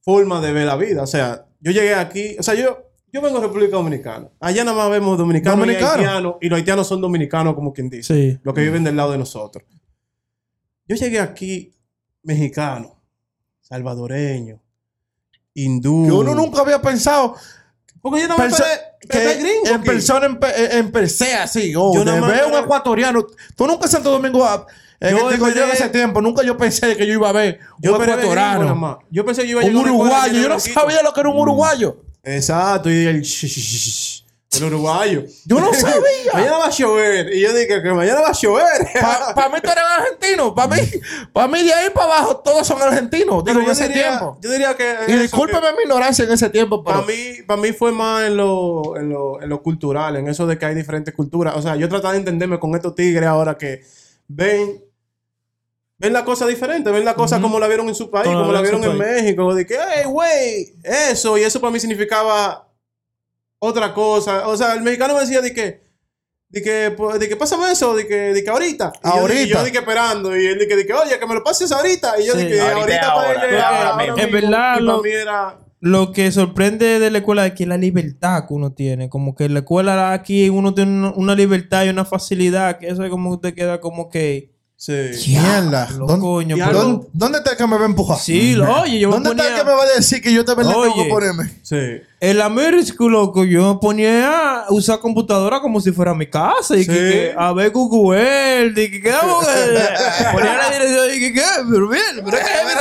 formas 0.02 0.42
de 0.42 0.54
ver 0.54 0.68
la 0.68 0.78
vida. 0.78 1.04
O 1.04 1.08
sea, 1.08 1.48
yo 1.60 1.72
llegué 1.72 1.96
aquí, 1.96 2.36
o 2.40 2.44
sea, 2.44 2.54
yo, 2.54 2.89
yo 3.12 3.22
vengo 3.22 3.40
de 3.40 3.48
República 3.48 3.76
Dominicana. 3.78 4.30
Allá 4.40 4.64
nada 4.64 4.78
más 4.78 4.90
vemos 4.90 5.18
dominicanos 5.18 5.60
Dominicano. 5.60 6.02
y 6.02 6.06
haitianos, 6.06 6.36
y 6.42 6.50
los 6.50 6.58
haitianos 6.58 6.88
son 6.88 7.02
dominicanos, 7.02 7.56
como 7.56 7.74
quien 7.74 7.90
dice, 7.90 8.14
Sí. 8.14 8.40
los 8.44 8.54
que 8.54 8.62
viven 8.62 8.84
del 8.84 8.96
lado 8.96 9.12
de 9.12 9.18
nosotros. 9.18 9.64
Yo 10.88 10.96
llegué 10.96 11.20
aquí 11.20 11.74
mexicano, 12.24 13.02
salvadoreño, 13.62 14.60
hindú. 15.54 16.06
Que 16.06 16.12
uno 16.12 16.36
nunca 16.36 16.62
había 16.62 16.82
pensado 16.82 17.36
Porque 18.02 18.22
yo 18.22 18.28
no 18.28 18.38
me 18.38 18.46
perso- 18.46 18.64
esperé 18.64 18.90
que 19.02 19.10
que 19.10 19.40
gringo 19.44 19.68
en 19.76 19.84
persona 19.84 20.26
en, 20.26 20.40
pe- 20.40 20.78
en 20.78 20.92
per 20.92 21.10
se 21.10 21.34
así. 21.36 21.74
Oh, 21.76 21.94
Yo 21.94 22.04
más 22.06 22.28
ver 22.32 22.46
un 22.46 22.54
ecuatoriano. 22.58 23.26
Tú 23.56 23.68
nunca 23.68 23.86
en 23.86 23.92
Santo 23.92 24.12
Domingo. 24.12 24.44
ah, 24.46 24.66
En, 25.02 25.16
Yo 25.18 25.30
digo, 25.30 25.48
yo 25.50 25.64
en 25.64 25.72
ese 25.72 25.88
tiempo, 25.90 26.22
nunca 26.22 26.44
yo 26.44 26.58
pensé 26.58 26.98
que 26.98 27.08
yo 27.08 27.14
iba 27.14 27.30
a 27.30 27.32
ver 27.32 27.60
Yo 27.80 27.96
un 27.96 28.02
ecuatoriano. 28.04 29.00
Yo 29.10 29.24
pensé 29.26 29.44
que 29.44 29.48
iba 29.50 29.62
a 29.62 29.66
Un 29.66 29.72
una 29.72 29.80
escuela 29.80 29.96
uruguayo. 30.04 30.42
Yo 30.42 30.50
no 30.50 30.60
sabía 30.60 31.02
lo 31.04 31.14
que 31.14 31.20
era 31.22 31.30
un 31.30 31.38
uruguayo. 31.38 32.04
Exacto, 32.24 32.90
y 32.90 33.06
el, 33.06 33.24
el 34.52 34.64
uruguayo. 34.64 35.24
Yo 35.46 35.60
no 35.60 35.74
sabía. 35.74 36.02
mañana 36.34 36.58
va 36.58 36.66
a 36.66 36.70
llover. 36.72 37.34
Y 37.34 37.42
yo 37.42 37.54
dije 37.54 37.82
que 37.82 37.94
mañana 37.94 38.22
va 38.22 38.30
a 38.30 38.34
llover. 38.34 38.88
Para 39.36 39.50
mí 39.50 39.58
tú 39.62 39.70
eres 39.70 39.84
argentino. 39.84 40.56
Para 40.56 40.76
mí, 40.76 40.82
pa 41.34 41.48
mí 41.48 41.64
de 41.64 41.74
ahí 41.74 41.90
para 41.92 42.06
abajo 42.18 42.38
todos 42.38 42.66
son 42.66 42.82
argentinos. 42.82 43.44
Digo, 43.44 43.60
en 43.62 43.70
ese 43.70 43.88
diría, 43.88 44.10
tiempo. 44.10 44.40
yo 44.42 44.52
diría 44.52 44.76
que. 44.76 44.96
Y 45.08 45.14
discúlpeme 45.14 45.72
mi 45.74 45.84
ignorancia 45.84 46.26
en 46.26 46.32
ese 46.32 46.50
tiempo, 46.50 46.84
Para 46.84 47.04
mí, 47.04 47.44
para 47.46 47.62
mí 47.62 47.72
fue 47.74 47.92
más 47.92 48.24
en 48.26 48.38
lo, 48.38 48.98
en, 48.98 49.10
lo, 49.10 49.42
en 49.42 49.50
lo 49.50 49.62
cultural, 49.62 50.16
en 50.16 50.28
eso 50.28 50.48
de 50.48 50.58
que 50.58 50.66
hay 50.66 50.76
diferentes 50.76 51.14
culturas. 51.14 51.56
O 51.56 51.62
sea, 51.62 51.76
yo 51.76 51.88
trataba 51.88 52.14
de 52.14 52.20
entenderme 52.20 52.60
con 52.60 52.76
estos 52.76 52.96
tigres 52.96 53.28
ahora 53.28 53.58
que 53.58 53.84
ven. 54.28 54.84
Ven 56.00 56.14
la 56.14 56.24
cosa 56.24 56.48
diferente, 56.48 56.90
ven 56.92 57.04
la 57.04 57.14
cosa 57.14 57.42
como 57.42 57.60
la 57.60 57.68
vieron 57.68 57.88
en 57.90 57.96
su 57.96 58.10
país, 58.10 58.26
Como 58.28 58.40
como 58.42 58.54
la 58.54 58.62
vieron 58.62 58.82
en 58.86 58.98
país. 58.98 59.22
México. 59.24 59.54
De 59.54 59.66
que, 59.66 59.76
hey, 59.78 60.04
güey, 60.08 60.74
eso. 60.84 61.38
Y 61.38 61.42
eso 61.44 61.60
para 61.60 61.72
mí 61.72 61.80
significaba 61.80 62.68
otra 63.60 63.94
cosa. 63.94 64.48
O 64.48 64.56
sea, 64.56 64.74
el 64.76 64.82
mexicano 64.82 65.14
me 65.14 65.20
decía 65.22 65.42
de 65.42 65.54
que, 65.54 65.82
de 66.48 66.62
que, 66.62 66.92
pues, 66.96 67.20
de 67.20 67.28
que 67.28 67.36
pásame 67.36 67.70
eso, 67.72 67.94
de 67.96 68.08
que, 68.08 68.16
de 68.16 68.44
que 68.44 68.50
ahorita. 68.50 68.94
Y 69.04 69.08
yo- 69.08 69.14
Ahorita. 69.14 69.42
Y 69.42 69.48
yo, 69.48 69.64
de 69.64 69.72
que 69.74 69.78
esperando. 69.80 70.38
Y 70.38 70.46
él 70.46 70.58
de 70.60 70.68
que, 70.68 70.76
de 70.78 70.86
que, 70.88 70.94
oye, 70.94 71.20
que 71.20 71.28
me 71.28 71.34
lo 71.36 71.44
pases 71.44 71.72
ahorita. 71.72 72.20
Y 72.22 72.28
yo 72.28 72.34
Sí. 72.34 72.40
de 72.44 72.48
que 72.48 72.62
Ahorita, 72.62 73.14
para 73.14 73.50
ella, 73.50 73.90
ahora. 73.90 74.24
En 74.24 74.32
verdad, 74.32 74.78
Y 74.80 74.84
lo- 74.84 74.92
para 75.02 75.04
mí 75.04 75.10
era. 75.12 75.60
Lo 75.82 76.12
que 76.12 76.30
sorprende 76.32 77.00
de 77.00 77.10
la 77.10 77.20
escuela 77.20 77.46
es 77.46 77.54
que 77.54 77.66
la 77.66 77.78
libertad 77.78 78.46
que 78.48 78.54
uno 78.54 78.72
tiene. 78.74 79.10
Como 79.10 79.34
que 79.36 79.46
en 79.46 79.54
la 79.54 79.60
escuela 79.62 80.12
aquí 80.14 80.50
uno 80.50 80.74
tiene 80.74 81.10
una, 81.16 81.36
libertad 81.36 81.86
y 81.86 81.90
una 81.90 82.04
facilidad. 82.06 82.78
Que 82.80 82.88
eso 82.88 83.04
es 83.04 83.10
como 83.10 83.38
te 83.40 83.54
queda 83.54 83.80
como 83.82 84.10
que. 84.10 84.58
Sí. 84.82 85.12
Mierda. 85.28 85.88
¿Dónde- 85.88 86.56
pero- 86.56 86.72
¿dónde, 86.80 87.08
dónde 87.12 87.38
está 87.40 87.52
el 87.52 87.58
que 87.58 87.68
me 87.68 87.76
va 87.76 87.82
a 87.82 87.86
empujar? 87.86 88.18
Sí, 88.18 88.54
lo- 88.54 88.80
oye, 88.80 88.98
yo 88.98 89.10
me 89.10 89.16
¿Dónde 89.16 89.32
está 89.32 89.44
el 89.44 89.50
ponía- 89.50 89.64
que 89.66 89.70
me 89.70 89.76
va 89.76 89.84
a 89.84 89.96
decir 89.98 90.22
que 90.22 90.32
yo 90.34 90.46
te 90.46 90.56
tengo 90.56 90.70
Oye. 90.80 91.04
que 91.04 91.10
ponerme? 91.10 91.52
Sí. 91.64 92.02
En 92.22 92.38
la 92.38 92.50
school, 92.86 93.12
loco, 93.12 93.44
yo 93.44 93.74
me 93.74 93.80
ponía 93.82 94.62
a 94.62 94.66
usar 94.70 95.00
computadora 95.02 95.60
como 95.60 95.82
si 95.82 95.92
fuera 95.92 96.14
mi 96.14 96.28
casa. 96.30 96.78
Y 96.78 96.86
Sí. 96.86 96.90
que, 96.90 96.94
que 96.96 97.36
a 97.38 97.52
ver 97.52 97.72
Google 97.72 98.68
y 98.70 98.90
que 98.90 99.02
quedamos. 99.02 99.46
ponía 100.34 100.58
la 100.58 100.70
dirección 100.70 101.08
y 101.14 101.20
que, 101.20 101.34
¿qué? 101.34 101.44
Pero 101.70 101.90
bien, 101.90 102.04
mira 102.24 102.38
que 102.40 102.46
heavy 102.46 102.74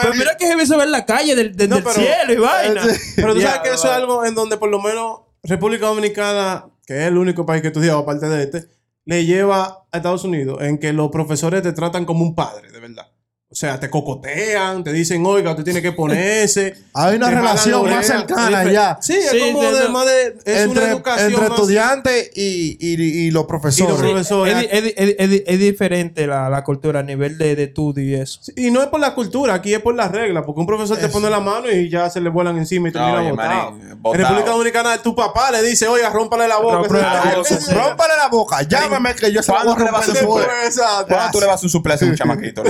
pero 0.00 0.14
mira 0.14 0.36
que 0.36 0.46
heavy 0.46 0.64
se 0.64 0.76
ve 0.76 0.84
en 0.84 0.92
la 0.92 1.04
calle 1.04 1.34
del, 1.34 1.56
del- 1.56 1.68
No, 1.70 1.74
del 1.76 1.84
pero- 1.84 1.96
cielo 1.96 2.32
y 2.32 2.36
vaina. 2.36 2.82
Pero 3.16 3.34
tú 3.34 3.40
Ya, 3.40 3.46
sabes 3.54 3.62
que 3.68 3.74
eso 3.74 3.88
es 3.88 3.92
algo 3.94 4.24
en 4.24 4.36
donde 4.36 4.56
por 4.58 4.70
lo 4.70 4.80
menos 4.80 5.22
República 5.42 5.86
Dominicana, 5.86 6.66
que 6.86 7.00
es 7.02 7.08
el 7.08 7.18
único 7.18 7.44
país 7.44 7.62
que 7.62 7.66
he 7.66 7.70
estudiado 7.72 7.98
aparte 7.98 8.28
de 8.28 8.44
este, 8.44 8.68
le 9.04 9.24
lleva 9.26 9.86
a 9.90 9.96
Estados 9.96 10.24
Unidos 10.24 10.62
en 10.62 10.78
que 10.78 10.92
los 10.92 11.10
profesores 11.10 11.62
te 11.62 11.72
tratan 11.72 12.04
como 12.04 12.24
un 12.24 12.34
padre, 12.34 12.70
de 12.70 12.80
verdad. 12.80 13.11
O 13.52 13.54
sea, 13.54 13.78
te 13.78 13.90
cocotean, 13.90 14.82
te 14.82 14.94
dicen, 14.94 15.24
oiga, 15.26 15.50
usted 15.50 15.62
tiene 15.64 15.82
que 15.82 15.92
ponerse. 15.92 16.74
Hay 16.94 17.16
una 17.16 17.28
relación 17.30 17.84
la 17.84 17.96
más 17.96 18.06
cercana 18.06 18.64
ya. 18.72 18.98
Sí, 19.02 19.12
es 19.12 19.30
Sí, 19.30 19.40
como 19.40 19.62
de- 19.70 19.88
más 19.90 20.06
de- 20.06 20.36
es 20.46 20.66
una 20.68 20.88
educación 20.88 21.32
entre 21.34 21.46
estudiantes 21.48 22.30
y, 22.34 22.78
y, 22.80 22.94
y 23.26 23.30
los 23.30 23.44
y 23.44 23.46
profesores. 23.46 23.92
los 23.92 24.00
profesores. 24.00 24.54
Es, 24.54 24.60
di- 24.60 24.68
es 24.70 24.82
di- 24.84 24.94
es 24.96 25.06
di- 25.06 25.14
es 25.18 25.30
di- 25.30 25.44
es 25.46 25.58
diferente 25.58 26.26
la, 26.26 26.48
la 26.48 26.64
cultura 26.64 27.00
a 27.00 27.02
nivel 27.02 27.36
de, 27.36 27.54
de 27.54 27.64
estudio 27.64 28.02
y 28.02 28.14
eso. 28.14 28.40
Y 28.56 28.70
no 28.70 28.80
es 28.80 28.88
por 28.88 29.00
la 29.00 29.14
cultura, 29.14 29.52
aquí 29.52 29.74
es 29.74 29.80
por 29.80 29.94
las 29.94 30.10
reglas, 30.10 30.44
porque 30.46 30.60
un 30.60 30.66
profesor 30.66 30.96
te 30.96 31.08
pone 31.10 31.28
la 31.28 31.40
mano 31.40 31.70
y 31.70 31.90
ya 31.90 32.08
se 32.08 32.22
le 32.22 32.30
vuelan 32.30 32.56
encima 32.56 32.88
y 32.88 32.92
termina 32.92 33.20
Oye, 33.20 33.30
botado. 33.32 33.68
En. 33.78 33.92
República 34.14 34.50
Dominicana, 34.50 34.96
tu 35.02 35.14
papá 35.14 35.50
le 35.50 35.62
dice, 35.62 35.86
oiga, 35.88 36.08
rómpale 36.08 36.48
la 36.48 36.56
boca. 36.56 36.76
Rómpale 36.88 37.02
la 37.02 37.34
boca, 37.36 37.40
ese- 37.54 37.60
sí. 37.60 37.72
Rómpale 37.74 38.14
la 38.16 38.28
boca, 38.28 38.62
llámame 38.62 39.14
que 39.14 39.30
yo 39.30 39.42
se 39.42 39.52
la 39.52 39.58
voy 39.62 39.72
a 39.72 39.74
¿Cuándo 39.74 39.84
le 39.84 39.90
vas 39.90 40.06
romper 40.06 40.16
a 40.16 40.20
después. 40.20 40.46
Después, 40.46 40.66
exacto. 40.68 41.06
¿Cuándo 41.14 41.32
tú 41.32 41.40
le 41.40 41.46
vas 41.46 41.62
a 41.62 41.66
un 41.66 41.70
suplese 41.70 42.04
a 42.06 42.08
un 42.08 42.14
chamaquito? 42.16 42.62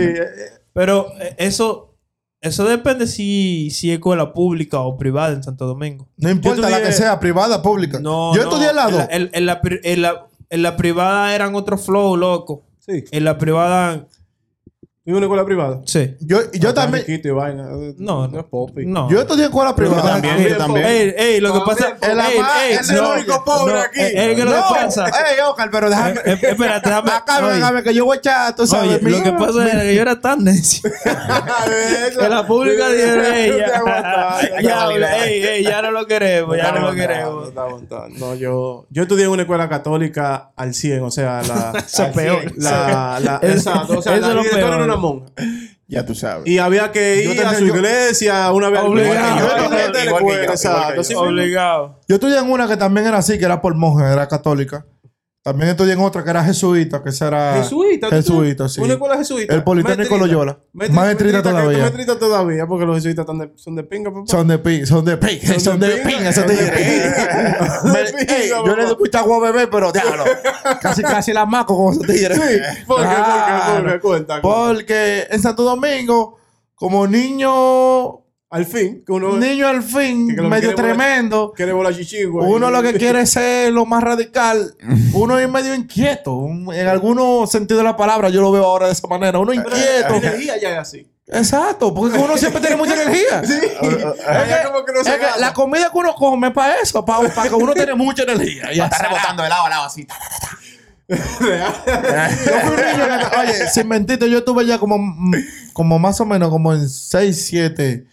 Sí, 0.00 0.12
pregunto. 0.12 0.22
eh, 0.22 0.60
Pero 0.72 1.12
eh, 1.20 1.34
eso, 1.38 1.96
eso 2.40 2.64
depende 2.64 3.06
si, 3.06 3.70
si 3.70 3.90
es 3.90 3.94
escuela 3.98 4.32
pública 4.32 4.80
o 4.80 4.96
privada 4.96 5.32
en 5.34 5.42
Santo 5.42 5.66
Domingo. 5.66 6.08
No 6.16 6.30
importa 6.30 6.68
la 6.70 6.82
que 6.82 6.92
sea, 6.92 7.18
privada, 7.20 7.62
pública. 7.62 7.98
No, 8.00 8.34
yo 8.34 8.44
no, 8.44 8.48
estudié 8.50 8.70
en 8.70 8.76
la 8.76 8.84
en 9.10 9.46
la, 9.46 9.60
en 9.62 10.02
la- 10.02 10.26
en 10.52 10.62
la 10.64 10.76
privada 10.76 11.32
eran 11.34 11.54
otro 11.54 11.78
flow, 11.78 12.16
loco. 12.16 12.64
Sí. 12.80 13.04
En 13.12 13.22
la 13.24 13.38
privada, 13.38 14.08
¿Y 15.02 15.12
una 15.12 15.22
escuela 15.26 15.46
privada? 15.46 15.80
sí. 15.86 16.14
Yo, 16.20 16.38
yo 16.52 16.74
también. 16.74 17.04
Y 17.08 17.30
vaina. 17.30 17.68
No, 17.96 18.28
no 18.28 18.38
es 18.38 18.44
popi. 18.44 18.84
No. 18.84 19.10
Yo 19.10 19.20
estudié 19.20 19.44
en 19.44 19.48
escuela 19.50 19.74
privada. 19.74 20.02
también, 20.12 20.38
yo 20.46 20.56
también. 20.58 20.86
Ey, 20.86 21.14
ey, 21.16 21.40
lo 21.40 21.54
que 21.54 21.60
pasa 21.64 21.96
el 22.02 22.18
ey, 22.20 22.38
ama- 22.38 22.64
ey, 22.66 22.72
es 22.74 22.90
el 22.90 22.96
no, 22.96 23.12
único 23.14 23.42
pobre 23.44 23.74
no, 23.74 23.80
aquí. 23.80 23.98
eh, 23.98 24.12
¿qué 24.12 24.32
es 24.32 24.38
lo 24.38 24.44
que 24.44 24.56
No, 24.58 24.62
pasa? 24.68 25.06
Ey, 25.06 25.40
Oscar, 25.48 25.70
pero 25.72 25.88
déjame. 25.88 26.10
Eh, 26.10 26.22
eh, 26.26 26.38
espérate, 26.42 26.88
déjame. 26.90 27.10
Acá, 27.12 27.40
déjame 27.48 27.82
que 27.82 27.94
yo 27.94 28.04
voy 28.04 28.16
a 28.16 28.18
echar, 28.18 28.54
tú 28.54 28.66
sabes. 28.66 29.02
lo 29.02 29.22
que 29.22 29.32
pasa 29.32 29.66
es 29.68 29.82
que 29.84 29.94
yo 29.94 30.02
era 30.02 30.20
tan 30.20 30.44
necio. 30.44 30.90
En 32.20 32.30
la 32.30 32.46
pública 32.46 32.88
dijeron, 32.90 33.24
ey, 33.24 33.52
ya, 33.58 34.60
ya, 34.62 35.24
ey, 35.24 35.42
ey, 35.42 35.62
ya 35.64 35.80
no 35.82 35.90
lo 35.92 36.06
queremos, 36.06 36.56
ya 36.56 36.72
no 36.72 36.80
lo 36.90 36.94
queremos. 36.94 37.52
No, 38.18 38.34
yo, 38.34 38.86
yo 38.90 39.02
estudié 39.02 39.24
en 39.24 39.30
una 39.30 39.42
escuela 39.42 39.68
católica 39.68 40.50
al 40.56 40.74
100, 40.74 41.02
o 41.02 41.10
sea, 41.10 41.42
la. 41.42 41.72
Eso 41.78 41.86
es 41.86 42.00
al 42.00 42.12
peor. 42.12 42.40
100, 42.42 42.52
La, 42.58 43.18
la, 43.20 43.36
Eso- 43.42 43.70
exacto, 43.70 43.98
o 43.98 44.02
sea, 44.02 44.16
eso 44.16 44.20
la 44.20 44.28
es 44.28 44.34
lo 44.34 44.42
peor. 44.42 44.99
Ya 45.88 46.06
tú 46.06 46.14
sabes. 46.14 46.46
Y 46.46 46.58
había 46.58 46.92
que 46.92 47.24
Yo 47.24 47.32
ir 47.32 47.40
a 47.44 47.54
su 47.54 47.66
yo- 47.66 47.74
iglesia 47.74 48.52
una 48.52 48.70
vez 48.70 48.80
Obligado. 48.80 49.38
yo, 52.06 52.14
estudié 52.14 52.38
en 52.38 52.50
una 52.50 52.68
que 52.68 52.76
también 52.76 53.06
era 53.08 53.18
así, 53.18 53.38
que 53.38 53.44
era 53.44 53.60
por 53.60 53.74
monja, 53.74 54.12
era 54.12 54.28
católica. 54.28 54.86
También 55.42 55.70
estudié 55.70 55.94
en 55.94 56.00
otra 56.00 56.22
que 56.22 56.28
era 56.28 56.44
jesuita, 56.44 57.02
que 57.02 57.08
esa 57.08 57.28
era. 57.28 57.54
Jesuita. 57.62 58.10
¿tú 58.10 58.14
Jesuita, 58.16 58.68
sí. 58.68 58.78
Una 58.82 58.92
escuela 58.92 59.16
jesuita. 59.16 59.54
El 59.54 59.64
Politécnico. 59.64 60.18
Loyola. 60.18 60.58
Más 60.74 60.88
que- 61.16 61.32
todavía. 61.42 61.84
Metrita 61.84 62.18
todavía, 62.18 62.66
porque 62.66 62.84
los 62.84 62.96
jesuitas 62.96 63.24
son 63.56 63.74
de 63.74 63.82
pinga, 63.84 64.10
papá. 64.12 64.26
Son 64.26 64.46
de 64.46 64.58
ping, 64.58 64.84
son 64.84 65.02
de 65.02 65.16
ping, 65.16 65.38
son, 65.58 65.80
de 65.80 65.88
ping, 65.96 66.16
esos 66.20 66.34
Son 66.34 66.46
de 66.46 66.56
pinga. 66.56 66.76
Pinga, 66.76 68.56
Yo 68.66 68.76
le 68.76 68.84
doy 68.84 69.10
agua 69.14 69.36
a 69.38 69.40
beber, 69.40 69.70
pero 69.70 69.90
diablo. 69.92 70.24
casi, 70.82 71.02
casi 71.02 71.32
la 71.32 71.46
maco 71.46 71.74
con 71.74 71.94
esos 71.94 72.06
tigres. 72.06 72.38
¿Por 72.38 72.46
qué? 72.48 72.84
¿Por 72.86 72.98
qué? 73.00 73.14
Claro. 73.14 73.82
¿Por 73.84 73.92
qué? 73.92 74.00
Cuenta. 74.00 74.42
Porque 74.42 75.26
en 75.30 75.40
Santo 75.40 75.62
Domingo, 75.62 76.36
como 76.74 77.06
niño, 77.06 78.19
Al 78.52 78.66
fin, 78.66 79.04
que 79.06 79.12
uno 79.12 79.36
niño 79.36 79.68
al 79.68 79.80
fin, 79.80 80.28
Que 80.30 80.34
que 80.34 80.42
medio 80.42 80.74
tremendo. 80.74 81.52
quiere 81.54 81.72
volar 81.72 81.94
chichigua. 81.94 82.44
Uno 82.44 82.68
lo 82.68 82.82
que 82.82 82.94
quiere 82.94 83.20
es 83.20 83.30
ser 83.30 83.72
lo 83.72 83.86
más 83.86 84.02
radical. 84.02 84.74
Uno 85.12 85.38
es 85.38 85.48
medio 85.48 85.72
inquieto. 85.72 86.46
En 86.74 86.88
algunos 86.88 87.48
sentidos 87.48 87.78
de 87.82 87.84
la 87.84 87.96
palabra, 87.96 88.28
yo 88.28 88.40
lo 88.40 88.50
veo 88.50 88.64
ahora 88.64 88.86
de 88.86 88.92
esa 88.92 89.06
manera. 89.06 89.38
Uno 89.38 89.52
La 89.52 89.60
inquieto. 89.60 90.14
energía 90.16 90.58
ya 90.60 90.70
es 90.72 90.78
así. 90.78 91.06
Exacto, 91.28 91.94
porque 91.94 92.18
uno 92.18 92.36
siempre 92.36 92.60
tiene 92.60 92.74
mucha 92.74 92.94
energía. 93.00 93.44
Sí. 93.44 93.54
Ya 94.48 94.64
como 94.64 94.84
que 94.84 94.92
no 94.94 95.04
se 95.04 95.10
Es 95.10 95.16
que 95.16 95.40
la 95.40 95.52
comida 95.52 95.88
que 95.92 95.98
uno 95.98 96.12
come 96.16 96.48
es 96.48 96.52
para 96.54 96.74
eso, 96.80 97.04
para, 97.04 97.28
para 97.28 97.48
que 97.48 97.54
uno 97.54 97.72
tenga 97.72 97.94
mucha 97.94 98.24
energía. 98.24 98.72
Ya 98.74 98.86
Está 98.86 98.98
rebotando 98.98 99.44
de 99.44 99.48
lado 99.48 99.66
a 99.66 99.70
lado 99.70 99.84
así. 99.84 100.08
Yo 101.08 101.16
fui 101.16 101.46
un 101.48 102.76
niño 102.76 103.06
que- 103.30 103.36
oye, 103.38 103.68
sin 103.72 103.86
mentirte, 103.86 104.28
yo 104.28 104.38
estuve 104.38 104.66
ya 104.66 104.78
como, 104.78 104.98
mm, 104.98 105.34
como 105.72 106.00
más 106.00 106.20
o 106.20 106.26
menos 106.26 106.50
como 106.50 106.72
en 106.72 106.88
6, 106.88 107.44
7 107.46 108.06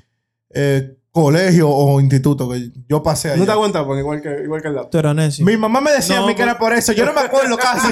eh, 0.57 0.93
colegios 1.11 1.67
o 1.71 1.99
institutos 1.99 2.47
que 2.53 2.69
yo 2.87 3.01
pasé 3.01 3.35
No 3.37 3.43
te 3.45 3.51
aguantas, 3.51 3.83
porque 3.85 4.01
igual 4.01 4.21
que, 4.21 4.43
igual 4.43 4.61
que 4.61 4.67
el 4.67 4.75
lado. 4.75 4.87
Tú 4.91 4.99
eras 4.99 5.15
necio. 5.15 5.43
Mi 5.45 5.57
mamá 5.57 5.81
me 5.81 5.91
decía 5.91 6.17
No, 6.17 6.25
a 6.25 6.27
mí 6.27 6.35
que 6.35 6.43
era 6.43 6.59
por 6.59 6.73
eso. 6.73 6.91
Yo 6.93 7.05
no 7.05 7.13
me 7.13 7.21
acuerdo 7.21 7.57
casi. 7.57 7.87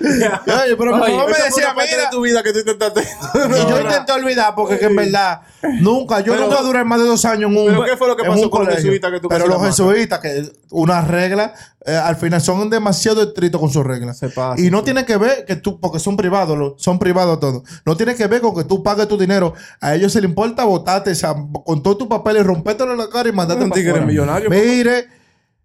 Oye, 0.00 0.76
pero 0.76 0.92
mi 0.96 1.00
mamá 1.12 1.26
me 1.26 1.44
decía, 1.44 1.72
una 1.74 1.82
mira. 1.84 2.04
de 2.04 2.10
tu 2.10 2.20
vida 2.22 2.42
que 2.42 2.52
tú 2.52 2.60
intentaste. 2.60 3.02
Y 3.02 3.70
yo 3.70 3.80
intenté 3.80 4.12
olvidar 4.12 4.54
porque 4.54 4.78
que 4.78 4.86
en 4.86 4.96
verdad 4.96 5.42
nunca, 5.80 6.20
yo 6.20 6.32
Pero- 6.32 6.46
nunca 6.46 6.62
duré 6.62 6.84
más 6.84 7.00
de 7.00 7.06
dos 7.06 7.24
años 7.24 7.50
en 7.50 7.56
un 7.56 7.66
¿Pero 7.66 7.84
qué 7.84 7.96
fue 7.96 8.08
lo 8.08 8.16
que 8.16 8.24
pasó 8.24 8.50
con 8.50 8.60
los 8.64 8.68
colegio. 8.68 8.82
jesuitas 8.90 9.10
que 9.12 9.20
tú 9.20 9.28
Pero 9.28 9.46
los 9.46 9.62
jesuitas, 9.62 10.18
que 10.20 10.52
unas 10.70 11.06
reglas, 11.08 11.52
eh, 11.84 11.96
al 11.96 12.16
final 12.16 12.40
son 12.40 12.70
demasiado 12.70 13.22
estrictos 13.22 13.60
con 13.60 13.70
sus 13.70 13.84
reglas. 13.84 14.18
Se 14.18 14.28
pasa, 14.28 14.60
y 14.60 14.70
no 14.70 14.78
sí. 14.78 14.84
tiene 14.84 15.04
que 15.04 15.16
ver 15.16 15.44
que 15.44 15.56
tú, 15.56 15.80
porque 15.80 15.98
son 15.98 16.16
privados, 16.16 16.56
lo- 16.56 16.74
son 16.78 16.98
privados 16.98 17.40
todos. 17.40 17.62
No 17.84 17.96
tiene 17.96 18.14
que 18.14 18.26
ver 18.26 18.40
con 18.40 18.54
que 18.54 18.64
tú 18.64 18.82
pagues 18.82 19.08
tu 19.08 19.16
dinero. 19.18 19.54
A 19.80 19.94
ellos 19.94 20.12
se 20.12 20.20
les 20.20 20.28
importa 20.28 20.64
votarte, 20.64 21.10
o 21.10 21.14
sea, 21.14 21.34
con 21.64 21.82
todos 21.82 21.98
tus 21.98 22.08
papeles, 22.08 22.44
rompértelo 22.46 22.92
en 22.92 22.98
la 22.98 23.08
cara 23.08 23.28
y 23.28 23.32
mandarte 23.32 23.64
Un 23.64 23.70
para 23.70 23.80
tigre 23.82 24.00
millonario, 24.06 24.48
Mire, 24.50 25.06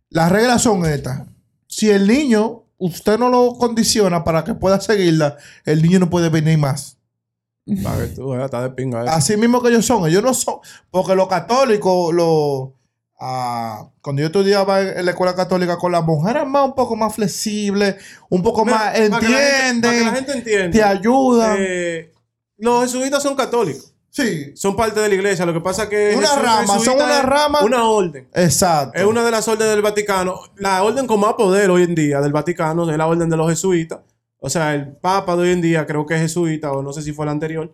las 0.09 0.31
reglas 0.31 0.61
son 0.61 0.85
estas. 0.85 1.23
Si 1.67 1.89
el 1.89 2.07
niño, 2.07 2.63
usted 2.77 3.19
no 3.19 3.29
lo 3.29 3.55
condiciona 3.57 4.23
para 4.23 4.43
que 4.43 4.53
pueda 4.53 4.79
seguirla, 4.79 5.37
el 5.65 5.81
niño 5.81 5.99
no 5.99 6.09
puede 6.09 6.29
venir 6.29 6.57
más. 6.57 6.97
Pa' 7.83 7.97
que 7.97 8.07
tú, 8.15 8.33
eh, 8.33 8.45
está 8.45 8.61
de 8.61 8.69
pinga. 8.69 9.03
eh. 9.03 9.07
Así 9.09 9.35
mismo 9.35 9.61
que 9.61 9.67
ellos 9.67 9.85
son. 9.85 10.07
Ellos 10.07 10.23
no 10.23 10.33
son. 10.33 10.55
Porque 10.89 11.13
los 11.15 11.27
católicos, 11.27 12.13
los. 12.13 12.69
Ah, 13.19 13.89
cuando 14.01 14.21
yo 14.21 14.27
estudiaba 14.27 14.81
en, 14.81 15.05
la 15.05 15.11
escuela 15.11 15.35
católica 15.35 15.77
con 15.77 15.91
las 15.91 16.03
mujeres, 16.03 16.45
más 16.45 16.65
un 16.65 16.75
poco 16.75 16.95
más 16.95 17.13
flexibles, 17.15 17.95
un 18.29 18.41
poco 18.43 18.65
Mira, 18.65 18.77
más 18.77 18.85
para 19.09 19.19
que 19.19 19.29
la 19.29 19.37
gente- 19.37 19.67
entienden, 19.67 19.81
Para 19.81 19.97
que 19.97 20.03
la 20.05 20.15
gente 20.15 20.31
entienda. 20.33 20.71
te 20.71 20.83
ayudan. 20.83 21.57
eh, 21.59 22.11
los 22.57 22.83
jesuitas 22.83 23.21
son 23.21 23.35
católicos. 23.35 23.93
sí, 24.09 24.51
Son 24.55 24.75
parte 24.75 24.99
de 24.99 25.09
la 25.09 25.15
iglesia. 25.15 25.45
Lo 25.45 25.53
que 25.53 25.61
pasa 25.61 25.83
es 25.83 25.89
que. 25.89 26.13
Una 26.17 26.27
Jesús 26.27 26.41
rama, 26.43 26.79
son 26.79 26.95
una 26.95 27.21
rama. 27.21 27.61
Una 27.63 27.83
orden. 27.87 28.27
exacto. 28.33 28.97
Es 28.99 29.05
una 29.05 29.23
de 29.23 29.31
las 29.31 29.47
órdenes 29.47 29.73
del 29.73 29.81
Vaticano. 29.83 30.39
La 30.55 30.81
orden 30.83 31.05
con 31.05 31.19
más 31.19 31.33
poder 31.33 31.69
hoy 31.69 31.83
en 31.83 31.93
día 31.93 32.19
del 32.21 32.31
Vaticano 32.31 32.89
es 32.89 32.97
la 32.97 33.05
orden 33.07 33.29
de 33.29 33.37
los 33.37 33.49
jesuitas. 33.49 33.99
O 34.39 34.49
sea, 34.49 34.73
el 34.75 34.95
Papa 34.95 35.35
de 35.35 35.41
hoy 35.43 35.51
en 35.51 35.61
día 35.61 35.85
creo 35.85 36.05
que 36.05 36.15
es 36.15 36.21
jesuita, 36.21 36.71
o 36.71 36.81
no 36.83 36.93
sé 36.93 37.01
si 37.01 37.11
fue 37.11 37.25
el 37.25 37.29
anterior. 37.31 37.71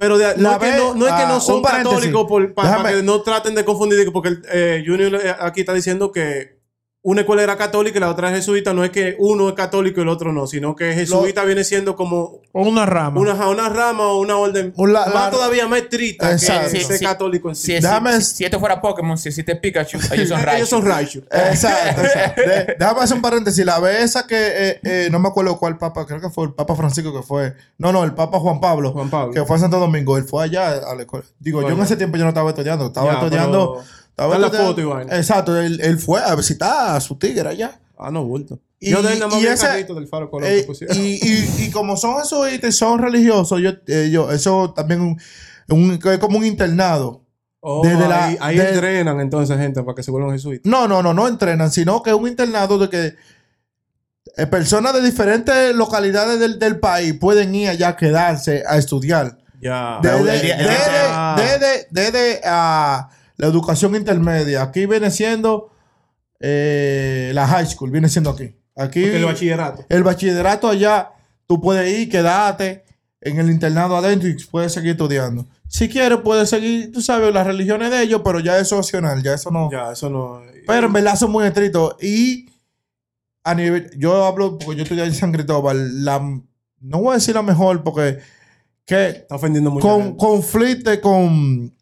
Pero 0.00 0.18
de- 0.18 0.34
no, 0.38 0.52
es 0.52 0.58
que 0.58 0.70
no, 0.78 0.94
no 0.94 1.06
es 1.06 1.12
que 1.12 1.22
ah, 1.22 1.28
no 1.28 1.40
son 1.40 1.62
católicos 1.62 2.26
por- 2.26 2.54
pa- 2.54 2.62
para 2.62 2.78
Déjame- 2.78 2.96
que 2.96 3.02
no 3.04 3.20
traten 3.22 3.54
de 3.54 3.64
confundir. 3.64 4.10
Porque 4.12 4.38
eh, 4.50 4.82
Junior 4.84 5.14
eh, 5.14 5.36
aquí 5.38 5.60
está 5.60 5.74
diciendo 5.74 6.10
que 6.10 6.58
una 7.02 7.22
escuela 7.22 7.42
era 7.42 7.56
católica 7.56 7.96
y 7.96 8.00
la 8.00 8.10
otra 8.10 8.28
es 8.28 8.36
jesuita. 8.36 8.74
No 8.74 8.84
es 8.84 8.90
que 8.90 9.16
uno 9.18 9.48
es 9.48 9.54
católico 9.54 10.00
y 10.00 10.02
el 10.02 10.08
otro 10.10 10.32
no, 10.34 10.46
sino 10.46 10.76
que 10.76 10.92
jesuita 10.92 11.44
viene 11.44 11.64
siendo 11.64 11.96
como 11.96 12.40
O 12.52 12.62
una 12.62 12.84
rama. 12.84 13.18
una, 13.20 13.48
una 13.48 13.68
rama 13.70 14.04
o 14.08 14.18
una 14.20 14.36
orden 14.36 14.74
la- 14.76 15.06
más 15.06 15.14
la- 15.14 15.30
todavía 15.30 15.66
más 15.66 15.80
estricta 15.80 16.30
Exacto. 16.32 16.70
que 16.72 16.78
Sí, 16.80 16.84
ser 16.84 16.98
sí. 16.98 17.04
católico 17.06 17.48
en 17.48 17.54
sí. 17.54 17.62
Si, 17.62 17.76
si- 17.78 17.82
Déjame- 17.86 18.20
si- 18.20 18.34
si 18.36 18.44
esto 18.44 18.60
fuera 18.60 18.82
Pokémon, 18.82 19.16
si 19.16 19.28
existe 19.30 19.56
Pikachu, 19.56 19.98
ellos 20.12 20.28
son 20.28 20.40
Ellos 20.48 20.68
son 20.68 20.84
Raichu. 20.84 21.22
Raichu. 21.30 21.50
Exacto. 21.52 22.02
exacto. 22.02 22.42
De- 22.42 22.76
déjame 22.78 23.00
hacer 23.00 23.16
un 23.16 23.22
paréntesis. 23.22 23.64
La 23.64 23.80
vez 23.80 24.02
esa 24.04 24.26
que 24.26 24.36
eh, 24.38 24.80
eh, 24.82 25.08
no 25.10 25.18
me 25.20 25.28
acuerdo 25.28 25.56
cuál 25.58 25.78
papa, 25.78 26.04
creo 26.06 26.20
que 26.20 26.28
fue 26.28 26.44
el 26.46 26.52
Papa 26.52 26.74
Francisco 26.76 27.14
que 27.14 27.22
fue. 27.22 27.54
No, 27.78 27.92
no, 27.92 28.04
el 28.04 28.12
Papa 28.14 28.38
Juan 28.40 28.60
Pablo. 28.60 28.92
Juan 28.92 29.08
Pablo. 29.08 29.32
Que 29.32 29.42
fue 29.46 29.56
a 29.56 29.58
Santo 29.60 29.78
Domingo. 29.78 30.18
Él 30.18 30.24
fue 30.24 30.44
allá 30.44 30.68
a 30.72 30.94
la 30.94 31.00
escuela. 31.02 31.24
Digo, 31.38 31.62
yo 31.62 31.70
en 31.70 31.80
ese 31.80 31.96
tiempo 31.96 32.18
yo 32.18 32.24
no 32.24 32.28
estaba 32.30 32.50
estudiando. 32.50 32.88
Estaba 32.88 33.12
Ya, 33.14 33.18
estudiando. 33.20 33.74
pero- 33.76 33.99
Estaba 34.24 34.38
la 34.38 34.50
foto 34.50 34.88
vaina. 34.90 35.16
Exacto. 35.16 35.58
Él, 35.58 35.80
él 35.82 35.98
fue 35.98 36.20
a 36.22 36.34
visitar 36.34 36.96
a 36.96 37.00
su 37.00 37.16
tigre 37.16 37.48
allá. 37.48 37.80
Ah, 37.98 38.10
no, 38.10 38.24
bulto. 38.24 38.58
Y- 38.78 38.90
Yo 38.90 39.02
de 39.02 39.08
ahí 39.10 39.14
nada 39.18 39.28
más 39.28 39.38
y 39.38 39.42
vi 39.42 39.46
ese- 39.48 39.84
del 39.94 40.08
faro 40.08 40.30
color 40.30 40.48
Eh, 40.48 40.60
que 40.60 40.64
pusieron. 40.64 40.96
y, 40.96 41.18
y, 41.22 41.64
y 41.66 41.70
como 41.70 41.96
son 41.96 42.18
jesuitas 42.18 42.68
y 42.70 42.72
son 42.72 42.98
religiosos, 42.98 43.60
yo, 43.60 43.70
eh, 43.86 44.08
yo, 44.10 44.30
eso 44.30 44.72
también 44.74 45.00
un, 45.02 45.20
un- 45.68 46.00
es 46.02 46.18
como 46.18 46.38
un 46.38 46.46
internado. 46.46 47.24
Oh, 47.62 47.82
desde 47.86 48.08
la- 48.08 48.24
ahí 48.24 48.36
ahí 48.40 48.56
de- 48.56 48.70
entrenan 48.70 49.20
entonces 49.20 49.58
gente 49.58 49.82
para 49.82 49.94
que 49.94 50.02
se 50.02 50.10
vuelvan 50.10 50.32
jesuitas. 50.32 50.70
No, 50.70 50.88
no, 50.88 51.02
no, 51.02 51.12
no 51.12 51.28
entrenan, 51.28 51.70
sino 51.70 52.02
que 52.02 52.08
es 52.08 52.16
un 52.16 52.26
internado 52.26 52.78
de 52.78 52.88
que 52.88 53.14
eh, 54.36 54.46
personas 54.46 54.94
de 54.94 55.02
diferentes 55.02 55.74
localidades 55.74 56.38
del, 56.40 56.58
del 56.58 56.78
país 56.80 57.12
pueden 57.20 57.54
ir 57.54 57.68
allá 57.68 57.88
a 57.88 57.96
quedarse 57.96 58.62
a 58.66 58.78
estudiar. 58.78 59.36
Ya. 59.60 59.98
Desde, 60.02 60.24
desde- 60.24 60.56
desde- 61.36 61.86
desde, 61.90 62.40
ah, 62.46 63.10
la 63.40 63.46
educación 63.46 63.96
intermedia. 63.96 64.62
Aquí 64.62 64.86
viene 64.86 65.10
siendo 65.10 65.70
eh, 66.38 67.32
la 67.34 67.46
high 67.46 67.66
school, 67.66 67.90
viene 67.90 68.08
siendo 68.08 68.30
aquí. 68.30 68.54
Aquí 68.76 69.00
Porque 69.02 69.16
el 69.16 69.24
bachillerato. 69.24 69.84
el 69.88 70.02
bachillerato 70.02 70.68
allá, 70.68 71.10
tú 71.46 71.60
puedes 71.60 71.98
ir, 71.98 72.08
quedarte 72.08 72.84
en 73.20 73.38
el 73.38 73.50
internado 73.50 73.96
adentro 73.96 74.28
y 74.28 74.34
puedes 74.44 74.72
seguir 74.72 74.92
estudiando. 74.92 75.46
Si 75.68 75.88
quieres, 75.88 76.18
puedes 76.22 76.48
seguir, 76.50 76.92
tú 76.92 77.00
sabes, 77.00 77.32
las 77.32 77.46
religiones 77.46 77.90
de 77.90 78.02
ellos, 78.02 78.22
pero 78.24 78.40
ya 78.40 78.58
eso 78.58 78.76
es 78.78 78.86
opcional, 78.86 79.22
ya 79.22 79.34
eso 79.34 79.50
no. 79.50 79.70
Ya, 79.70 79.92
eso 79.92 80.08
no. 80.10 80.40
Pero 80.66 80.86
en 80.86 80.92
verdad 80.92 81.16
son 81.16 81.30
muy 81.30 81.44
estrictos. 81.46 81.96
Y 82.02 82.48
a 83.44 83.54
nivel, 83.54 83.90
yo 83.96 84.24
hablo 84.26 84.58
porque 84.58 84.76
yo 84.76 84.82
estudié 84.82 85.04
en 85.04 85.14
San 85.14 85.32
Cristóbal, 85.32 86.04
la, 86.04 86.18
no 86.80 86.98
voy 87.00 87.12
a 87.12 87.14
decir 87.14 87.34
la 87.34 87.42
mejor 87.42 87.82
porque 87.82 88.18
que 88.84 89.08
Está 89.08 89.36
ofendiendo 89.36 89.70
mucho. 89.70 89.86
con 89.86 90.16
conflicto 90.16 90.90
con 91.00 91.72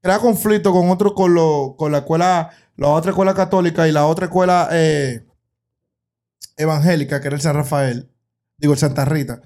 crea 0.00 0.18
conflicto 0.18 0.72
con 0.72 0.88
otro 0.90 1.14
con 1.14 1.34
lo, 1.34 1.74
con 1.76 1.92
la 1.92 1.98
escuela 1.98 2.50
la 2.76 2.88
otra 2.88 3.10
escuela 3.10 3.34
católica 3.34 3.88
y 3.88 3.92
la 3.92 4.06
otra 4.06 4.26
escuela 4.26 4.68
eh, 4.72 5.24
evangélica 6.56 7.20
que 7.20 7.26
era 7.28 7.36
el 7.36 7.42
San 7.42 7.54
Rafael 7.54 8.08
digo 8.56 8.72
el 8.72 8.78
Santa 8.78 9.04
Rita 9.04 9.40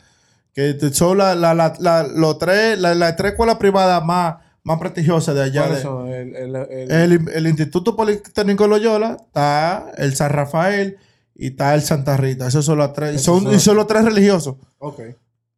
que 0.54 0.78
son 0.92 1.18
la, 1.18 1.34
la, 1.34 1.54
la, 1.54 1.74
la- 1.78 2.02
los 2.06 2.38
tres 2.38 2.78
la- 2.78 2.94
las 2.94 3.16
tres 3.16 3.32
escuelas 3.32 3.56
privadas 3.56 4.04
más 4.04 4.36
más 4.64 4.78
prestigiosas 4.78 5.34
de 5.34 5.42
allá 5.42 5.66
¿Cuáles 5.66 5.82
de-? 5.82 6.20
El, 6.20 6.36
el, 6.36 6.56
el- 6.56 6.92
el, 7.12 7.28
el 7.34 7.46
Instituto 7.46 7.96
Politécnico 7.96 8.66
Loyola 8.68 9.16
está 9.26 9.90
el 9.96 10.14
San 10.14 10.30
Rafael 10.30 10.98
y 11.34 11.48
está 11.48 11.74
el 11.74 11.82
Santa 11.82 12.16
Rita 12.16 12.46
esos 12.48 12.64
son 12.64 12.78
los 12.78 12.92
tres 12.92 13.20
son, 13.22 13.44
son- 13.44 13.54
y 13.54 13.58
son 13.58 13.76
los 13.76 13.86
tres 13.86 14.04
religiosos 14.04 14.56
Ok. 14.78 15.00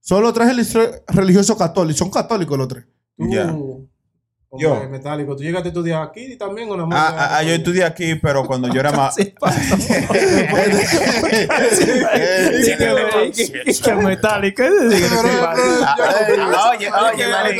son 0.00 0.22
los 0.22 0.32
tres 0.32 0.48
relig- 0.48 1.02
religiosos 1.08 1.56
católicos 1.58 1.98
son 1.98 2.10
católicos 2.10 2.56
los 2.56 2.68
tres 2.68 2.84
Ya. 3.18 3.54
Yo. 4.58 4.86
metálico, 4.90 5.36
¿tú 5.36 5.42
llegaste 5.42 5.68
a 5.68 5.70
estudiar 5.70 6.02
aquí 6.02 6.36
también 6.36 6.70
o 6.70 6.76
nada 6.76 6.86
más? 6.88 7.12
Ah, 7.12 7.16
ah, 7.18 7.36
ah, 7.38 7.42
yo 7.42 7.52
estudié 7.54 7.84
aquí, 7.84 8.14
pero 8.16 8.46
cuando 8.46 8.68
yo 8.72 8.80
era 8.80 8.92
más. 8.92 9.14
Sí, 9.14 9.34
pasó. 9.38 9.76
Sí, 9.76 9.92
que- 12.76 13.32
que- 13.34 13.62
que 13.82 13.94
metálico. 13.94 14.62
Oye, 14.62 15.06
oye, 16.92 17.54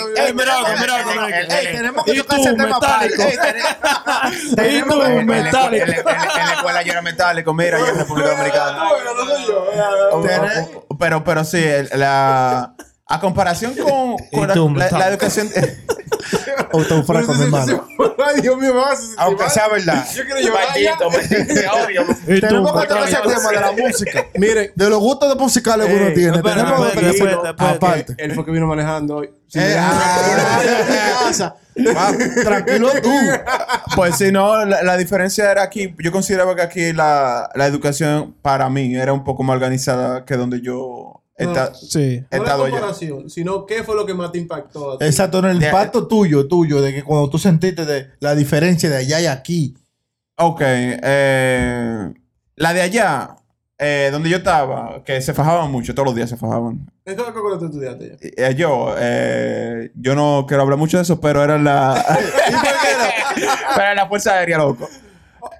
tenemos 1.72 2.04
que 2.04 2.14
tocar 2.22 2.38
ese 2.38 2.54
tema 2.54 2.74
Y 4.52 4.56
tenemos 4.56 4.94
tú, 4.94 5.00
que- 5.00 5.06
En 5.06 5.06
la, 5.06 5.06
escuela, 5.06 5.22
metálico. 5.24 6.10
en 6.10 6.46
la- 6.46 6.52
escuela 6.54 6.82
yo 6.82 6.92
era 6.92 7.02
metálico, 7.02 7.54
mira, 7.54 7.78
yo 7.78 7.86
en 7.88 7.98
República 7.98 8.30
Dominicana. 8.30 8.78
Tenés- 10.22 10.68
Pero, 10.98 11.24
pero 11.24 11.44
sí, 11.44 11.62
la. 11.94 12.74
A 13.14 13.20
comparación 13.20 13.74
con, 13.74 14.16
con 14.32 14.48
la, 14.48 14.54
tú, 14.54 14.68
la- 14.70 14.78
la 14.78 14.84
metálico. 14.84 15.10
educación. 15.10 15.48
Hermano. 17.42 17.86
Ay, 18.26 18.40
Dios 18.40 18.56
mío, 18.56 18.74
me 18.74 18.80
vas 18.80 18.92
a 18.92 18.96
sentir 18.96 19.14
Aunque 19.18 19.50
sea 19.50 19.68
verdad. 19.68 20.04
Yo 20.14 20.22
quiero 20.24 20.54
maldito, 20.54 21.08
te 22.26 22.40
Tenemos 22.40 22.80
que 22.80 22.86
tocar 22.88 23.04
ese 23.08 23.16
tema 23.16 23.50
de 23.50 23.60
la 23.60 23.72
música. 23.72 24.24
Miren, 24.34 24.72
De 24.74 24.90
los 24.90 24.98
gustos 24.98 25.36
musicales 25.38 25.86
que 25.86 25.94
uno 25.94 26.06
Ey, 26.06 26.14
tiene. 26.14 26.42
Tenemos 26.42 26.92
que 26.92 27.58
aparte. 27.58 28.14
él 28.18 28.34
fue 28.34 28.44
que 28.44 28.50
vino 28.50 28.66
manejando 28.66 29.16
hoy. 29.16 29.30
Eh, 29.54 29.76
ah, 29.78 31.54
tranquilo 32.42 32.90
tú. 33.02 33.10
Pues 33.96 34.16
sí, 34.16 34.32
no, 34.32 34.64
la, 34.64 34.82
la 34.82 34.96
diferencia 34.96 35.50
era 35.50 35.62
aquí. 35.62 35.94
Yo 35.98 36.12
consideraba 36.12 36.54
que 36.56 36.62
aquí 36.62 36.92
la, 36.92 37.48
la 37.54 37.66
educación 37.66 38.34
para 38.42 38.68
mí 38.68 38.94
era 38.96 39.12
un 39.12 39.24
poco 39.24 39.42
más 39.42 39.54
organizada 39.54 40.24
que 40.24 40.36
donde 40.36 40.60
yo 40.60 41.22
he 41.36 41.44
No. 41.44 41.50
esta- 41.52 41.74
Sí. 41.74 42.22
No 42.30 42.44
la 42.44 42.56
comparación, 42.56 43.28
sino 43.30 43.66
qué 43.66 43.82
fue 43.82 43.94
lo 43.96 44.06
que 44.06 44.14
más 44.14 44.30
te 44.32 44.38
impactó. 44.38 44.92
a 44.92 44.98
ti? 44.98 45.04
Exacto, 45.04 45.38
en 45.40 45.44
el 45.46 45.58
De- 45.58 45.66
impacto 45.66 46.06
tuyo, 46.06 46.46
tuyo, 46.46 46.80
de 46.80 46.94
que 46.94 47.02
cuando 47.02 47.28
tú 47.30 47.38
sentiste 47.38 47.84
de 47.84 48.10
la 48.20 48.34
diferencia 48.34 48.88
de 48.88 48.96
allá 48.96 49.20
y 49.20 49.26
aquí. 49.26 49.74
Ok, 50.36 50.60
eh, 50.64 52.12
la 52.56 52.72
de 52.72 52.80
allá, 52.82 53.36
eh, 53.78 54.08
donde 54.12 54.28
yo 54.30 54.36
estaba, 54.38 55.02
que 55.04 55.20
se 55.20 55.32
fajaban 55.34 55.70
mucho, 55.70 55.94
todos 55.94 56.06
los 56.06 56.14
días 56.14 56.30
se 56.30 56.36
fajaban. 56.36 56.90
¿En 57.04 57.16
qué 57.16 57.22
escuela 57.22 57.58
tú 57.58 57.66
estudiaste 57.66 58.16
ya? 58.36 58.48
Eh, 58.48 58.54
yo, 58.54 58.94
eh, 58.98 59.90
yo 59.94 60.14
no 60.14 60.44
quiero 60.48 60.62
hablar 60.62 60.78
mucho 60.78 60.96
de 60.96 61.02
eso, 61.02 61.20
pero 61.20 61.42
era 61.42 61.58
la. 61.58 62.04
pero 63.34 63.82
era 63.82 63.94
la 63.94 64.08
Fuerza 64.08 64.32
Aérea, 64.34 64.58
loco. 64.58 64.88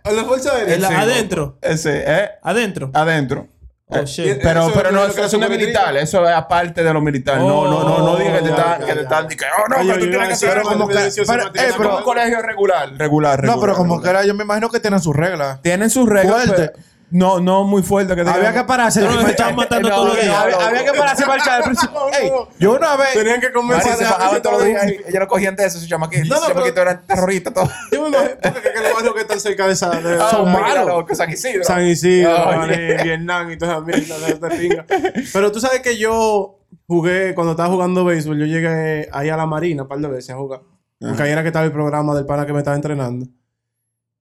¿En 0.04 0.16
la 0.16 0.24
Fuerza 0.24 0.54
Aérea? 0.56 0.74
En 0.74 0.82
la- 0.82 0.88
Sí, 0.88 0.94
adentro. 0.94 1.58
Ese, 1.60 2.04
¿eh? 2.06 2.28
Adentro. 2.42 2.90
Adentro. 2.94 3.48
Oh, 3.86 3.96
Eh, 3.98 4.04
shit. 4.06 4.38
Pero, 4.42 4.62
Eso 4.62 4.72
pero 4.74 4.92
no, 4.92 5.04
eso, 5.04 5.18
es 5.20 5.26
hace 5.26 5.36
militar, 5.48 5.94
eso 5.98 6.26
es 6.26 6.34
aparte 6.34 6.82
de 6.82 6.92
lo 6.92 7.02
militar. 7.02 7.38
no, 7.38 7.64
no, 7.68 7.84
no, 7.84 7.98
no 7.98 8.16
digas 8.16 8.38
que 8.38 8.44
te 8.44 8.50
Oh, 8.50 8.56
están, 8.56 8.86
que 8.86 8.92
te 8.94 9.00
están, 9.02 9.26
oh, 9.26 9.68
no, 9.68 9.82
yo 9.82 9.94
tú 9.98 10.08
tienes 10.08 10.40
que 10.40 10.46
pero 10.46 10.62
como 10.62 10.86
pero, 10.88 11.42
eh, 11.54 12.02
colegio 12.02 12.40
regular, 12.40 12.90
regular, 12.96 13.40
regular. 13.40 13.44
No, 13.44 13.60
pero 13.60 13.74
como 13.74 14.00
que 14.00 14.08
era, 14.08 14.24
yo 14.24 14.34
me 14.34 14.44
imagino 14.44 14.70
que 14.70 14.80
tienen 14.80 15.00
sus 15.00 15.14
reglas. 15.14 15.60
Tienen 15.60 15.90
sus 15.90 16.08
reglas. 16.08 16.72
No, 17.14 17.38
no 17.38 17.62
muy 17.62 17.80
fuerte. 17.84 18.12
Que 18.16 18.22
Había 18.22 18.52
que 18.52 18.64
pararse. 18.64 19.00
No, 19.00 19.14
nos 19.14 19.28
estaban 19.28 19.54
matando 19.54 19.88
No, 19.88 19.94
todos 19.94 20.08
los 20.08 20.16
no, 20.16 20.22
días. 20.22 20.36
había, 20.36 20.84
que 20.84 20.98
pararse 20.98 21.24
para 21.24 21.40
echar. 21.40 21.62
Ey, 22.20 22.30
yo 22.58 22.72
una 22.72 22.96
vez. 22.96 23.12
Tenían 23.12 23.40
que 23.40 23.52
convencer 23.52 23.94
se 23.94 24.04
fajaban 24.04 24.42
todos 24.42 24.56
los 24.56 24.64
días 24.64 24.84
ellos 24.84 25.20
no 25.20 25.28
cogían 25.28 25.54
de 25.54 25.64
eso, 25.64 25.78
sus 25.78 25.88
chamaquitos. 25.88 26.28
No, 26.28 26.34
no, 26.34 26.40
Sus 26.40 26.48
chamaquitos 26.48 26.82
eran 26.82 27.06
terroristas 27.06 27.54
todos. 27.54 27.70
Yo 27.92 28.02
me 28.02 28.08
imagino, 28.08 28.36
que 28.40 28.80
los 28.80 28.94
barrios 28.94 29.14
que 29.14 29.20
están 29.20 29.38
cerca 29.38 29.66
de 29.68 29.74
esa... 29.74 29.92
Ah, 29.92 30.28
son 30.28 30.52
malos. 30.52 31.06
San 31.16 31.30
Isidro. 31.30 31.62
San 31.62 31.86
Isidro, 31.86 32.66
Vietnam 33.04 33.48
y 33.52 33.58
toda 33.58 33.74
esa 33.74 33.80
mierda 33.80 34.18
de, 34.18 34.34
de 34.34 34.56
pinga. 34.56 34.86
Pero 35.32 35.52
tú 35.52 35.60
sabes 35.60 35.82
que 35.82 35.96
yo 35.96 36.58
jugué, 36.88 37.32
cuando 37.36 37.52
estaba 37.52 37.68
jugando 37.68 38.04
béisbol, 38.04 38.40
yo 38.40 38.46
llegué 38.46 39.08
ahí 39.12 39.28
a 39.28 39.36
la 39.36 39.46
Marina 39.46 39.84
un 39.84 39.88
par 39.88 39.98
de 40.00 40.08
veces 40.08 40.30
a 40.30 40.34
jugar. 40.34 40.62
Porque 40.98 41.22
ahí 41.22 41.30
era 41.30 41.42
que 41.42 41.48
estaba 41.48 41.64
el 41.64 41.70
programa 41.70 42.12
del 42.16 42.26
pana 42.26 42.44
que 42.44 42.52
me 42.52 42.58
estaba 42.58 42.74
entrenando. 42.74 43.26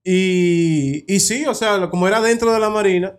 Y, 0.04 1.06
y 1.14 1.20
sí, 1.20 1.46
o 1.46 1.54
sea, 1.56 1.90
como 1.90 2.08
era 2.08 2.20
dentro 2.22 2.52
de 2.52 2.60
la 2.60 2.70
Marina, 2.70 3.16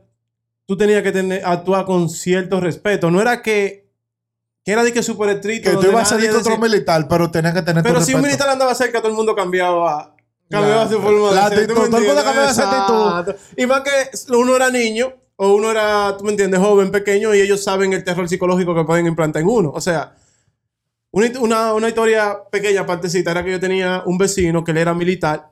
tú 0.67 0.77
tenías 0.77 1.03
que 1.03 1.13
tener, 1.13 1.43
actuar 1.45 1.85
con 1.87 2.09
cierto 2.11 2.61
respeto. 2.61 3.11
No 3.11 3.21
era 3.21 3.41
que, 3.43 3.89
que 4.65 4.73
era 4.73 4.85
de 4.85 4.93
que 4.93 5.03
súper 5.03 5.31
estricto. 5.31 5.71
Que 5.71 5.77
tú 5.77 5.87
ibas 5.91 6.03
a 6.03 6.15
salir 6.17 6.31
contra 6.31 6.55
un 6.55 6.61
decía- 6.61 6.71
militar, 6.75 7.07
pero 7.09 7.31
tenías 7.31 7.55
que 7.55 7.63
tener 7.63 7.83
tu 7.83 7.89
Pero 7.89 8.01
si 8.05 8.15
un 8.15 8.21
militar 8.23 8.49
andaba 8.49 8.75
cerca, 8.75 8.99
todo 8.99 9.09
el 9.09 9.15
mundo 9.17 9.35
cambiaba. 9.35 10.15
Cambiaba 10.51 10.85
La- 10.85 10.91
su 10.91 11.01
forma 11.01 11.33
la 11.33 11.49
de 11.49 11.57
ser. 11.57 11.67
¿tú 11.67 11.73
actitud, 11.73 11.83
me 11.85 11.89
todo 11.91 11.99
el 12.01 12.07
mundo 12.07 12.23
cambiaba 12.25 12.51
esa 12.51 13.23
actitud. 13.25 13.35
Y 13.57 13.67
más 13.67 13.81
que 13.81 13.91
uno 14.35 14.55
era 14.57 14.71
niño, 14.71 15.13
o 15.37 15.55
uno 15.55 15.71
era, 15.71 16.15
tú 16.19 16.25
me 16.25 16.31
entiendes, 16.33 16.61
joven, 16.61 16.91
pequeño, 16.91 17.35
y 17.35 17.41
ellos 17.41 17.65
saben 17.65 17.93
el 17.95 18.05
terror 18.05 18.29
psicológico 18.29 18.75
que 18.75 18.85
pueden 18.85 19.07
implantar 19.07 19.41
en 19.43 19.49
uno. 19.49 19.71
O 19.75 19.81
sea, 19.81 20.15
una, 21.13 21.27
hit- 21.29 21.39
una, 21.41 21.73
una 21.73 21.89
historia 21.89 22.37
pequeña, 22.53 22.85
partecita, 22.85 23.31
era 23.31 23.43
que 23.43 23.53
yo 23.53 23.59
tenía 23.59 24.03
un 24.05 24.19
vecino 24.19 24.63
que 24.63 24.73
él 24.73 24.77
era 24.79 24.93
militar. 24.93 25.49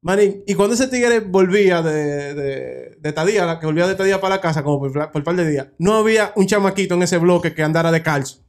Manín, 0.00 0.44
y 0.46 0.54
cuando 0.54 0.74
ese 0.74 0.86
tigre 0.86 1.20
volvía 1.20 1.82
de, 1.82 2.32
de, 2.34 2.96
de 3.00 3.12
Tadía, 3.12 3.58
que 3.58 3.66
volvía 3.66 3.86
de 3.88 3.94
Tadía 3.96 4.20
para 4.20 4.36
la 4.36 4.40
casa, 4.40 4.62
como 4.62 4.78
por, 4.78 4.92
por 4.92 5.10
un 5.20 5.24
par 5.24 5.34
de 5.36 5.48
días, 5.50 5.66
no 5.78 5.94
había 5.96 6.32
un 6.36 6.46
chamaquito 6.46 6.94
en 6.94 7.02
ese 7.02 7.18
bloque 7.18 7.52
que 7.54 7.62
andara 7.64 7.90
de 7.90 8.02
calzo. 8.02 8.44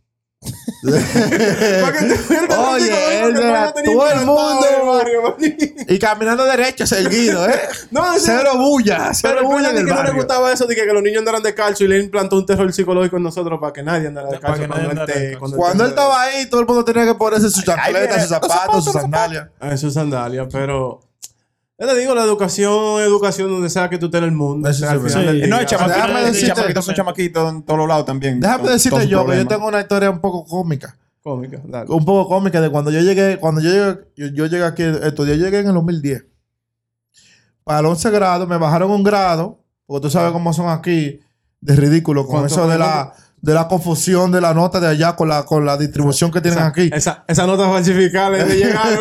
Oye, 2.58 3.24
él 3.24 3.36
era 3.38 3.74
todo 3.74 4.10
el 4.12 4.26
mundo. 4.26 4.86
barrio, 4.86 5.22
manín. 5.24 5.58
Y 5.88 6.00
caminando 6.00 6.46
derecho, 6.46 6.86
seguido, 6.88 7.48
¿eh? 7.50 7.60
No, 7.92 8.04
Cero 8.18 8.52
bulla, 8.58 9.12
cero 9.14 9.38
Pero 9.40 9.50
bulla 9.50 9.72
el 9.72 9.78
que 9.78 9.84
no 9.92 10.04
le 10.04 10.12
gustaba 10.12 10.54
eso 10.54 10.66
de 10.66 10.76
que, 10.76 10.86
que 10.86 10.94
los 10.94 11.04
niños 11.04 11.20
andaran 11.20 11.44
de 11.44 11.54
calcio 11.54 11.86
y 11.86 11.90
le 11.90 12.00
implantó 12.00 12.38
un 12.38 12.46
terror 12.46 12.72
psicológico 12.72 13.18
en 13.18 13.24
nosotros 13.24 13.60
para 13.60 13.74
que 13.74 13.84
nadie 13.84 14.08
andara 14.08 14.30
de 14.30 14.40
calcio 14.40 14.68
cuando, 14.68 14.90
andara 14.90 15.02
él 15.04 15.08
de 15.08 15.14
te- 15.14 15.20
calcio. 15.22 15.40
cuando 15.40 15.58
Cuando 15.58 15.84
él 15.84 15.90
estaba 15.90 16.22
ahí, 16.22 16.46
todo 16.46 16.62
el 16.62 16.68
mundo 16.68 16.86
tenía 16.86 17.06
que 17.06 17.16
ponerse 17.16 17.50
sus 17.50 17.64
chancletas, 17.64 18.22
sus 18.22 18.30
zapatos, 18.30 18.84
sus 18.86 18.94
sandalias. 18.94 19.48
Ah, 19.60 19.74
eso 19.74 19.88
es 19.88 19.94
sandalia, 19.94 20.48
pero 20.48 21.02
yo 21.80 21.88
te 21.88 21.96
digo, 21.98 22.14
la 22.14 22.24
educación, 22.24 23.02
educación 23.02 23.50
donde 23.50 23.70
sea 23.70 23.90
que 23.90 23.98
tú 23.98 24.08
estés 24.08 24.20
en 24.20 24.26
el 24.26 24.32
mundo. 24.34 24.72
Sí, 24.74 24.84
sí. 24.84 25.10
Sí. 25.10 25.48
No, 25.48 25.60
el 25.60 25.66
chamaquito, 25.66 25.96
Déjame 25.96 26.20
el 26.28 26.34
decirte- 26.34 26.54
chamaquito 26.56 26.82
son 26.82 26.96
chamaquitos 26.96 27.54
en 27.54 27.64
todos 27.64 27.78
los 27.80 27.88
lados 27.88 28.06
también. 28.06 28.40
Déjame 28.40 28.70
decirte 28.70 29.00
yo 29.00 29.06
que 29.06 29.08
yo 29.10 29.24
problemas. 29.24 29.48
tengo 29.48 29.68
una 29.68 29.80
historia 29.80 30.10
un 30.10 30.20
poco 30.20 30.46
cómica. 30.46 30.96
Cómica, 31.24 31.60
dale. 31.66 31.90
Un 31.90 32.04
poco 32.06 32.28
cómica 32.30 32.60
de 32.62 32.70
cuando 32.70 32.92
yo 32.92 33.02
llegué, 33.02 33.38
cuando 33.38 33.62
yo 33.62 33.70
llegué, 33.70 34.00
yo, 34.16 34.28
yo 34.28 34.46
llegué 34.48 34.64
aquí, 34.66 34.84
estudié, 34.84 35.38
yo 35.38 35.46
llegué 35.46 35.60
en 35.60 35.68
el 35.68 35.74
2010. 35.74 36.26
Para 37.64 37.80
el 37.80 37.86
11 37.86 38.10
grado, 38.10 38.48
me 38.48 38.58
bajaron 38.58 38.90
un 38.92 39.04
grado, 39.04 39.60
porque 39.86 40.04
tú 40.04 40.10
sabes 40.10 40.32
cómo 40.32 40.54
son 40.54 40.70
aquí, 40.70 41.20
de 41.62 41.76
ridículo, 41.76 42.24
con 42.26 42.38
¿Cuánto- 42.40 42.48
eso 42.56 42.68
de 42.68 42.78
la, 42.78 43.14
de 43.42 43.54
la 43.54 43.68
confusión 43.68 44.32
de 44.32 44.42
la 44.42 44.54
nota 44.54 44.80
de 44.80 44.88
allá 44.88 45.16
con 45.16 45.30
la, 45.30 45.44
con 45.46 45.66
la 45.66 45.78
distribución 45.78 46.30
que 46.32 46.42
tienen 46.42 46.60
Esa, 46.60 46.68
aquí. 46.68 46.90
esa, 46.94 47.24
esa 47.28 47.46
nota 47.48 47.70
falsificada 47.70 48.32
de 48.32 48.56
llegar. 48.56 48.88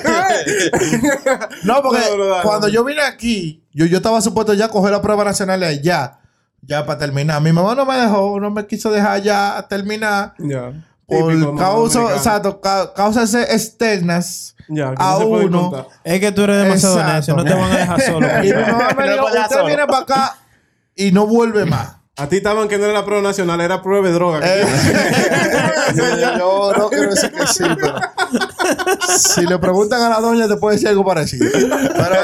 No, 1.64 1.82
porque 1.82 2.00
No, 2.10 2.16
no, 2.16 2.24
dale, 2.26 2.42
cuando 2.42 2.68
yo 2.68 2.84
vine 2.84 3.02
aquí, 3.02 3.64
yo, 3.72 3.86
yo 3.86 3.96
estaba 3.98 4.20
supuesto 4.20 4.54
ya 4.54 4.66
a 4.66 4.68
coger 4.68 4.92
la 4.92 5.02
prueba 5.02 5.24
nacional 5.24 5.62
allá, 5.62 6.18
ya 6.62 6.84
para 6.86 6.98
terminar. 6.98 7.40
Mi 7.42 7.52
mamá 7.52 7.74
no 7.74 7.84
me 7.84 7.96
dejó, 7.96 8.38
no 8.40 8.50
me 8.50 8.66
quiso 8.66 8.90
dejar 8.90 9.22
ya 9.22 9.64
terminar 9.68 10.34
ya. 10.38 10.72
por 11.06 11.32
Típico, 11.32 11.56
causa, 11.56 11.98
dominicana. 12.00 12.16
exacto, 12.16 12.60
ca- 12.60 12.92
causas 12.94 13.34
externas. 13.34 14.54
Ya, 14.68 14.94
a 14.96 15.18
uno. 15.18 15.88
Es 16.04 16.20
que 16.20 16.30
tú 16.30 16.42
eres 16.42 16.62
demasiado 16.62 17.02
necio. 17.02 17.34
No 17.34 17.42
te 17.44 17.54
van 17.54 17.72
a 17.72 17.76
dejar 17.76 18.00
solo. 18.06 18.26
Y 18.44 18.52
mi 18.54 18.62
mamá 18.62 18.90
me 18.96 19.10
dijo, 19.10 19.26
usted 19.26 19.40
solo". 19.50 19.66
viene 19.66 19.86
para 19.86 19.98
acá 20.02 20.36
y 20.94 21.10
no 21.10 21.26
vuelve 21.26 21.64
más. 21.64 21.96
A 22.20 22.28
ti 22.28 22.36
estaban 22.36 22.68
que 22.68 22.76
no 22.76 22.84
era 22.84 23.02
prueba 23.02 23.22
nacional, 23.22 23.62
era 23.62 23.80
prueba 23.80 24.06
de 24.06 24.12
droga. 24.12 24.40
Eh, 24.44 24.66
yo 25.96 26.72
no 26.76 26.90
quiero 26.90 27.10
decir 27.14 27.32
que 27.32 27.46
sí, 27.46 27.64
pero 27.74 27.98
si 29.16 29.46
le 29.46 29.58
preguntan 29.58 30.02
a 30.02 30.10
la 30.10 30.20
doña 30.20 30.46
te 30.46 30.56
puede 30.56 30.76
decir 30.76 30.88
algo 30.88 31.02
parecido. 31.02 31.48
Pero, 31.50 32.16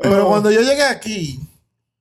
pero 0.00 0.26
cuando 0.26 0.50
yo 0.50 0.62
llegué 0.62 0.84
aquí, 0.84 1.38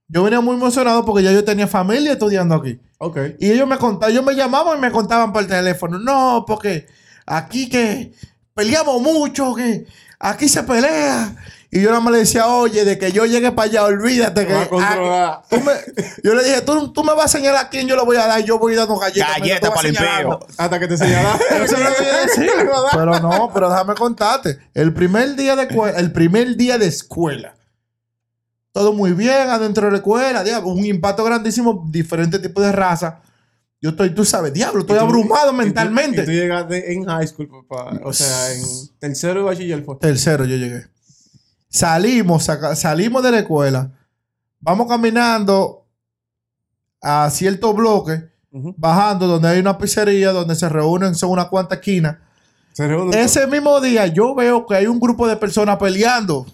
yo 0.07 0.23
venía 0.23 0.39
muy 0.39 0.55
emocionado 0.55 1.03
porque 1.03 1.23
ya 1.23 1.33
yo 1.33 1.43
tenía 1.43 1.67
familia 1.67 2.13
estudiando 2.13 2.55
aquí. 2.55 2.79
ok. 2.99 3.17
Y 3.39 3.51
ellos 3.51 3.67
me 3.67 3.77
contaban, 3.77 4.13
ellos 4.13 4.23
me 4.23 4.33
llamaban 4.33 4.77
y 4.77 4.81
me 4.81 4.91
contaban 4.91 5.33
por 5.33 5.45
teléfono. 5.45 5.99
No, 5.99 6.45
porque 6.47 6.87
aquí 7.25 7.67
que 7.67 8.13
peleamos 8.53 9.01
mucho, 9.01 9.53
que 9.55 9.85
aquí 10.19 10.47
se 10.47 10.63
pelea 10.63 11.35
Y 11.69 11.81
yo 11.81 11.89
nada 11.89 11.99
más 11.99 12.13
le 12.13 12.19
decía, 12.19 12.47
oye, 12.47 12.85
de 12.85 12.97
que 12.97 13.11
yo 13.11 13.25
llegue 13.25 13.51
para 13.51 13.69
allá, 13.69 13.83
olvídate 13.83 14.47
que. 14.47 14.53
va 14.53 14.61
a 14.61 14.67
ah, 14.71 15.43
tú 15.49 15.57
me- 15.59 16.03
yo 16.23 16.33
le 16.33 16.43
dije, 16.43 16.61
tú, 16.61 16.93
tú 16.93 17.03
me 17.03 17.13
vas 17.13 17.25
a 17.25 17.37
señalar 17.37 17.65
a 17.65 17.69
quién 17.69 17.87
yo 17.87 17.95
le 17.97 18.03
voy 18.03 18.15
a 18.15 18.25
dar, 18.25 18.41
yo 18.43 18.57
voy 18.57 18.73
dando 18.73 18.97
galletas. 18.97 19.37
Galleta 19.37 19.43
mientras 19.43 19.61
tú 19.61 19.75
vas 19.75 19.97
para 19.97 20.15
el 20.17 20.21
peo. 20.25 20.47
Hasta 20.57 20.79
que 20.79 20.87
te 20.87 20.97
señalas. 20.97 21.41
Eso 21.51 21.77
lo. 21.77 22.87
Pero 22.93 23.19
no, 23.19 23.51
pero 23.53 23.69
déjame 23.69 23.95
contarte. 23.95 24.57
El 24.73 24.93
primer 24.93 25.35
día 25.35 25.55
de 25.57 25.63
escuela, 25.63 25.97
el 25.99 26.11
primer 26.13 26.55
día 26.55 26.77
de 26.77 26.87
escuela. 26.87 27.53
Todo 28.71 28.93
muy 28.93 29.11
bien 29.13 29.49
adentro 29.49 29.87
de 29.87 29.91
la 29.91 29.97
escuela, 29.97 30.43
diablo, 30.43 30.69
un 30.69 30.85
impacto 30.85 31.23
grandísimo, 31.23 31.85
diferentes 31.89 32.41
tipos 32.41 32.63
de 32.63 32.71
raza. 32.71 33.21
Yo 33.81 33.89
estoy, 33.91 34.11
tú 34.11 34.23
sabes, 34.23 34.53
diablo, 34.53 34.81
estoy 34.81 34.97
tú- 34.97 35.03
abrumado 35.03 35.47
y 35.47 35.51
tú- 35.51 35.57
mentalmente. 35.57 36.21
Y 36.21 36.25
tú 36.25 36.31
llegaste 36.31 36.93
en 36.93 37.05
high 37.05 37.27
school, 37.27 37.49
papá. 37.67 37.99
O 38.03 38.13
sea, 38.13 38.53
en 38.53 38.61
tercero 38.99 39.35
de 39.39 39.41
bachiller 39.45 39.83
fue. 39.83 39.97
Tercero 39.97 40.45
yo 40.45 40.55
llegué. 40.57 40.85
Salimos, 41.69 42.43
saca- 42.45 42.75
salimos 42.75 43.23
de 43.23 43.31
la 43.31 43.39
escuela. 43.39 43.91
Vamos 44.59 44.87
caminando 44.87 45.85
a 47.01 47.29
cierto 47.29 47.73
bloque, 47.73 48.29
bajando 48.51 49.27
donde 49.27 49.49
hay 49.49 49.59
una 49.59 49.77
pizzería, 49.77 50.31
donde 50.31 50.55
se 50.55 50.67
reúnen, 50.69 51.13
son 51.15 51.29
unas 51.31 51.47
cuantas 51.47 51.79
esquinas. 51.79 52.17
Ese 53.17 53.47
mismo 53.47 53.79
día 53.81 54.07
yo 54.07 54.33
veo 54.35 54.65
que 54.65 54.75
hay 54.75 54.87
un 54.87 54.99
grupo 54.99 55.27
de 55.27 55.35
personas 55.37 55.77
peleando. 55.77 56.45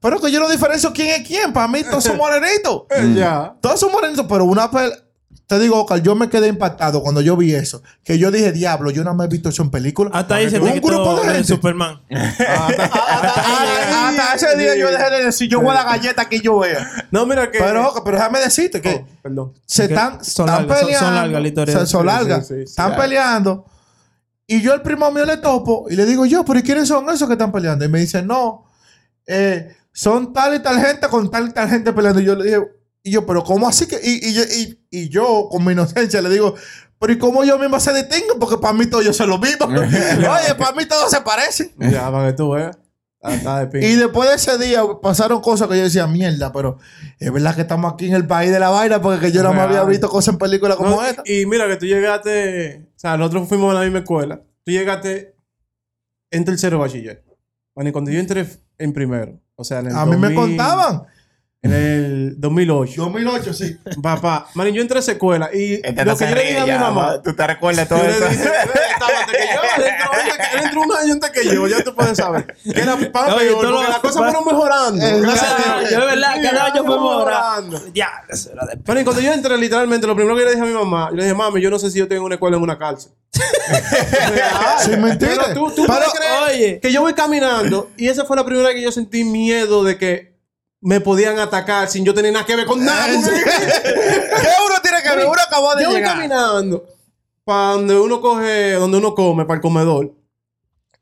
Pero 0.00 0.18
que 0.20 0.30
yo 0.32 0.40
no 0.40 0.48
diferencio 0.48 0.92
quién 0.92 1.20
es 1.20 1.26
quién. 1.28 1.52
Para 1.52 1.68
mí 1.68 1.82
todos 1.84 2.04
son 2.04 2.16
morenitos. 2.16 2.84
Ya. 3.14 3.54
Todos 3.60 3.78
son 3.80 3.92
morenitos, 3.92 4.26
pero 4.28 4.44
una 4.44 4.70
pelea... 4.70 4.96
Te 5.50 5.58
digo, 5.58 5.80
Oscar, 5.82 6.00
yo 6.00 6.14
me 6.14 6.28
quedé 6.28 6.46
impactado 6.46 7.02
cuando 7.02 7.20
yo 7.20 7.36
vi 7.36 7.52
eso. 7.56 7.82
Que 8.04 8.18
yo 8.18 8.30
dije, 8.30 8.52
diablo, 8.52 8.92
yo 8.92 9.02
no 9.02 9.14
me 9.16 9.24
he 9.24 9.26
visto 9.26 9.48
eso 9.48 9.64
en 9.64 9.70
películas. 9.70 10.12
Hasta 10.14 10.36
ahí 10.36 10.48
se 10.48 10.60
Un 10.60 10.70
te 10.72 10.78
grupo 10.78 11.16
de 11.16 11.22
gente. 11.28 11.42
Superman. 11.44 12.00
Hasta, 12.08 14.08
hasta 14.08 14.34
ese 14.34 14.56
día 14.56 14.76
yo 14.76 14.88
dejé 14.90 15.10
de 15.10 15.24
decir, 15.24 15.48
yo 15.50 15.60
voy 15.60 15.70
a 15.70 15.74
la 15.74 15.84
galleta 15.84 16.28
que 16.28 16.40
yo 16.40 16.58
vea. 16.60 16.88
No, 17.10 17.26
mira 17.26 17.50
que. 17.50 17.58
Pero, 17.58 17.86
Oscar, 17.88 18.02
pero 18.04 18.16
déjame 18.18 18.38
decirte 18.38 18.80
que 18.80 19.04
Oh, 19.04 19.08
perdón. 19.22 19.52
se 19.66 19.88
Que 19.88 19.94
están, 19.94 20.24
son 20.24 20.48
están 20.48 20.68
largas, 20.68 20.68
son- 20.68 20.78
son 20.78 20.86
peleando. 20.86 21.20
largas 21.20 21.42
la 21.42 21.48
historia. 21.48 21.78
Se- 21.80 21.86
son 21.86 22.00
Sí, 22.02 22.06
largas. 22.06 22.46
sí, 22.46 22.54
sí, 22.54 22.60
sí. 22.60 22.70
están 22.70 22.96
peleando. 22.96 23.64
Y 24.46 24.60
yo, 24.62 24.74
el 24.74 24.82
primo 24.82 25.10
mío, 25.10 25.24
le 25.24 25.36
topo 25.38 25.86
y 25.90 25.96
le 25.96 26.06
digo 26.06 26.26
yo, 26.26 26.44
pero 26.44 26.58
¿y 26.58 26.62
quiénes 26.62 26.86
son 26.86 27.08
esos 27.10 27.26
que 27.28 27.34
están 27.34 27.50
peleando? 27.52 27.84
Y 27.84 27.88
me 27.88 27.98
dice, 27.98 28.22
no, 28.22 28.66
eh, 29.26 29.76
son 29.92 30.32
tal 30.32 30.54
y 30.54 30.60
tal 30.60 30.80
gente 30.80 31.08
con 31.08 31.30
tal 31.30 31.48
y 31.48 31.52
tal 31.52 31.68
gente 31.68 31.92
peleando. 31.92 32.20
Y 32.20 32.24
yo 32.24 32.36
le 32.36 32.44
dije, 32.44 32.60
y 33.02 33.12
yo, 33.12 33.26
pero 33.26 33.42
¿cómo 33.44 33.68
así 33.68 33.86
que? 33.86 33.98
Y, 34.02 34.28
y 34.28 34.34
yo, 34.34 34.42
y- 34.42 34.80
y 34.90 35.08
yo, 35.08 35.48
con 35.50 35.64
mi 35.64 35.72
inocencia, 35.72 36.20
le 36.20 36.28
digo, 36.30 36.54
pero 36.98 37.12
¿y 37.12 37.18
cómo 37.18 37.44
yo 37.44 37.58
mismo 37.58 37.80
se 37.80 37.92
detengo? 37.92 38.38
Porque 38.38 38.58
para 38.58 38.74
mí 38.74 38.86
todos 38.86 39.04
ellos 39.04 39.16
son 39.16 39.30
los 39.30 39.40
mismos. 39.40 39.68
Oye, 39.80 40.54
para 40.58 40.72
mí 40.76 40.84
todos 40.86 41.10
se 41.10 41.20
parecen. 41.22 41.72
Ya, 41.78 42.10
para 42.10 42.28
que 42.28 42.32
tú 42.34 42.50
veas. 42.50 42.76
De. 43.22 43.86
Y 43.86 43.96
después 43.96 44.30
de 44.30 44.36
ese 44.36 44.56
día 44.56 44.82
pasaron 45.02 45.42
cosas 45.42 45.68
que 45.68 45.76
yo 45.76 45.84
decía, 45.84 46.06
mierda, 46.06 46.52
pero 46.54 46.78
es 47.18 47.30
verdad 47.30 47.54
que 47.54 47.60
estamos 47.60 47.92
aquí 47.92 48.06
en 48.06 48.14
el 48.14 48.26
país 48.26 48.50
de 48.50 48.58
la 48.58 48.70
vaina 48.70 49.02
porque 49.02 49.20
que 49.26 49.30
yo 49.32 49.42
no 49.42 49.52
me 49.52 49.60
había 49.60 49.84
visto 49.84 50.08
cosas 50.08 50.32
en 50.32 50.38
películas 50.38 50.76
como 50.78 50.90
No, 50.96 51.04
esta. 51.04 51.22
y 51.26 51.44
mira 51.44 51.68
que 51.68 51.76
tú 51.76 51.84
llegaste. 51.84 52.86
O 52.96 52.98
sea, 52.98 53.18
nosotros 53.18 53.46
fuimos 53.46 53.72
a 53.72 53.74
la 53.78 53.82
misma 53.84 53.98
escuela. 53.98 54.40
Tú 54.64 54.72
llegaste 54.72 55.34
en 56.30 56.44
tercero 56.46 56.78
bachiller. 56.78 57.22
Bueno, 57.74 57.90
y 57.90 57.92
cuando 57.92 58.10
yo 58.10 58.20
entré 58.20 58.46
en 58.78 58.92
primero. 58.94 59.38
O 59.54 59.64
sea, 59.64 59.80
en 59.80 59.88
el 59.88 59.96
A 59.96 60.06
mí 60.06 60.16
me 60.16 60.28
2000 60.32 60.34
contaban. 60.36 61.02
En 61.62 61.74
el 61.74 62.34
2008. 62.40 63.02
2008, 63.02 63.52
sí. 63.52 63.76
Papá, 64.02 64.46
man, 64.54 64.68
yo 64.68 64.80
entré 64.80 64.96
a 64.96 65.00
esa 65.00 65.12
escuela 65.12 65.50
y 65.52 65.74
Este 65.74 65.92
lo 66.06 66.12
no 66.12 66.16
que 66.16 66.26
yo 66.28 66.34
le 66.34 66.42
dije 66.42 66.58
a 66.58 66.64
mi 66.64 66.72
mamá. 66.72 66.90
ma. 66.90 67.22
Tú 67.22 67.34
te 67.36 67.46
recuerdas 67.46 67.86
todo 67.86 67.98
Yo 68.02 68.08
eso. 68.08 68.20
le 68.20 68.28
dije, 68.30 68.44
"Él 68.44 68.50
que 69.36 70.56
yo, 70.56 70.64
entró, 70.64 70.80
un 70.80 70.92
año 70.96 71.12
antes 71.12 71.30
que 71.30 71.44
yo, 71.54 71.66
ya 71.68 71.84
tú 71.84 71.94
puedes 71.94 72.16
saber. 72.16 72.56
Que 72.64 72.80
era 72.80 72.96
para 73.12 73.34
Oye, 73.34 73.48
peor, 73.48 73.60
tú 73.60 73.66
lo- 73.70 73.74
porque 73.76 73.88
las 73.90 73.98
cosas 73.98 74.16
fueron 74.22 74.44
mejorando. 74.46 75.04
Eh, 75.06 75.20
Gracias 75.20 75.52
a 75.52 75.56
claro, 75.56 75.80
Dios. 75.80 75.90
Yo 75.92 76.00
de 76.00 76.06
verdad, 76.06 76.34
cada 76.42 76.64
año 76.64 76.74
fue 76.76 76.84
fuimos 76.86 77.10
mejorando. 77.16 77.82
Ya, 77.92 78.08
eso 78.30 78.50
era 78.52 78.64
de 78.66 78.76
Pero 78.78 79.04
cuando 79.04 79.20
yo 79.22 79.32
entré, 79.34 79.58
literalmente, 79.58 80.06
lo 80.06 80.16
primero 80.16 80.36
que 80.36 80.44
le 80.44 80.50
dije 80.52 80.62
a 80.62 80.66
mi 80.66 80.72
mamá, 80.72 81.08
yo 81.10 81.16
le 81.16 81.22
dije, 81.24 81.34
mami, 81.34 81.60
yo 81.60 81.68
no 81.68 81.78
sé 81.78 81.90
si 81.90 81.98
yo 81.98 82.08
tengo 82.08 82.24
una 82.24 82.36
escuela 82.36 82.56
en 82.56 82.62
una 82.62 82.78
cárcel. 82.78 83.12
Sin 84.84 85.02
mentira. 85.02 85.32
Pero 85.46 85.54
tú, 85.54 85.70
tú 85.74 85.86
Pero, 85.86 85.98
puedes 85.98 86.12
creer 86.14 86.42
oye. 86.48 86.80
que 86.80 86.92
yo 86.92 87.00
voy 87.02 87.12
caminando 87.14 87.90
y 87.96 88.08
esa 88.08 88.24
fue 88.24 88.36
la 88.36 88.44
primera 88.44 88.68
vez 88.68 88.76
que 88.76 88.82
yo 88.82 88.92
sentí 88.92 89.24
miedo 89.24 89.84
de 89.84 89.98
que 89.98 90.29
me 90.82 91.00
podían 91.00 91.38
atacar 91.38 91.88
sin 91.88 92.04
yo 92.04 92.14
tener 92.14 92.32
nada 92.32 92.46
que 92.46 92.56
ver 92.56 92.66
con 92.66 92.84
nada. 92.84 93.06
¿Qué 93.08 93.12
uno 94.66 94.76
tiene 94.82 95.02
que 95.02 95.16
ver? 95.16 95.26
Uno 95.26 95.40
acabó 95.46 95.74
de 95.74 95.82
Yo 95.84 95.90
voy 95.90 95.98
llegar. 95.98 96.16
caminando 96.16 96.86
para 97.44 97.72
donde 97.72 97.98
uno 97.98 98.20
coge, 98.20 98.72
donde 98.74 98.98
uno 98.98 99.14
come, 99.14 99.44
para 99.44 99.56
el 99.56 99.60
comedor. 99.62 100.14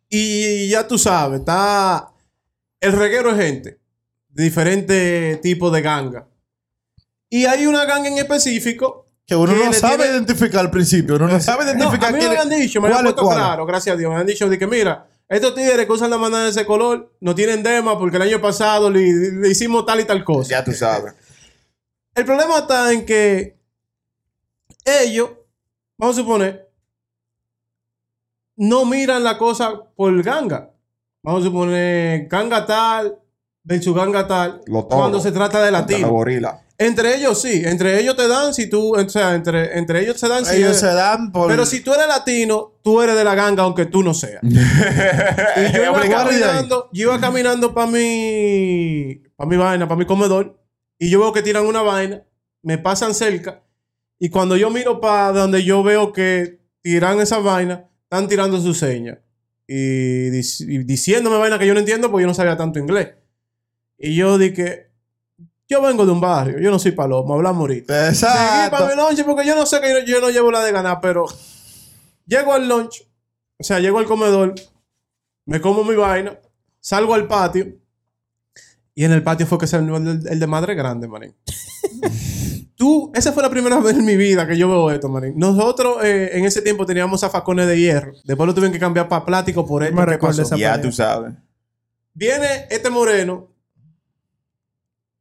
Y 0.09 0.68
ya 0.68 0.87
tú 0.89 0.97
sabes, 0.99 1.41
está 1.41 2.11
el 2.81 2.93
reguero 2.93 3.35
de 3.35 3.45
gente 3.45 3.81
de 4.31 4.45
diferentes 4.45 5.41
tipos 5.41 5.72
de 5.72 5.83
ganga. 5.83 6.26
Y 7.29 7.45
hay 7.45 7.66
una 7.66 7.85
ganga 7.85 8.09
en 8.09 8.18
específico. 8.18 9.05
Que 9.26 9.37
uno 9.37 9.53
no 9.53 9.72
sabe 9.74 9.97
tiene- 9.97 10.12
identificar 10.12 10.61
al 10.61 10.70
principio. 10.70 11.16
Uno 11.16 11.29
no 11.29 11.39
sabe 11.41 11.66
No, 11.66 11.72
identificar 11.72 12.09
a 12.09 12.12
mí 12.12 12.18
me 12.18 12.26
quién 12.26 12.31
habían 12.41 12.61
dicho, 12.61 12.81
me 12.81 12.89
es 12.89 12.97
puesto 12.97 13.22
cuál. 13.22 13.37
claro, 13.37 13.66
gracias 13.66 13.95
a 13.95 13.99
Dios. 13.99 14.11
Me 14.11 14.18
han 14.18 14.26
dicho 14.26 14.49
de 14.49 14.59
que, 14.59 14.66
mira, 14.66 15.07
estos 15.29 15.55
tigres 15.55 15.87
que 15.87 15.93
usan 15.93 16.11
la 16.11 16.18
manada 16.18 16.45
de 16.45 16.51
ese 16.51 16.64
color 16.66 17.12
no 17.20 17.35
tienen 17.35 17.62
dema 17.62 17.99
porque 17.99 18.16
el 18.16 18.22
año 18.22 18.41
pasado 18.41 18.91
le, 18.91 19.01
le 19.33 19.49
hicimos 19.49 19.85
tal 19.85 20.01
y 20.01 20.05
tal 20.05 20.24
cosa. 20.24 20.51
Ya 20.51 20.64
tú 20.64 20.72
sabes. 20.72 21.14
El 22.14 22.24
problema 22.24 22.59
está 22.59 22.93
en 22.93 23.05
que 23.07 23.57
ellos, 24.85 25.31
vamos 25.97 26.16
a 26.16 26.20
suponer, 26.22 26.68
no 28.57 28.85
miran 28.85 29.22
la 29.22 29.39
cosa 29.39 29.85
por 29.95 30.20
ganga. 30.22 30.70
Vamos 31.22 31.43
a 31.43 31.47
suponer 31.47 32.26
ganga 32.26 32.64
tal 32.66 33.18
versus 33.62 33.95
ganga 33.95 34.26
tal 34.26 34.62
Lo 34.66 34.89
cuando 34.89 35.20
se 35.20 35.31
trata 35.31 35.62
de 35.62 35.70
La 35.70 35.81
latino. 35.81 36.09
gorila. 36.09 36.61
Entre 36.81 37.16
ellos 37.16 37.43
sí, 37.43 37.62
entre 37.64 37.99
ellos 38.01 38.14
te 38.16 38.29
dan 38.29 38.55
si 38.55 38.68
tú, 38.70 38.95
o 38.97 39.09
sea, 39.09 39.35
entre, 39.35 39.76
entre 39.79 40.01
ellos 40.03 40.18
se 40.20 40.29
dan 40.29 40.45
si 40.47 40.55
Ellos 40.57 40.68
eres- 40.68 40.81
se 40.81 40.87
dan 40.87 41.33
por. 41.33 41.49
pero 41.49 41.66
si 41.66 41.81
tú 41.81 41.93
eres 41.93 42.07
latino, 42.07 42.79
tú 42.85 43.03
eres 43.03 43.16
de 43.16 43.24
la 43.24 43.35
ganga 43.35 43.64
aunque 43.64 43.85
tú 43.87 44.05
no 44.05 44.14
seas. 44.14 44.41
Y 44.43 45.72
yo 45.76 45.83
iba 45.83 45.93
caminando, 46.09 46.89
yo 46.93 47.03
iba 47.09 47.20
caminando 47.20 47.74
para 47.74 47.91
mi, 47.91 49.22
para 49.37 49.51
mi 49.51 49.57
vaina, 49.57 49.89
para 49.89 49.99
mi 49.99 50.07
comedor, 50.07 50.61
y 50.99 51.11
yo 51.11 51.20
veo 51.20 51.33
que 51.33 51.43
tiran 51.43 51.66
una 51.66 51.83
vaina, 51.83 52.22
me 52.62 52.79
pasan 52.79 53.14
cerca, 53.14 53.62
y 54.18 54.29
cuando 54.31 54.57
yo 54.57 54.70
miro 54.70 55.01
para 55.01 55.33
donde 55.33 55.64
yo 55.64 55.83
veo 55.83 56.12
que 56.12 56.61
tiran 56.81 57.20
esa 57.20 57.39
vaina, 57.39 57.89
están 58.05 58.29
tirando 58.29 58.61
su 58.61 58.72
seña. 58.74 59.18
Y, 59.66 60.31
dic- 60.31 60.64
y 60.66 60.79
diciéndome 60.85 61.37
vaina 61.39 61.59
que 61.59 61.66
yo 61.66 61.74
no 61.74 61.81
entiendo 61.81 62.11
porque 62.11 62.22
yo 62.22 62.29
no 62.29 62.35
sabía 62.35 62.57
tanto 62.57 62.79
inglés. 62.79 63.11
Y 63.99 64.14
yo 64.16 64.39
dije, 64.39 64.88
yo 65.69 65.83
vengo 65.83 66.07
de 66.07 66.12
un 66.12 66.21
barrio, 66.21 66.59
yo 66.61 66.71
no 66.71 66.79
soy 66.79 66.93
palomo, 66.93 67.35
hablamos 67.35 67.61
ahorita. 67.61 68.14
Seguí 68.14 68.33
Exacto. 68.33 68.77
para 68.77 68.95
mi 68.95 69.01
lunch 69.03 69.25
porque 69.25 69.47
yo 69.47 69.55
no 69.55 69.66
sé 69.66 69.81
que 69.81 69.91
yo, 70.07 70.14
yo 70.14 70.21
no 70.21 70.31
llevo 70.31 70.51
la 70.51 70.62
de 70.64 70.73
ganar, 70.73 71.01
pero 71.01 71.27
llego 72.27 72.53
al 72.55 72.69
lunch, 72.69 73.07
o 73.59 73.64
sea, 73.64 73.79
llego 73.81 73.99
al 73.99 74.07
comedor, 74.07 74.55
me 75.47 75.61
como 75.61 75.85
mi 75.85 75.95
vaina, 75.95 76.39
salgo 76.81 77.14
al 77.14 77.27
patio 77.27 77.66
y 78.95 79.05
en 79.05 79.12
el 79.12 79.23
patio 79.23 79.47
fue 79.47 79.59
que 79.59 79.66
se 79.66 79.77
el, 79.77 79.89
el- 79.89 80.27
el 80.29 80.41
de 80.41 80.47
madre 80.47 80.75
grande, 80.75 81.07
manín. 81.07 81.35
Tú, 82.77 83.11
esa 83.14 83.33
fue 83.33 83.43
la 83.43 83.51
primera 83.51 83.81
vez 83.81 83.97
en 83.97 84.05
mi 84.05 84.16
vida 84.16 84.47
que 84.47 84.57
yo 84.57 84.69
veo 84.69 84.91
esto, 84.93 85.09
manín. 85.09 85.35
Nosotros 85.37 85.97
eh, 86.05 86.31
en 86.35 86.45
ese 86.45 86.62
tiempo 86.62 86.87
teníamos 86.87 87.21
zafacones 87.21 87.66
de 87.66 87.77
hierro. 87.79 88.12
Después 88.25 88.47
lo 88.47 88.55
tuvieron 88.55 88.73
que 88.73 88.79
cambiar 88.79 89.09
para 89.09 89.25
plástico 89.25 89.66
por 89.66 89.83
esto. 89.83 89.97
me 89.97 90.03
que 90.03 90.07
recuerdo 90.07 90.43
esa 90.43 90.57
Ya 90.57 90.71
pareja. 90.71 90.89
tú 90.89 90.93
sabes. 90.95 91.33
Viene 92.14 92.66
este 92.71 92.89
moreno 92.89 93.49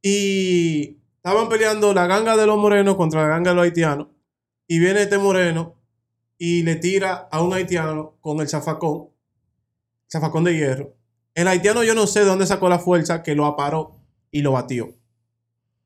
y 0.02 0.98
estaban 1.16 1.48
peleando 1.48 1.92
la 1.92 2.06
ganga 2.06 2.36
de 2.36 2.46
los 2.46 2.58
morenos 2.58 2.96
contra 2.96 3.22
la 3.22 3.28
ganga 3.28 3.50
de 3.50 3.56
los 3.56 3.64
haitianos. 3.64 4.08
Y 4.66 4.78
viene 4.78 5.02
este 5.02 5.18
moreno 5.18 5.74
y 6.36 6.62
le 6.62 6.76
tira 6.76 7.28
a 7.30 7.42
un 7.42 7.52
haitiano 7.52 8.16
con 8.20 8.40
el 8.40 8.48
zafacón, 8.48 9.08
zafacón 10.10 10.44
de 10.44 10.56
hierro. 10.56 10.94
El 11.34 11.48
haitiano 11.48 11.82
yo 11.84 11.94
no 11.94 12.06
sé 12.06 12.20
de 12.20 12.26
dónde 12.26 12.46
sacó 12.46 12.68
la 12.68 12.78
fuerza 12.78 13.22
que 13.22 13.34
lo 13.34 13.46
aparó 13.46 13.96
y 14.30 14.42
lo 14.42 14.52
batió 14.52 14.94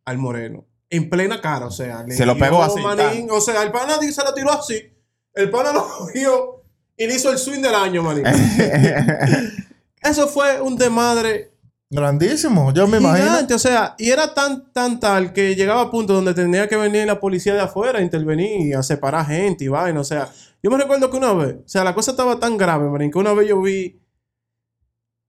al 0.04 0.18
moreno. 0.18 0.66
En 0.90 1.08
plena 1.08 1.40
cara, 1.40 1.66
o 1.66 1.70
sea. 1.70 2.02
le 2.02 2.14
Se 2.14 2.26
lo 2.26 2.36
pegó 2.36 2.62
así, 2.62 2.80
manín. 2.80 3.30
o 3.30 3.40
sea, 3.40 3.62
el 3.62 3.72
pana 3.72 3.98
se 3.98 4.24
lo 4.24 4.34
tiró 4.34 4.52
así. 4.52 4.92
El 5.32 5.50
pana 5.50 5.72
lo 5.72 5.86
cogió 5.98 6.64
y 6.96 7.06
le 7.06 7.14
hizo 7.14 7.30
el 7.30 7.38
swing 7.38 7.60
del 7.62 7.74
año, 7.74 8.02
manín. 8.02 8.24
Eso 10.02 10.26
fue 10.28 10.60
un 10.60 10.76
desmadre 10.76 11.51
Grandísimo. 11.93 12.72
Yo 12.72 12.88
me 12.88 12.97
imagino. 12.97 13.55
O 13.55 13.59
sea, 13.59 13.95
y 13.99 14.09
era 14.09 14.32
tan, 14.32 14.72
tan 14.72 14.99
tal 14.99 15.34
que 15.34 15.55
llegaba 15.55 15.82
a 15.82 15.90
punto 15.90 16.14
donde 16.14 16.32
tenía 16.32 16.66
que 16.66 16.76
venir 16.76 17.05
la 17.05 17.20
policía 17.20 17.53
de 17.53 17.61
afuera 17.61 17.99
a 17.99 18.03
intervenir 18.03 18.66
y 18.66 18.72
a 18.72 18.82
separar 18.82 19.26
gente 19.26 19.64
y 19.64 19.68
vaina. 19.68 20.01
O 20.01 20.05
sea, 20.05 20.32
yo 20.62 20.70
me 20.70 20.78
recuerdo 20.78 21.11
que 21.11 21.18
una 21.18 21.34
vez, 21.34 21.57
o 21.57 21.68
sea, 21.68 21.84
la 21.84 21.95
cosa 21.95 22.12
estaba 22.12 22.40
tan 22.40 22.57
grave, 22.57 22.88
manín, 22.88 23.11
que 23.11 23.18
una 23.18 23.34
vez 23.34 23.47
yo 23.47 23.61
vi 23.61 24.01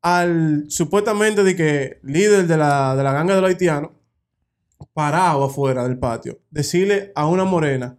al 0.02 0.64
supuestamente 0.70 1.44
de 1.44 1.54
que 1.58 2.00
líder 2.02 2.48
de 2.48 2.56
la, 2.56 2.96
de 2.96 3.04
la 3.04 3.12
ganga 3.12 3.36
de 3.36 3.42
los 3.42 3.50
haitianos 3.50 3.92
parado 4.94 5.44
afuera 5.44 5.84
del 5.84 6.00
patio, 6.00 6.40
decirle 6.50 7.12
a 7.14 7.28
una 7.28 7.44
morena, 7.44 7.98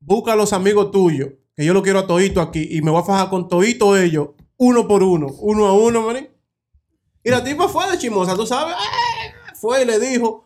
busca 0.00 0.32
a 0.32 0.36
los 0.36 0.52
amigos 0.52 0.90
tuyos, 0.90 1.30
que 1.54 1.64
yo 1.64 1.74
lo 1.74 1.84
quiero 1.84 2.00
a 2.00 2.06
todito 2.08 2.40
aquí 2.40 2.66
y 2.72 2.82
me 2.82 2.90
voy 2.90 3.02
a 3.02 3.04
fajar 3.04 3.30
con 3.30 3.48
todito 3.48 3.96
ellos, 3.96 4.30
uno 4.56 4.88
por 4.88 5.04
uno, 5.04 5.28
uno 5.38 5.66
a 5.66 5.74
uno, 5.74 6.02
manín. 6.02 6.37
Y 7.22 7.30
la 7.30 7.42
tipa 7.42 7.68
fue 7.68 7.90
de 7.90 7.98
chimosa, 7.98 8.34
tú 8.34 8.46
sabes. 8.46 8.74
¡eh! 8.76 9.34
Fue 9.54 9.82
y 9.82 9.84
le 9.84 9.98
dijo. 9.98 10.44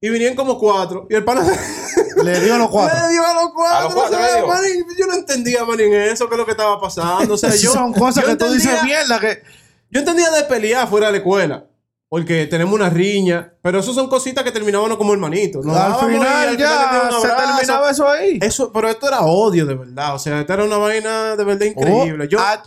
Y 0.00 0.10
vinieron 0.10 0.36
como 0.36 0.58
cuatro. 0.58 1.06
Y 1.10 1.14
el 1.14 1.24
pana 1.24 1.42
Le 2.22 2.40
dio 2.40 2.54
a 2.54 2.58
los 2.58 2.68
cuatro. 2.70 2.98
le 3.06 3.12
dio 3.12 3.26
a 3.26 3.34
los 3.34 3.52
cuatro. 3.52 3.76
A 3.78 3.82
los 3.84 3.94
cuatro 3.94 4.16
o 4.16 4.20
sea, 4.20 4.30
le 4.34 4.36
dio. 4.38 4.46
manín, 4.46 4.86
yo 4.98 5.06
no 5.06 5.14
entendía, 5.14 5.64
manín, 5.64 5.92
eso, 5.94 6.28
que 6.28 6.34
es 6.34 6.38
lo 6.38 6.44
que 6.44 6.52
estaba 6.52 6.80
pasando. 6.80 7.34
O 7.34 7.38
sea, 7.38 7.54
yo, 7.54 7.72
son 7.72 7.92
cosas 7.92 8.24
yo 8.24 8.30
que 8.30 8.36
tú 8.36 8.52
dices 8.52 8.72
entendía- 8.72 8.84
mierda 8.84 9.20
que. 9.20 9.42
Yo 9.90 10.00
entendía 10.00 10.30
de 10.30 10.44
pelear 10.44 10.88
fuera 10.88 11.06
de 11.06 11.12
la 11.12 11.18
escuela. 11.18 11.64
Porque 12.10 12.46
tenemos 12.46 12.74
una 12.74 12.88
riña. 12.88 13.52
Pero 13.60 13.80
eso 13.80 13.92
son 13.92 14.08
cositas 14.08 14.42
que 14.42 14.50
terminaban 14.50 14.96
como 14.96 15.12
hermanitos. 15.12 15.64
Nos 15.64 15.76
al 15.76 16.10
final 16.10 16.48
al 16.48 16.56
ya 16.56 17.10
se 17.20 17.28
terminaba 17.28 17.90
eso 17.90 18.08
ahí. 18.08 18.38
Eso, 18.40 18.72
pero 18.72 18.88
esto 18.88 19.08
era 19.08 19.20
odio 19.20 19.66
de 19.66 19.74
verdad. 19.74 20.14
O 20.14 20.18
sea, 20.18 20.40
esto 20.40 20.52
era 20.54 20.64
una 20.64 20.78
vaina 20.78 21.36
de 21.36 21.44
verdad 21.44 21.66
increíble. 21.66 22.24
Oh, 22.24 22.28
Yo, 22.28 22.38
ah, 22.40 22.62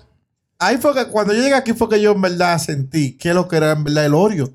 ahí 0.62 0.78
fue 0.78 0.94
que 0.94 1.08
cuando 1.08 1.34
yo 1.34 1.42
llegué 1.42 1.56
aquí 1.56 1.74
fue 1.74 1.90
que 1.90 2.00
yo 2.02 2.12
en 2.12 2.22
verdad 2.22 2.58
sentí 2.60 3.18
que 3.18 3.34
lo 3.34 3.48
que 3.48 3.58
era 3.58 3.72
en 3.72 3.84
verdad 3.84 4.06
el 4.06 4.14
odio. 4.14 4.52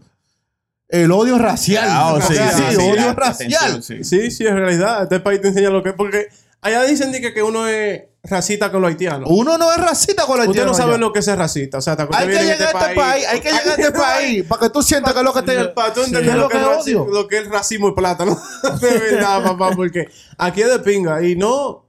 El 0.88 1.10
odio 1.10 1.36
racial. 1.36 1.88
Ah, 1.90 2.14
oh, 2.14 2.20
sí, 2.20 2.34
sea, 2.34 2.52
sí, 2.52 2.62
sí, 2.70 2.76
odio 2.76 3.12
racial. 3.12 3.82
sí. 3.82 4.04
sí, 4.04 4.30
sí, 4.30 4.46
en 4.46 4.56
realidad. 4.56 5.02
Este 5.02 5.18
país 5.18 5.40
te 5.40 5.48
enseña 5.48 5.68
lo 5.68 5.82
que 5.82 5.88
es. 5.90 5.94
Porque 5.96 6.28
allá 6.60 6.84
dicen 6.84 7.10
que, 7.10 7.34
que 7.34 7.42
uno 7.42 7.66
es 7.66 8.02
racista 8.22 8.70
con 8.70 8.82
los 8.82 8.88
haitianos. 8.90 9.28
Uno 9.32 9.58
no 9.58 9.72
es 9.72 9.78
racista 9.78 10.26
con 10.26 10.38
la 10.38 10.48
Usted 10.48 10.64
no 10.64 10.74
sabe 10.74 10.96
lo 10.96 11.12
que 11.12 11.18
es 11.18 11.24
ser 11.24 11.38
racista. 11.38 11.78
O 11.78 11.80
sea, 11.80 11.96
Hay 12.12 12.28
que 12.28 12.34
llegar 12.34 12.76
a 12.76 12.80
este 12.82 12.94
país, 12.94 13.26
hay 13.26 13.40
que 13.40 13.50
llegar 13.50 13.68
a 13.68 13.70
este 13.72 13.92
país 13.92 14.44
para 14.44 14.60
que 14.60 14.70
tú 14.70 14.82
sientas 14.82 15.12
que 15.12 15.18
es 15.18 15.24
lo 15.24 15.32
que 15.34 15.42
te 15.42 15.64
Para 15.70 15.92
tú 15.92 16.00
Sí. 16.02 16.06
entender 16.06 16.30
es 16.30 16.36
lo, 16.36 16.42
lo 16.42 16.48
que 16.48 16.56
es 16.58 16.64
odio. 16.64 17.06
lo 17.06 17.26
que 17.26 17.38
es 17.38 17.48
racismo 17.48 17.88
y 17.88 17.92
plátano. 17.94 18.40
de 18.80 18.98
verdad, 18.98 19.42
papá, 19.42 19.70
porque 19.74 20.06
aquí 20.38 20.62
es 20.62 20.70
de 20.70 20.78
pinga. 20.78 21.20
Y 21.22 21.34
no 21.34 21.84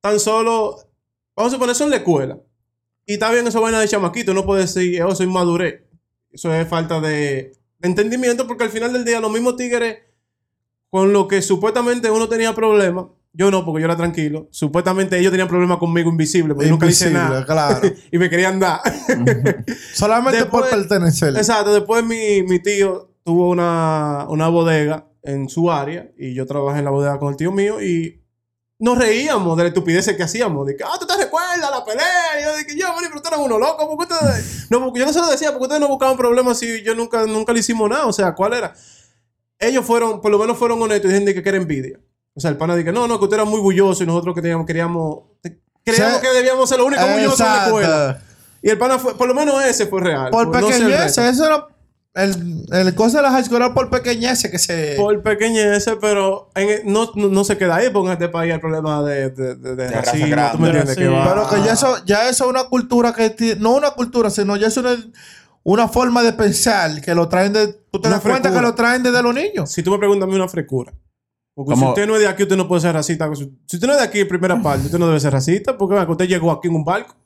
tan 0.00 0.18
solo. 0.18 0.76
Vamos 1.36 1.52
a 1.52 1.54
suponer 1.54 1.76
eso 1.76 1.84
en 1.84 1.90
la 1.90 1.96
escuela. 1.98 2.36
Y 3.08 3.14
está 3.14 3.32
bien 3.32 3.46
eso 3.46 3.62
vaina 3.62 3.80
de 3.80 3.88
chamaquito. 3.88 4.34
No 4.34 4.44
puede 4.44 4.60
decir, 4.62 5.02
oh, 5.02 5.14
soy 5.14 5.26
madurez. 5.26 5.80
Eso 6.30 6.52
es 6.52 6.68
falta 6.68 7.00
de 7.00 7.52
entendimiento, 7.80 8.46
porque 8.46 8.64
al 8.64 8.70
final 8.70 8.92
del 8.92 9.04
día, 9.06 9.18
los 9.18 9.32
mismos 9.32 9.56
tigres 9.56 10.00
con 10.90 11.12
lo 11.14 11.26
que 11.26 11.40
supuestamente 11.40 12.10
uno 12.10 12.28
tenía 12.28 12.54
problemas. 12.54 13.06
Yo 13.32 13.50
no, 13.50 13.64
porque 13.64 13.80
yo 13.80 13.86
era 13.86 13.96
tranquilo. 13.96 14.48
Supuestamente 14.50 15.18
ellos 15.18 15.30
tenían 15.30 15.48
problemas 15.48 15.78
conmigo 15.78 16.10
invisible, 16.10 16.52
porque 16.54 16.66
yo 16.66 16.72
nunca 16.72 16.86
hice 16.86 17.06
Invisible, 17.06 17.30
nada. 17.30 17.46
claro. 17.46 17.88
y 18.12 18.18
me 18.18 18.28
querían 18.28 18.60
dar. 18.60 18.80
Solamente 19.94 20.40
Después- 20.40 20.64
por 20.64 20.70
pertenecer. 20.70 21.34
Exacto, 21.36 21.72
después 21.72 22.04
mi, 22.04 22.42
mi 22.42 22.58
tío 22.58 23.10
tuvo 23.24 23.48
una, 23.48 24.26
una 24.28 24.48
bodega 24.48 25.06
en 25.22 25.48
su 25.48 25.70
área 25.70 26.10
y 26.18 26.34
yo 26.34 26.44
trabajé 26.46 26.80
en 26.80 26.84
la 26.84 26.90
bodega 26.90 27.18
con 27.18 27.30
el 27.30 27.36
tío 27.36 27.52
mío 27.52 27.82
y 27.82 28.22
nos 28.78 28.96
reíamos 28.96 29.56
de 29.56 29.64
la 29.64 29.68
estupidez 29.68 30.06
que 30.16 30.22
hacíamos. 30.22 30.66
De 30.66 30.76
que, 30.76 30.84
ah, 30.84 30.96
tú 30.98 31.06
te 31.06 31.16
recuerdas 31.16 31.58
la 31.58 31.84
pelea. 31.84 32.40
Y 32.40 32.44
yo 32.44 32.56
dije, 32.56 32.78
yo, 32.78 32.92
mani, 32.94 33.08
pero 33.08 33.20
tú 33.20 33.28
eres 33.28 33.40
uno 33.40 33.58
loco. 33.58 33.88
porque 33.88 34.14
ustedes... 34.14 34.70
no, 34.70 34.84
porque 34.84 35.00
yo 35.00 35.06
no 35.06 35.12
se 35.12 35.20
lo 35.20 35.28
decía, 35.28 35.50
porque 35.50 35.64
ustedes 35.64 35.80
no 35.80 35.88
buscaban 35.88 36.16
problemas 36.16 36.58
si 36.58 36.82
yo 36.82 36.94
nunca, 36.94 37.26
nunca 37.26 37.52
le 37.52 37.60
hicimos 37.60 37.88
nada. 37.90 38.06
O 38.06 38.12
sea, 38.12 38.34
¿cuál 38.34 38.54
era? 38.54 38.74
Ellos 39.58 39.84
fueron, 39.84 40.20
por 40.20 40.30
lo 40.30 40.38
menos 40.38 40.56
fueron 40.56 40.80
honestos 40.80 41.06
y 41.06 41.08
dijeron 41.08 41.26
de 41.26 41.34
que, 41.34 41.42
que 41.42 41.48
era 41.48 41.58
envidia. 41.58 41.98
O 42.34 42.40
sea, 42.40 42.50
el 42.50 42.56
pana 42.56 42.76
dije, 42.76 42.92
no, 42.92 43.08
no, 43.08 43.18
que 43.18 43.24
usted 43.24 43.36
era 43.36 43.44
muy 43.44 43.60
bulloso 43.60 44.04
y 44.04 44.06
nosotros 44.06 44.32
que 44.32 44.42
teníamos, 44.42 44.64
queríamos, 44.64 45.24
creíamos 45.84 46.18
que 46.20 46.28
debíamos 46.28 46.68
ser 46.68 46.78
los 46.78 46.86
únicos 46.86 47.12
bullosos 47.12 47.40
en 47.40 47.46
la 47.46 47.64
escuela. 47.64 48.22
Y 48.62 48.70
el 48.70 48.78
pana 48.78 48.98
fue, 48.98 49.16
por 49.16 49.26
lo 49.26 49.34
menos 49.34 49.60
ese 49.64 49.86
fue 49.86 50.00
real. 50.00 50.30
Por 50.30 50.46
no 50.46 50.68
sé 50.68 50.76
el 50.76 50.84
pequeñez, 50.84 51.18
eso 51.18 51.44
era. 51.44 51.66
El, 52.18 52.64
el 52.72 52.94
cosa 52.94 53.18
de 53.18 53.22
la 53.22 53.30
high 53.30 53.44
school 53.44 53.56
era 53.58 53.74
por 53.74 53.90
pequeñez 53.90 54.42
que 54.50 54.58
se. 54.58 54.94
por 54.96 55.22
pequeñeces, 55.22 55.96
pero 56.00 56.50
en 56.54 56.68
el- 56.68 56.82
no, 56.92 57.10
no, 57.14 57.28
no 57.28 57.44
se 57.44 57.56
queda 57.56 57.76
ahí 57.76 57.90
porque 57.92 58.08
en 58.08 58.12
este 58.14 58.28
país 58.28 58.52
hay 58.52 58.58
problema 58.58 59.02
de, 59.02 59.30
de, 59.30 59.54
de, 59.56 59.76
de 59.76 59.88
raza 59.88 60.12
racismo. 60.12 60.26
grande. 60.28 60.52
¿Tú 60.52 60.58
me 60.58 60.66
entiendes? 60.68 60.94
Sí. 60.96 61.00
Que 61.02 61.08
va- 61.08 61.28
Pero 61.28 61.48
que 61.48 61.66
ya 61.66 61.72
eso, 61.74 61.96
ya 62.04 62.28
eso 62.28 62.44
es 62.44 62.50
una 62.50 62.64
cultura 62.64 63.12
que 63.12 63.56
no 63.60 63.74
una 63.76 63.90
cultura, 63.92 64.30
sino 64.30 64.56
ya 64.56 64.66
es 64.66 64.76
una, 64.76 64.96
una 65.62 65.86
forma 65.88 66.22
de 66.22 66.32
pensar 66.32 67.00
que 67.00 67.14
lo 67.14 67.28
traen 67.28 67.52
de. 67.52 67.68
Tú 67.90 68.00
te 68.00 68.08
Una 68.08 68.16
das 68.16 68.22
cuenta 68.22 68.40
frescura. 68.48 68.60
que 68.60 68.66
lo 68.66 68.74
traen 68.74 69.02
desde 69.02 69.22
los 69.22 69.34
niños. 69.34 69.70
Si 69.70 69.82
tú 69.82 69.90
me 69.92 69.98
preguntas 69.98 70.24
a 70.24 70.26
mí 70.28 70.34
una 70.34 70.48
frecura. 70.48 70.92
Porque 71.54 71.74
si 71.74 71.84
usted 71.84 72.06
no 72.06 72.14
es 72.14 72.20
de 72.20 72.28
aquí, 72.28 72.42
usted 72.44 72.56
no 72.56 72.68
puede 72.68 72.80
ser 72.82 72.94
racista. 72.94 73.28
Si 73.34 73.44
usted 73.76 73.86
no 73.86 73.92
es 73.92 73.98
de 73.98 74.04
aquí 74.04 74.20
en 74.20 74.28
primera 74.28 74.60
parte, 74.62 74.86
usted 74.86 74.98
no 74.98 75.06
debe 75.08 75.18
ser 75.18 75.32
racista 75.32 75.76
porque 75.76 75.96
usted 75.96 76.26
llegó 76.28 76.50
aquí 76.52 76.68
en 76.68 76.74
un 76.76 76.84
barco. 76.84 77.16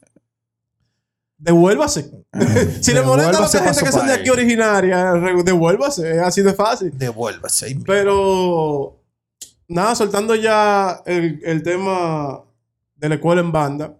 Devuélvase. 1.42 2.08
si 2.80 2.92
le 2.92 3.02
molesta 3.02 3.44
a 3.44 3.50
que 3.50 3.58
gente 3.58 3.84
que 3.84 3.90
son 3.92 4.06
de 4.06 4.12
aquí 4.12 4.30
originaria, 4.30 5.12
devuélvase. 5.44 6.12
Es 6.12 6.22
así 6.22 6.40
de 6.40 6.54
fácil. 6.54 6.96
Devuélvase. 6.96 7.76
Pero 7.84 9.00
nada, 9.66 9.96
soltando 9.96 10.36
ya 10.36 11.02
el, 11.04 11.40
el 11.44 11.64
tema 11.64 12.42
de 12.94 13.08
la 13.08 13.16
escuela 13.16 13.40
en 13.40 13.50
banda. 13.50 13.92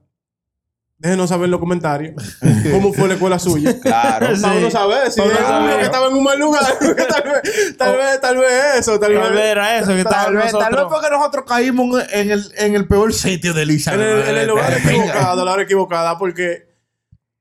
Déjenos 0.99 1.31
saber 1.31 1.47
en 1.47 1.51
los 1.51 1.59
comentarios 1.59 2.15
cómo 2.71 2.93
fue 2.93 3.09
la 3.09 3.15
escuela 3.15 3.41
suya. 3.41 3.77
Claro. 3.83 4.37
Sí. 4.37 4.43
Para 4.43 4.55
uno 4.59 4.71
saber 4.71 5.11
si 5.11 5.21
uno 5.21 5.35
saber. 5.35 5.79
que 5.79 5.85
estaba 5.87 6.07
en 6.07 6.15
un 6.15 6.23
mal 6.23 6.39
lugar. 6.39 6.65
tal, 6.79 6.95
vez, 6.95 7.77
tal, 7.77 7.97
vez, 7.97 8.21
tal 8.21 8.37
vez 8.37 8.53
eso, 8.79 9.01
tal 9.01 9.13
Tal 9.13 9.33
vez 9.33 9.45
era 9.47 9.79
eso 9.81 9.97
que 9.97 10.05
Tal 10.05 10.37
vez, 10.37 10.53
tal 10.53 10.77
vez 10.77 10.85
porque 10.89 11.11
nosotros 11.11 11.45
caímos 11.45 12.05
en 12.13 12.31
el, 12.31 12.53
en 12.57 12.77
el 12.77 12.87
peor 12.87 13.13
sitio 13.13 13.53
de 13.53 13.67
Lisa. 13.67 13.95
En 13.95 14.01
el, 14.01 14.29
en 14.29 14.37
el 14.37 14.47
lugar 14.47 14.73
equivocado, 14.75 15.41
en 15.41 15.47
la 15.47 15.53
hora 15.53 15.63
equivocada, 15.65 16.17
porque 16.17 16.72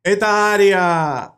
esta 0.04 0.54
área 0.54 1.34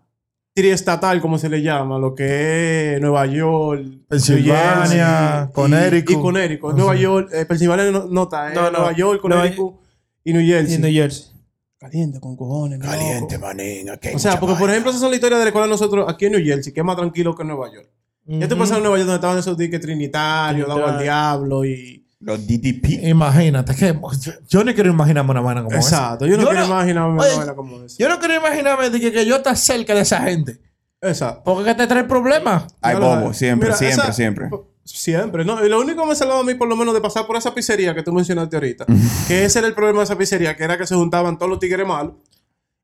triestatal, 0.54 1.20
como 1.20 1.38
se 1.38 1.50
le 1.50 1.62
llama, 1.62 1.98
lo 1.98 2.14
que 2.14 2.96
es 2.96 3.02
Nueva 3.02 3.26
York, 3.26 3.84
Pensilvania, 4.08 5.50
Connecticut. 5.54 6.10
Y, 6.10 6.14
y 6.14 6.22
Connecticut. 6.22 6.76
Nueva 6.76 6.96
York, 6.96 7.30
eh, 7.34 7.46
Pensilvania 7.46 7.92
no, 7.92 8.06
no 8.06 8.24
está, 8.24 8.52
eh, 8.52 8.56
No, 8.56 8.64
no. 8.64 8.72
Nueva 8.72 8.92
York, 8.94 9.22
Connecticut 9.22 9.76
y 10.24 10.34
New 10.34 10.46
Jersey. 10.46 10.76
Y 10.76 10.78
New 10.80 10.92
Jersey. 10.92 11.34
Caliente 11.80 12.20
con 12.22 12.38
cojones. 12.38 12.80
Caliente, 12.80 13.38
manín. 13.38 13.88
O 13.90 14.20
sea, 14.20 14.40
porque 14.40 14.56
por 14.56 14.70
ejemplo, 14.70 14.90
esas 14.92 15.02
son 15.02 15.10
las 15.12 15.18
historias 15.18 15.40
de 15.40 15.46
la 15.46 15.50
escuela 15.50 15.66
de 15.66 15.72
nosotros 15.72 16.06
aquí 16.08 16.28
en 16.28 16.34
New 16.34 16.46
Jersey, 16.46 16.72
que 16.72 16.80
es 16.80 16.86
más 16.86 16.96
tranquilo 16.96 17.36
que 17.36 17.42
en 17.42 17.48
Nueva 17.50 17.74
York. 17.74 17.90
Ya 18.26 18.48
te 18.48 18.56
pasaron 18.56 18.78
en 18.78 18.84
Nueva 18.84 18.98
York 18.98 19.08
donde 19.08 19.16
estaban 19.16 19.38
esos 19.38 19.58
diques 19.58 19.82
trinitarios, 19.82 20.66
dado 20.66 20.80
al 20.80 20.98
Trinitario. 20.98 21.04
diablo 21.04 21.66
y. 21.66 22.03
Los 22.26 22.48
DDP. 22.48 23.04
Imagínate 23.04 23.76
que 23.76 24.00
yo, 24.48 24.64
no 24.64 24.74
quiero 24.74 24.90
imaginarme 24.92 25.32
una 25.32 25.42
vaina 25.42 25.64
como 25.64 25.76
esa. 25.78 25.88
Exacto. 25.98 26.26
Yo 26.26 26.38
no 26.38 26.44
Yo 26.44 26.50
quiero 26.50 26.68
no- 26.68 26.74
imaginarme 26.74 27.20
Oye, 27.22 27.30
una 27.30 27.38
vaina 27.38 27.56
como 27.56 27.84
esa. 27.84 27.98
Yo 27.98 28.10
no 28.10 28.20
quiero 28.20 28.36
imaginarme 28.36 28.90
de 28.90 29.00
que, 29.00 29.12
que 29.12 29.26
yo 29.26 29.36
esté 29.38 29.56
cerca 29.56 29.94
de 29.94 30.02
esa 30.02 30.22
gente. 30.22 30.60
Exacto. 31.02 31.42
Porque 31.44 31.66
que 31.66 31.76
te 31.76 31.88
trae 31.88 32.06
problemas. 32.06 32.64
Hay 32.82 32.96
bobo, 32.96 33.34
siempre, 33.34 33.68
Mira, 33.68 33.78
siempre, 33.78 34.04
esa- 34.04 34.14
siempre. 34.14 34.50
Siempre, 34.86 35.46
¿no? 35.46 35.66
Y 35.66 35.70
lo 35.70 35.80
único 35.80 36.02
que 36.04 36.10
me 36.10 36.16
salvaba 36.16 36.42
a 36.42 36.44
mí, 36.44 36.56
por 36.56 36.68
lo 36.68 36.76
menos, 36.76 36.94
de 36.94 37.00
pasar 37.02 37.26
por 37.26 37.38
esa 37.38 37.54
pizzería 37.54 37.96
que 37.96 38.04
tú 38.04 38.12
mencionaste 38.12 38.56
ahorita, 38.58 38.86
que 39.28 39.46
ese 39.46 39.60
era 39.60 39.68
el 39.68 39.74
problema 39.74 40.00
de 40.00 40.04
esa 40.06 40.18
pizzería, 40.18 40.56
que 40.58 40.64
era 40.66 40.78
que 40.78 40.86
se 40.86 40.96
juntaban 40.96 41.38
todos 41.38 41.50
los 41.50 41.60
tigres 41.60 41.88
malos. 41.88 42.14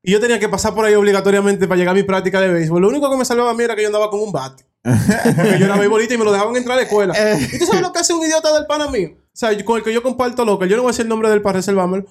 Y 0.01 0.13
yo 0.13 0.19
tenía 0.21 0.39
que 0.39 0.47
pasar 0.47 0.73
por 0.73 0.85
ahí 0.85 0.93
obligatoriamente 0.95 1.67
para 1.67 1.77
llegar 1.77 1.91
a 1.93 1.95
mi 1.95 2.03
práctica 2.03 2.39
de 2.39 2.47
béisbol. 2.47 2.81
Lo 2.81 2.87
único 2.87 3.09
que 3.11 3.17
me 3.17 3.25
salvaba 3.25 3.51
a 3.51 3.53
mí 3.53 3.63
era 3.63 3.75
que 3.75 3.81
yo 3.81 3.87
andaba 3.89 4.09
con 4.09 4.21
un 4.21 4.31
bate. 4.31 4.63
Porque 4.81 5.59
yo 5.59 5.65
era 5.65 5.75
beisbolista 5.75 6.13
y 6.13 6.17
me 6.17 6.23
lo 6.23 6.31
dejaban 6.31 6.55
entrar 6.55 6.75
a 6.77 6.81
la 6.81 6.83
escuela. 6.83 7.13
¿Y 7.51 7.59
tú 7.59 7.65
sabes 7.65 7.81
lo 7.81 7.91
que 7.91 7.99
hace 7.99 8.13
un 8.13 8.23
idiota 8.25 8.53
del 8.53 8.65
pana 8.65 8.87
mío? 8.89 9.09
O 9.39 9.47
sea, 9.47 9.63
con 9.63 9.77
el 9.77 9.83
que 9.85 9.93
yo 9.93 10.03
comparto 10.03 10.43
local. 10.43 10.67
Yo 10.67 10.75
no 10.75 10.83
voy 10.83 10.89
a 10.89 10.91
decir 10.91 11.03
el 11.03 11.07
nombre 11.07 11.29
del 11.29 11.41
para 11.41 11.59
reservármelo. 11.59 12.03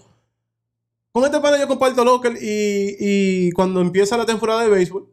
Con 1.13 1.27
este 1.27 1.39
pana 1.41 1.59
yo 1.59 1.69
comparto 1.69 2.03
local 2.03 2.39
y, 2.41 2.97
y 2.99 3.53
cuando 3.53 3.83
empieza 3.83 4.17
la 4.17 4.25
temporada 4.25 4.63
de 4.63 4.71
béisbol, 4.71 5.13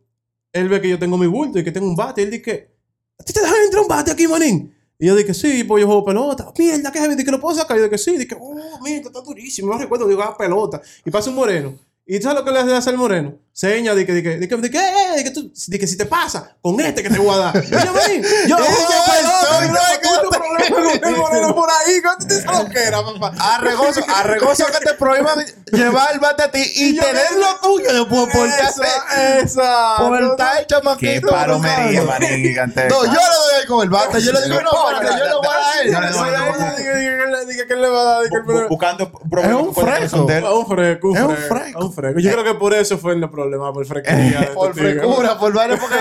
él 0.53 0.70
ve 0.70 0.80
que 0.80 0.88
yo 0.88 0.97
tengo 0.97 1.18
mi 1.18 1.28
bulto 1.28 1.59
y 1.59 1.63
que 1.66 1.74
tengo 1.74 1.88
un 1.88 1.95
bate. 1.97 2.24
Él 2.24 2.32
dice, 2.32 2.72
¿a 3.20 3.24
ti 3.26 3.34
te 3.34 3.41
dejan 3.41 3.57
entrar 3.66 3.82
un 3.82 3.89
bate 3.89 4.11
aquí, 4.11 4.30
manín? 4.30 4.74
Y 4.97 5.07
yo 5.07 5.16
dije, 5.18 5.34
sí, 5.34 5.66
pues 5.66 5.82
yo 5.82 5.88
juego 5.88 6.05
pelota. 6.05 6.53
Mierda, 6.57 6.89
¿qué 6.89 6.99
es? 6.99 7.26
que 7.26 7.32
lo 7.32 7.41
puedo 7.41 7.53
sacar. 7.53 7.76
Y 7.76 7.82
yo 7.82 7.84
dije, 7.89 7.97
sí. 7.97 8.16
Dije, 8.16 8.38
oh, 8.39 8.80
mierda, 8.82 9.07
está 9.07 9.20
durísimo. 9.20 9.74
No 9.74 9.78
recuerdo, 9.78 10.07
digo, 10.07 10.22
ah, 10.22 10.38
pelota. 10.38 10.82
Y 11.03 11.11
pasa 11.11 11.30
un 11.30 11.36
moreno. 11.36 11.78
¿Y 12.05 12.16
tú 12.20 12.24
sabes 12.24 12.39
lo 12.39 12.45
que 12.45 12.51
le 12.51 12.59
hace 12.74 12.91
el 12.91 12.97
moreno? 12.97 13.38
Seña, 13.55 13.95
de 13.95 14.05
que, 14.05 14.11
de 14.11 14.21
que, 14.21 14.37
de 14.37 14.49
que, 14.49 14.57
de 14.57 14.69
que, 14.69 14.77
eh, 14.77 15.15
de 15.15 15.23
que, 15.23 15.31
tú, 15.31 15.49
de 15.67 15.79
que 15.79 15.87
si 15.87 15.95
te 15.95 16.05
pasa, 16.05 16.57
con 16.61 16.77
este 16.81 17.01
que 17.01 17.09
te 17.09 17.17
voy 17.17 17.33
a 17.33 17.37
dar. 17.37 17.63
Yo, 17.63 17.77
yo 18.49 18.57
juego 18.57 19.05
pelota. 19.07 19.45
Eso, 19.45 19.63
y 19.63 19.67
no 19.69 19.79
tengo 20.01 20.29
problema 20.29 20.99
con 20.99 21.09
el 21.09 21.15
moreno 21.15 21.55
por 21.55 21.69
ahí. 21.69 22.01
¿Cuánto 22.01 22.27
te 22.27 22.41
sabes 22.41 22.91
lo? 22.91 23.25
Arregoso, 23.39 24.01
arregoso 24.13 24.65
que 24.65 24.85
te 24.85 24.93
prohíban 24.95 25.39
llevar 25.71 26.15
el 26.15 26.19
bate 26.19 26.43
a 26.43 26.51
ti 26.51 26.63
y, 26.75 26.95
yo 26.97 27.03
tener 27.03 27.31
lo 27.37 27.55
tuyo 27.61 27.93
después 27.93 28.35
por 28.35 28.45
Esa, 28.45 29.39
esa. 29.39 29.95
por 29.99 30.21
el 30.21 30.35
tal 30.35 30.67
chamaquito. 30.67 31.27
Qué 31.27 31.33
palomería, 31.33 32.03
manín, 32.03 32.43
gigantesca. 32.43 32.89
No, 32.89 33.05
yo 33.05 33.11
le 33.11 33.15
doy 33.15 33.61
ahí 33.61 33.67
con 33.67 33.83
el 33.83 33.89
bate. 33.89 34.21
Yo 34.21 34.33
le 34.33 34.41
digo, 34.43 34.59
no, 34.59 34.71
porque 34.91 35.17
yo 35.17 35.25
le 35.25 35.35
voy 35.35 35.47
a 35.47 35.51
dar. 35.51 35.85
No 35.91 36.01
le 36.01 36.11
doy, 36.11 37.15
que 37.67 37.75
le 37.75 37.87
va 37.87 38.01
a 38.01 38.21
dar. 38.21 38.67
Buscando 38.69 39.11
problemas 39.11 39.61
Es 39.61 39.67
un 39.67 39.73
fresco. 39.73 40.29
él. 40.29 40.45
A 40.45 40.53
un 40.53 40.67
fresco, 40.67 41.15
Es 41.15 41.21
un 41.21 41.37
fresco. 41.37 41.85
un. 41.85 42.19
Yo 42.19 42.31
creo 42.31 42.43
que 42.43 42.53
por 42.55 42.73
eso 42.73 42.97
fue 42.97 43.13
el 43.13 43.29
problema, 43.29 43.44
por 43.73 43.85
fresquería. 43.85 44.39
de 44.41 44.47
Por 44.53 44.73
tigres. 44.73 44.93
frescura, 44.95 45.37
por 45.37 45.53
varios, 45.53 45.79
porque 45.79 45.95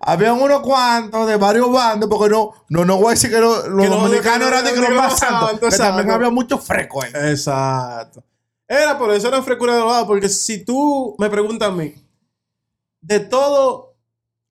habían 0.00 0.40
unos 0.40 0.60
cuantos 0.60 1.26
de 1.26 1.36
varios 1.36 1.70
bandos, 1.72 2.08
porque 2.08 2.30
no, 2.32 2.52
no, 2.68 2.84
no 2.84 2.96
voy 2.96 3.08
a 3.08 3.10
decir 3.10 3.30
que 3.30 3.38
lo- 3.40 3.68
los 3.68 3.84
Que 3.84 3.90
no, 3.90 3.96
dominicanos 4.02 4.48
eran 4.48 4.64
de 4.64 4.72
que 4.74 4.80
los 4.80 4.90
más 4.90 5.18
santos, 5.18 5.70
que 5.70 5.76
también 5.76 6.10
había 6.10 6.30
mucho 6.30 6.58
fresco 6.58 7.02
ahí. 7.02 7.10
Exacto. 7.30 8.22
Era 8.68 8.96
por 8.98 9.10
eso, 9.12 9.28
era 9.28 9.42
frescura 9.42 9.74
de 9.74 9.80
los 9.80 9.90
lados. 9.90 10.06
Porque 10.06 10.28
si 10.28 10.64
tú 10.64 11.16
me 11.18 11.28
preguntas 11.28 11.68
a 11.68 11.72
mí, 11.72 11.92
de 13.00 13.20
todas 13.20 13.86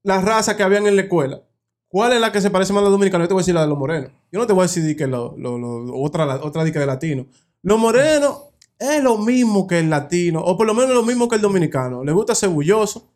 las 0.03 0.24
razas 0.24 0.55
que 0.55 0.64
habían 0.64 0.86
en 0.88 0.95
la 0.97 1.03
escuela, 1.03 1.41
¿cuál 1.88 2.14
es 2.14 2.20
la 2.22 2.32
que 2.32 2.41
se 2.41 2.49
parece 2.49 2.74
más 2.74 2.82
a 2.82 2.84
los 2.84 2.91
dominicanos? 2.91 3.26
Yo 3.26 3.28
te 3.30 3.34
voy 3.36 3.41
a 3.41 3.43
decir 3.43 3.55
la 3.55 3.62
de 3.62 3.68
los 3.68 3.78
morenos. 3.78 4.12
Yo 4.32 4.39
no 4.39 4.45
te 4.47 4.53
voy 4.53 4.62
a 4.62 4.68
decir 4.68 4.95
que 4.97 5.07
lo, 5.07 5.36
lo- 5.38 5.57
lo- 5.57 5.95
otra, 6.01 6.26
la- 6.26 6.36
otra 6.36 6.64
di 6.64 6.72
que 6.72 6.80
de 6.80 6.86
latino. 6.86 7.28
Los 7.62 7.80
morenos 7.80 8.43
es 8.80 9.04
lo 9.04 9.18
mismo 9.18 9.68
que 9.68 9.80
el 9.80 9.90
latino, 9.90 10.40
o 10.42 10.58
por 10.58 10.66
lo 10.66 10.74
menos 10.74 10.96
lo 10.96 11.04
mismo 11.04 11.28
que 11.28 11.36
el 11.36 11.42
dominicano. 11.42 12.04
Les 12.04 12.16
gusta 12.16 12.34
ser 12.34 12.50
bulloso, 12.50 13.12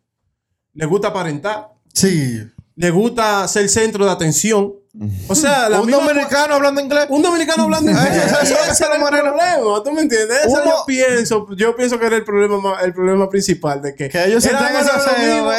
le 0.74 0.86
gusta 0.86 1.08
aparentar, 1.08 1.70
Sí. 1.92 2.40
le 2.76 2.90
gusta 2.90 3.48
ser 3.48 3.68
centro 3.68 4.04
de 4.04 4.10
atención. 4.10 4.74
O 5.28 5.34
sea, 5.34 5.68
la 5.68 5.80
Un 5.80 5.86
misma- 5.86 6.04
dominicano 6.04 6.54
hablando 6.54 6.80
inglés. 6.80 7.06
un 7.08 7.20
dominicano 7.22 7.64
hablando 7.64 7.90
inglés. 7.90 8.32
Eso- 8.42 8.84
era 8.84 8.94
el 8.94 9.00
problema, 9.22 9.82
¿tú 9.82 9.90
me 9.90 10.02
entiendes? 10.02 10.38
Eso 10.46 10.50
Uno- 10.62 10.64
yo 10.64 10.84
pienso, 10.86 11.46
yo 11.56 11.74
pienso 11.74 11.98
que 11.98 12.06
era 12.06 12.16
el 12.16 12.24
problema 12.24 12.80
el 12.80 12.92
problema 12.94 13.28
principal 13.28 13.82
de 13.82 13.94
que, 13.96 14.08
Que 14.08 14.24
ellos 14.26 14.42
se 14.44 14.50
ese 14.50 14.58
lo 14.60 14.62
mismo, 15.18 15.50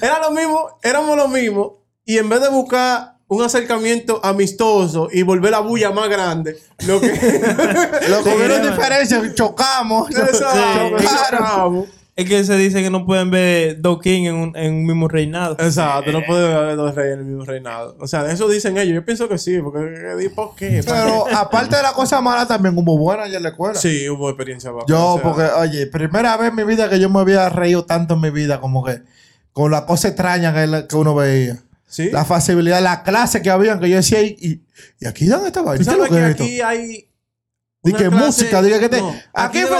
era 0.00 0.20
lo 0.20 0.30
mismo, 0.30 0.78
éramos 0.82 1.16
lo 1.16 1.26
mismo 1.26 1.82
y 2.04 2.18
en 2.18 2.28
vez 2.28 2.40
de 2.40 2.50
buscar 2.50 3.17
un 3.28 3.42
acercamiento 3.42 4.20
amistoso 4.24 5.08
y 5.12 5.22
volver 5.22 5.50
la 5.52 5.60
bulla 5.60 5.90
más 5.90 6.08
grande, 6.08 6.58
lo 6.86 7.00
que 7.00 7.08
Lo 8.08 8.24
que 8.24 8.34
hubieron 8.34 8.62
Sí. 8.62 8.70
diferencias, 8.70 9.34
chocamos. 9.34 10.10
Exacto, 10.10 10.96
chocamos. 10.98 11.88
Es 12.16 12.28
que 12.28 12.42
se 12.42 12.56
dice 12.56 12.82
que 12.82 12.90
no 12.90 13.06
pueden 13.06 13.30
ver 13.30 13.80
dos 13.80 14.00
kings 14.00 14.28
en 14.30 14.34
un, 14.34 14.56
en 14.56 14.74
un 14.74 14.86
mismo 14.86 15.06
reinado. 15.06 15.54
Exacto, 15.60 16.10
no 16.10 16.20
puede 16.26 16.52
haber 16.52 16.74
dos 16.74 16.92
reyes 16.96 17.14
en 17.14 17.20
el 17.20 17.24
mismo 17.26 17.44
reinado. 17.44 17.96
O 18.00 18.08
sea, 18.08 18.28
eso 18.32 18.48
dicen 18.48 18.76
ellos. 18.76 18.92
Yo 18.96 19.04
pienso 19.04 19.28
que 19.28 19.38
sí, 19.38 19.60
porque 19.62 20.28
¿por 20.34 20.56
qué? 20.56 20.82
Pero 20.84 21.26
aparte 21.32 21.76
de 21.76 21.82
la 21.82 21.92
cosa 21.92 22.20
mala, 22.20 22.44
también 22.44 22.76
hubo 22.76 22.98
buena 22.98 23.22
allá 23.22 23.36
en 23.36 23.44
la 23.44 23.50
escuela. 23.50 23.76
Sí, 23.76 24.08
hubo 24.08 24.28
experiencia 24.30 24.72
baja. 24.72 24.86
Yo, 24.88 25.12
O 25.12 25.14
sea, 25.14 25.22
porque, 25.22 25.42
oye, 25.60 25.86
primera 25.86 26.36
vez 26.36 26.48
en 26.48 26.56
mi 26.56 26.64
vida 26.64 26.90
que 26.90 26.98
yo 26.98 27.08
me 27.08 27.20
había 27.20 27.48
reído 27.50 27.84
tanto 27.84 28.14
en 28.14 28.20
mi 28.20 28.30
vida, 28.30 28.60
como 28.60 28.82
que 28.84 29.00
con 29.52 29.70
la 29.70 29.86
cosa 29.86 30.08
extraña 30.08 30.52
que, 30.52 30.66
la- 30.66 30.88
que 30.88 30.96
uno 30.96 31.14
veía. 31.14 31.58
Sí. 31.88 32.10
La 32.10 32.24
facilidad, 32.24 32.82
la 32.82 33.02
clase 33.02 33.40
que 33.42 33.50
habían, 33.50 33.80
que 33.80 33.88
yo 33.88 33.96
decía, 33.96 34.22
y, 34.22 34.36
y, 34.38 34.62
y 35.00 35.06
aquí 35.06 35.26
dan 35.26 35.44
esta 35.46 35.62
vaina. 35.62 35.82
¿Tú 35.84 35.90
¿Qué 35.90 35.90
es 35.90 35.98
lo 35.98 36.04
sabes 36.06 36.08
que 36.10 36.14
que 36.16 36.24
es 36.24 36.30
esto? 36.30 36.44
aquí 36.44 36.60
hay. 36.60 37.04
Di 37.82 37.90
una 37.92 37.98
que 37.98 38.08
clase- 38.08 38.26
música, 38.26 38.62
diga 38.62 38.78
que 38.78 38.88
te. 38.88 39.00
No, 39.00 39.14
aquí 39.32 39.60
de 39.60 39.66
fue 39.66 39.78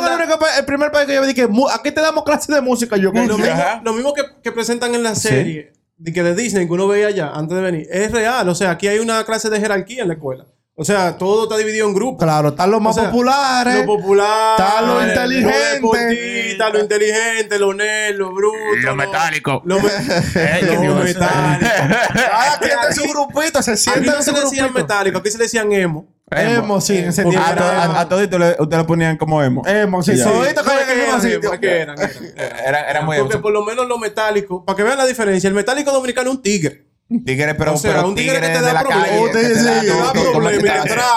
el, 0.58 0.64
primer 0.64 0.90
país 0.90 1.06
que 1.06 1.40
yo 1.42 1.48
mu- 1.48 1.68
aquí 1.68 1.90
te 1.90 2.00
damos 2.00 2.24
clases 2.24 2.48
de 2.54 2.60
música. 2.60 2.96
Yo, 2.96 3.12
Lo 3.12 3.36
mismo, 3.36 3.54
lo 3.84 3.92
mismo 3.92 4.14
que, 4.14 4.22
que 4.42 4.52
presentan 4.52 4.94
en 4.94 5.02
la 5.02 5.14
serie 5.14 5.72
de, 5.96 6.12
que 6.12 6.22
de 6.22 6.34
Disney 6.34 6.66
que 6.66 6.72
uno 6.72 6.86
veía 6.88 7.08
allá 7.08 7.30
antes 7.34 7.56
de 7.56 7.62
venir 7.62 7.86
es 7.90 8.10
real. 8.12 8.48
O 8.48 8.54
sea, 8.54 8.70
aquí 8.70 8.86
hay 8.88 9.00
una 9.00 9.24
clase 9.24 9.50
de 9.50 9.60
jerarquía 9.60 10.02
en 10.02 10.08
la 10.08 10.14
escuela. 10.14 10.46
O 10.80 10.84
sea, 10.84 11.18
todo 11.18 11.42
está 11.42 11.56
dividido 11.56 11.88
en 11.88 11.92
grupos. 11.94 12.24
Claro, 12.24 12.50
están 12.50 12.70
los 12.70 12.80
más 12.80 12.96
O 12.96 13.00
sea, 13.00 13.10
populares. 13.10 13.78
Lo 13.84 13.86
popular, 13.86 14.60
Está 14.60 14.80
lo 14.82 14.94
lo 15.00 15.08
inteligente. 15.08 15.58
deportista, 15.74 16.70
lo 16.70 16.78
inteligente, 16.78 17.58
lo 17.58 17.74
nerd, 17.74 18.14
lo 18.16 18.32
bruto. 18.32 18.56
Lo 18.84 18.94
metálico. 18.94 19.60
Lo, 19.64 19.80
me- 19.80 19.88
Eh, 19.88 20.60
lo 20.62 20.80
Dios. 20.80 21.02
metálico. 21.04 21.66
Cada 22.14 22.58
quien 22.60 22.78
en 22.88 22.94
su 22.94 23.00
Aquí- 23.02 23.10
grupito, 23.12 23.60
se 23.60 23.72
Aquí 23.72 23.80
sientan 23.80 24.14
no 24.14 24.22
se 24.22 24.30
le 24.32 24.40
decían 24.40 24.66
grupito. 24.66 24.84
metálico, 24.84 25.18
aquí 25.18 25.30
se 25.32 25.38
le 25.38 25.44
decían 25.44 25.72
emo. 25.72 26.06
Emo, 26.30 26.80
sí, 26.80 26.98
en 26.98 27.08
ese 27.08 27.22
Porque 27.24 27.38
tiempo 27.38 27.54
A, 27.54 27.56
to- 27.56 27.64
a, 27.64 28.00
a 28.00 28.08
todito 28.08 28.38
le- 28.38 28.50
ustedes 28.60 28.78
lo 28.78 28.86
ponían 28.86 29.16
como 29.16 29.42
emo. 29.42 29.66
Emo, 29.66 30.00
sí. 30.02 30.12
Todito 30.22 30.60
es 30.60 30.66
en 30.68 30.78
el 30.78 30.86
que 30.86 31.04
eran 31.04 31.20
sitio. 31.22 31.38
emo, 31.38 31.54
eran, 31.60 31.98
eran, 31.98 31.98
eran. 32.36 32.58
Era, 32.66 32.90
era 32.90 33.00
muy 33.02 33.16
Porque 33.18 33.34
emo. 33.34 33.42
por 33.42 33.52
lo 33.52 33.64
menos 33.64 33.88
lo 33.88 33.98
metálico, 33.98 34.64
para 34.64 34.76
que 34.76 34.84
vean 34.84 34.98
la 34.98 35.06
diferencia, 35.06 35.48
el 35.48 35.54
metálico 35.54 35.90
dominicano 35.90 36.30
es 36.30 36.36
un 36.36 36.42
tigre. 36.42 36.86
Tigres, 37.24 37.54
pero, 37.56 37.74
O 37.74 37.76
sea, 37.78 37.94
pero 37.94 38.08
un 38.08 38.14
tigre 38.14 38.34
que 38.40 38.48
te 38.48 38.52
de 38.52 38.60
da 38.60 38.72
la 38.74 38.84
calle. 38.84 39.18
problemas. 39.18 39.30
que 39.32 39.48
te 39.48 39.54
da 39.64 39.72
da 39.96 40.12
problemas, 40.12 40.52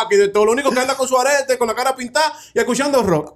y 0.09 0.15
de 0.15 0.27
todo. 0.29 0.41
de. 0.43 0.45
Lo 0.45 0.51
único 0.53 0.71
que 0.71 0.79
anda 0.79 0.95
con 0.95 1.07
su 1.07 1.17
arete, 1.19 1.57
con 1.57 1.67
la 1.67 1.75
cara 1.75 1.95
pintada 1.95 2.33
y 2.53 2.59
escuchando 2.59 3.03
rock. 3.03 3.35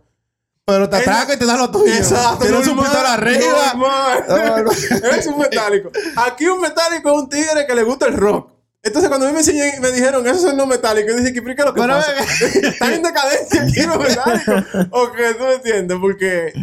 Pero 0.66 0.90
te 0.90 0.96
Es- 0.98 1.02
atraca 1.04 1.34
y 1.34 1.38
te 1.38 1.46
da 1.46 1.58
lo 1.58 1.70
tuyo. 1.70 1.94
Exacto. 1.94 2.46
Tiene 2.46 2.64
su 2.64 2.76
pistola 2.76 3.14
arriba. 3.14 3.76
es 5.18 5.28
un 5.28 5.38
metálico. 5.38 5.92
Aquí 6.16 6.48
un 6.48 6.60
metálico 6.62 7.10
es 7.10 7.16
un 7.24 7.30
tigre 7.30 7.68
que 7.68 7.76
le 7.76 7.84
gusta 7.84 8.08
el 8.08 8.14
rock. 8.16 8.52
Entonces, 8.82 9.10
cuando 9.10 9.26
a 9.26 9.30
mí 9.30 9.34
me 9.34 9.40
enseñé, 9.40 9.80
me 9.82 9.92
dijeron, 9.92 10.26
esos 10.28 10.44
son 10.44 10.58
los 10.58 10.68
metálicos, 10.68 11.12
yo 11.12 11.18
dije, 11.18 11.34
¿qué 11.34 11.44
¿qué 11.44 11.52
es 11.58 11.66
lo 11.66 11.74
que 11.74 11.82
pasa? 11.82 12.14
¿Están 12.62 12.94
en 12.94 13.02
decadencia 13.02 13.64
aquí 13.64 13.82
los 13.82 13.98
metálicos? 13.98 14.64
¿O 14.92 15.12
qué? 15.12 15.34
¿Tú 15.34 15.44
me 15.44 15.54
entiendes? 15.56 15.98
Porque 16.00 16.54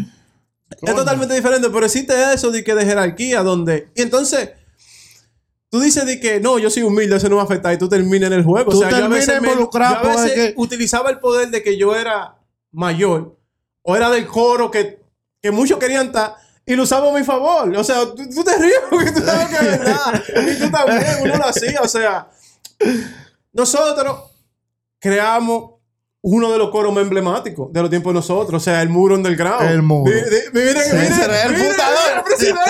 es 0.82 0.94
totalmente 0.94 1.34
diferente, 1.34 1.68
pero 1.70 1.84
existe 1.84 2.14
eso 2.32 2.52
de 2.52 2.62
que 2.62 2.74
de 2.76 2.84
jerarquía, 2.84 3.42
donde... 3.42 3.88
Y 3.96 4.02
entonces, 4.02 4.50
tú 5.72 5.80
dices 5.80 6.04
de 6.04 6.20
que, 6.20 6.38
no, 6.38 6.58
yo 6.58 6.68
soy 6.70 6.82
humilde, 6.82 7.16
eso 7.16 7.30
no 7.30 7.36
va 7.36 7.42
a 7.42 7.44
afectar, 7.46 7.72
y 7.72 7.78
tú 7.78 7.88
terminas 7.88 8.26
en 8.30 8.34
el 8.34 8.44
juego. 8.44 8.70
Tú 8.70 8.76
o 8.76 8.80
sea, 8.80 8.90
yo 8.90 9.06
a 9.06 9.08
veces, 9.08 9.40
me- 9.40 9.48
yo 9.54 9.70
a 9.98 10.02
veces 10.26 10.54
utilizaba 10.58 11.08
el 11.08 11.18
poder 11.18 11.48
de 11.48 11.62
que 11.62 11.78
yo 11.78 11.96
era 11.96 12.36
mayor, 12.72 13.38
o 13.80 13.96
era 13.96 14.10
del 14.10 14.26
coro 14.26 14.70
que, 14.70 15.00
que 15.40 15.50
muchos 15.50 15.78
querían 15.78 16.08
estar, 16.08 16.36
y 16.66 16.76
lo 16.76 16.82
usaba 16.82 17.10
a 17.10 17.18
mi 17.18 17.24
favor. 17.24 17.74
O 17.74 17.82
sea, 17.84 18.04
tú, 18.04 18.28
tú 18.28 18.44
te 18.44 18.56
ríes 18.58 18.80
porque 18.90 19.12
tú 19.12 19.20
sabes 19.20 19.48
que 19.48 19.54
es 19.56 19.62
verdad. 19.78 20.22
Y 20.46 20.58
tú 20.60 20.70
también, 20.70 21.06
uno 21.22 21.36
lo 21.38 21.46
hacía. 21.46 21.80
O 21.80 21.88
sea, 21.88 22.28
nosotros 23.52 24.30
creamos 25.00 25.72
uno 26.24 26.52
de 26.52 26.58
los 26.58 26.70
coros 26.70 26.94
más 26.94 27.02
emblemáticos 27.02 27.72
de 27.72 27.80
los 27.80 27.90
tiempos 27.90 28.12
de 28.12 28.14
nosotros. 28.14 28.62
O 28.62 28.64
sea, 28.64 28.80
el 28.80 28.88
muro 28.88 29.16
underground. 29.16 29.68
El 29.68 29.82
muro. 29.82 30.04
Miren, 30.12 30.24
miren, 30.52 30.82
miren, 30.92 31.68
fundador. 31.68 32.16
El 32.16 32.22
presidente. 32.22 32.62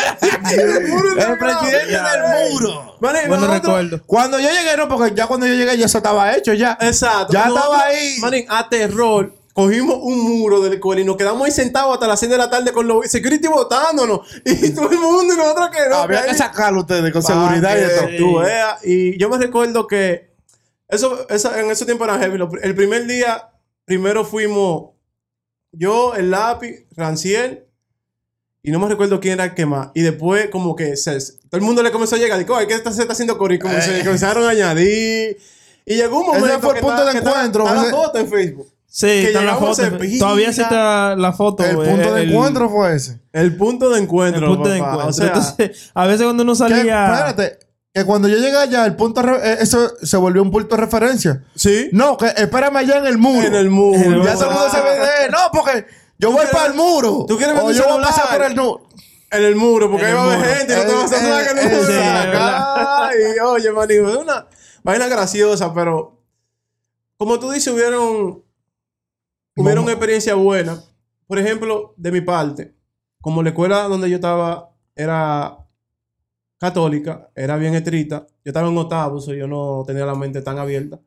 el 0.55 0.88
muro 0.88 1.09
El 1.09 1.12
underground. 1.18 1.38
presidente 1.61 1.92
del 1.92 2.50
muro. 2.53 2.96
Vale, 3.00 3.18
Bueno 3.28 3.46
nosotros- 3.46 3.62
recuerdo. 3.82 4.07
Cuando 4.07 4.38
yo 4.40 4.48
llegué, 4.48 4.76
no, 4.76 4.88
porque 4.88 5.14
ya 5.14 5.26
cuando 5.26 5.46
yo 5.46 5.55
llegué 5.55 5.76
ya 5.76 5.84
eso 5.86 5.98
estaba 5.98 6.34
hecho 6.34 6.55
ya. 6.55 6.78
Exacto. 6.80 7.32
Ya 7.34 7.46
Nosotros, 7.46 7.64
estaba 7.72 7.84
ahí. 7.88 8.18
manín, 8.20 8.46
a 8.48 8.68
terror. 8.68 9.34
Cogimos 9.55 9.98
un 10.00 10.18
muro 10.18 10.62
del 10.62 10.72
escuela 10.72 11.03
y 11.03 11.05
nos 11.05 11.18
quedamos 11.18 11.44
ahí 11.44 11.53
sentados 11.53 11.92
hasta 11.92 12.07
las 12.09 12.18
6 12.20 12.32
de 12.32 12.38
la 12.38 12.48
tarde 12.48 12.72
con 12.72 12.88
los 12.88 13.07
security 13.07 13.48
votándonos. 13.48 14.20
Y 14.46 14.70
todo 14.70 14.90
el 14.90 14.98
mundo 14.98 15.34
y 15.34 15.36
nosotros 15.36 15.68
que 15.68 15.90
no. 15.90 15.96
Había 15.96 16.24
que 16.24 16.34
sacarlo 16.34 16.80
ustedes 16.80 17.12
con 17.12 17.20
Pa' 17.22 17.28
seguridad 17.28 17.76
y 17.76 17.80
de 17.80 17.88
todo. 17.90 18.09
tú 18.16 18.38
veas. 18.38 18.82
Y 18.82 19.18
yo 19.18 19.28
me 19.28 19.36
recuerdo 19.36 19.86
que 19.86 20.32
eso, 20.93 21.26
esa- 21.28 21.61
en 21.61 21.70
ese 21.70 21.84
tiempo 21.84 22.05
era 22.05 22.18
heavy. 22.18 22.38
El 22.62 22.74
primer 22.74 23.07
día, 23.07 23.51
primero 23.84 24.24
fuimos 24.24 24.90
yo, 25.72 26.14
el 26.14 26.30
lápiz, 26.30 26.86
Ranciel, 26.97 27.64
y 28.62 28.70
no 28.70 28.78
me 28.78 28.88
recuerdo 28.88 29.18
quién 29.18 29.34
era 29.34 29.45
el 29.47 29.55
que 29.55 29.66
más. 29.66 29.88
Y 29.95 30.03
después, 30.03 30.49
como 30.51 30.76
que 30.76 30.97
se- 30.97 31.18
todo 31.49 31.59
el 31.59 31.62
mundo 31.62 31.82
le 31.82 31.90
comenzó 31.90 32.14
a 32.14 32.18
llegar. 32.18 32.38
Digo, 32.38 32.55
"Ay, 32.57 32.66
¿qué 32.66 32.74
está, 32.74 32.93
se 32.93 33.01
está 33.03 33.12
haciendo 33.14 33.36
coro? 33.38 33.53
Y 33.55 33.59
como 33.59 33.74
se 33.80 33.99
comenzaron 34.05 34.45
a 34.45 34.51
añadir. 34.51 35.36
Y 35.84 35.97
llegó 35.97 36.20
un 36.20 36.26
momento. 36.26 36.47
Ese 36.47 36.59
fue 36.61 36.70
el 36.70 36.74
que 36.76 36.80
punto 36.82 36.95
está- 36.99 37.07
de 37.07 37.12
que 37.12 37.18
está- 37.18 37.30
encuentro, 37.30 37.66
Está 37.66 37.82
la 37.82 37.90
foto 37.90 38.18
en 38.18 38.28
Facebook. 38.28 38.68
Sí, 38.86 39.07
Que 39.07 39.26
está 39.28 39.43
la 39.43 39.57
foto. 39.57 39.82
Todavía 40.18 40.51
está 40.51 41.16
la 41.16 41.32
foto. 41.32 41.64
El 41.64 41.70
eh, 41.70 41.90
punto 41.90 42.14
de 42.14 42.22
el- 42.22 42.30
encuentro 42.30 42.68
fue 42.70 42.95
ese. 42.95 43.18
El 43.32 43.57
punto 43.57 43.88
de 43.90 44.01
encuentro. 44.01 44.47
El 44.47 44.55
punto 44.55 44.68
de 44.68 44.76
encuentro. 44.78 45.07
O 45.09 45.12
sea, 45.12 45.26
Entonces, 45.28 45.90
a 45.95 46.07
veces 46.07 46.22
cuando 46.24 46.43
uno 46.43 46.53
Que, 46.53 46.59
salía. 46.59 47.12
espérate, 47.32 47.59
que 47.95 48.05
cuando 48.05 48.26
yo 48.28 48.36
llegué 48.38 48.57
allá, 48.57 48.86
el 48.86 48.97
punto 48.97 49.20
eh, 49.20 49.59
eso 49.61 49.93
se 50.03 50.16
volvió 50.16 50.43
un 50.43 50.51
punto 50.51 50.76
de 50.76 50.80
referencia. 50.82 51.45
sí. 51.55 51.88
No, 51.93 52.16
que 52.16 52.26
espérame 52.36 52.76
allá 52.76 52.99
en 52.99 53.07
el 53.07 53.18
muro. 53.18 53.47
En 53.47 53.55
el 53.55 53.68
muro. 53.70 54.24
Ya 54.24 54.34
todo 54.34 54.49
el 54.49 54.55
mundo 54.55 54.70
se 54.70 54.80
ve 54.80 54.90
de, 54.99 55.28
no, 55.30 55.38
porque 55.53 55.86
yo 56.18 56.30
voy 56.32 56.47
para 56.51 56.66
el 56.66 56.74
muro. 56.74 57.26
tú 57.28 57.36
quieres 57.36 57.55
ver 57.55 57.64
o 57.64 57.70
yo 57.70 57.84
voy 57.88 58.03
a 58.03 58.07
pasar 58.07 58.36
por 58.36 58.47
el 58.47 58.57
muro. 58.57 58.88
En 59.30 59.45
el 59.45 59.57
muro, 59.57 59.90
porque 59.90 60.07
ahí 60.07 60.12
el 60.12 60.16
va 60.18 60.22
a 60.22 60.26
haber 60.26 60.38
muro. 60.38 60.55
gente 60.55 60.72
y 60.72 60.76
no 60.76 60.82
te 60.84 60.95
vas 60.95 61.12
a 61.12 61.16
Eh, 61.16 61.20
saber 61.20 61.47
que 61.47 61.61
eh, 61.61 61.68
te 61.68 61.86
sí, 61.86 61.93
saca. 61.93 63.07
Ay, 63.09 63.16
oye, 63.45 63.72
manito, 63.72 64.09
es 64.11 64.16
una 64.16 64.47
vaina 64.82 65.09
graciosa, 65.09 65.72
pero 65.74 66.18
como 67.16 67.38
tú 67.38 67.51
dices, 67.51 67.72
hubieron, 67.72 68.43
hubieron 69.57 69.88
experiencias 69.88 70.36
buenas. 70.36 70.90
Por 71.26 71.38
ejemplo, 71.38 71.95
de 71.97 72.12
mi 72.12 72.20
parte, 72.20 72.74
como 73.22 73.43
la 73.43 73.51
escuela 73.51 73.82
donde 73.84 74.11
yo 74.11 74.16
estaba 74.16 74.70
era 74.95 75.57
católica, 76.62 77.28
era 77.34 77.56
bien 77.56 77.74
estricta, 77.74 78.24
yo 78.44 78.50
estaba 78.50 78.68
en 78.68 78.78
octavo, 78.78 79.20
so 79.20 79.34
yo 79.34 79.48
no 79.48 79.82
tenía 79.84 80.06
la 80.06 80.14
mente 80.14 80.42
tan 80.42 80.60
abierta. 80.60 81.00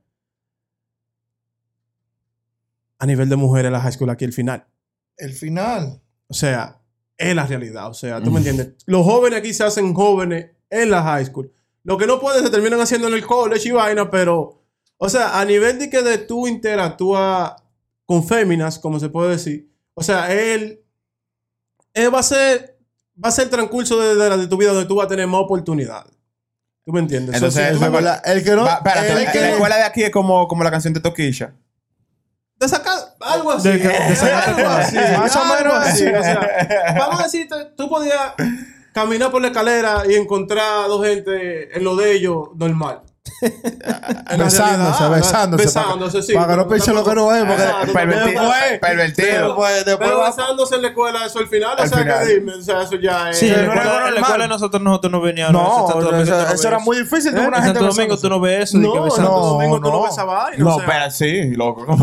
A 2.99 3.05
nivel 3.05 3.29
de 3.29 3.37
mujeres, 3.37 3.71
la 3.71 3.79
high 3.79 3.93
school 3.93 4.09
aquí 4.09 4.25
al 4.25 4.33
final. 4.33 4.67
El 5.15 5.31
final. 5.31 6.01
O 6.27 6.33
sea, 6.33 6.81
es 7.17 7.33
la 7.33 7.47
realidad. 7.47 7.89
O 7.89 7.93
sea, 7.93 8.21
tú 8.21 8.31
me 8.31 8.39
entiendes. 8.39 8.73
Los 8.85 9.05
jóvenes 9.05 9.39
aquí 9.39 9.53
se 9.53 9.63
hacen 9.63 9.93
jóvenes 9.93 10.51
en 10.69 10.91
la 10.91 11.01
high 11.01 11.25
school. 11.25 11.49
Lo 11.83 11.97
que 11.97 12.05
no 12.05 12.19
pueden 12.19 12.43
se 12.43 12.49
terminan 12.49 12.81
haciendo 12.81 13.07
en 13.07 13.13
el 13.13 13.25
college 13.25 13.69
y 13.69 13.71
vaina, 13.71 14.11
pero, 14.11 14.61
o 14.97 15.07
sea, 15.07 15.39
a 15.39 15.45
nivel 15.45 15.79
de 15.79 15.89
que 15.89 16.01
de 16.01 16.17
tú 16.17 16.47
interactúas 16.47 17.53
con 18.05 18.27
féminas, 18.27 18.77
como 18.77 18.99
se 18.99 19.07
puede 19.07 19.31
decir, 19.31 19.71
o 19.93 20.03
sea, 20.03 20.33
él, 20.33 20.83
él 21.93 22.13
va 22.13 22.19
a 22.19 22.23
ser, 22.23 22.74
va 23.23 23.29
a 23.29 23.31
ser 23.31 23.45
el 23.45 23.49
transcurso 23.49 23.99
de, 23.99 24.15
de 24.15 24.29
la- 24.29 24.37
de 24.37 24.47
tu 24.47 24.57
vida 24.57 24.71
donde 24.71 24.87
tú 24.87 24.95
vas 24.95 25.05
a 25.05 25.09
tener 25.09 25.27
más 25.27 25.41
oportunidades. 25.41 26.11
¿Tú 26.85 26.91
me 26.93 26.99
entiendes? 26.99 27.35
Entonces, 27.35 27.73
tú- 27.79 27.91
verdad. 27.91 28.21
El 28.25 28.43
que 28.43 28.51
no. 28.55 28.63
Va, 28.63 28.75
espérate, 28.75 29.11
el 29.13 29.23
la, 29.25 29.31
que 29.31 29.39
la 29.41 29.47
no- 29.47 29.53
escuela 29.53 29.75
de 29.77 29.83
aquí 29.83 30.03
es 30.03 30.11
como, 30.11 30.47
como 30.47 30.63
la 30.63 30.69
canción 30.71 30.93
de 30.93 30.99
Toquilla. 30.99 31.53
de 32.57 32.69
sacar 32.69 32.97
algo 33.21 33.51
así. 33.51 33.69
De- 33.69 33.77
de 33.79 34.15
sacar 34.15 34.49
algo 34.49 34.69
así. 34.69 34.95
Más 34.95 35.35
o 35.35 35.45
menos 35.45 35.73
así. 35.75 36.05
así. 36.05 36.15
O 36.15 36.23
sea, 36.23 36.95
vamos 36.97 37.19
a 37.19 37.23
decir, 37.23 37.47
tú 37.75 37.89
podías 37.89 38.33
caminar 38.93 39.31
por 39.31 39.41
la 39.41 39.47
escalera 39.47 40.03
y 40.07 40.13
encontrar 40.15 40.85
a 40.85 40.87
dos 40.87 41.05
gente 41.05 41.75
en 41.77 41.83
lo 41.83 41.95
de 41.95 42.11
ellos 42.13 42.49
normal. 42.55 43.01
En 43.41 44.37
Besándose, 44.39 44.57
realidad, 44.59 45.09
besándose. 45.11 45.63
Besándose, 45.65 46.23
sí. 46.23 46.33
Para 46.33 46.47
que 46.47 46.55
no 46.57 46.67
piense 46.67 46.93
lo 46.93 47.03
que 47.03 47.15
no 47.15 47.35
es. 47.35 47.43
Porque 47.45 47.63
Exacto. 47.63 47.93
Pervertido. 47.93 48.41
Después- 48.41 48.79
Pervertido. 48.79 49.47
después, 49.47 49.85
después 49.85 50.09
Pero 50.09 50.23
besándose 50.23 50.75
en 50.75 50.81
la 50.83 50.87
escuela, 50.89 51.25
eso 51.25 51.39
al 51.39 51.47
final, 51.47 51.75
o 51.77 51.81
Al 51.81 51.89
sea, 51.89 51.97
final. 51.97 52.27
que 52.27 52.33
dime, 52.35 52.53
o 52.53 52.61
sea, 52.61 52.81
eso 52.83 52.95
ya 52.95 53.29
es. 53.31 53.39
Sí, 53.39 53.47
en 53.47 53.53
la 53.53 53.61
escuela, 53.73 54.07
en 54.07 54.13
la 54.15 54.19
escuela 54.21 54.47
nosotros, 54.47 54.81
nosotros 54.81 55.11
no 55.11 55.21
veníamos. 55.21 55.53
No, 55.53 55.91
en 55.91 55.97
eso, 56.21 56.31
no 56.35 56.41
eso 56.43 56.51
ves 56.51 56.65
era 56.65 56.79
muy 56.79 56.97
difícil. 56.97 57.35
¿Eh? 57.35 57.39
una 57.39 57.57
En 57.57 57.63
gente 57.63 57.79
Santo 57.79 57.93
Domingo 57.95 58.17
tú 58.17 58.29
no 58.29 58.39
ves 58.39 58.69
eso. 58.69 58.77
No, 58.77 59.05
en. 59.05 59.11
Santo 59.11 59.31
Domingo 59.39 59.75
tú 59.77 59.81
no 59.83 59.91
no. 59.91 60.01
ves 60.03 60.11
esa 60.11 60.23
vaina. 60.23 60.63
No, 60.63 60.75
o 60.75 60.79
espera, 60.79 61.11
sí, 61.11 61.55
loco. 61.55 61.85
Yo- 61.85 61.95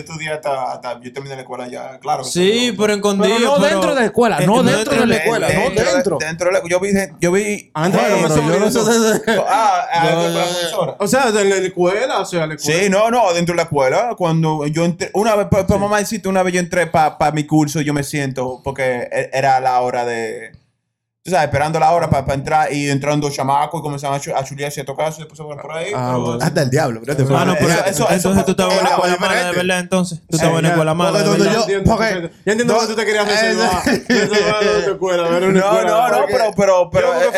estudié 0.00 0.32
hasta, 0.32 1.00
Yo 1.00 1.12
terminé 1.12 1.34
la 1.34 1.42
escuela 1.42 1.66
ya, 1.68 1.98
claro. 1.98 2.24
Sí, 2.24 2.74
pero 2.78 2.94
escondido. 2.94 3.34
Pero 3.36 3.58
no 3.58 3.64
dentro 3.64 3.94
de 3.94 4.00
la 4.00 4.06
escuela, 4.06 4.40
no 4.40 4.62
dentro 4.62 4.94
de 5.00 5.06
la 5.06 5.16
escuela, 5.16 5.48
no 5.48 5.60
Dentro 5.60 5.84
de- 5.84 5.92
dentro. 5.94 6.18
Dentro 6.20 6.46
de 6.48 6.52
la 6.52 6.60
Yo 6.68 6.80
vi... 6.80 6.90
Yo 7.20 7.32
vi 7.32 7.70
Antes 7.74 8.00
Bueno, 8.10 8.16
de 8.16 8.22
pero 8.22 8.34
eso, 8.34 8.52
yo 8.52 8.60
no 8.60 8.66
eso- 8.66 8.92
sé 9.22 9.32
de- 9.32 9.40
ah, 9.48 9.86
ah, 9.92 10.10
No, 10.14 10.28
la 10.28 10.44
profesora. 10.44 10.96
O 10.98 11.06
sea, 11.06 11.30
de 11.32 11.44
la 11.44 11.56
escuela, 11.56 12.18
o 12.20 12.24
sea, 12.24 12.46
la 12.46 12.54
escuela. 12.54 12.80
Sí, 12.82 12.90
no, 12.90 13.10
no, 13.10 13.32
dentro 13.32 13.52
de 13.52 13.56
la 13.56 13.62
escuela, 13.64 14.14
cuando 14.16 14.66
yo 14.66 14.84
entré, 14.84 15.10
una 15.14 15.34
vez, 15.36 15.46
para 15.50 15.66
mamá 15.78 15.98
decirte, 15.98 16.28
una 16.28 16.42
vez 16.42 16.54
yo 16.54 16.60
entré 16.60 16.86
para 16.86 17.30
mi 17.32 17.44
curso, 17.46 17.80
yo 17.80 17.92
me 17.94 18.02
siento, 18.04 18.60
porque 18.62 19.08
e- 19.10 19.30
era 19.32 19.60
la 19.60 19.80
hora 19.80 20.04
de, 20.04 20.52
tú 21.24 21.30
sabes, 21.30 21.46
esperando 21.46 21.80
la 21.80 21.90
hora 21.90 22.10
para 22.10 22.34
entrar 22.34 22.70
y 22.70 22.90
entraron 22.90 23.18
dos 23.18 23.32
chamacos 23.32 23.80
y 23.80 23.82
comenzaron 23.82 24.14
a, 24.16 24.20
chu- 24.20 24.34
a 24.36 24.44
chulear 24.44 24.70
cierto 24.70 24.94
caso 24.94 25.16
y 25.16 25.18
después 25.20 25.38
se 25.38 25.42
fueron 25.42 25.62
por 25.62 25.72
ahí. 25.72 25.90
Ah, 25.96 26.10
pero- 26.12 26.20
bueno. 26.26 26.44
Hasta 26.44 26.62
el 26.62 26.68
diablo. 26.70 27.00
bro. 27.00 27.12
Eso- 27.14 27.36
Ah, 27.38 27.44
no, 27.46 27.54
pero 27.54 27.68
Eso- 27.68 27.78
eso- 27.86 27.88
eso 27.88 28.12
entonces 28.12 28.34
fue- 28.34 28.44
tú 28.44 28.50
estabas 28.50 28.74
en 28.74 28.80
una 28.80 28.88
era 28.88 28.96
escuela 28.96 29.16
mala 29.18 29.44
de 29.50 29.52
verdad, 29.56 29.78
entonces. 29.80 30.18
Tú 30.28 30.36
estabas 30.36 30.62
mala 30.94 31.18
yo- 31.54 31.66
entiendo, 32.44 32.78
que 32.78 32.86
tú 32.88 32.94
te 32.94 33.04
querías 33.06 33.26
eh, 33.26 33.30
reservar. 33.30 33.82
Una 35.04 35.50
No, 35.50 35.82
no, 35.82 36.08
no, 36.10 36.26
pero, 36.26 36.44
pero, 36.54 36.90
pero, 36.90 37.08
Yo 37.14 37.30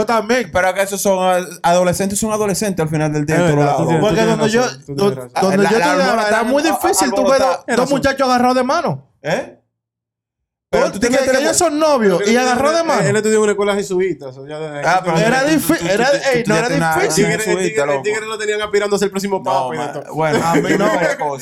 eh, 0.00 0.02
eh, 0.02 0.04
también. 0.04 0.50
pero 0.52 0.74
que 0.74 0.82
esos 0.82 1.00
son 1.00 1.18
ah, 1.20 1.38
adolescentes, 1.62 2.18
son 2.18 2.32
adolescentes 2.32 2.82
al 2.82 2.88
final 2.88 3.12
del 3.12 3.24
día. 3.24 3.36
Porque 4.00 4.24
donde 4.24 4.48
yo, 4.50 4.64
donde 4.88 5.58
La- 5.62 5.70
yo 5.70 5.78
la 5.78 5.92
alborotada- 5.92 6.28
era 6.28 6.42
muy 6.42 6.62
difícil. 6.64 7.12
Tú 7.14 7.22
ves 7.30 7.40
dos 7.76 7.88
muchachos 7.90 8.26
agarrados 8.26 8.56
de 8.56 8.64
mano. 8.64 9.06
¿Eh? 9.22 9.59
Pero 10.72 10.92
tú 10.92 11.00
te 11.00 11.08
que, 11.08 11.16
que 11.18 11.32
la- 11.32 11.40
ellos 11.40 11.56
son 11.56 11.80
novios 11.80 12.22
y 12.30 12.36
agarró 12.36 12.70
de 12.70 12.78
Él 12.78 12.86
mano. 12.86 13.16
estudió 13.18 13.38
en 13.38 13.42
una 13.42 13.50
escuela 13.52 13.74
jesuita. 13.74 14.26
Ah, 14.84 15.02
pero 15.04 15.18
Era 15.18 15.42
difícil, 15.42 15.90
era- 15.90 16.08
no 16.46 16.56
era 16.56 16.68
difícil. 16.68 17.24
el 17.24 18.02
tigre- 18.02 18.24
lo 18.28 18.38
tenían 18.38 18.62
aspirando 18.62 18.94
a 18.94 18.98
ser 19.00 19.06
el 19.06 19.10
próximo 19.10 19.42
papa. 19.42 20.04
bueno, 20.14 20.40
A 20.46 20.54
mí 20.54 20.70
no. 20.78 20.88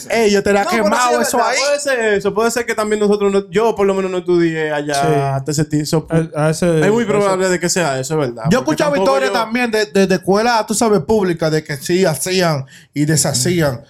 Ey, 0.09 0.31
yo 0.31 0.39
No, 0.39 0.45
pero 0.45 0.65
quemado 0.83 1.21
eso 1.21 1.43
ahí. 1.45 1.59
Puede 1.59 1.79
ser 1.81 2.01
eso. 2.15 2.33
Puede 2.33 2.51
ser 2.51 2.65
que 2.65 2.75
también 2.75 3.01
nosotros, 3.01 3.31
no- 3.31 3.51
yo 3.51 3.75
por 3.75 3.87
lo 3.87 3.93
menos 3.93 4.11
no 4.11 4.17
estudié 4.17 4.73
allá 4.73 5.37
hasta 5.37 5.51
ese 5.51 5.67
tiempo. 5.67 6.07
Es 6.11 6.91
muy 6.91 7.05
probable 7.05 7.51
de 7.51 7.61
que 7.61 7.69
sea 7.69 8.01
eso, 8.01 8.15
es 8.15 8.29
verdad. 8.31 8.45
Yo 8.51 8.61
escuchaba 8.61 8.97
historias 8.97 9.31
también 9.31 9.71
de, 9.71 10.09
escuelas, 10.11 10.67
tú 10.67 10.73
sabes, 10.73 11.01
públicas, 11.01 11.53
de 11.53 11.63
que 11.63 11.77
sí 11.77 12.07
hacían 12.07 12.65
y 12.95 13.05
deshacían. 13.05 13.83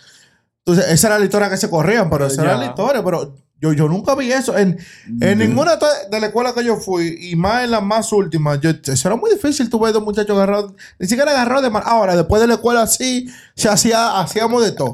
Entonces, 0.66 0.90
esa 0.92 1.06
era 1.06 1.18
la 1.20 1.24
historia 1.24 1.48
que 1.48 1.56
se 1.56 1.70
corrían, 1.70 2.10
pero 2.10 2.26
esa 2.26 2.42
era 2.42 2.56
la 2.56 2.66
historia. 2.66 3.04
Pero 3.04 3.34
yo, 3.60 3.72
yo 3.72 3.88
nunca 3.88 4.14
vi 4.14 4.30
eso. 4.32 4.56
En, 4.56 4.78
en 5.20 5.38
ninguna 5.38 5.76
de 6.10 6.20
la 6.20 6.26
escuela 6.28 6.52
que 6.54 6.64
yo 6.64 6.76
fui, 6.76 7.16
y 7.20 7.36
más 7.36 7.64
en 7.64 7.70
las 7.72 7.82
más 7.82 8.12
últimas, 8.12 8.60
yo, 8.60 8.70
eso 8.70 9.08
era 9.08 9.16
muy 9.16 9.30
difícil. 9.30 9.68
Tú 9.68 9.80
ves 9.80 9.92
dos 9.92 10.02
muchachos 10.04 10.36
agarrados, 10.36 10.72
ni 10.98 11.06
siquiera 11.08 11.30
agarrados 11.32 11.62
de 11.64 11.70
mano. 11.70 11.86
Ahora, 11.86 12.14
después 12.16 12.40
de 12.40 12.46
la 12.48 12.54
escuela, 12.54 12.86
sí, 12.86 13.28
se 13.54 13.68
hacía, 13.68 14.20
hacíamos 14.20 14.64
de 14.64 14.72
todo. 14.72 14.92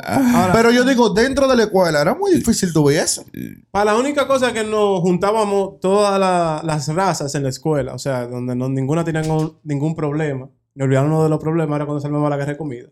pero 0.53 0.71
yo 0.71 0.85
digo, 0.85 1.11
dentro 1.11 1.47
de 1.49 1.57
la 1.57 1.65
escuela, 1.65 2.01
era 2.01 2.15
muy 2.15 2.33
difícil 2.33 2.73
tú 2.73 2.85
ver 2.85 3.01
eso. 3.05 3.25
Para 3.71 3.87
la 3.93 3.97
única 3.97 4.27
cosa 4.27 4.53
que 4.53 4.65
nos 4.65 5.01
juntábamos 5.01 5.81
todas 5.81 6.19
la- 6.19 6.61
las 6.65 6.89
razas 6.95 7.35
en 7.35 7.43
la 7.43 7.49
escuela, 7.51 7.95
o 7.95 7.99
sea, 7.99 8.27
donde 8.27 8.55
no, 8.57 8.69
ninguna 8.69 9.05
tenía 9.05 9.23
ningún, 9.23 9.59
ningún 9.63 9.95
problema, 9.95 10.49
ni 10.75 10.83
olvidarnos 10.85 11.23
de 11.25 11.29
los 11.29 11.39
problemas, 11.39 11.77
era 11.77 11.85
cuando 11.87 12.01
se 12.01 12.07
armaba 12.07 12.31
la 12.31 12.37
guerra 12.37 12.53
de 12.53 12.59
comida. 12.59 12.89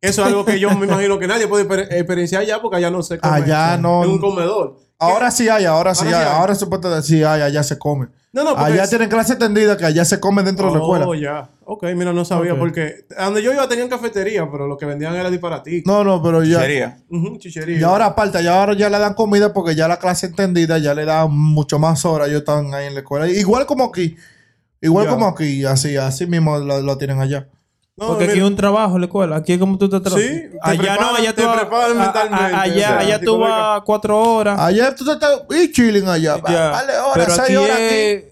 Eso 0.00 0.20
es 0.20 0.28
algo 0.28 0.44
que 0.44 0.60
yo 0.60 0.70
me 0.76 0.84
imagino 0.86 1.18
que 1.18 1.26
nadie 1.26 1.48
puede 1.48 1.66
exper- 1.66 1.86
experienciar 1.90 2.42
allá 2.42 2.60
porque 2.60 2.76
allá 2.76 2.90
no 2.90 3.02
se 3.02 3.18
come. 3.18 3.32
Allá 3.36 3.78
no- 3.78 4.04
En 4.04 4.10
un 4.10 4.18
comedor. 4.20 4.76
Ahora 5.12 5.30
sí 5.30 5.48
hay, 5.48 5.64
ahora 5.64 5.94
sí 5.94 6.04
Ahora 6.06 6.16
sí 6.18 6.22
hay. 6.22 6.28
hay. 6.28 6.38
Ahora 6.40 6.54
se 6.54 6.66
puede 6.66 6.94
decir, 6.94 7.24
hay, 7.26 7.42
allá 7.42 7.62
se 7.62 7.78
come. 7.78 8.08
No, 8.32 8.42
no, 8.42 8.50
porque 8.56 8.72
Allá 8.72 8.82
es- 8.84 8.90
tienen 8.90 9.08
clase 9.08 9.34
extendida 9.34 9.76
que 9.76 9.84
allá 9.86 10.04
se 10.04 10.18
come 10.18 10.42
dentro 10.42 10.66
de 10.66 10.72
la 10.72 10.78
escuela. 10.80 11.06
Oh, 11.06 11.14
ya. 11.14 11.48
Ok, 11.66 11.84
mira, 11.94 12.12
no 12.12 12.24
sabía 12.24 12.58
porque 12.58 13.06
a 13.16 13.26
donde 13.26 13.42
yo 13.42 13.52
iba 13.52 13.66
tenían 13.68 13.88
cafetería, 13.88 14.50
pero 14.50 14.66
lo 14.66 14.76
que 14.76 14.86
vendían 14.86 15.14
era 15.14 15.30
disparatico. 15.30 15.88
No, 15.90 16.02
no, 16.02 16.20
pero 16.20 16.42
ya. 16.42 16.98
Ujú, 17.10 17.38
chichería. 17.38 17.78
Y 17.78 17.82
ahora 17.84 18.06
aparte, 18.06 18.42
ya 18.42 18.58
ahora 18.60 18.74
ya 18.76 18.90
le 18.90 18.98
dan 18.98 19.14
comida 19.14 19.52
porque 19.52 19.76
ya 19.76 19.86
la 19.86 19.98
clase 19.98 20.26
entendida 20.26 20.78
ya 20.78 20.94
le 20.94 21.04
dan 21.04 21.30
mucho 21.30 21.78
más 21.78 22.04
horas. 22.04 22.26
Ellos 22.28 22.40
están 22.40 22.74
ahí 22.74 22.86
en 22.88 22.94
la 22.94 23.00
escuela. 23.00 23.28
Igual 23.28 23.66
como 23.66 23.84
aquí. 23.84 24.16
Igual 24.80 25.06
Ya. 25.06 25.12
como 25.12 25.26
aquí. 25.28 25.64
Así, 25.64 25.96
así 25.96 26.26
mismo 26.26 26.58
lo, 26.58 26.82
lo 26.82 26.98
tienen 26.98 27.20
allá. 27.20 27.46
No, 27.96 28.08
Porque 28.08 28.24
aquí 28.24 28.38
es 28.38 28.44
un 28.44 28.56
trabajo 28.56 28.96
en 28.96 29.02
la 29.02 29.06
escuela. 29.06 29.36
Aquí 29.36 29.52
es 29.52 29.58
como 29.58 29.78
tú 29.78 29.88
te 29.88 30.00
trabajas. 30.00 30.26
Sí, 30.28 30.40
te 30.50 30.58
allá 30.62 30.96
no, 31.00 31.14
allá 31.14 31.32
te 31.32 31.42
tú 31.42 31.48
vas- 31.48 31.60
preparan 31.60 31.90
a- 31.96 32.00
a- 32.00 32.04
mentalmente, 32.04 32.54
o 32.54 32.58
Allá, 32.58 32.74
sea, 32.88 32.98
allá 32.98 33.20
tú 33.20 33.38
vas 33.38 33.82
cuatro 33.84 34.18
horas. 34.20 34.58
Allá 34.60 34.94
tú 34.94 35.08
estás 35.10 35.42
y 35.50 35.70
chilling 35.70 36.08
allá. 36.08 36.36
Va- 36.38 36.50
ya. 36.52 36.70
Vale, 36.70 36.92
horas, 36.98 37.12
Pero 37.14 37.30
seis 37.30 37.40
aquí 37.44 37.56
horas 37.56 37.76
aquí. 37.76 38.24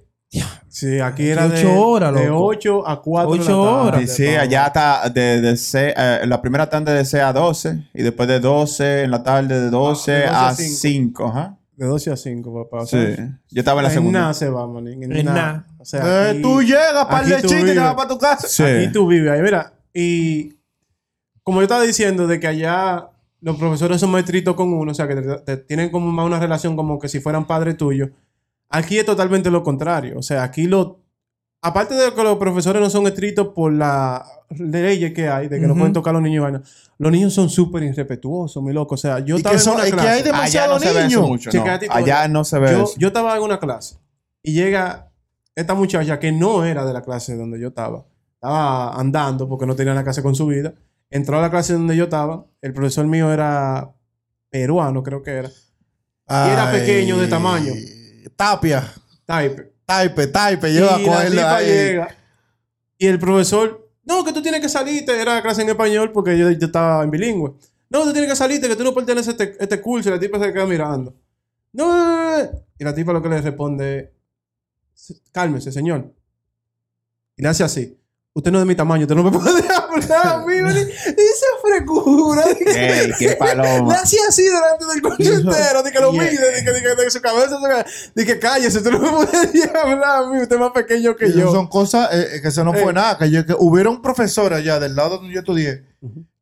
Sí, 0.68 1.00
aquí 1.00 1.28
era 1.28 1.46
de, 1.48 1.58
Ocho 1.60 1.80
horas, 1.86 2.14
de 2.14 2.26
loco. 2.26 2.44
8 2.46 2.88
a 2.88 3.02
4 3.02 3.30
Ocho 3.30 3.62
horas. 3.62 4.00
Sí, 4.00 4.06
sí, 4.08 4.26
allá 4.28 4.66
está 4.68 5.08
de, 5.10 5.40
de 5.42 5.56
C- 5.58 5.92
eh, 5.94 6.20
la 6.26 6.40
primera 6.40 6.68
tanda 6.70 6.92
de 6.92 7.04
6 7.04 7.22
a 7.22 7.32
12 7.34 7.88
y 7.92 8.02
después 8.02 8.26
de 8.26 8.40
12 8.40 9.02
en 9.02 9.10
la 9.10 9.22
tarde 9.22 9.60
de 9.60 9.68
12, 9.70 10.12
Ah, 10.12 10.16
de 10.16 10.24
12 10.24 10.34
a 10.34 10.48
a 10.48 10.54
5. 10.54 10.78
5. 10.80 11.26
Ajá. 11.28 11.58
De 11.76 11.86
12 11.86 12.10
a 12.10 12.16
5, 12.16 12.64
papá. 12.64 12.84
O 12.84 12.86
Sí. 12.86 12.96
Yo 13.50 13.60
estaba 13.60 13.80
en 13.80 13.84
la 13.84 13.88
en 13.90 13.94
segunda. 13.94 14.20
nada 14.20 14.34
se 14.34 14.48
va, 14.48 14.66
manín. 14.66 15.02
En 15.02 15.12
En 15.14 15.26
nada. 15.26 15.66
O 15.82 15.84
sea, 15.84 16.00
Eh, 16.00 16.30
aquí- 16.30 16.42
tú 16.42 16.62
llegas, 16.62 17.04
par 17.06 17.24
de 17.26 17.36
chistes 17.42 17.62
y 17.62 17.66
te 17.66 17.78
vas 17.78 17.94
para 17.94 18.08
tu 18.08 18.18
casa. 18.18 18.48
Sí. 18.48 18.62
Aquí 18.62 18.92
tú 18.92 19.06
vives 19.06 19.30
ahí, 19.30 19.42
mira. 19.42 19.74
Y 19.92 20.54
como 21.42 21.58
yo 21.58 21.64
estaba 21.64 21.82
diciendo, 21.82 22.26
de 22.26 22.38
que 22.40 22.46
allá 22.46 23.08
los 23.40 23.56
profesores 23.56 24.00
son 24.00 24.10
más 24.12 24.20
estrictos 24.20 24.54
con 24.54 24.72
uno, 24.72 24.92
o 24.92 24.94
sea, 24.94 25.08
que 25.08 25.16
te, 25.16 25.36
te 25.38 25.56
tienen 25.58 25.90
como 25.90 26.10
más 26.12 26.24
una 26.24 26.38
relación 26.38 26.76
como 26.76 26.98
que 26.98 27.08
si 27.08 27.20
fueran 27.20 27.46
padre 27.46 27.74
tuyo. 27.74 28.10
Aquí 28.70 28.98
es 28.98 29.04
totalmente 29.04 29.50
lo 29.50 29.62
contrario. 29.62 30.18
O 30.18 30.22
sea, 30.22 30.44
aquí 30.44 30.66
lo. 30.66 31.00
Aparte 31.64 31.94
de 31.94 32.12
que 32.14 32.22
los 32.24 32.38
profesores 32.38 32.80
no 32.82 32.90
son 32.90 33.06
estrictos 33.06 33.48
por 33.48 33.72
las 33.72 34.22
leyes 34.50 35.12
que 35.12 35.28
hay, 35.28 35.46
de 35.48 35.60
que 35.60 35.66
no 35.66 35.72
Ujú. 35.74 35.80
pueden 35.80 35.92
tocar 35.92 36.10
a 36.10 36.14
los 36.14 36.22
niños, 36.22 36.60
los 36.98 37.12
niños 37.12 37.32
son 37.34 37.48
súper 37.50 37.82
irrespetuosos, 37.84 38.62
mi 38.62 38.72
loco. 38.72 38.94
O 38.94 38.98
sea, 38.98 39.18
yo 39.20 39.36
estaba 39.36 39.54
en 39.54 39.60
son, 39.60 39.74
una 39.74 39.84
es 39.84 39.90
que 39.90 39.96
clase. 39.96 40.08
hay 40.08 40.14
Allá 40.20 40.24
no 40.30 40.32
demasiados 40.78 40.82
se 40.82 40.86
ve 40.92 40.98
eso 41.06 41.22
niños. 41.22 41.54
no. 41.54 41.94
Allá 41.94 42.28
no 42.28 42.44
se 42.44 42.58
ve 42.58 42.84
yo 42.98 43.06
estaba 43.08 43.36
en 43.36 43.42
una 43.42 43.60
clase 43.60 43.96
y 44.42 44.54
llega 44.54 45.11
esta 45.54 45.74
muchacha 45.74 46.18
que 46.18 46.32
no 46.32 46.64
era 46.64 46.84
de 46.84 46.92
la 46.92 47.02
clase 47.02 47.36
donde 47.36 47.60
yo 47.60 47.68
estaba. 47.68 48.04
Estaba 48.34 48.94
andando 48.98 49.48
porque 49.48 49.66
no 49.66 49.76
tenía 49.76 49.94
la 49.94 50.04
clase 50.04 50.22
con 50.22 50.34
su 50.34 50.46
vida. 50.46 50.74
Entró 51.10 51.38
a 51.38 51.42
la 51.42 51.50
clase 51.50 51.74
donde 51.74 51.96
yo 51.96 52.04
estaba. 52.04 52.46
El 52.60 52.72
profesor 52.72 53.06
mío 53.06 53.32
era 53.32 53.92
peruano, 54.50 55.02
creo 55.02 55.22
que 55.22 55.30
era. 55.32 55.48
Y 55.48 56.50
era 56.50 56.70
pequeño 56.72 57.18
de 57.18 57.28
tamaño. 57.28 57.72
Tapia. 58.36 58.92
Taipe, 59.26 60.26
taipe. 60.28 60.70
Y 60.70 60.74
Yo 60.74 60.80
me 60.80 60.86
la 60.86 60.94
acuerdo 60.96 61.30
tipa 61.30 61.56
ahí. 61.56 61.66
llega. 61.66 62.16
Y 62.98 63.06
el 63.06 63.18
profesor, 63.18 63.90
no, 64.04 64.24
que 64.24 64.32
tú 64.32 64.40
tienes 64.42 64.60
que 64.60 64.68
salirte. 64.68 65.20
Era 65.20 65.34
la 65.34 65.42
clase 65.42 65.62
en 65.62 65.68
español 65.68 66.12
porque 66.12 66.38
yo, 66.38 66.50
yo 66.50 66.66
estaba 66.66 67.04
en 67.04 67.10
bilingüe. 67.10 67.52
No, 67.90 68.04
tú 68.04 68.12
tienes 68.12 68.30
que 68.30 68.36
salirte, 68.36 68.68
que 68.68 68.76
tú 68.76 68.84
no 68.84 68.94
perteneces 68.94 69.28
a 69.28 69.30
este, 69.32 69.62
este 69.62 69.80
curso. 69.80 70.08
Y 70.08 70.12
la 70.12 70.18
tipa 70.18 70.38
se 70.38 70.52
queda 70.52 70.64
mirando. 70.66 71.14
No, 71.72 71.86
no, 71.88 72.06
no, 72.06 72.38
no. 72.42 72.50
Y 72.78 72.84
la 72.84 72.94
tipa 72.94 73.12
lo 73.12 73.20
que 73.22 73.28
le 73.28 73.40
responde, 73.42 74.14
cálmese, 75.32 75.72
señor. 75.72 76.12
Y 77.36 77.42
le 77.42 77.48
hace 77.48 77.64
así. 77.64 77.98
Usted 78.34 78.50
no 78.50 78.58
es 78.58 78.62
de 78.62 78.66
mi 78.68 78.74
tamaño, 78.74 79.02
usted 79.02 79.14
no 79.14 79.24
me 79.24 79.30
puede 79.38 79.50
hablar 79.68 80.26
a 80.26 80.46
mí. 80.46 80.60
¿vale? 80.62 80.86
Dice 80.86 81.46
frecura. 81.62 82.44
Ey, 82.66 83.12
qué 83.18 83.28
Le 83.28 83.36
paloma. 83.36 83.94
hacía 83.94 84.20
así 84.28 84.42
delante 84.44 84.86
del 84.86 85.02
curso 85.02 85.32
entero, 85.34 85.82
de 85.82 85.92
que 85.92 86.00
lo 86.00 86.12
mide, 86.12 86.30
de 86.30 86.64
que, 86.64 86.70
de 86.72 86.80
que 86.80 87.02
de 87.02 87.10
su 87.10 87.20
cabeza, 87.20 87.58
de 88.14 88.24
que, 88.24 88.38
cállese, 88.38 88.78
usted 88.78 88.90
no 88.90 89.00
me 89.00 89.10
puede 89.26 89.70
hablar 89.78 90.24
a 90.24 90.26
mí, 90.30 90.40
usted 90.40 90.56
es 90.56 90.60
más 90.60 90.72
pequeño 90.72 91.14
que 91.14 91.26
Y 91.26 91.32
yo. 91.34 91.52
Son 91.52 91.66
cosas 91.68 92.08
eh, 92.14 92.36
eh, 92.36 92.40
que 92.42 92.48
eso 92.48 92.64
no 92.64 92.72
fue 92.72 92.90
Eh. 92.90 92.94
nada. 92.94 93.18
Que, 93.18 93.30
yo, 93.30 93.44
que 93.44 93.54
hubieron 93.58 94.00
profesores 94.00 94.58
allá 94.60 94.80
del 94.80 94.96
lado 94.96 95.18
donde 95.18 95.34
yo 95.34 95.40
estudié 95.40 95.84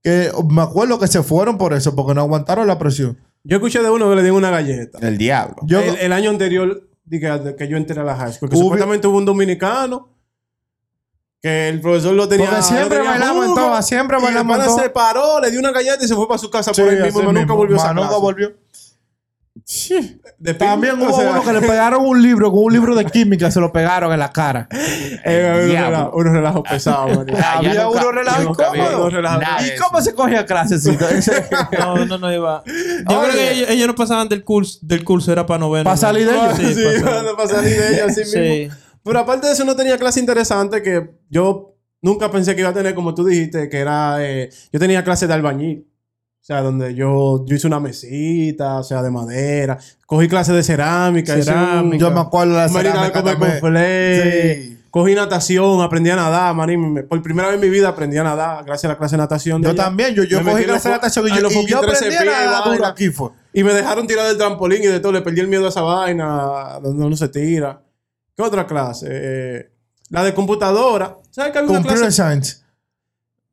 que 0.02 0.30
me 0.48 0.62
acuerdo 0.62 0.98
que 0.98 1.08
se 1.08 1.22
fueron 1.22 1.58
por 1.58 1.74
eso, 1.74 1.94
porque 1.94 2.14
no 2.14 2.20
aguantaron 2.22 2.66
la 2.66 2.78
presión. 2.78 3.18
Yo 3.42 3.56
escuché 3.56 3.82
de 3.82 3.90
uno 3.90 4.08
que 4.08 4.16
le 4.16 4.22
dio 4.22 4.34
una 4.34 4.50
galleta. 4.50 4.98
El 5.02 5.18
diablo. 5.18 5.56
Yo, 5.66 5.80
el, 5.80 5.96
el 5.96 6.12
año 6.12 6.30
anterior 6.30 6.88
que, 7.18 7.26
de 7.26 7.56
que 7.56 7.66
yo 7.66 7.76
entré 7.76 7.98
a 8.00 8.04
la 8.04 8.14
high 8.14 8.32
school, 8.32 8.48
que 8.50 8.56
Hubo- 8.56 8.62
supuestamente 8.64 9.06
hubo 9.08 9.18
un 9.18 9.24
dominicano 9.24 10.08
que 11.42 11.68
el 11.70 11.80
profesor 11.80 12.12
lo 12.14 12.28
tenía. 12.28 12.46
Porque 12.50 12.62
siempre 12.62 12.98
lo 12.98 13.04
tenía 13.04 13.10
bailamos 13.12 13.44
en 13.44 13.50
jugo, 13.50 13.60
todas, 13.62 13.86
siempre 13.88 14.18
y 14.18 14.22
bailamos 14.22 14.52
en 14.56 14.58
pana 14.60 14.68
todas. 14.70 14.82
se 14.84 14.90
paró, 14.90 15.40
le 15.40 15.50
dio 15.50 15.58
una 15.58 15.72
galleta 15.72 16.04
y 16.04 16.06
se 16.06 16.14
fue 16.14 16.28
para 16.28 16.38
su 16.38 16.50
casa 16.50 16.70
por 16.72 16.88
ahí 16.88 16.96
mismo. 17.02 17.20
pero 17.20 17.32
Nunca 17.32 17.54
volvió 17.54 17.76
a 17.76 17.78
esa 17.78 17.86
Más 17.88 17.94
nunca 17.96 18.08
clase. 18.08 18.22
volvió. 18.22 18.52
De 20.38 20.54
También 20.54 21.00
hubo 21.00 21.14
o 21.14 21.20
sea, 21.20 21.30
uno 21.30 21.42
que 21.44 21.52
le 21.52 21.60
pegaron 21.60 22.04
un 22.04 22.20
libro 22.20 22.50
con 22.50 22.64
un 22.64 22.72
libro 22.72 22.94
de 22.96 23.04
química, 23.04 23.50
se 23.50 23.60
lo 23.60 23.72
pegaron 23.72 24.12
en 24.12 24.18
la 24.18 24.32
cara. 24.32 24.68
eh, 25.24 26.08
unos 26.12 26.62
pesados, 26.68 27.16
man. 27.16 27.26
Ah, 27.36 27.60
ya 27.62 27.70
Había 27.70 27.84
nunca- 27.84 28.06
uno 28.08 28.20
vi 28.20 28.42
incómodo. 28.42 29.10
¿Y 29.10 29.78
cómo 29.78 30.00
se 30.00 30.14
cogía 30.14 30.44
clasecito? 30.46 31.04
No, 31.78 32.04
no, 32.04 32.18
no 32.18 32.32
iba. 32.32 32.62
Yo 33.08 33.20
Oye. 33.20 33.30
creo 33.30 33.32
que 33.32 33.52
ellos, 33.52 33.70
ellos 33.70 33.86
no 33.86 33.94
pasaban 33.94 34.28
del 34.28 34.44
curso, 34.44 34.78
del 34.82 35.04
curso 35.04 35.30
era 35.32 35.46
para 35.46 35.58
noveno. 35.58 35.84
Pa' 35.84 35.96
salir 35.96 36.26
de 36.26 36.34
ellos. 36.36 36.54
Sí, 36.56 36.74
Sí, 36.74 37.02
para 37.36 37.48
salir 37.48 37.78
de 37.78 37.94
ellos 37.94 38.08
así 38.10 38.24
Sí. 38.24 38.38
mismo. 38.38 38.74
Pero 39.04 39.18
aparte 39.18 39.46
de 39.46 39.52
eso, 39.52 39.64
no 39.64 39.76
tenía 39.76 39.96
clase 39.98 40.20
interesante 40.20 40.82
que 40.82 41.10
yo 41.30 41.76
nunca 42.02 42.30
pensé 42.30 42.54
que 42.54 42.60
iba 42.60 42.70
a 42.70 42.74
tener, 42.74 42.94
como 42.94 43.14
tú 43.14 43.24
dijiste, 43.24 43.68
que 43.68 43.78
era. 43.78 44.16
eh, 44.20 44.50
yo 44.72 44.78
tenía 44.80 45.04
clase 45.04 45.26
de 45.26 45.34
albañil. 45.34 45.86
O 46.40 46.44
sea, 46.50 46.62
donde 46.62 46.94
yo, 46.94 47.44
yo 47.46 47.54
hice 47.54 47.66
una 47.66 47.80
mesita, 47.80 48.78
o 48.78 48.82
sea, 48.82 49.02
de 49.02 49.10
madera. 49.10 49.78
Cogí 50.06 50.26
clase 50.26 50.52
de 50.52 50.62
cerámica. 50.62 51.34
un- 51.34 51.42
Cerámica. 51.42 51.98
Yo 51.98 52.10
me 52.10 52.20
acuerdo 52.20 52.52
de 52.54 52.58
la 52.58 52.62
de 52.66 52.72
cerámica. 52.72 53.22
Sí. 54.62 54.76
Cogí 54.90 55.14
natación, 55.14 55.80
aprendí 55.82 56.10
a 56.10 56.16
nadar, 56.16 56.52
manín. 56.54 56.92
Me- 56.94 57.02
Por 57.04 57.22
primera 57.22 57.48
vez 57.48 57.56
en 57.56 57.60
mi 57.60 57.68
vida 57.68 57.90
aprendí 57.90 58.16
a 58.16 58.24
nadar 58.24 58.64
gracias 58.64 58.86
a 58.86 58.94
la 58.94 58.98
clase 58.98 59.14
de 59.14 59.18
natación. 59.18 59.60
de 59.60 59.66
Yo 59.66 59.72
allá. 59.72 59.84
también, 59.84 60.14
yo, 60.14 60.24
yo 60.24 60.42
Me 60.42 60.50
cogí 60.50 60.64
clase 60.64 60.88
de 60.88 60.94
natación 60.96 61.26
y 61.26 61.30
yo, 61.30 61.36
y 61.50 61.66
yo 61.66 61.80
de 61.82 61.86
aprendí 61.92 62.16
a 62.16 62.24
nadar 62.24 62.64
duro 62.64 62.70
vaina. 62.70 62.88
aquí 62.88 63.10
fue. 63.10 63.28
Y 63.52 63.62
me 63.62 63.72
dejaron 63.72 64.06
tirar 64.08 64.26
del 64.26 64.36
trampolín 64.38 64.82
y 64.82 64.86
de 64.86 64.98
todo. 64.98 65.12
Le 65.12 65.20
perdí 65.22 65.40
el 65.40 65.46
miedo 65.48 65.66
a 65.66 65.68
esa 65.68 65.82
vaina, 65.82 66.80
donde 66.82 67.04
uno 67.04 67.16
se 67.16 67.28
tira. 67.28 67.80
¿Qué 68.36 68.42
otra 68.42 68.66
clase? 68.66 69.06
Eh, 69.10 69.70
la 70.08 70.24
de 70.24 70.34
computadora. 70.34 71.18
¿Sabes 71.30 71.52
que 71.52 71.58
había 71.58 71.70
una 71.70 71.82
clase? 71.82 72.10
Science. 72.10 72.56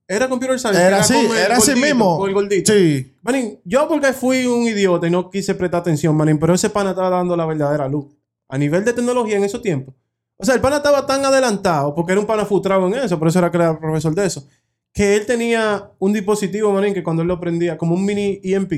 Era 0.07 0.29
computer 0.29 0.57
science. 0.57 0.81
Era 0.81 0.99
así, 0.99 1.13
era 1.13 1.57
así 1.57 1.71
gordito, 1.71 1.85
mismo. 1.85 2.17
Con 2.17 2.29
el 2.29 2.33
gordito. 2.33 2.71
Sí. 2.71 3.13
Manín, 3.21 3.59
yo 3.65 3.87
porque 3.87 4.13
fui 4.13 4.45
un 4.45 4.63
idiota 4.63 5.05
y 5.07 5.11
no 5.11 5.29
quise 5.29 5.53
prestar 5.53 5.81
atención, 5.81 6.15
manín, 6.15 6.39
pero 6.39 6.53
ese 6.53 6.69
pana 6.69 6.91
estaba 6.91 7.09
dando 7.09 7.35
la 7.35 7.45
verdadera 7.45 7.87
luz. 7.89 8.05
A 8.47 8.57
nivel 8.57 8.85
de 8.85 8.93
tecnología 8.93 9.35
en 9.35 9.43
esos 9.43 9.61
tiempos. 9.61 9.93
O 10.37 10.45
sea, 10.45 10.55
el 10.55 10.61
pana 10.61 10.77
estaba 10.77 11.05
tan 11.05 11.25
adelantado, 11.25 11.93
porque 11.93 12.13
era 12.13 12.21
un 12.21 12.27
pana 12.27 12.45
frustrado 12.45 12.87
en 12.87 12.93
eso, 12.93 13.19
por 13.19 13.27
eso 13.27 13.39
era 13.39 13.51
que 13.51 13.57
era 13.57 13.77
profesor 13.77 14.13
de 14.15 14.25
eso, 14.25 14.47
que 14.93 15.15
él 15.15 15.25
tenía 15.25 15.91
un 15.99 16.13
dispositivo, 16.13 16.71
manín, 16.71 16.93
que 16.93 17.03
cuando 17.03 17.23
él 17.23 17.27
lo 17.27 17.39
prendía, 17.39 17.77
como 17.77 17.95
un 17.95 18.05
mini 18.05 18.39
EMP, 18.43 18.71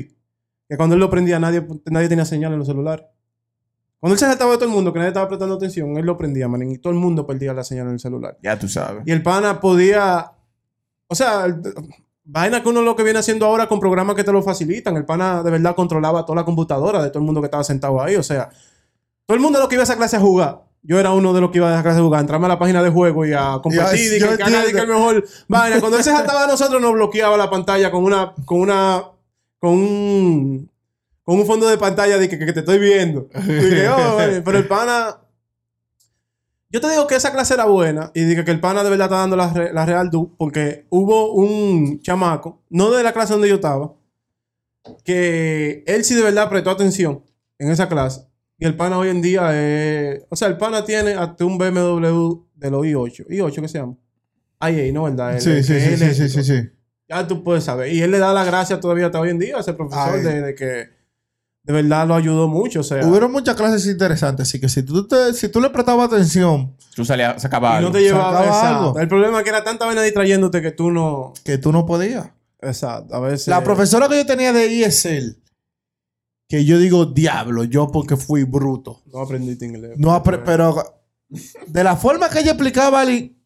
que 0.68 0.76
cuando 0.76 0.94
él 0.94 1.00
lo 1.00 1.10
prendía 1.10 1.38
nadie, 1.38 1.64
nadie 1.86 2.08
tenía 2.08 2.24
señal 2.24 2.52
en 2.52 2.58
los 2.58 2.66
celulares. 2.66 3.06
Cuando 4.00 4.14
él 4.14 4.18
se 4.18 4.24
saltaba 4.26 4.52
de 4.52 4.56
todo 4.56 4.68
el 4.68 4.74
mundo, 4.74 4.92
que 4.92 4.98
nadie 4.98 5.10
estaba 5.10 5.28
prestando 5.28 5.56
atención, 5.56 5.96
él 5.98 6.06
lo 6.06 6.16
prendía, 6.16 6.48
manín, 6.48 6.72
y 6.72 6.78
todo 6.78 6.92
el 6.92 6.98
mundo 6.98 7.26
perdía 7.26 7.52
la 7.52 7.62
señal 7.62 7.86
en 7.88 7.92
el 7.92 8.00
celular. 8.00 8.38
Ya 8.42 8.58
tú 8.58 8.66
sabes. 8.66 9.02
Y 9.06 9.12
el 9.12 9.22
pana 9.22 9.60
podía. 9.60 10.32
O 11.10 11.14
sea, 11.16 11.46
vaina 12.22 12.62
que 12.62 12.68
uno 12.68 12.82
lo 12.82 12.94
que 12.94 13.02
viene 13.02 13.18
haciendo 13.18 13.44
ahora 13.44 13.66
con 13.66 13.80
programas 13.80 14.14
que 14.14 14.22
te 14.22 14.32
lo 14.32 14.42
facilitan. 14.42 14.96
El 14.96 15.04
pana 15.04 15.42
de 15.42 15.50
verdad 15.50 15.74
controlaba 15.74 16.24
toda 16.24 16.36
la 16.36 16.44
computadora 16.44 17.02
de 17.02 17.10
todo 17.10 17.18
el 17.18 17.24
mundo 17.26 17.40
que 17.40 17.46
estaba 17.46 17.64
sentado 17.64 18.00
ahí. 18.00 18.14
O 18.14 18.22
sea, 18.22 18.48
todo 19.26 19.34
el 19.34 19.40
mundo 19.40 19.58
lo 19.58 19.68
que 19.68 19.74
iba 19.74 19.82
a 19.82 19.84
esa 19.84 19.96
clase 19.96 20.16
a 20.16 20.20
jugar. 20.20 20.62
Yo 20.82 21.00
era 21.00 21.10
uno 21.10 21.32
de 21.32 21.40
los 21.40 21.50
que 21.50 21.58
iba 21.58 21.68
a 21.68 21.74
esa 21.74 21.82
clase 21.82 21.98
a 21.98 22.02
jugar, 22.02 22.20
entrarme 22.20 22.46
a 22.46 22.50
la 22.50 22.58
página 22.60 22.80
de 22.80 22.90
juego 22.90 23.26
y 23.26 23.32
a 23.32 23.58
competir 23.60 23.84
Ya, 23.84 24.16
y 24.16 24.20
yo 24.20 24.28
que, 24.30 24.36
que 24.36 24.72
que 24.72 24.78
el 24.78 24.88
mejor 24.88 25.24
vaina. 25.48 25.80
Cuando 25.80 25.98
él 25.98 26.04
se 26.04 26.12
saltaba 26.12 26.44
a 26.44 26.46
nosotros, 26.46 26.80
nos 26.80 26.92
bloqueaba 26.92 27.36
la 27.36 27.50
pantalla 27.50 27.90
con 27.90 28.04
una, 28.04 28.32
con 28.44 28.60
una, 28.60 29.02
con 29.58 29.72
un, 29.72 30.70
con 31.24 31.40
un 31.40 31.46
fondo 31.46 31.68
de 31.68 31.76
pantalla 31.76 32.18
de 32.18 32.28
que, 32.28 32.38
que 32.38 32.52
te 32.52 32.60
estoy 32.60 32.78
viendo. 32.78 33.28
Y 33.34 33.52
dije, 33.52 33.88
oh, 33.88 34.14
vale. 34.14 34.42
pero 34.42 34.58
el 34.58 34.68
pana, 34.68 35.18
yo 36.70 36.80
te 36.80 36.88
digo 36.90 37.06
que 37.06 37.16
esa 37.16 37.32
clase 37.32 37.54
era 37.54 37.64
buena 37.66 38.10
y 38.14 38.34
que 38.44 38.50
el 38.50 38.60
pana 38.60 38.82
de 38.84 38.90
verdad 38.90 39.06
está 39.06 39.16
dando 39.18 39.36
la, 39.36 39.52
re- 39.52 39.72
la 39.72 39.84
real 39.86 40.08
du 40.10 40.34
porque 40.36 40.86
hubo 40.90 41.32
un 41.34 42.00
chamaco, 42.00 42.62
no 42.70 42.90
de 42.90 43.02
la 43.02 43.12
clase 43.12 43.32
donde 43.32 43.48
yo 43.48 43.56
estaba, 43.56 43.92
que 45.04 45.84
él 45.86 46.04
sí 46.04 46.14
de 46.14 46.22
verdad 46.22 46.48
prestó 46.48 46.70
atención 46.70 47.24
en 47.58 47.70
esa 47.70 47.88
clase. 47.88 48.26
Y 48.58 48.66
el 48.66 48.76
pana 48.76 48.98
hoy 48.98 49.08
en 49.08 49.22
día 49.22 49.50
es... 49.54 50.22
O 50.28 50.36
sea, 50.36 50.48
el 50.48 50.58
pana 50.58 50.84
tiene 50.84 51.14
hasta 51.14 51.44
un 51.44 51.56
BMW 51.56 52.44
de 52.54 52.70
los 52.70 52.84
i8. 52.84 53.26
¿i8 53.28 53.60
qué 53.62 53.68
se 53.68 53.78
llama? 53.78 53.96
IA, 54.60 54.92
¿no? 54.92 55.04
¿Verdad? 55.04 55.34
El- 55.36 55.40
Sí, 55.40 55.50
el 55.50 55.64
sí, 55.64 55.74
sí, 55.74 55.80
sí, 55.80 55.96
sí, 55.96 56.04
eléctrico. 56.04 56.42
sí, 56.42 56.44
sí. 56.44 56.70
Ya 57.08 57.26
tú 57.26 57.42
puedes 57.42 57.64
saber. 57.64 57.90
Y 57.92 58.02
él 58.02 58.10
le 58.10 58.18
da 58.18 58.32
la 58.34 58.44
gracia 58.44 58.78
todavía 58.78 59.06
hasta 59.06 59.18
hoy 59.20 59.30
en 59.30 59.38
día 59.38 59.56
a 59.56 59.60
ese 59.60 59.72
profesor 59.72 60.14
Ay. 60.16 60.22
de, 60.22 60.42
de 60.42 60.54
que 60.54 60.88
de 61.62 61.72
verdad 61.72 62.06
lo 62.06 62.14
ayudó 62.14 62.48
mucho. 62.48 62.80
O 62.80 62.82
sea, 62.82 63.04
Hubieron 63.06 63.30
muchas 63.32 63.54
clases 63.56 63.86
interesantes, 63.86 64.48
así 64.48 64.60
que 64.60 64.68
si 64.68 64.82
tú, 64.82 65.06
te, 65.06 65.32
si 65.34 65.48
tú 65.48 65.60
le 65.60 65.70
prestabas 65.70 66.12
atención, 66.12 66.74
Tú 66.94 67.04
salías, 67.04 67.40
sacabas 67.40 67.74
y 67.74 67.76
algo. 67.76 67.88
no 67.90 67.92
te 67.94 68.00
llevaba 68.02 68.44
exacto. 68.44 68.66
algo. 68.88 68.98
El 68.98 69.08
problema 69.08 69.38
es 69.38 69.44
que 69.44 69.50
era 69.50 69.62
tanta 69.64 69.86
vaina 69.86 70.02
distrayéndote 70.02 70.60
que 70.62 70.72
tú 70.72 70.90
no. 70.90 71.32
que 71.44 71.58
tú 71.58 71.70
no 71.72 71.86
podías. 71.86 72.30
Exacto. 72.60 73.14
A 73.14 73.20
veces. 73.20 73.48
La 73.48 73.62
profesora 73.62 74.08
que 74.08 74.16
yo 74.16 74.26
tenía 74.26 74.52
de 74.52 74.82
ESL, 74.84 75.36
que 76.48 76.64
yo 76.64 76.78
digo, 76.78 77.06
diablo, 77.06 77.64
yo 77.64 77.88
porque 77.92 78.16
fui 78.16 78.42
bruto. 78.44 79.02
No 79.12 79.20
aprendiste 79.20 79.64
inglés. 79.66 79.92
No, 79.96 80.10
apre- 80.10 80.42
pero 80.44 80.74
de 81.68 81.84
la 81.84 81.96
forma 81.96 82.28
que 82.28 82.40
ella 82.40 82.50
explicaba, 82.52 83.00
Ali, 83.00 83.39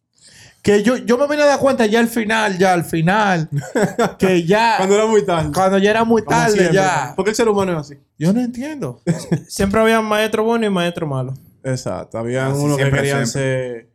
que 0.64 0.82
yo, 0.82 0.96
yo 0.96 1.18
me 1.18 1.26
vine 1.28 1.42
a 1.42 1.46
dar 1.46 1.58
cuenta 1.60 1.84
ya 1.86 2.00
al 2.00 2.08
final, 2.08 2.56
ya 2.58 2.72
al 2.72 2.84
final, 2.84 3.48
que 4.18 4.44
ya, 4.44 4.78
Cuando 4.78 4.94
era 4.96 5.06
muy 5.06 5.24
tarde. 5.24 5.50
cuando 5.54 5.78
ya 5.78 5.90
era 5.90 6.04
muy 6.04 6.22
Como 6.22 6.36
tarde, 6.36 6.52
siempre, 6.54 6.74
ya. 6.74 7.12
Porque 7.14 7.30
el 7.30 7.36
ser 7.36 7.48
humano 7.50 7.72
es 7.72 7.78
así. 7.78 7.94
Yo 8.18 8.32
no 8.32 8.40
entiendo. 8.40 9.00
Siempre 9.48 9.80
había 9.80 10.00
maestro 10.00 10.42
bueno 10.42 10.64
y 10.66 10.70
maestro 10.70 11.06
malo. 11.06 11.34
Exacto. 11.62 12.18
Había 12.18 12.46
Así 12.46 12.58
unos 12.58 12.78
que 12.78 12.90
querían 12.90 13.26
ser 13.26 13.90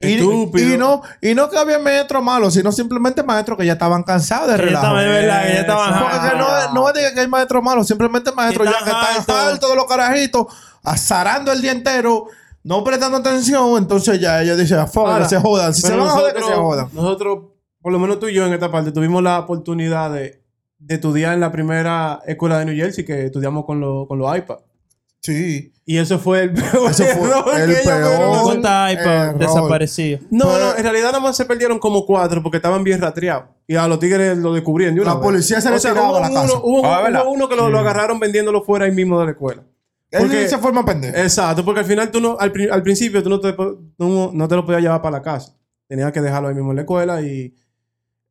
Y, 0.00 0.14
estúpidos. 0.14 0.70
y 0.70 0.76
no, 0.76 1.02
y 1.22 1.34
no 1.34 1.48
que 1.48 1.56
había 1.58 1.78
maestros 1.78 2.22
malos, 2.22 2.52
sino 2.54 2.72
simplemente 2.72 3.22
maestros 3.22 3.56
que 3.58 3.64
ya 3.66 3.72
estaban 3.74 4.02
cansados 4.02 4.48
de 4.48 4.56
relajo. 4.58 4.84
estaban, 4.84 5.04
de 5.04 5.10
verdad, 5.10 5.42
que 5.46 5.52
ya 5.54 5.60
estaban. 5.60 5.98
Porque 5.98 6.28
que 6.30 6.36
no, 6.36 6.72
no 6.74 6.92
diga 6.92 7.14
que 7.14 7.20
hay 7.20 7.28
maestros 7.28 7.62
malos, 7.62 7.86
simplemente 7.86 8.32
maestros 8.32 8.68
ya 8.68 8.84
que 8.84 9.18
están 9.18 9.48
hartos 9.48 9.70
de 9.70 9.76
los 9.76 9.86
carajitos, 9.86 10.46
azarando 10.82 11.52
el 11.52 11.62
día 11.62 11.72
entero, 11.72 12.26
no 12.62 12.84
prestando 12.84 13.18
atención, 13.18 13.78
entonces 13.78 14.20
ya 14.20 14.42
ellos 14.42 14.58
dicen, 14.58 14.86
"Fuck, 14.88 15.06
Ahora, 15.06 15.22
que 15.24 15.28
se 15.30 15.38
jodan. 15.40 15.74
Si 15.74 15.82
se 15.82 15.96
van 15.96 16.06
a 16.06 16.10
joder, 16.10 16.34
que 16.34 16.40
se 16.40 16.46
nosotros- 16.50 16.64
jodan. 16.66 16.88
Nosotros, 16.92 17.38
por 17.80 17.92
lo 17.92 17.98
menos 17.98 18.18
tú 18.18 18.28
y 18.28 18.34
yo 18.34 18.46
en 18.46 18.52
esta 18.52 18.70
parte, 18.70 18.92
tuvimos 18.92 19.22
la 19.22 19.38
oportunidad 19.40 20.10
de, 20.12 20.42
de 20.78 20.94
estudiar 20.94 21.34
en 21.34 21.40
la 21.40 21.50
primera 21.52 22.20
escuela 22.26 22.58
de 22.58 22.64
New 22.66 22.74
Jersey 22.76 23.04
que 23.04 23.26
estudiamos 23.26 23.64
con, 23.64 23.80
los 23.80 24.06
con 24.06 24.18
los 24.18 24.36
iPads. 24.36 24.62
Sí. 25.22 25.72
Y 25.84 25.98
eso 25.98 26.18
fue 26.18 26.44
el 26.44 26.52
peor 26.54 26.90
Eso 26.90 27.04
fue 27.04 27.28
error 27.28 27.44
el 27.60 27.74
que 27.76 27.82
peor. 27.82 28.00
pudieron 28.00 28.30
hacer. 28.32 28.42
¿Cuántas 28.44 28.92
iPads 28.92 29.06
error. 29.06 29.38
desaparecidas? 29.38 30.20
No, 30.30 30.46
Pero- 30.46 30.58
no, 30.66 30.76
en 30.76 30.82
realidad 30.82 31.06
nada 31.08 31.20
más 31.20 31.36
se 31.36 31.44
perdieron 31.44 31.78
como 31.78 32.06
cuatro 32.06 32.42
porque 32.42 32.56
estaban 32.58 32.82
bien 32.84 33.00
rastreados. 33.00 33.44
Y 33.66 33.76
a 33.76 33.86
los 33.86 33.98
tigres 33.98 34.38
lo 34.38 34.52
descubrían 34.54 34.94
de 34.94 35.00
una 35.02 35.10
La 35.10 35.16
vez. 35.16 35.24
policía 35.24 35.60
se 35.60 35.68
O 35.68 35.72
le 35.72 35.78
sea, 35.80 35.92
tiraba 35.92 36.10
hubo 36.10 36.16
a 36.16 36.20
la 36.22 36.30
uno, 36.30 36.42
casa. 36.42 36.54
Hubo, 36.62 36.86
Ah, 36.86 37.02
¿verdad? 37.02 37.22
hubo 37.24 37.32
uno 37.32 37.48
que 37.48 37.56
lo, 37.56 37.68
lo 37.68 37.78
agarraron 37.78 38.18
vendiéndolo 38.18 38.62
fuera 38.62 38.86
ahí 38.86 38.92
mismo 38.92 39.18
de 39.20 39.26
la 39.26 39.30
escuela. 39.32 39.62
Él 40.10 40.20
Porque- 40.22 40.48
se 40.48 40.58
forma 40.58 40.84
pendejo. 40.84 41.16
Exacto, 41.16 41.64
porque 41.64 41.80
al 41.80 41.86
final 41.86 42.10
tú 42.10 42.20
no, 42.20 42.36
al, 42.38 42.52
al 42.72 42.82
principio 42.82 43.22
tú 43.22 43.28
no 43.30 43.38
te, 43.40 43.54
no, 43.98 44.30
no 44.32 44.48
te 44.48 44.56
lo 44.56 44.64
podías 44.64 44.82
llevar 44.82 45.00
para 45.02 45.18
la 45.18 45.22
casa. 45.22 45.56
Tenías 45.86 46.10
que 46.12 46.20
dejarlo 46.20 46.48
ahí 46.48 46.54
mismo 46.54 46.70
en 46.70 46.76
la 46.76 46.82
escuela 46.82 47.20
y 47.22 47.54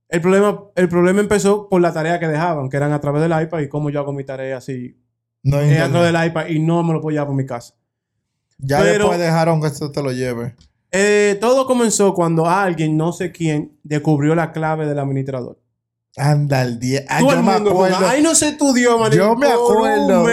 el 0.10 0.22
problema, 0.22 0.64
el 0.76 0.90
problema 0.90 1.20
empezó 1.22 1.70
por 1.70 1.82
la 1.82 1.94
tarea 1.94 2.20
que 2.20 2.28
dejaban, 2.28 2.68
que 2.70 2.78
eran 2.78 2.92
a 2.92 3.00
través 3.00 3.22
del 3.22 3.42
iPad 3.42 3.60
y 3.60 3.70
cómo 3.70 3.90
yo 3.90 4.00
hago 4.00 4.12
mi 4.12 4.24
tarea 4.24 4.58
así 4.58 4.98
no 5.44 5.58
a 5.58 5.62
través 5.90 6.12
del 6.14 6.26
iPad 6.28 6.48
y 6.48 6.60
no 6.60 6.84
me 6.84 6.94
lo 6.94 7.02
puedo 7.02 7.12
llevar 7.14 7.28
para 7.28 7.38
mi 7.38 7.46
casa. 7.46 7.76
Ya 8.58 8.80
pero- 8.80 9.06
después 9.06 9.20
dejaron 9.20 9.62
que 9.62 9.68
esto 9.68 9.92
te 9.92 10.04
lo 10.04 10.12
lleve. 10.12 10.56
Eh, 10.92 11.38
todo 11.40 11.66
comenzó 11.68 12.14
cuando 12.14 12.48
alguien, 12.48 12.98
no 12.98 13.14
sé 13.14 13.32
quién, 13.32 13.78
descubrió 13.84 14.34
la 14.36 14.52
clave 14.52 14.86
del 14.88 14.98
administrador. 15.00 15.60
Anda 16.18 16.62
el 16.64 16.80
día. 16.80 17.06
Ah, 17.08 17.20
Todo 17.20 17.30
yo 17.32 17.38
el 17.38 17.44
me 17.44 17.54
mundo 17.54 17.70
acuerdo. 17.72 18.08
Ahí 18.08 18.22
no 18.22 18.36
se 18.36 18.50
estudió, 18.50 18.98
manín. 18.98 19.20
Yo 19.20 19.36
me 19.36 19.48
acuerdo. 19.48 20.28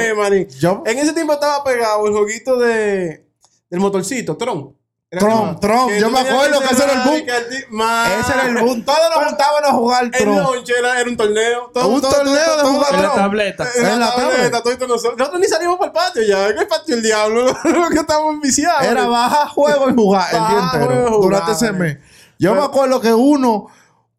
Yo, 0.58 0.82
En 0.86 0.98
ese 0.98 1.12
tiempo 1.12 1.34
estaba 1.34 1.62
pegado 1.64 2.06
el 2.06 2.12
jueguito 2.12 2.56
de, 2.58 3.26
del 3.70 3.80
motorcito, 3.80 4.36
Tron. 4.36 4.74
Tron, 5.08 5.60
Tron. 5.60 5.88
yo 5.98 6.10
me 6.10 6.18
acuerdo 6.18 6.58
que 6.60 6.74
ese 6.74 6.82
era 6.82 6.92
el 6.94 6.98
boom. 7.08 7.14
el. 7.14 8.20
Ese 8.20 8.32
era 8.32 8.46
el 8.48 8.56
boom. 8.58 8.84
Todos 8.84 8.98
nos 9.14 9.24
juntábamos 9.26 9.70
a 9.70 9.72
jugar 9.72 10.04
El 10.06 10.10
Tron. 10.10 10.36
launch 10.36 10.68
era, 10.76 11.00
era 11.00 11.08
un 11.08 11.16
torneo. 11.16 11.70
Todo- 11.72 11.88
Un 11.88 12.00
todo- 12.00 12.10
torneo 12.12 12.34
todo- 12.44 12.56
de 12.56 12.62
jugar 12.76 12.94
En 12.94 13.02
la 13.02 13.08
Tron. 13.08 13.16
tableta. 13.16 13.68
En 13.76 13.82
la 13.84 13.92
En 13.94 14.00
la 14.00 14.06
tableta, 14.14 14.36
tablet. 14.42 14.62
todito 14.64 14.86
nosotros. 14.88 15.16
Nosotros 15.18 15.40
ni 15.40 15.46
salimos 15.46 15.76
para 15.78 15.86
el 15.86 15.92
patio 15.92 16.22
ya. 16.24 16.54
¿Qué 16.54 16.66
patio 16.66 16.96
el 16.96 17.02
diablo? 17.02 17.44
Lo 17.64 17.88
que 17.90 17.98
estamos 18.00 18.40
viciados. 18.42 18.82
Era 18.84 19.06
bajar 19.06 19.48
juego 19.48 19.88
y 19.90 19.94
jugar 19.94 20.34
el 20.34 20.40
día 20.48 20.70
entero. 20.72 21.18
durante 21.22 21.52
ese 21.52 21.72
mes. 21.72 21.98
Yo 22.38 22.54
me 22.56 22.62
acuerdo 22.62 23.00
que 23.00 23.14
uno, 23.14 23.68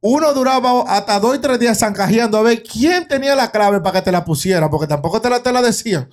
uno 0.01 0.33
duraba 0.33 0.81
hasta 0.87 1.19
dos 1.19 1.35
y 1.35 1.39
tres 1.39 1.59
días 1.59 1.79
zancajeando 1.79 2.37
a 2.37 2.43
ver 2.43 2.63
quién 2.63 3.07
tenía 3.07 3.35
la 3.35 3.51
clave 3.51 3.79
para 3.81 3.99
que 3.99 4.05
te 4.05 4.11
la 4.11 4.25
pusiera, 4.25 4.69
porque 4.69 4.87
tampoco 4.87 5.21
te 5.21 5.29
la, 5.29 5.41
te 5.41 5.51
la 5.51 5.61
decían. 5.61 6.09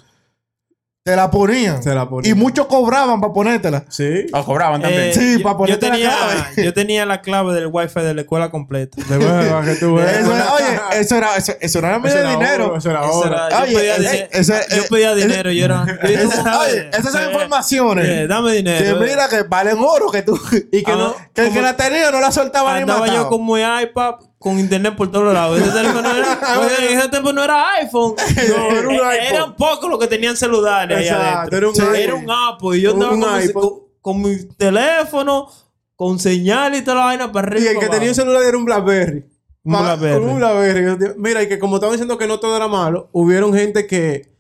Te 1.07 1.14
la 1.16 1.30
ponían. 1.30 1.82
Se 1.82 1.94
la 1.94 2.09
ponían. 2.09 2.34
Y 2.34 2.40
muchos 2.40 2.64
cobraban 2.66 3.20
para 3.20 3.30
ponértela. 3.30 3.84
Sí. 3.90 4.24
O 4.32 4.42
cobraban 4.42 4.80
también. 4.80 5.02
Eh, 5.11 5.12
Sí, 5.14 5.36
yo- 5.36 5.42
para 5.42 5.59
ponerte 5.59 5.84
yo 5.84 5.92
la 5.92 5.98
tenía, 5.98 6.11
clave. 6.16 6.64
yo 6.64 6.72
tenía 6.72 7.05
la 7.05 7.20
clave 7.20 7.52
del 7.52 7.66
wifi 7.66 8.00
de 8.00 8.14
la 8.14 8.20
escuela 8.22 8.50
completa. 8.50 8.96
De 9.07 9.18
verdad, 9.18 9.62
que 9.66 9.74
tú 9.74 9.96
ves. 9.96 10.11
Eso 10.16 10.34
era- 10.34 10.52
oye, 10.55 10.64
eso 11.00 11.16
era, 11.16 11.36
eso, 11.36 11.52
eso 11.61 11.80
no 11.82 11.88
era 11.88 11.96
Eso 11.98 12.02
medio 12.05 12.18
era 12.20 12.30
dinero. 12.30 12.66
oro, 12.68 12.76
Eso 12.78 12.88
era 12.90 13.00
Eso 13.05 13.18
oro. 13.18 13.36
yo 13.50 13.66
pedía, 13.78 13.96
eh, 13.96 14.00
dine- 14.00 14.28
ese- 14.32 14.64
yo 14.70 14.76
eh, 14.82 14.86
pedía 14.88 15.14
dinero. 15.14 15.50
Yo 15.52 15.64
era. 15.66 15.84
Eso- 16.05 16.42
oye, 16.62 16.88
esas 16.90 17.12
son 17.12 17.22
eh, 17.22 17.32
informaciones. 17.32 18.09
eh, 18.09 18.26
dame 18.26 18.50
que 18.52 18.57
dinero. 18.57 18.96
mira 19.00 19.28
que 19.28 19.42
valen 19.42 19.76
oro 19.80 20.11
que 20.11 20.22
tú. 20.22 20.40
Y 20.72 20.82
que 20.82 20.90
Ah, 20.90 20.96
no. 20.96 21.14
que 21.34 21.42
el 21.42 21.48
como- 21.48 21.61
que 21.61 21.62
la 21.66 21.76
tenía 21.76 22.11
no 22.12 22.18
la 22.20 22.32
soltaba 22.32 22.76
ni 22.76 22.80
Andaba 22.80 23.00
matado. 23.00 23.24
yo 23.24 23.28
con 23.28 23.44
mi 23.44 23.61
iPad 23.61 24.14
con 24.45 24.59
internet 24.59 24.95
por 24.95 25.11
todos 25.11 25.32
lados. 25.32 25.59
Ese 25.59 25.70
teléfono 25.70 26.11
era, 26.14 26.38
ese 26.90 27.09
teléfono 27.09 27.32
no 27.32 27.45
era 27.45 27.70
iPhone. 27.76 28.14
No, 28.49 28.70
era 28.78 28.88
un 28.88 28.95
Eh, 28.95 28.99
iPod. 28.99 29.34
Eran 29.34 29.57
pocos 29.57 29.88
los 29.88 29.99
que 29.99 30.07
tenían 30.07 30.36
celulares 30.36 30.99
Exacto, 31.01 31.57
adentro. 31.57 31.57
era 31.57 31.68
un 31.68 31.74
iPod. 31.74 31.95
Era 31.97 32.14
un 32.14 32.30
Apple. 32.30 32.78
Y 32.78 32.80
yo 32.82 32.95
un 32.95 33.01
con, 33.01 33.20
con, 33.55 33.70
con 34.03 34.20
mi 34.20 34.36
teléfono, 34.59 35.49
con 35.97 36.18
señal 36.18 36.74
y 36.74 36.82
toda 36.82 36.97
la 36.99 37.05
vaina 37.07 37.32
para 37.32 37.49
Y 37.49 37.51
arriba. 37.66 37.70
el 37.72 37.78
que 37.78 37.88
tenía 37.88 38.11
un 38.11 38.14
celular 38.14 38.42
era 38.42 38.59
un 38.59 38.66
Blackberry. 38.66 39.24
Un 39.64 39.72
Blackberry. 39.82 40.24
Un 40.26 40.36
Blackberry. 40.36 41.14
Mira, 41.16 41.42
y 41.42 41.49
que 41.49 41.59
como 41.59 41.76
estaban 41.76 41.95
diciendo 41.95 42.18
que 42.18 42.26
no 42.26 42.38
todo 42.38 42.55
era 42.55 42.68
malo, 42.68 43.09
hubieron 43.12 43.55
gente 43.55 43.86
que 43.86 44.34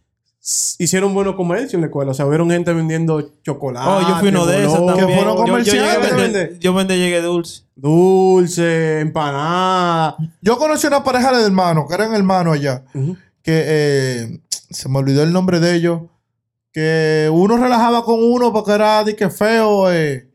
hicieron 0.78 1.14
buenos 1.14 1.36
comercios 1.36 1.74
en 1.74 1.80
la 1.80 1.86
escuela. 1.86 2.10
O 2.10 2.14
sea, 2.14 2.26
hubieron 2.26 2.50
gente 2.50 2.72
vendiendo 2.72 3.32
chocolate. 3.42 3.88
Oh, 3.88 4.08
yo 4.08 4.16
fui 4.18 4.28
uno 4.28 4.44
de 4.44 4.64
esos 4.64 4.86
también. 4.86 5.14
fueron 5.18 5.36
Yo- 5.46 5.58
yo, 5.58 5.62
llegué 5.72 7.16
Yo 7.16 7.22
dulce. 7.22 7.62
Dulce, 7.74 9.00
empanada. 9.00 10.16
Yo 10.42 10.58
conocí 10.58 10.86
una 10.86 11.02
pareja 11.02 11.36
de 11.36 11.44
hermanos, 11.46 11.86
que 11.88 11.94
eran 11.94 12.14
hermanos 12.14 12.54
allá, 12.54 12.84
que 13.42 13.62
eh, 13.66 14.40
se 14.70 14.88
me 14.88 14.98
olvidó 14.98 15.22
el 15.22 15.32
nombre 15.32 15.60
de 15.60 15.74
ellos, 15.76 16.02
que 16.72 17.30
uno 17.32 17.56
relajaba 17.56 18.04
con 18.04 18.16
uno 18.22 18.52
porque 18.52 18.72
era 18.72 19.02
de 19.04 19.16
que 19.16 19.30
feo. 19.30 19.90
eh. 19.92 20.28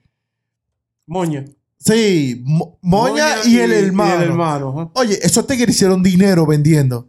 Moña. 1.05 1.45
Sí, 1.79 2.41
Mo- 2.45 2.77
Moña, 2.81 3.25
y, 3.45 3.57
el 3.59 3.71
hermano. 3.71 4.11
Y 4.11 4.17
el 4.17 4.23
hermano. 4.23 4.69
ajá. 4.75 4.91
Oye, 4.95 5.19
esos 5.21 5.45
tigres 5.47 5.75
hicieron 5.75 6.01
dinero 6.03 6.45
vendiendo. 6.45 7.07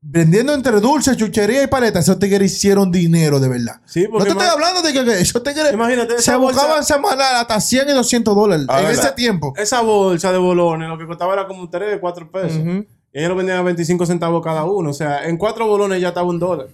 Vendiendo 0.00 0.54
entre 0.54 0.80
dulces, 0.80 1.16
chuchería 1.16 1.64
y 1.64 1.66
paletas, 1.66 2.04
esos 2.04 2.20
tigres 2.20 2.52
hicieron 2.52 2.92
dinero 2.92 3.40
de 3.40 3.48
verdad. 3.48 3.80
Sí, 3.84 4.06
No 4.10 4.20
te 4.22 4.28
estoy 4.30 4.46
hablando 4.46 4.80
de 4.80 4.92
que, 4.92 5.04
que 5.04 5.20
esos 5.20 5.42
tigres 5.42 5.72
Imagínate, 5.72 6.22
se 6.22 6.36
buscaban 6.36 6.84
semanal 6.84 7.34
hasta 7.34 7.60
100 7.60 7.88
y 7.88 7.92
200 7.92 8.34
dólares 8.36 8.66
Ah, 8.68 8.80
en 8.80 8.86
¿verdad? 8.86 9.04
ese 9.04 9.12
tiempo. 9.14 9.52
esa 9.56 9.80
bolsa 9.80 10.30
de 10.30 10.38
bolones, 10.38 10.88
lo 10.88 10.96
que 10.98 11.06
costaba 11.06 11.32
era 11.32 11.48
como 11.48 11.68
3, 11.68 11.98
4 12.00 12.30
pesos. 12.30 12.58
Ujú. 12.58 12.86
Y 13.12 13.18
ellos 13.18 13.30
lo 13.30 13.36
vendían 13.36 13.58
a 13.58 13.62
25 13.62 14.06
centavos 14.06 14.40
cada 14.44 14.64
uno. 14.64 14.90
O 14.90 14.94
sea, 14.94 15.26
en 15.26 15.36
cuatro 15.36 15.66
bolones 15.66 16.00
ya 16.00 16.08
estaba 16.08 16.28
un 16.28 16.38
dólar. 16.38 16.68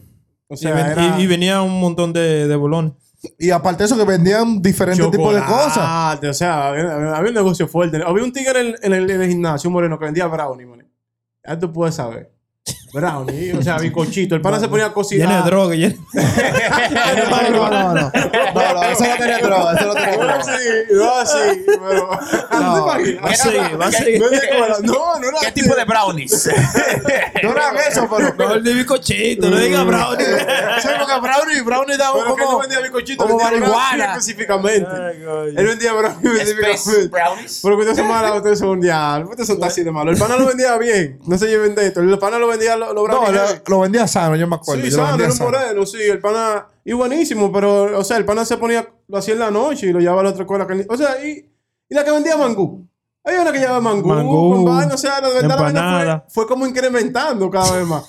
O 0.48 0.54
Y, 0.54 0.56
sea, 0.58 0.74
ven- 0.74 0.86
era 0.86 1.18
y- 1.18 1.22
y 1.22 1.26
venía 1.26 1.62
un 1.62 1.80
montón 1.80 2.12
de, 2.12 2.46
de 2.46 2.56
bolones. 2.56 2.92
Y 3.38 3.50
aparte 3.50 3.84
de 3.84 3.86
eso, 3.86 3.96
que 3.96 4.04
vendían 4.04 4.60
diferentes 4.60 5.10
tipos 5.10 5.34
de 5.34 5.40
cosas. 5.40 6.18
O 6.22 6.34
sea, 6.34 6.68
había, 6.68 6.94
había- 6.94 7.16
había 7.16 7.28
un 7.30 7.34
negocio 7.34 7.66
fuerte. 7.68 8.02
Había 8.06 8.22
un 8.22 8.32
tigre 8.34 8.60
en, 8.60 8.74
en 8.82 8.92
el, 8.92 9.10
en 9.10 9.22
el 9.22 9.28
gimnasio, 9.30 9.70
un 9.70 9.74
moreno, 9.74 9.98
que 9.98 10.04
vendía 10.04 10.26
brownie, 10.26 10.66
man. 10.66 10.86
Ya 11.46 11.58
tú 11.58 11.72
puedes 11.72 11.94
saber. 11.94 12.30
Brownie, 12.94 13.52
o 13.52 13.60
sea, 13.62 13.76
bicochito. 13.78 14.34
El 14.36 14.40
pana 14.40 14.60
se 14.60 14.68
ponía 14.68 14.86
a 14.86 14.92
cocinar. 14.92 15.42
De 15.44 15.50
droga. 15.50 15.74
lleno- 15.74 15.96
No, 16.14 17.50
no, 17.50 17.70
no, 17.70 17.94
no. 17.94 18.12
No, 18.54 18.74
no, 18.74 18.82
eso 18.84 19.04
no 19.04 19.16
tenía 19.18 19.38
droga, 19.38 19.74
eso 19.74 19.86
no 19.86 19.94
tenía 19.94 20.10
No 20.16 20.16
droga. 20.22 20.34
así, 20.38 20.52
no 20.90 21.14
así, 21.14 21.64
pero... 21.66 22.10
¿No? 22.52 22.86
Va 22.86 22.94
a 22.94 23.34
seguir, 23.34 23.80
va 23.80 23.86
a 23.86 23.92
seguir. 23.92 24.20
No, 24.20 24.28
no, 24.82 25.18
no 25.20 25.28
era 25.28 25.38
¿Qué 25.42 25.52
tipo 25.52 25.74
de 25.74 25.84
brownies? 25.84 26.50
No 27.42 27.50
eran 27.50 27.76
eso, 27.88 28.08
pero. 28.08 28.34
No, 28.38 28.54
el 28.54 28.62
de 28.64 28.72
bicochito, 28.74 29.50
no 29.50 29.56
diga 29.56 29.82
brownie. 29.82 30.24
Sí, 30.24 30.88
porque 30.98 31.20
Brownie, 31.20 31.60
Brownie 31.62 31.96
daba 31.96 32.14
Pero 32.22 32.34
que 32.36 32.42
no 32.42 32.46
como. 32.46 32.60
vendía 32.60 32.80
bicochito, 32.80 33.24
como 33.26 33.38
marihuana. 33.38 34.04
específicamente. 34.12 34.88
Él 35.56 35.66
vendía 35.66 35.92
brownie 35.92 36.32
específicamente. 36.40 37.08
brownies. 37.08 37.60
Pero 37.62 37.76
que 37.76 37.80
ustedes 37.82 37.98
son 37.98 38.08
malos, 38.08 38.36
ustedes 38.38 38.58
son 38.58 38.68
un 38.68 38.80
diablo. 38.80 39.30
Ustedes 39.30 39.48
son 39.48 39.62
así 39.64 39.82
de 39.82 39.90
malos. 39.90 40.14
El 40.14 40.20
pana 40.20 40.36
lo 40.36 40.46
vendía 40.46 40.76
bien. 40.78 41.18
No 41.26 41.36
se 41.38 41.46
lleven 41.48 41.74
de 41.74 41.86
esto. 41.88 42.00
El 42.00 42.18
pana 42.18 42.38
lo 42.38 42.46
vendía 42.48 42.76
los 42.92 43.08
lo 43.08 43.08
No, 43.08 43.32
lo, 43.32 43.42
lo 43.66 43.80
vendía 43.80 44.06
sano, 44.06 44.36
yo 44.36 44.46
me 44.46 44.56
acuerdo. 44.56 44.84
Sí, 44.84 44.90
yo 44.90 44.98
lo 44.98 45.06
sano, 45.06 45.22
era 45.24 45.32
un 45.32 45.38
moreno, 45.38 45.86
sí. 45.86 46.02
El 46.02 46.20
pana... 46.20 46.68
Y 46.84 46.92
buenísimo, 46.92 47.52
pero... 47.52 47.98
O 47.98 48.04
sea, 48.04 48.16
el 48.16 48.24
pana 48.24 48.44
se 48.44 48.56
ponía... 48.56 48.88
Lo 49.08 49.18
hacía 49.18 49.34
en 49.34 49.40
la 49.40 49.50
noche 49.50 49.86
y 49.86 49.92
lo 49.92 50.00
llevaba 50.00 50.20
a 50.20 50.24
la 50.24 50.30
otra 50.30 50.42
escuela. 50.42 50.66
O 50.88 50.96
sea, 50.96 51.24
y... 51.24 51.50
Y 51.88 51.94
la 51.94 52.04
que 52.04 52.10
vendía 52.10 52.36
mangú. 52.36 52.86
Hay 53.24 53.36
una 53.36 53.52
que 53.52 53.58
llevaba 53.58 53.80
mangú. 53.80 54.08
Mangú, 54.08 54.52
con 54.52 54.64
vaina, 54.64 54.94
o 54.94 54.98
sea, 54.98 55.20
la 55.20 55.28
verdad 55.28 55.48
la 55.48 55.56
vaina 55.56 56.24
fue, 56.28 56.44
fue 56.44 56.46
como 56.46 56.66
incrementando 56.66 57.50
cada 57.50 57.76
vez 57.76 57.86
más. 57.86 58.04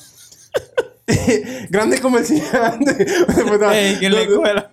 Grandes 1.70 2.02
comerciantes. 2.02 2.98
Ey, 3.72 4.00
que 4.00 4.06
en 4.08 4.14
la 4.14 4.22
escuela. 4.22 4.70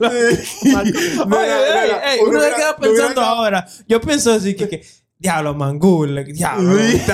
Uno 2.26 2.40
se 2.40 2.50
queda 2.54 2.70
lo 2.70 2.76
pensando 2.76 3.20
ahora. 3.20 3.66
Yo 3.86 4.00
pienso 4.00 4.32
así 4.32 4.54
que, 4.54 4.68
que 4.68 4.84
diablo, 5.18 5.54
mangú, 5.54 6.06
diablo. 6.06 6.78
Eso 6.80 7.12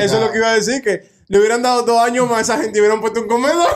es 0.00 0.12
lo 0.12 0.30
que 0.30 0.38
iba 0.38 0.50
a 0.50 0.54
decir, 0.54 0.82
que 0.82 1.17
le 1.28 1.38
hubieran 1.38 1.62
dado 1.62 1.82
dos 1.82 2.00
años 2.02 2.28
más 2.28 2.38
a 2.38 2.40
esa 2.40 2.58
gente 2.62 2.78
y 2.78 2.80
hubieran 2.80 3.00
puesto 3.00 3.20
un 3.20 3.28
comedor. 3.28 3.68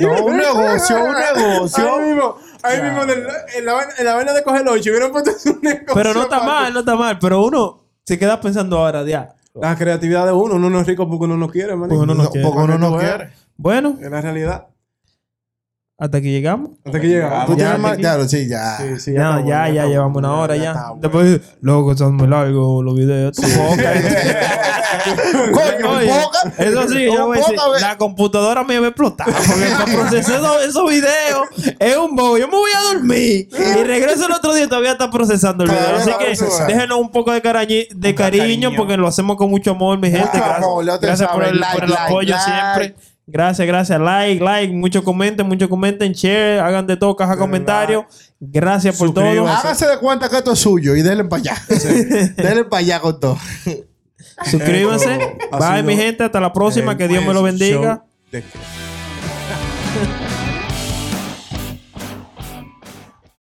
No, 0.00 0.24
un 0.24 0.36
negocio, 0.38 0.96
un 1.04 1.12
negocio. 1.12 1.94
Ahí 1.94 2.00
mismo, 2.08 2.36
ahí 2.62 2.82
mismo 2.82 3.02
en, 3.02 3.10
el- 3.10 3.26
en 3.56 3.64
la, 3.64 3.72
vaina- 3.74 3.92
en 3.98 4.04
la 4.04 4.14
vaina 4.14 4.32
de 4.32 4.42
coger 4.42 4.64
lonche 4.64 4.90
hubieran 4.90 5.10
puesto 5.12 5.30
un 5.50 5.58
negocio. 5.62 5.94
Pero 5.94 6.14
no 6.14 6.22
está 6.22 6.40
mal, 6.42 6.72
no 6.72 6.80
está 6.80 6.94
mal. 6.96 7.18
Pero 7.18 7.42
uno 7.44 7.84
se 8.04 8.18
queda 8.18 8.40
pensando 8.40 8.78
ahora, 8.78 9.04
diablo. 9.04 9.32
La 9.54 9.76
creatividad 9.76 10.24
de 10.24 10.32
uno, 10.32 10.54
uno 10.54 10.70
no 10.70 10.80
es 10.80 10.86
rico 10.86 11.06
porque 11.08 11.24
uno 11.24 11.36
no 11.36 11.48
quiere, 11.48 11.76
man. 11.76 11.88
Porque 11.88 12.02
uno 12.04 12.14
no 12.14 12.22
No, 12.24 12.30
quiere. 12.30 12.46
porque 12.48 12.62
uno 12.62 12.78
no 12.78 12.98
quiere. 12.98 13.30
Bueno, 13.56 13.98
Es 14.00 14.10
la 14.10 14.20
realidad. 14.20 14.66
Hasta 16.04 16.18
aquí 16.18 16.30
llegamos. 16.32 16.70
Hasta 16.84 17.00
que 17.00 17.06
llegamos. 17.06 17.46
Tú 17.46 17.52
Ya, 17.52 17.56
tienes 17.58 17.78
más. 17.78 17.98
Ya, 17.98 18.28
sí, 18.28 18.48
ya. 18.48 18.76
Sí, 18.78 18.98
sí, 19.00 19.12
Ya, 19.12 19.20
ya, 19.20 19.30
bueno, 19.38 19.72
ya, 19.74 19.86
llevamos 19.86 20.16
una 20.18 20.32
hora 20.34 20.56
ya 20.56 20.72
bueno. 20.72 20.98
Después, 21.00 21.40
loco, 21.60 21.96
son 21.96 22.16
muy 22.16 22.26
largos 22.26 22.84
los 22.84 22.94
videos. 22.96 23.36
Tu 23.36 23.42
boca. 23.42 23.92
Coño, 25.52 25.90
Oye, 25.96 26.08
poca. 26.08 26.52
Eso 26.58 26.88
sí, 26.88 27.04
yo 27.04 27.26
voy 27.26 27.38
a 27.38 27.40
decir, 27.40 27.56
Poca 27.56 27.68
vez. 27.70 27.82
la 27.82 27.96
computadora 27.98 28.64
me 28.64 28.78
va 28.78 28.86
a 28.86 28.88
explotar. 28.90 29.26
Porque 29.26 29.66
para 29.70 29.84
procesar 29.84 30.34
esos, 30.40 30.64
esos 30.64 30.88
videos 30.90 31.76
es 31.78 31.96
un 31.96 32.14
bobo. 32.16 32.36
Yo 32.38 32.46
me 32.48 32.54
voy 32.56 32.70
a 32.76 32.94
dormir 32.94 33.48
y 33.52 33.82
regreso 33.84 34.26
el 34.26 34.32
otro 34.32 34.54
día 34.54 34.64
y 34.64 34.68
todavía 34.68 34.92
está 34.92 35.10
procesando 35.10 35.64
el 35.64 35.70
video. 35.70 35.82
Todavía 35.84 36.32
Así 36.32 36.44
que 36.44 36.72
déjenos 36.72 36.98
un 36.98 37.10
poco 37.10 37.32
de, 37.32 37.42
carañi- 37.42 37.88
de 37.94 38.14
cariño, 38.14 38.42
cariño. 38.42 38.70
porque 38.76 38.96
lo 38.96 39.06
hacemos 39.06 39.36
con 39.36 39.50
mucho 39.50 39.70
amor, 39.72 39.98
mi 39.98 40.10
gente. 40.10 40.30
Gracias, 41.00 41.30
por 41.30 41.44
el, 41.44 41.58
Like, 41.60 41.74
por 41.74 41.84
el 41.84 41.90
like, 41.90 42.02
apoyo 42.04 42.34
like. 42.34 42.44
siempre. 42.44 43.11
Gracias, 43.32 43.66
gracias. 43.66 43.98
Like, 43.98 44.44
like, 44.44 44.74
mucho 44.74 45.02
comenten, 45.02 45.46
mucho 45.46 45.66
comenten, 45.66 46.12
share, 46.12 46.60
hagan 46.60 46.86
de 46.86 46.98
todo, 46.98 47.16
caja 47.16 47.34
comentarios. 47.38 48.04
Gracias 48.38 48.98
por 48.98 49.14
todo. 49.14 49.48
Hágase 49.48 49.86
de 49.86 49.96
cuenta 49.96 50.28
que 50.28 50.36
esto 50.36 50.52
es 50.52 50.58
suyo 50.58 50.94
y 50.94 51.00
denle 51.00 51.24
para 51.24 51.40
allá. 51.40 51.56
denle 52.36 52.64
para 52.64 52.80
allá 52.80 53.00
con 53.00 53.18
todo. 53.18 53.38
Suscríbanse. 54.44 55.38
Bye, 55.50 55.82
mi 55.82 55.96
gente. 55.96 56.24
Hasta 56.24 56.40
la 56.40 56.52
próxima. 56.52 56.94
Que 56.94 57.08
Dios 57.08 57.24
me 57.24 57.32
lo 57.32 57.40
buen 57.40 57.56
bendiga. 57.56 58.04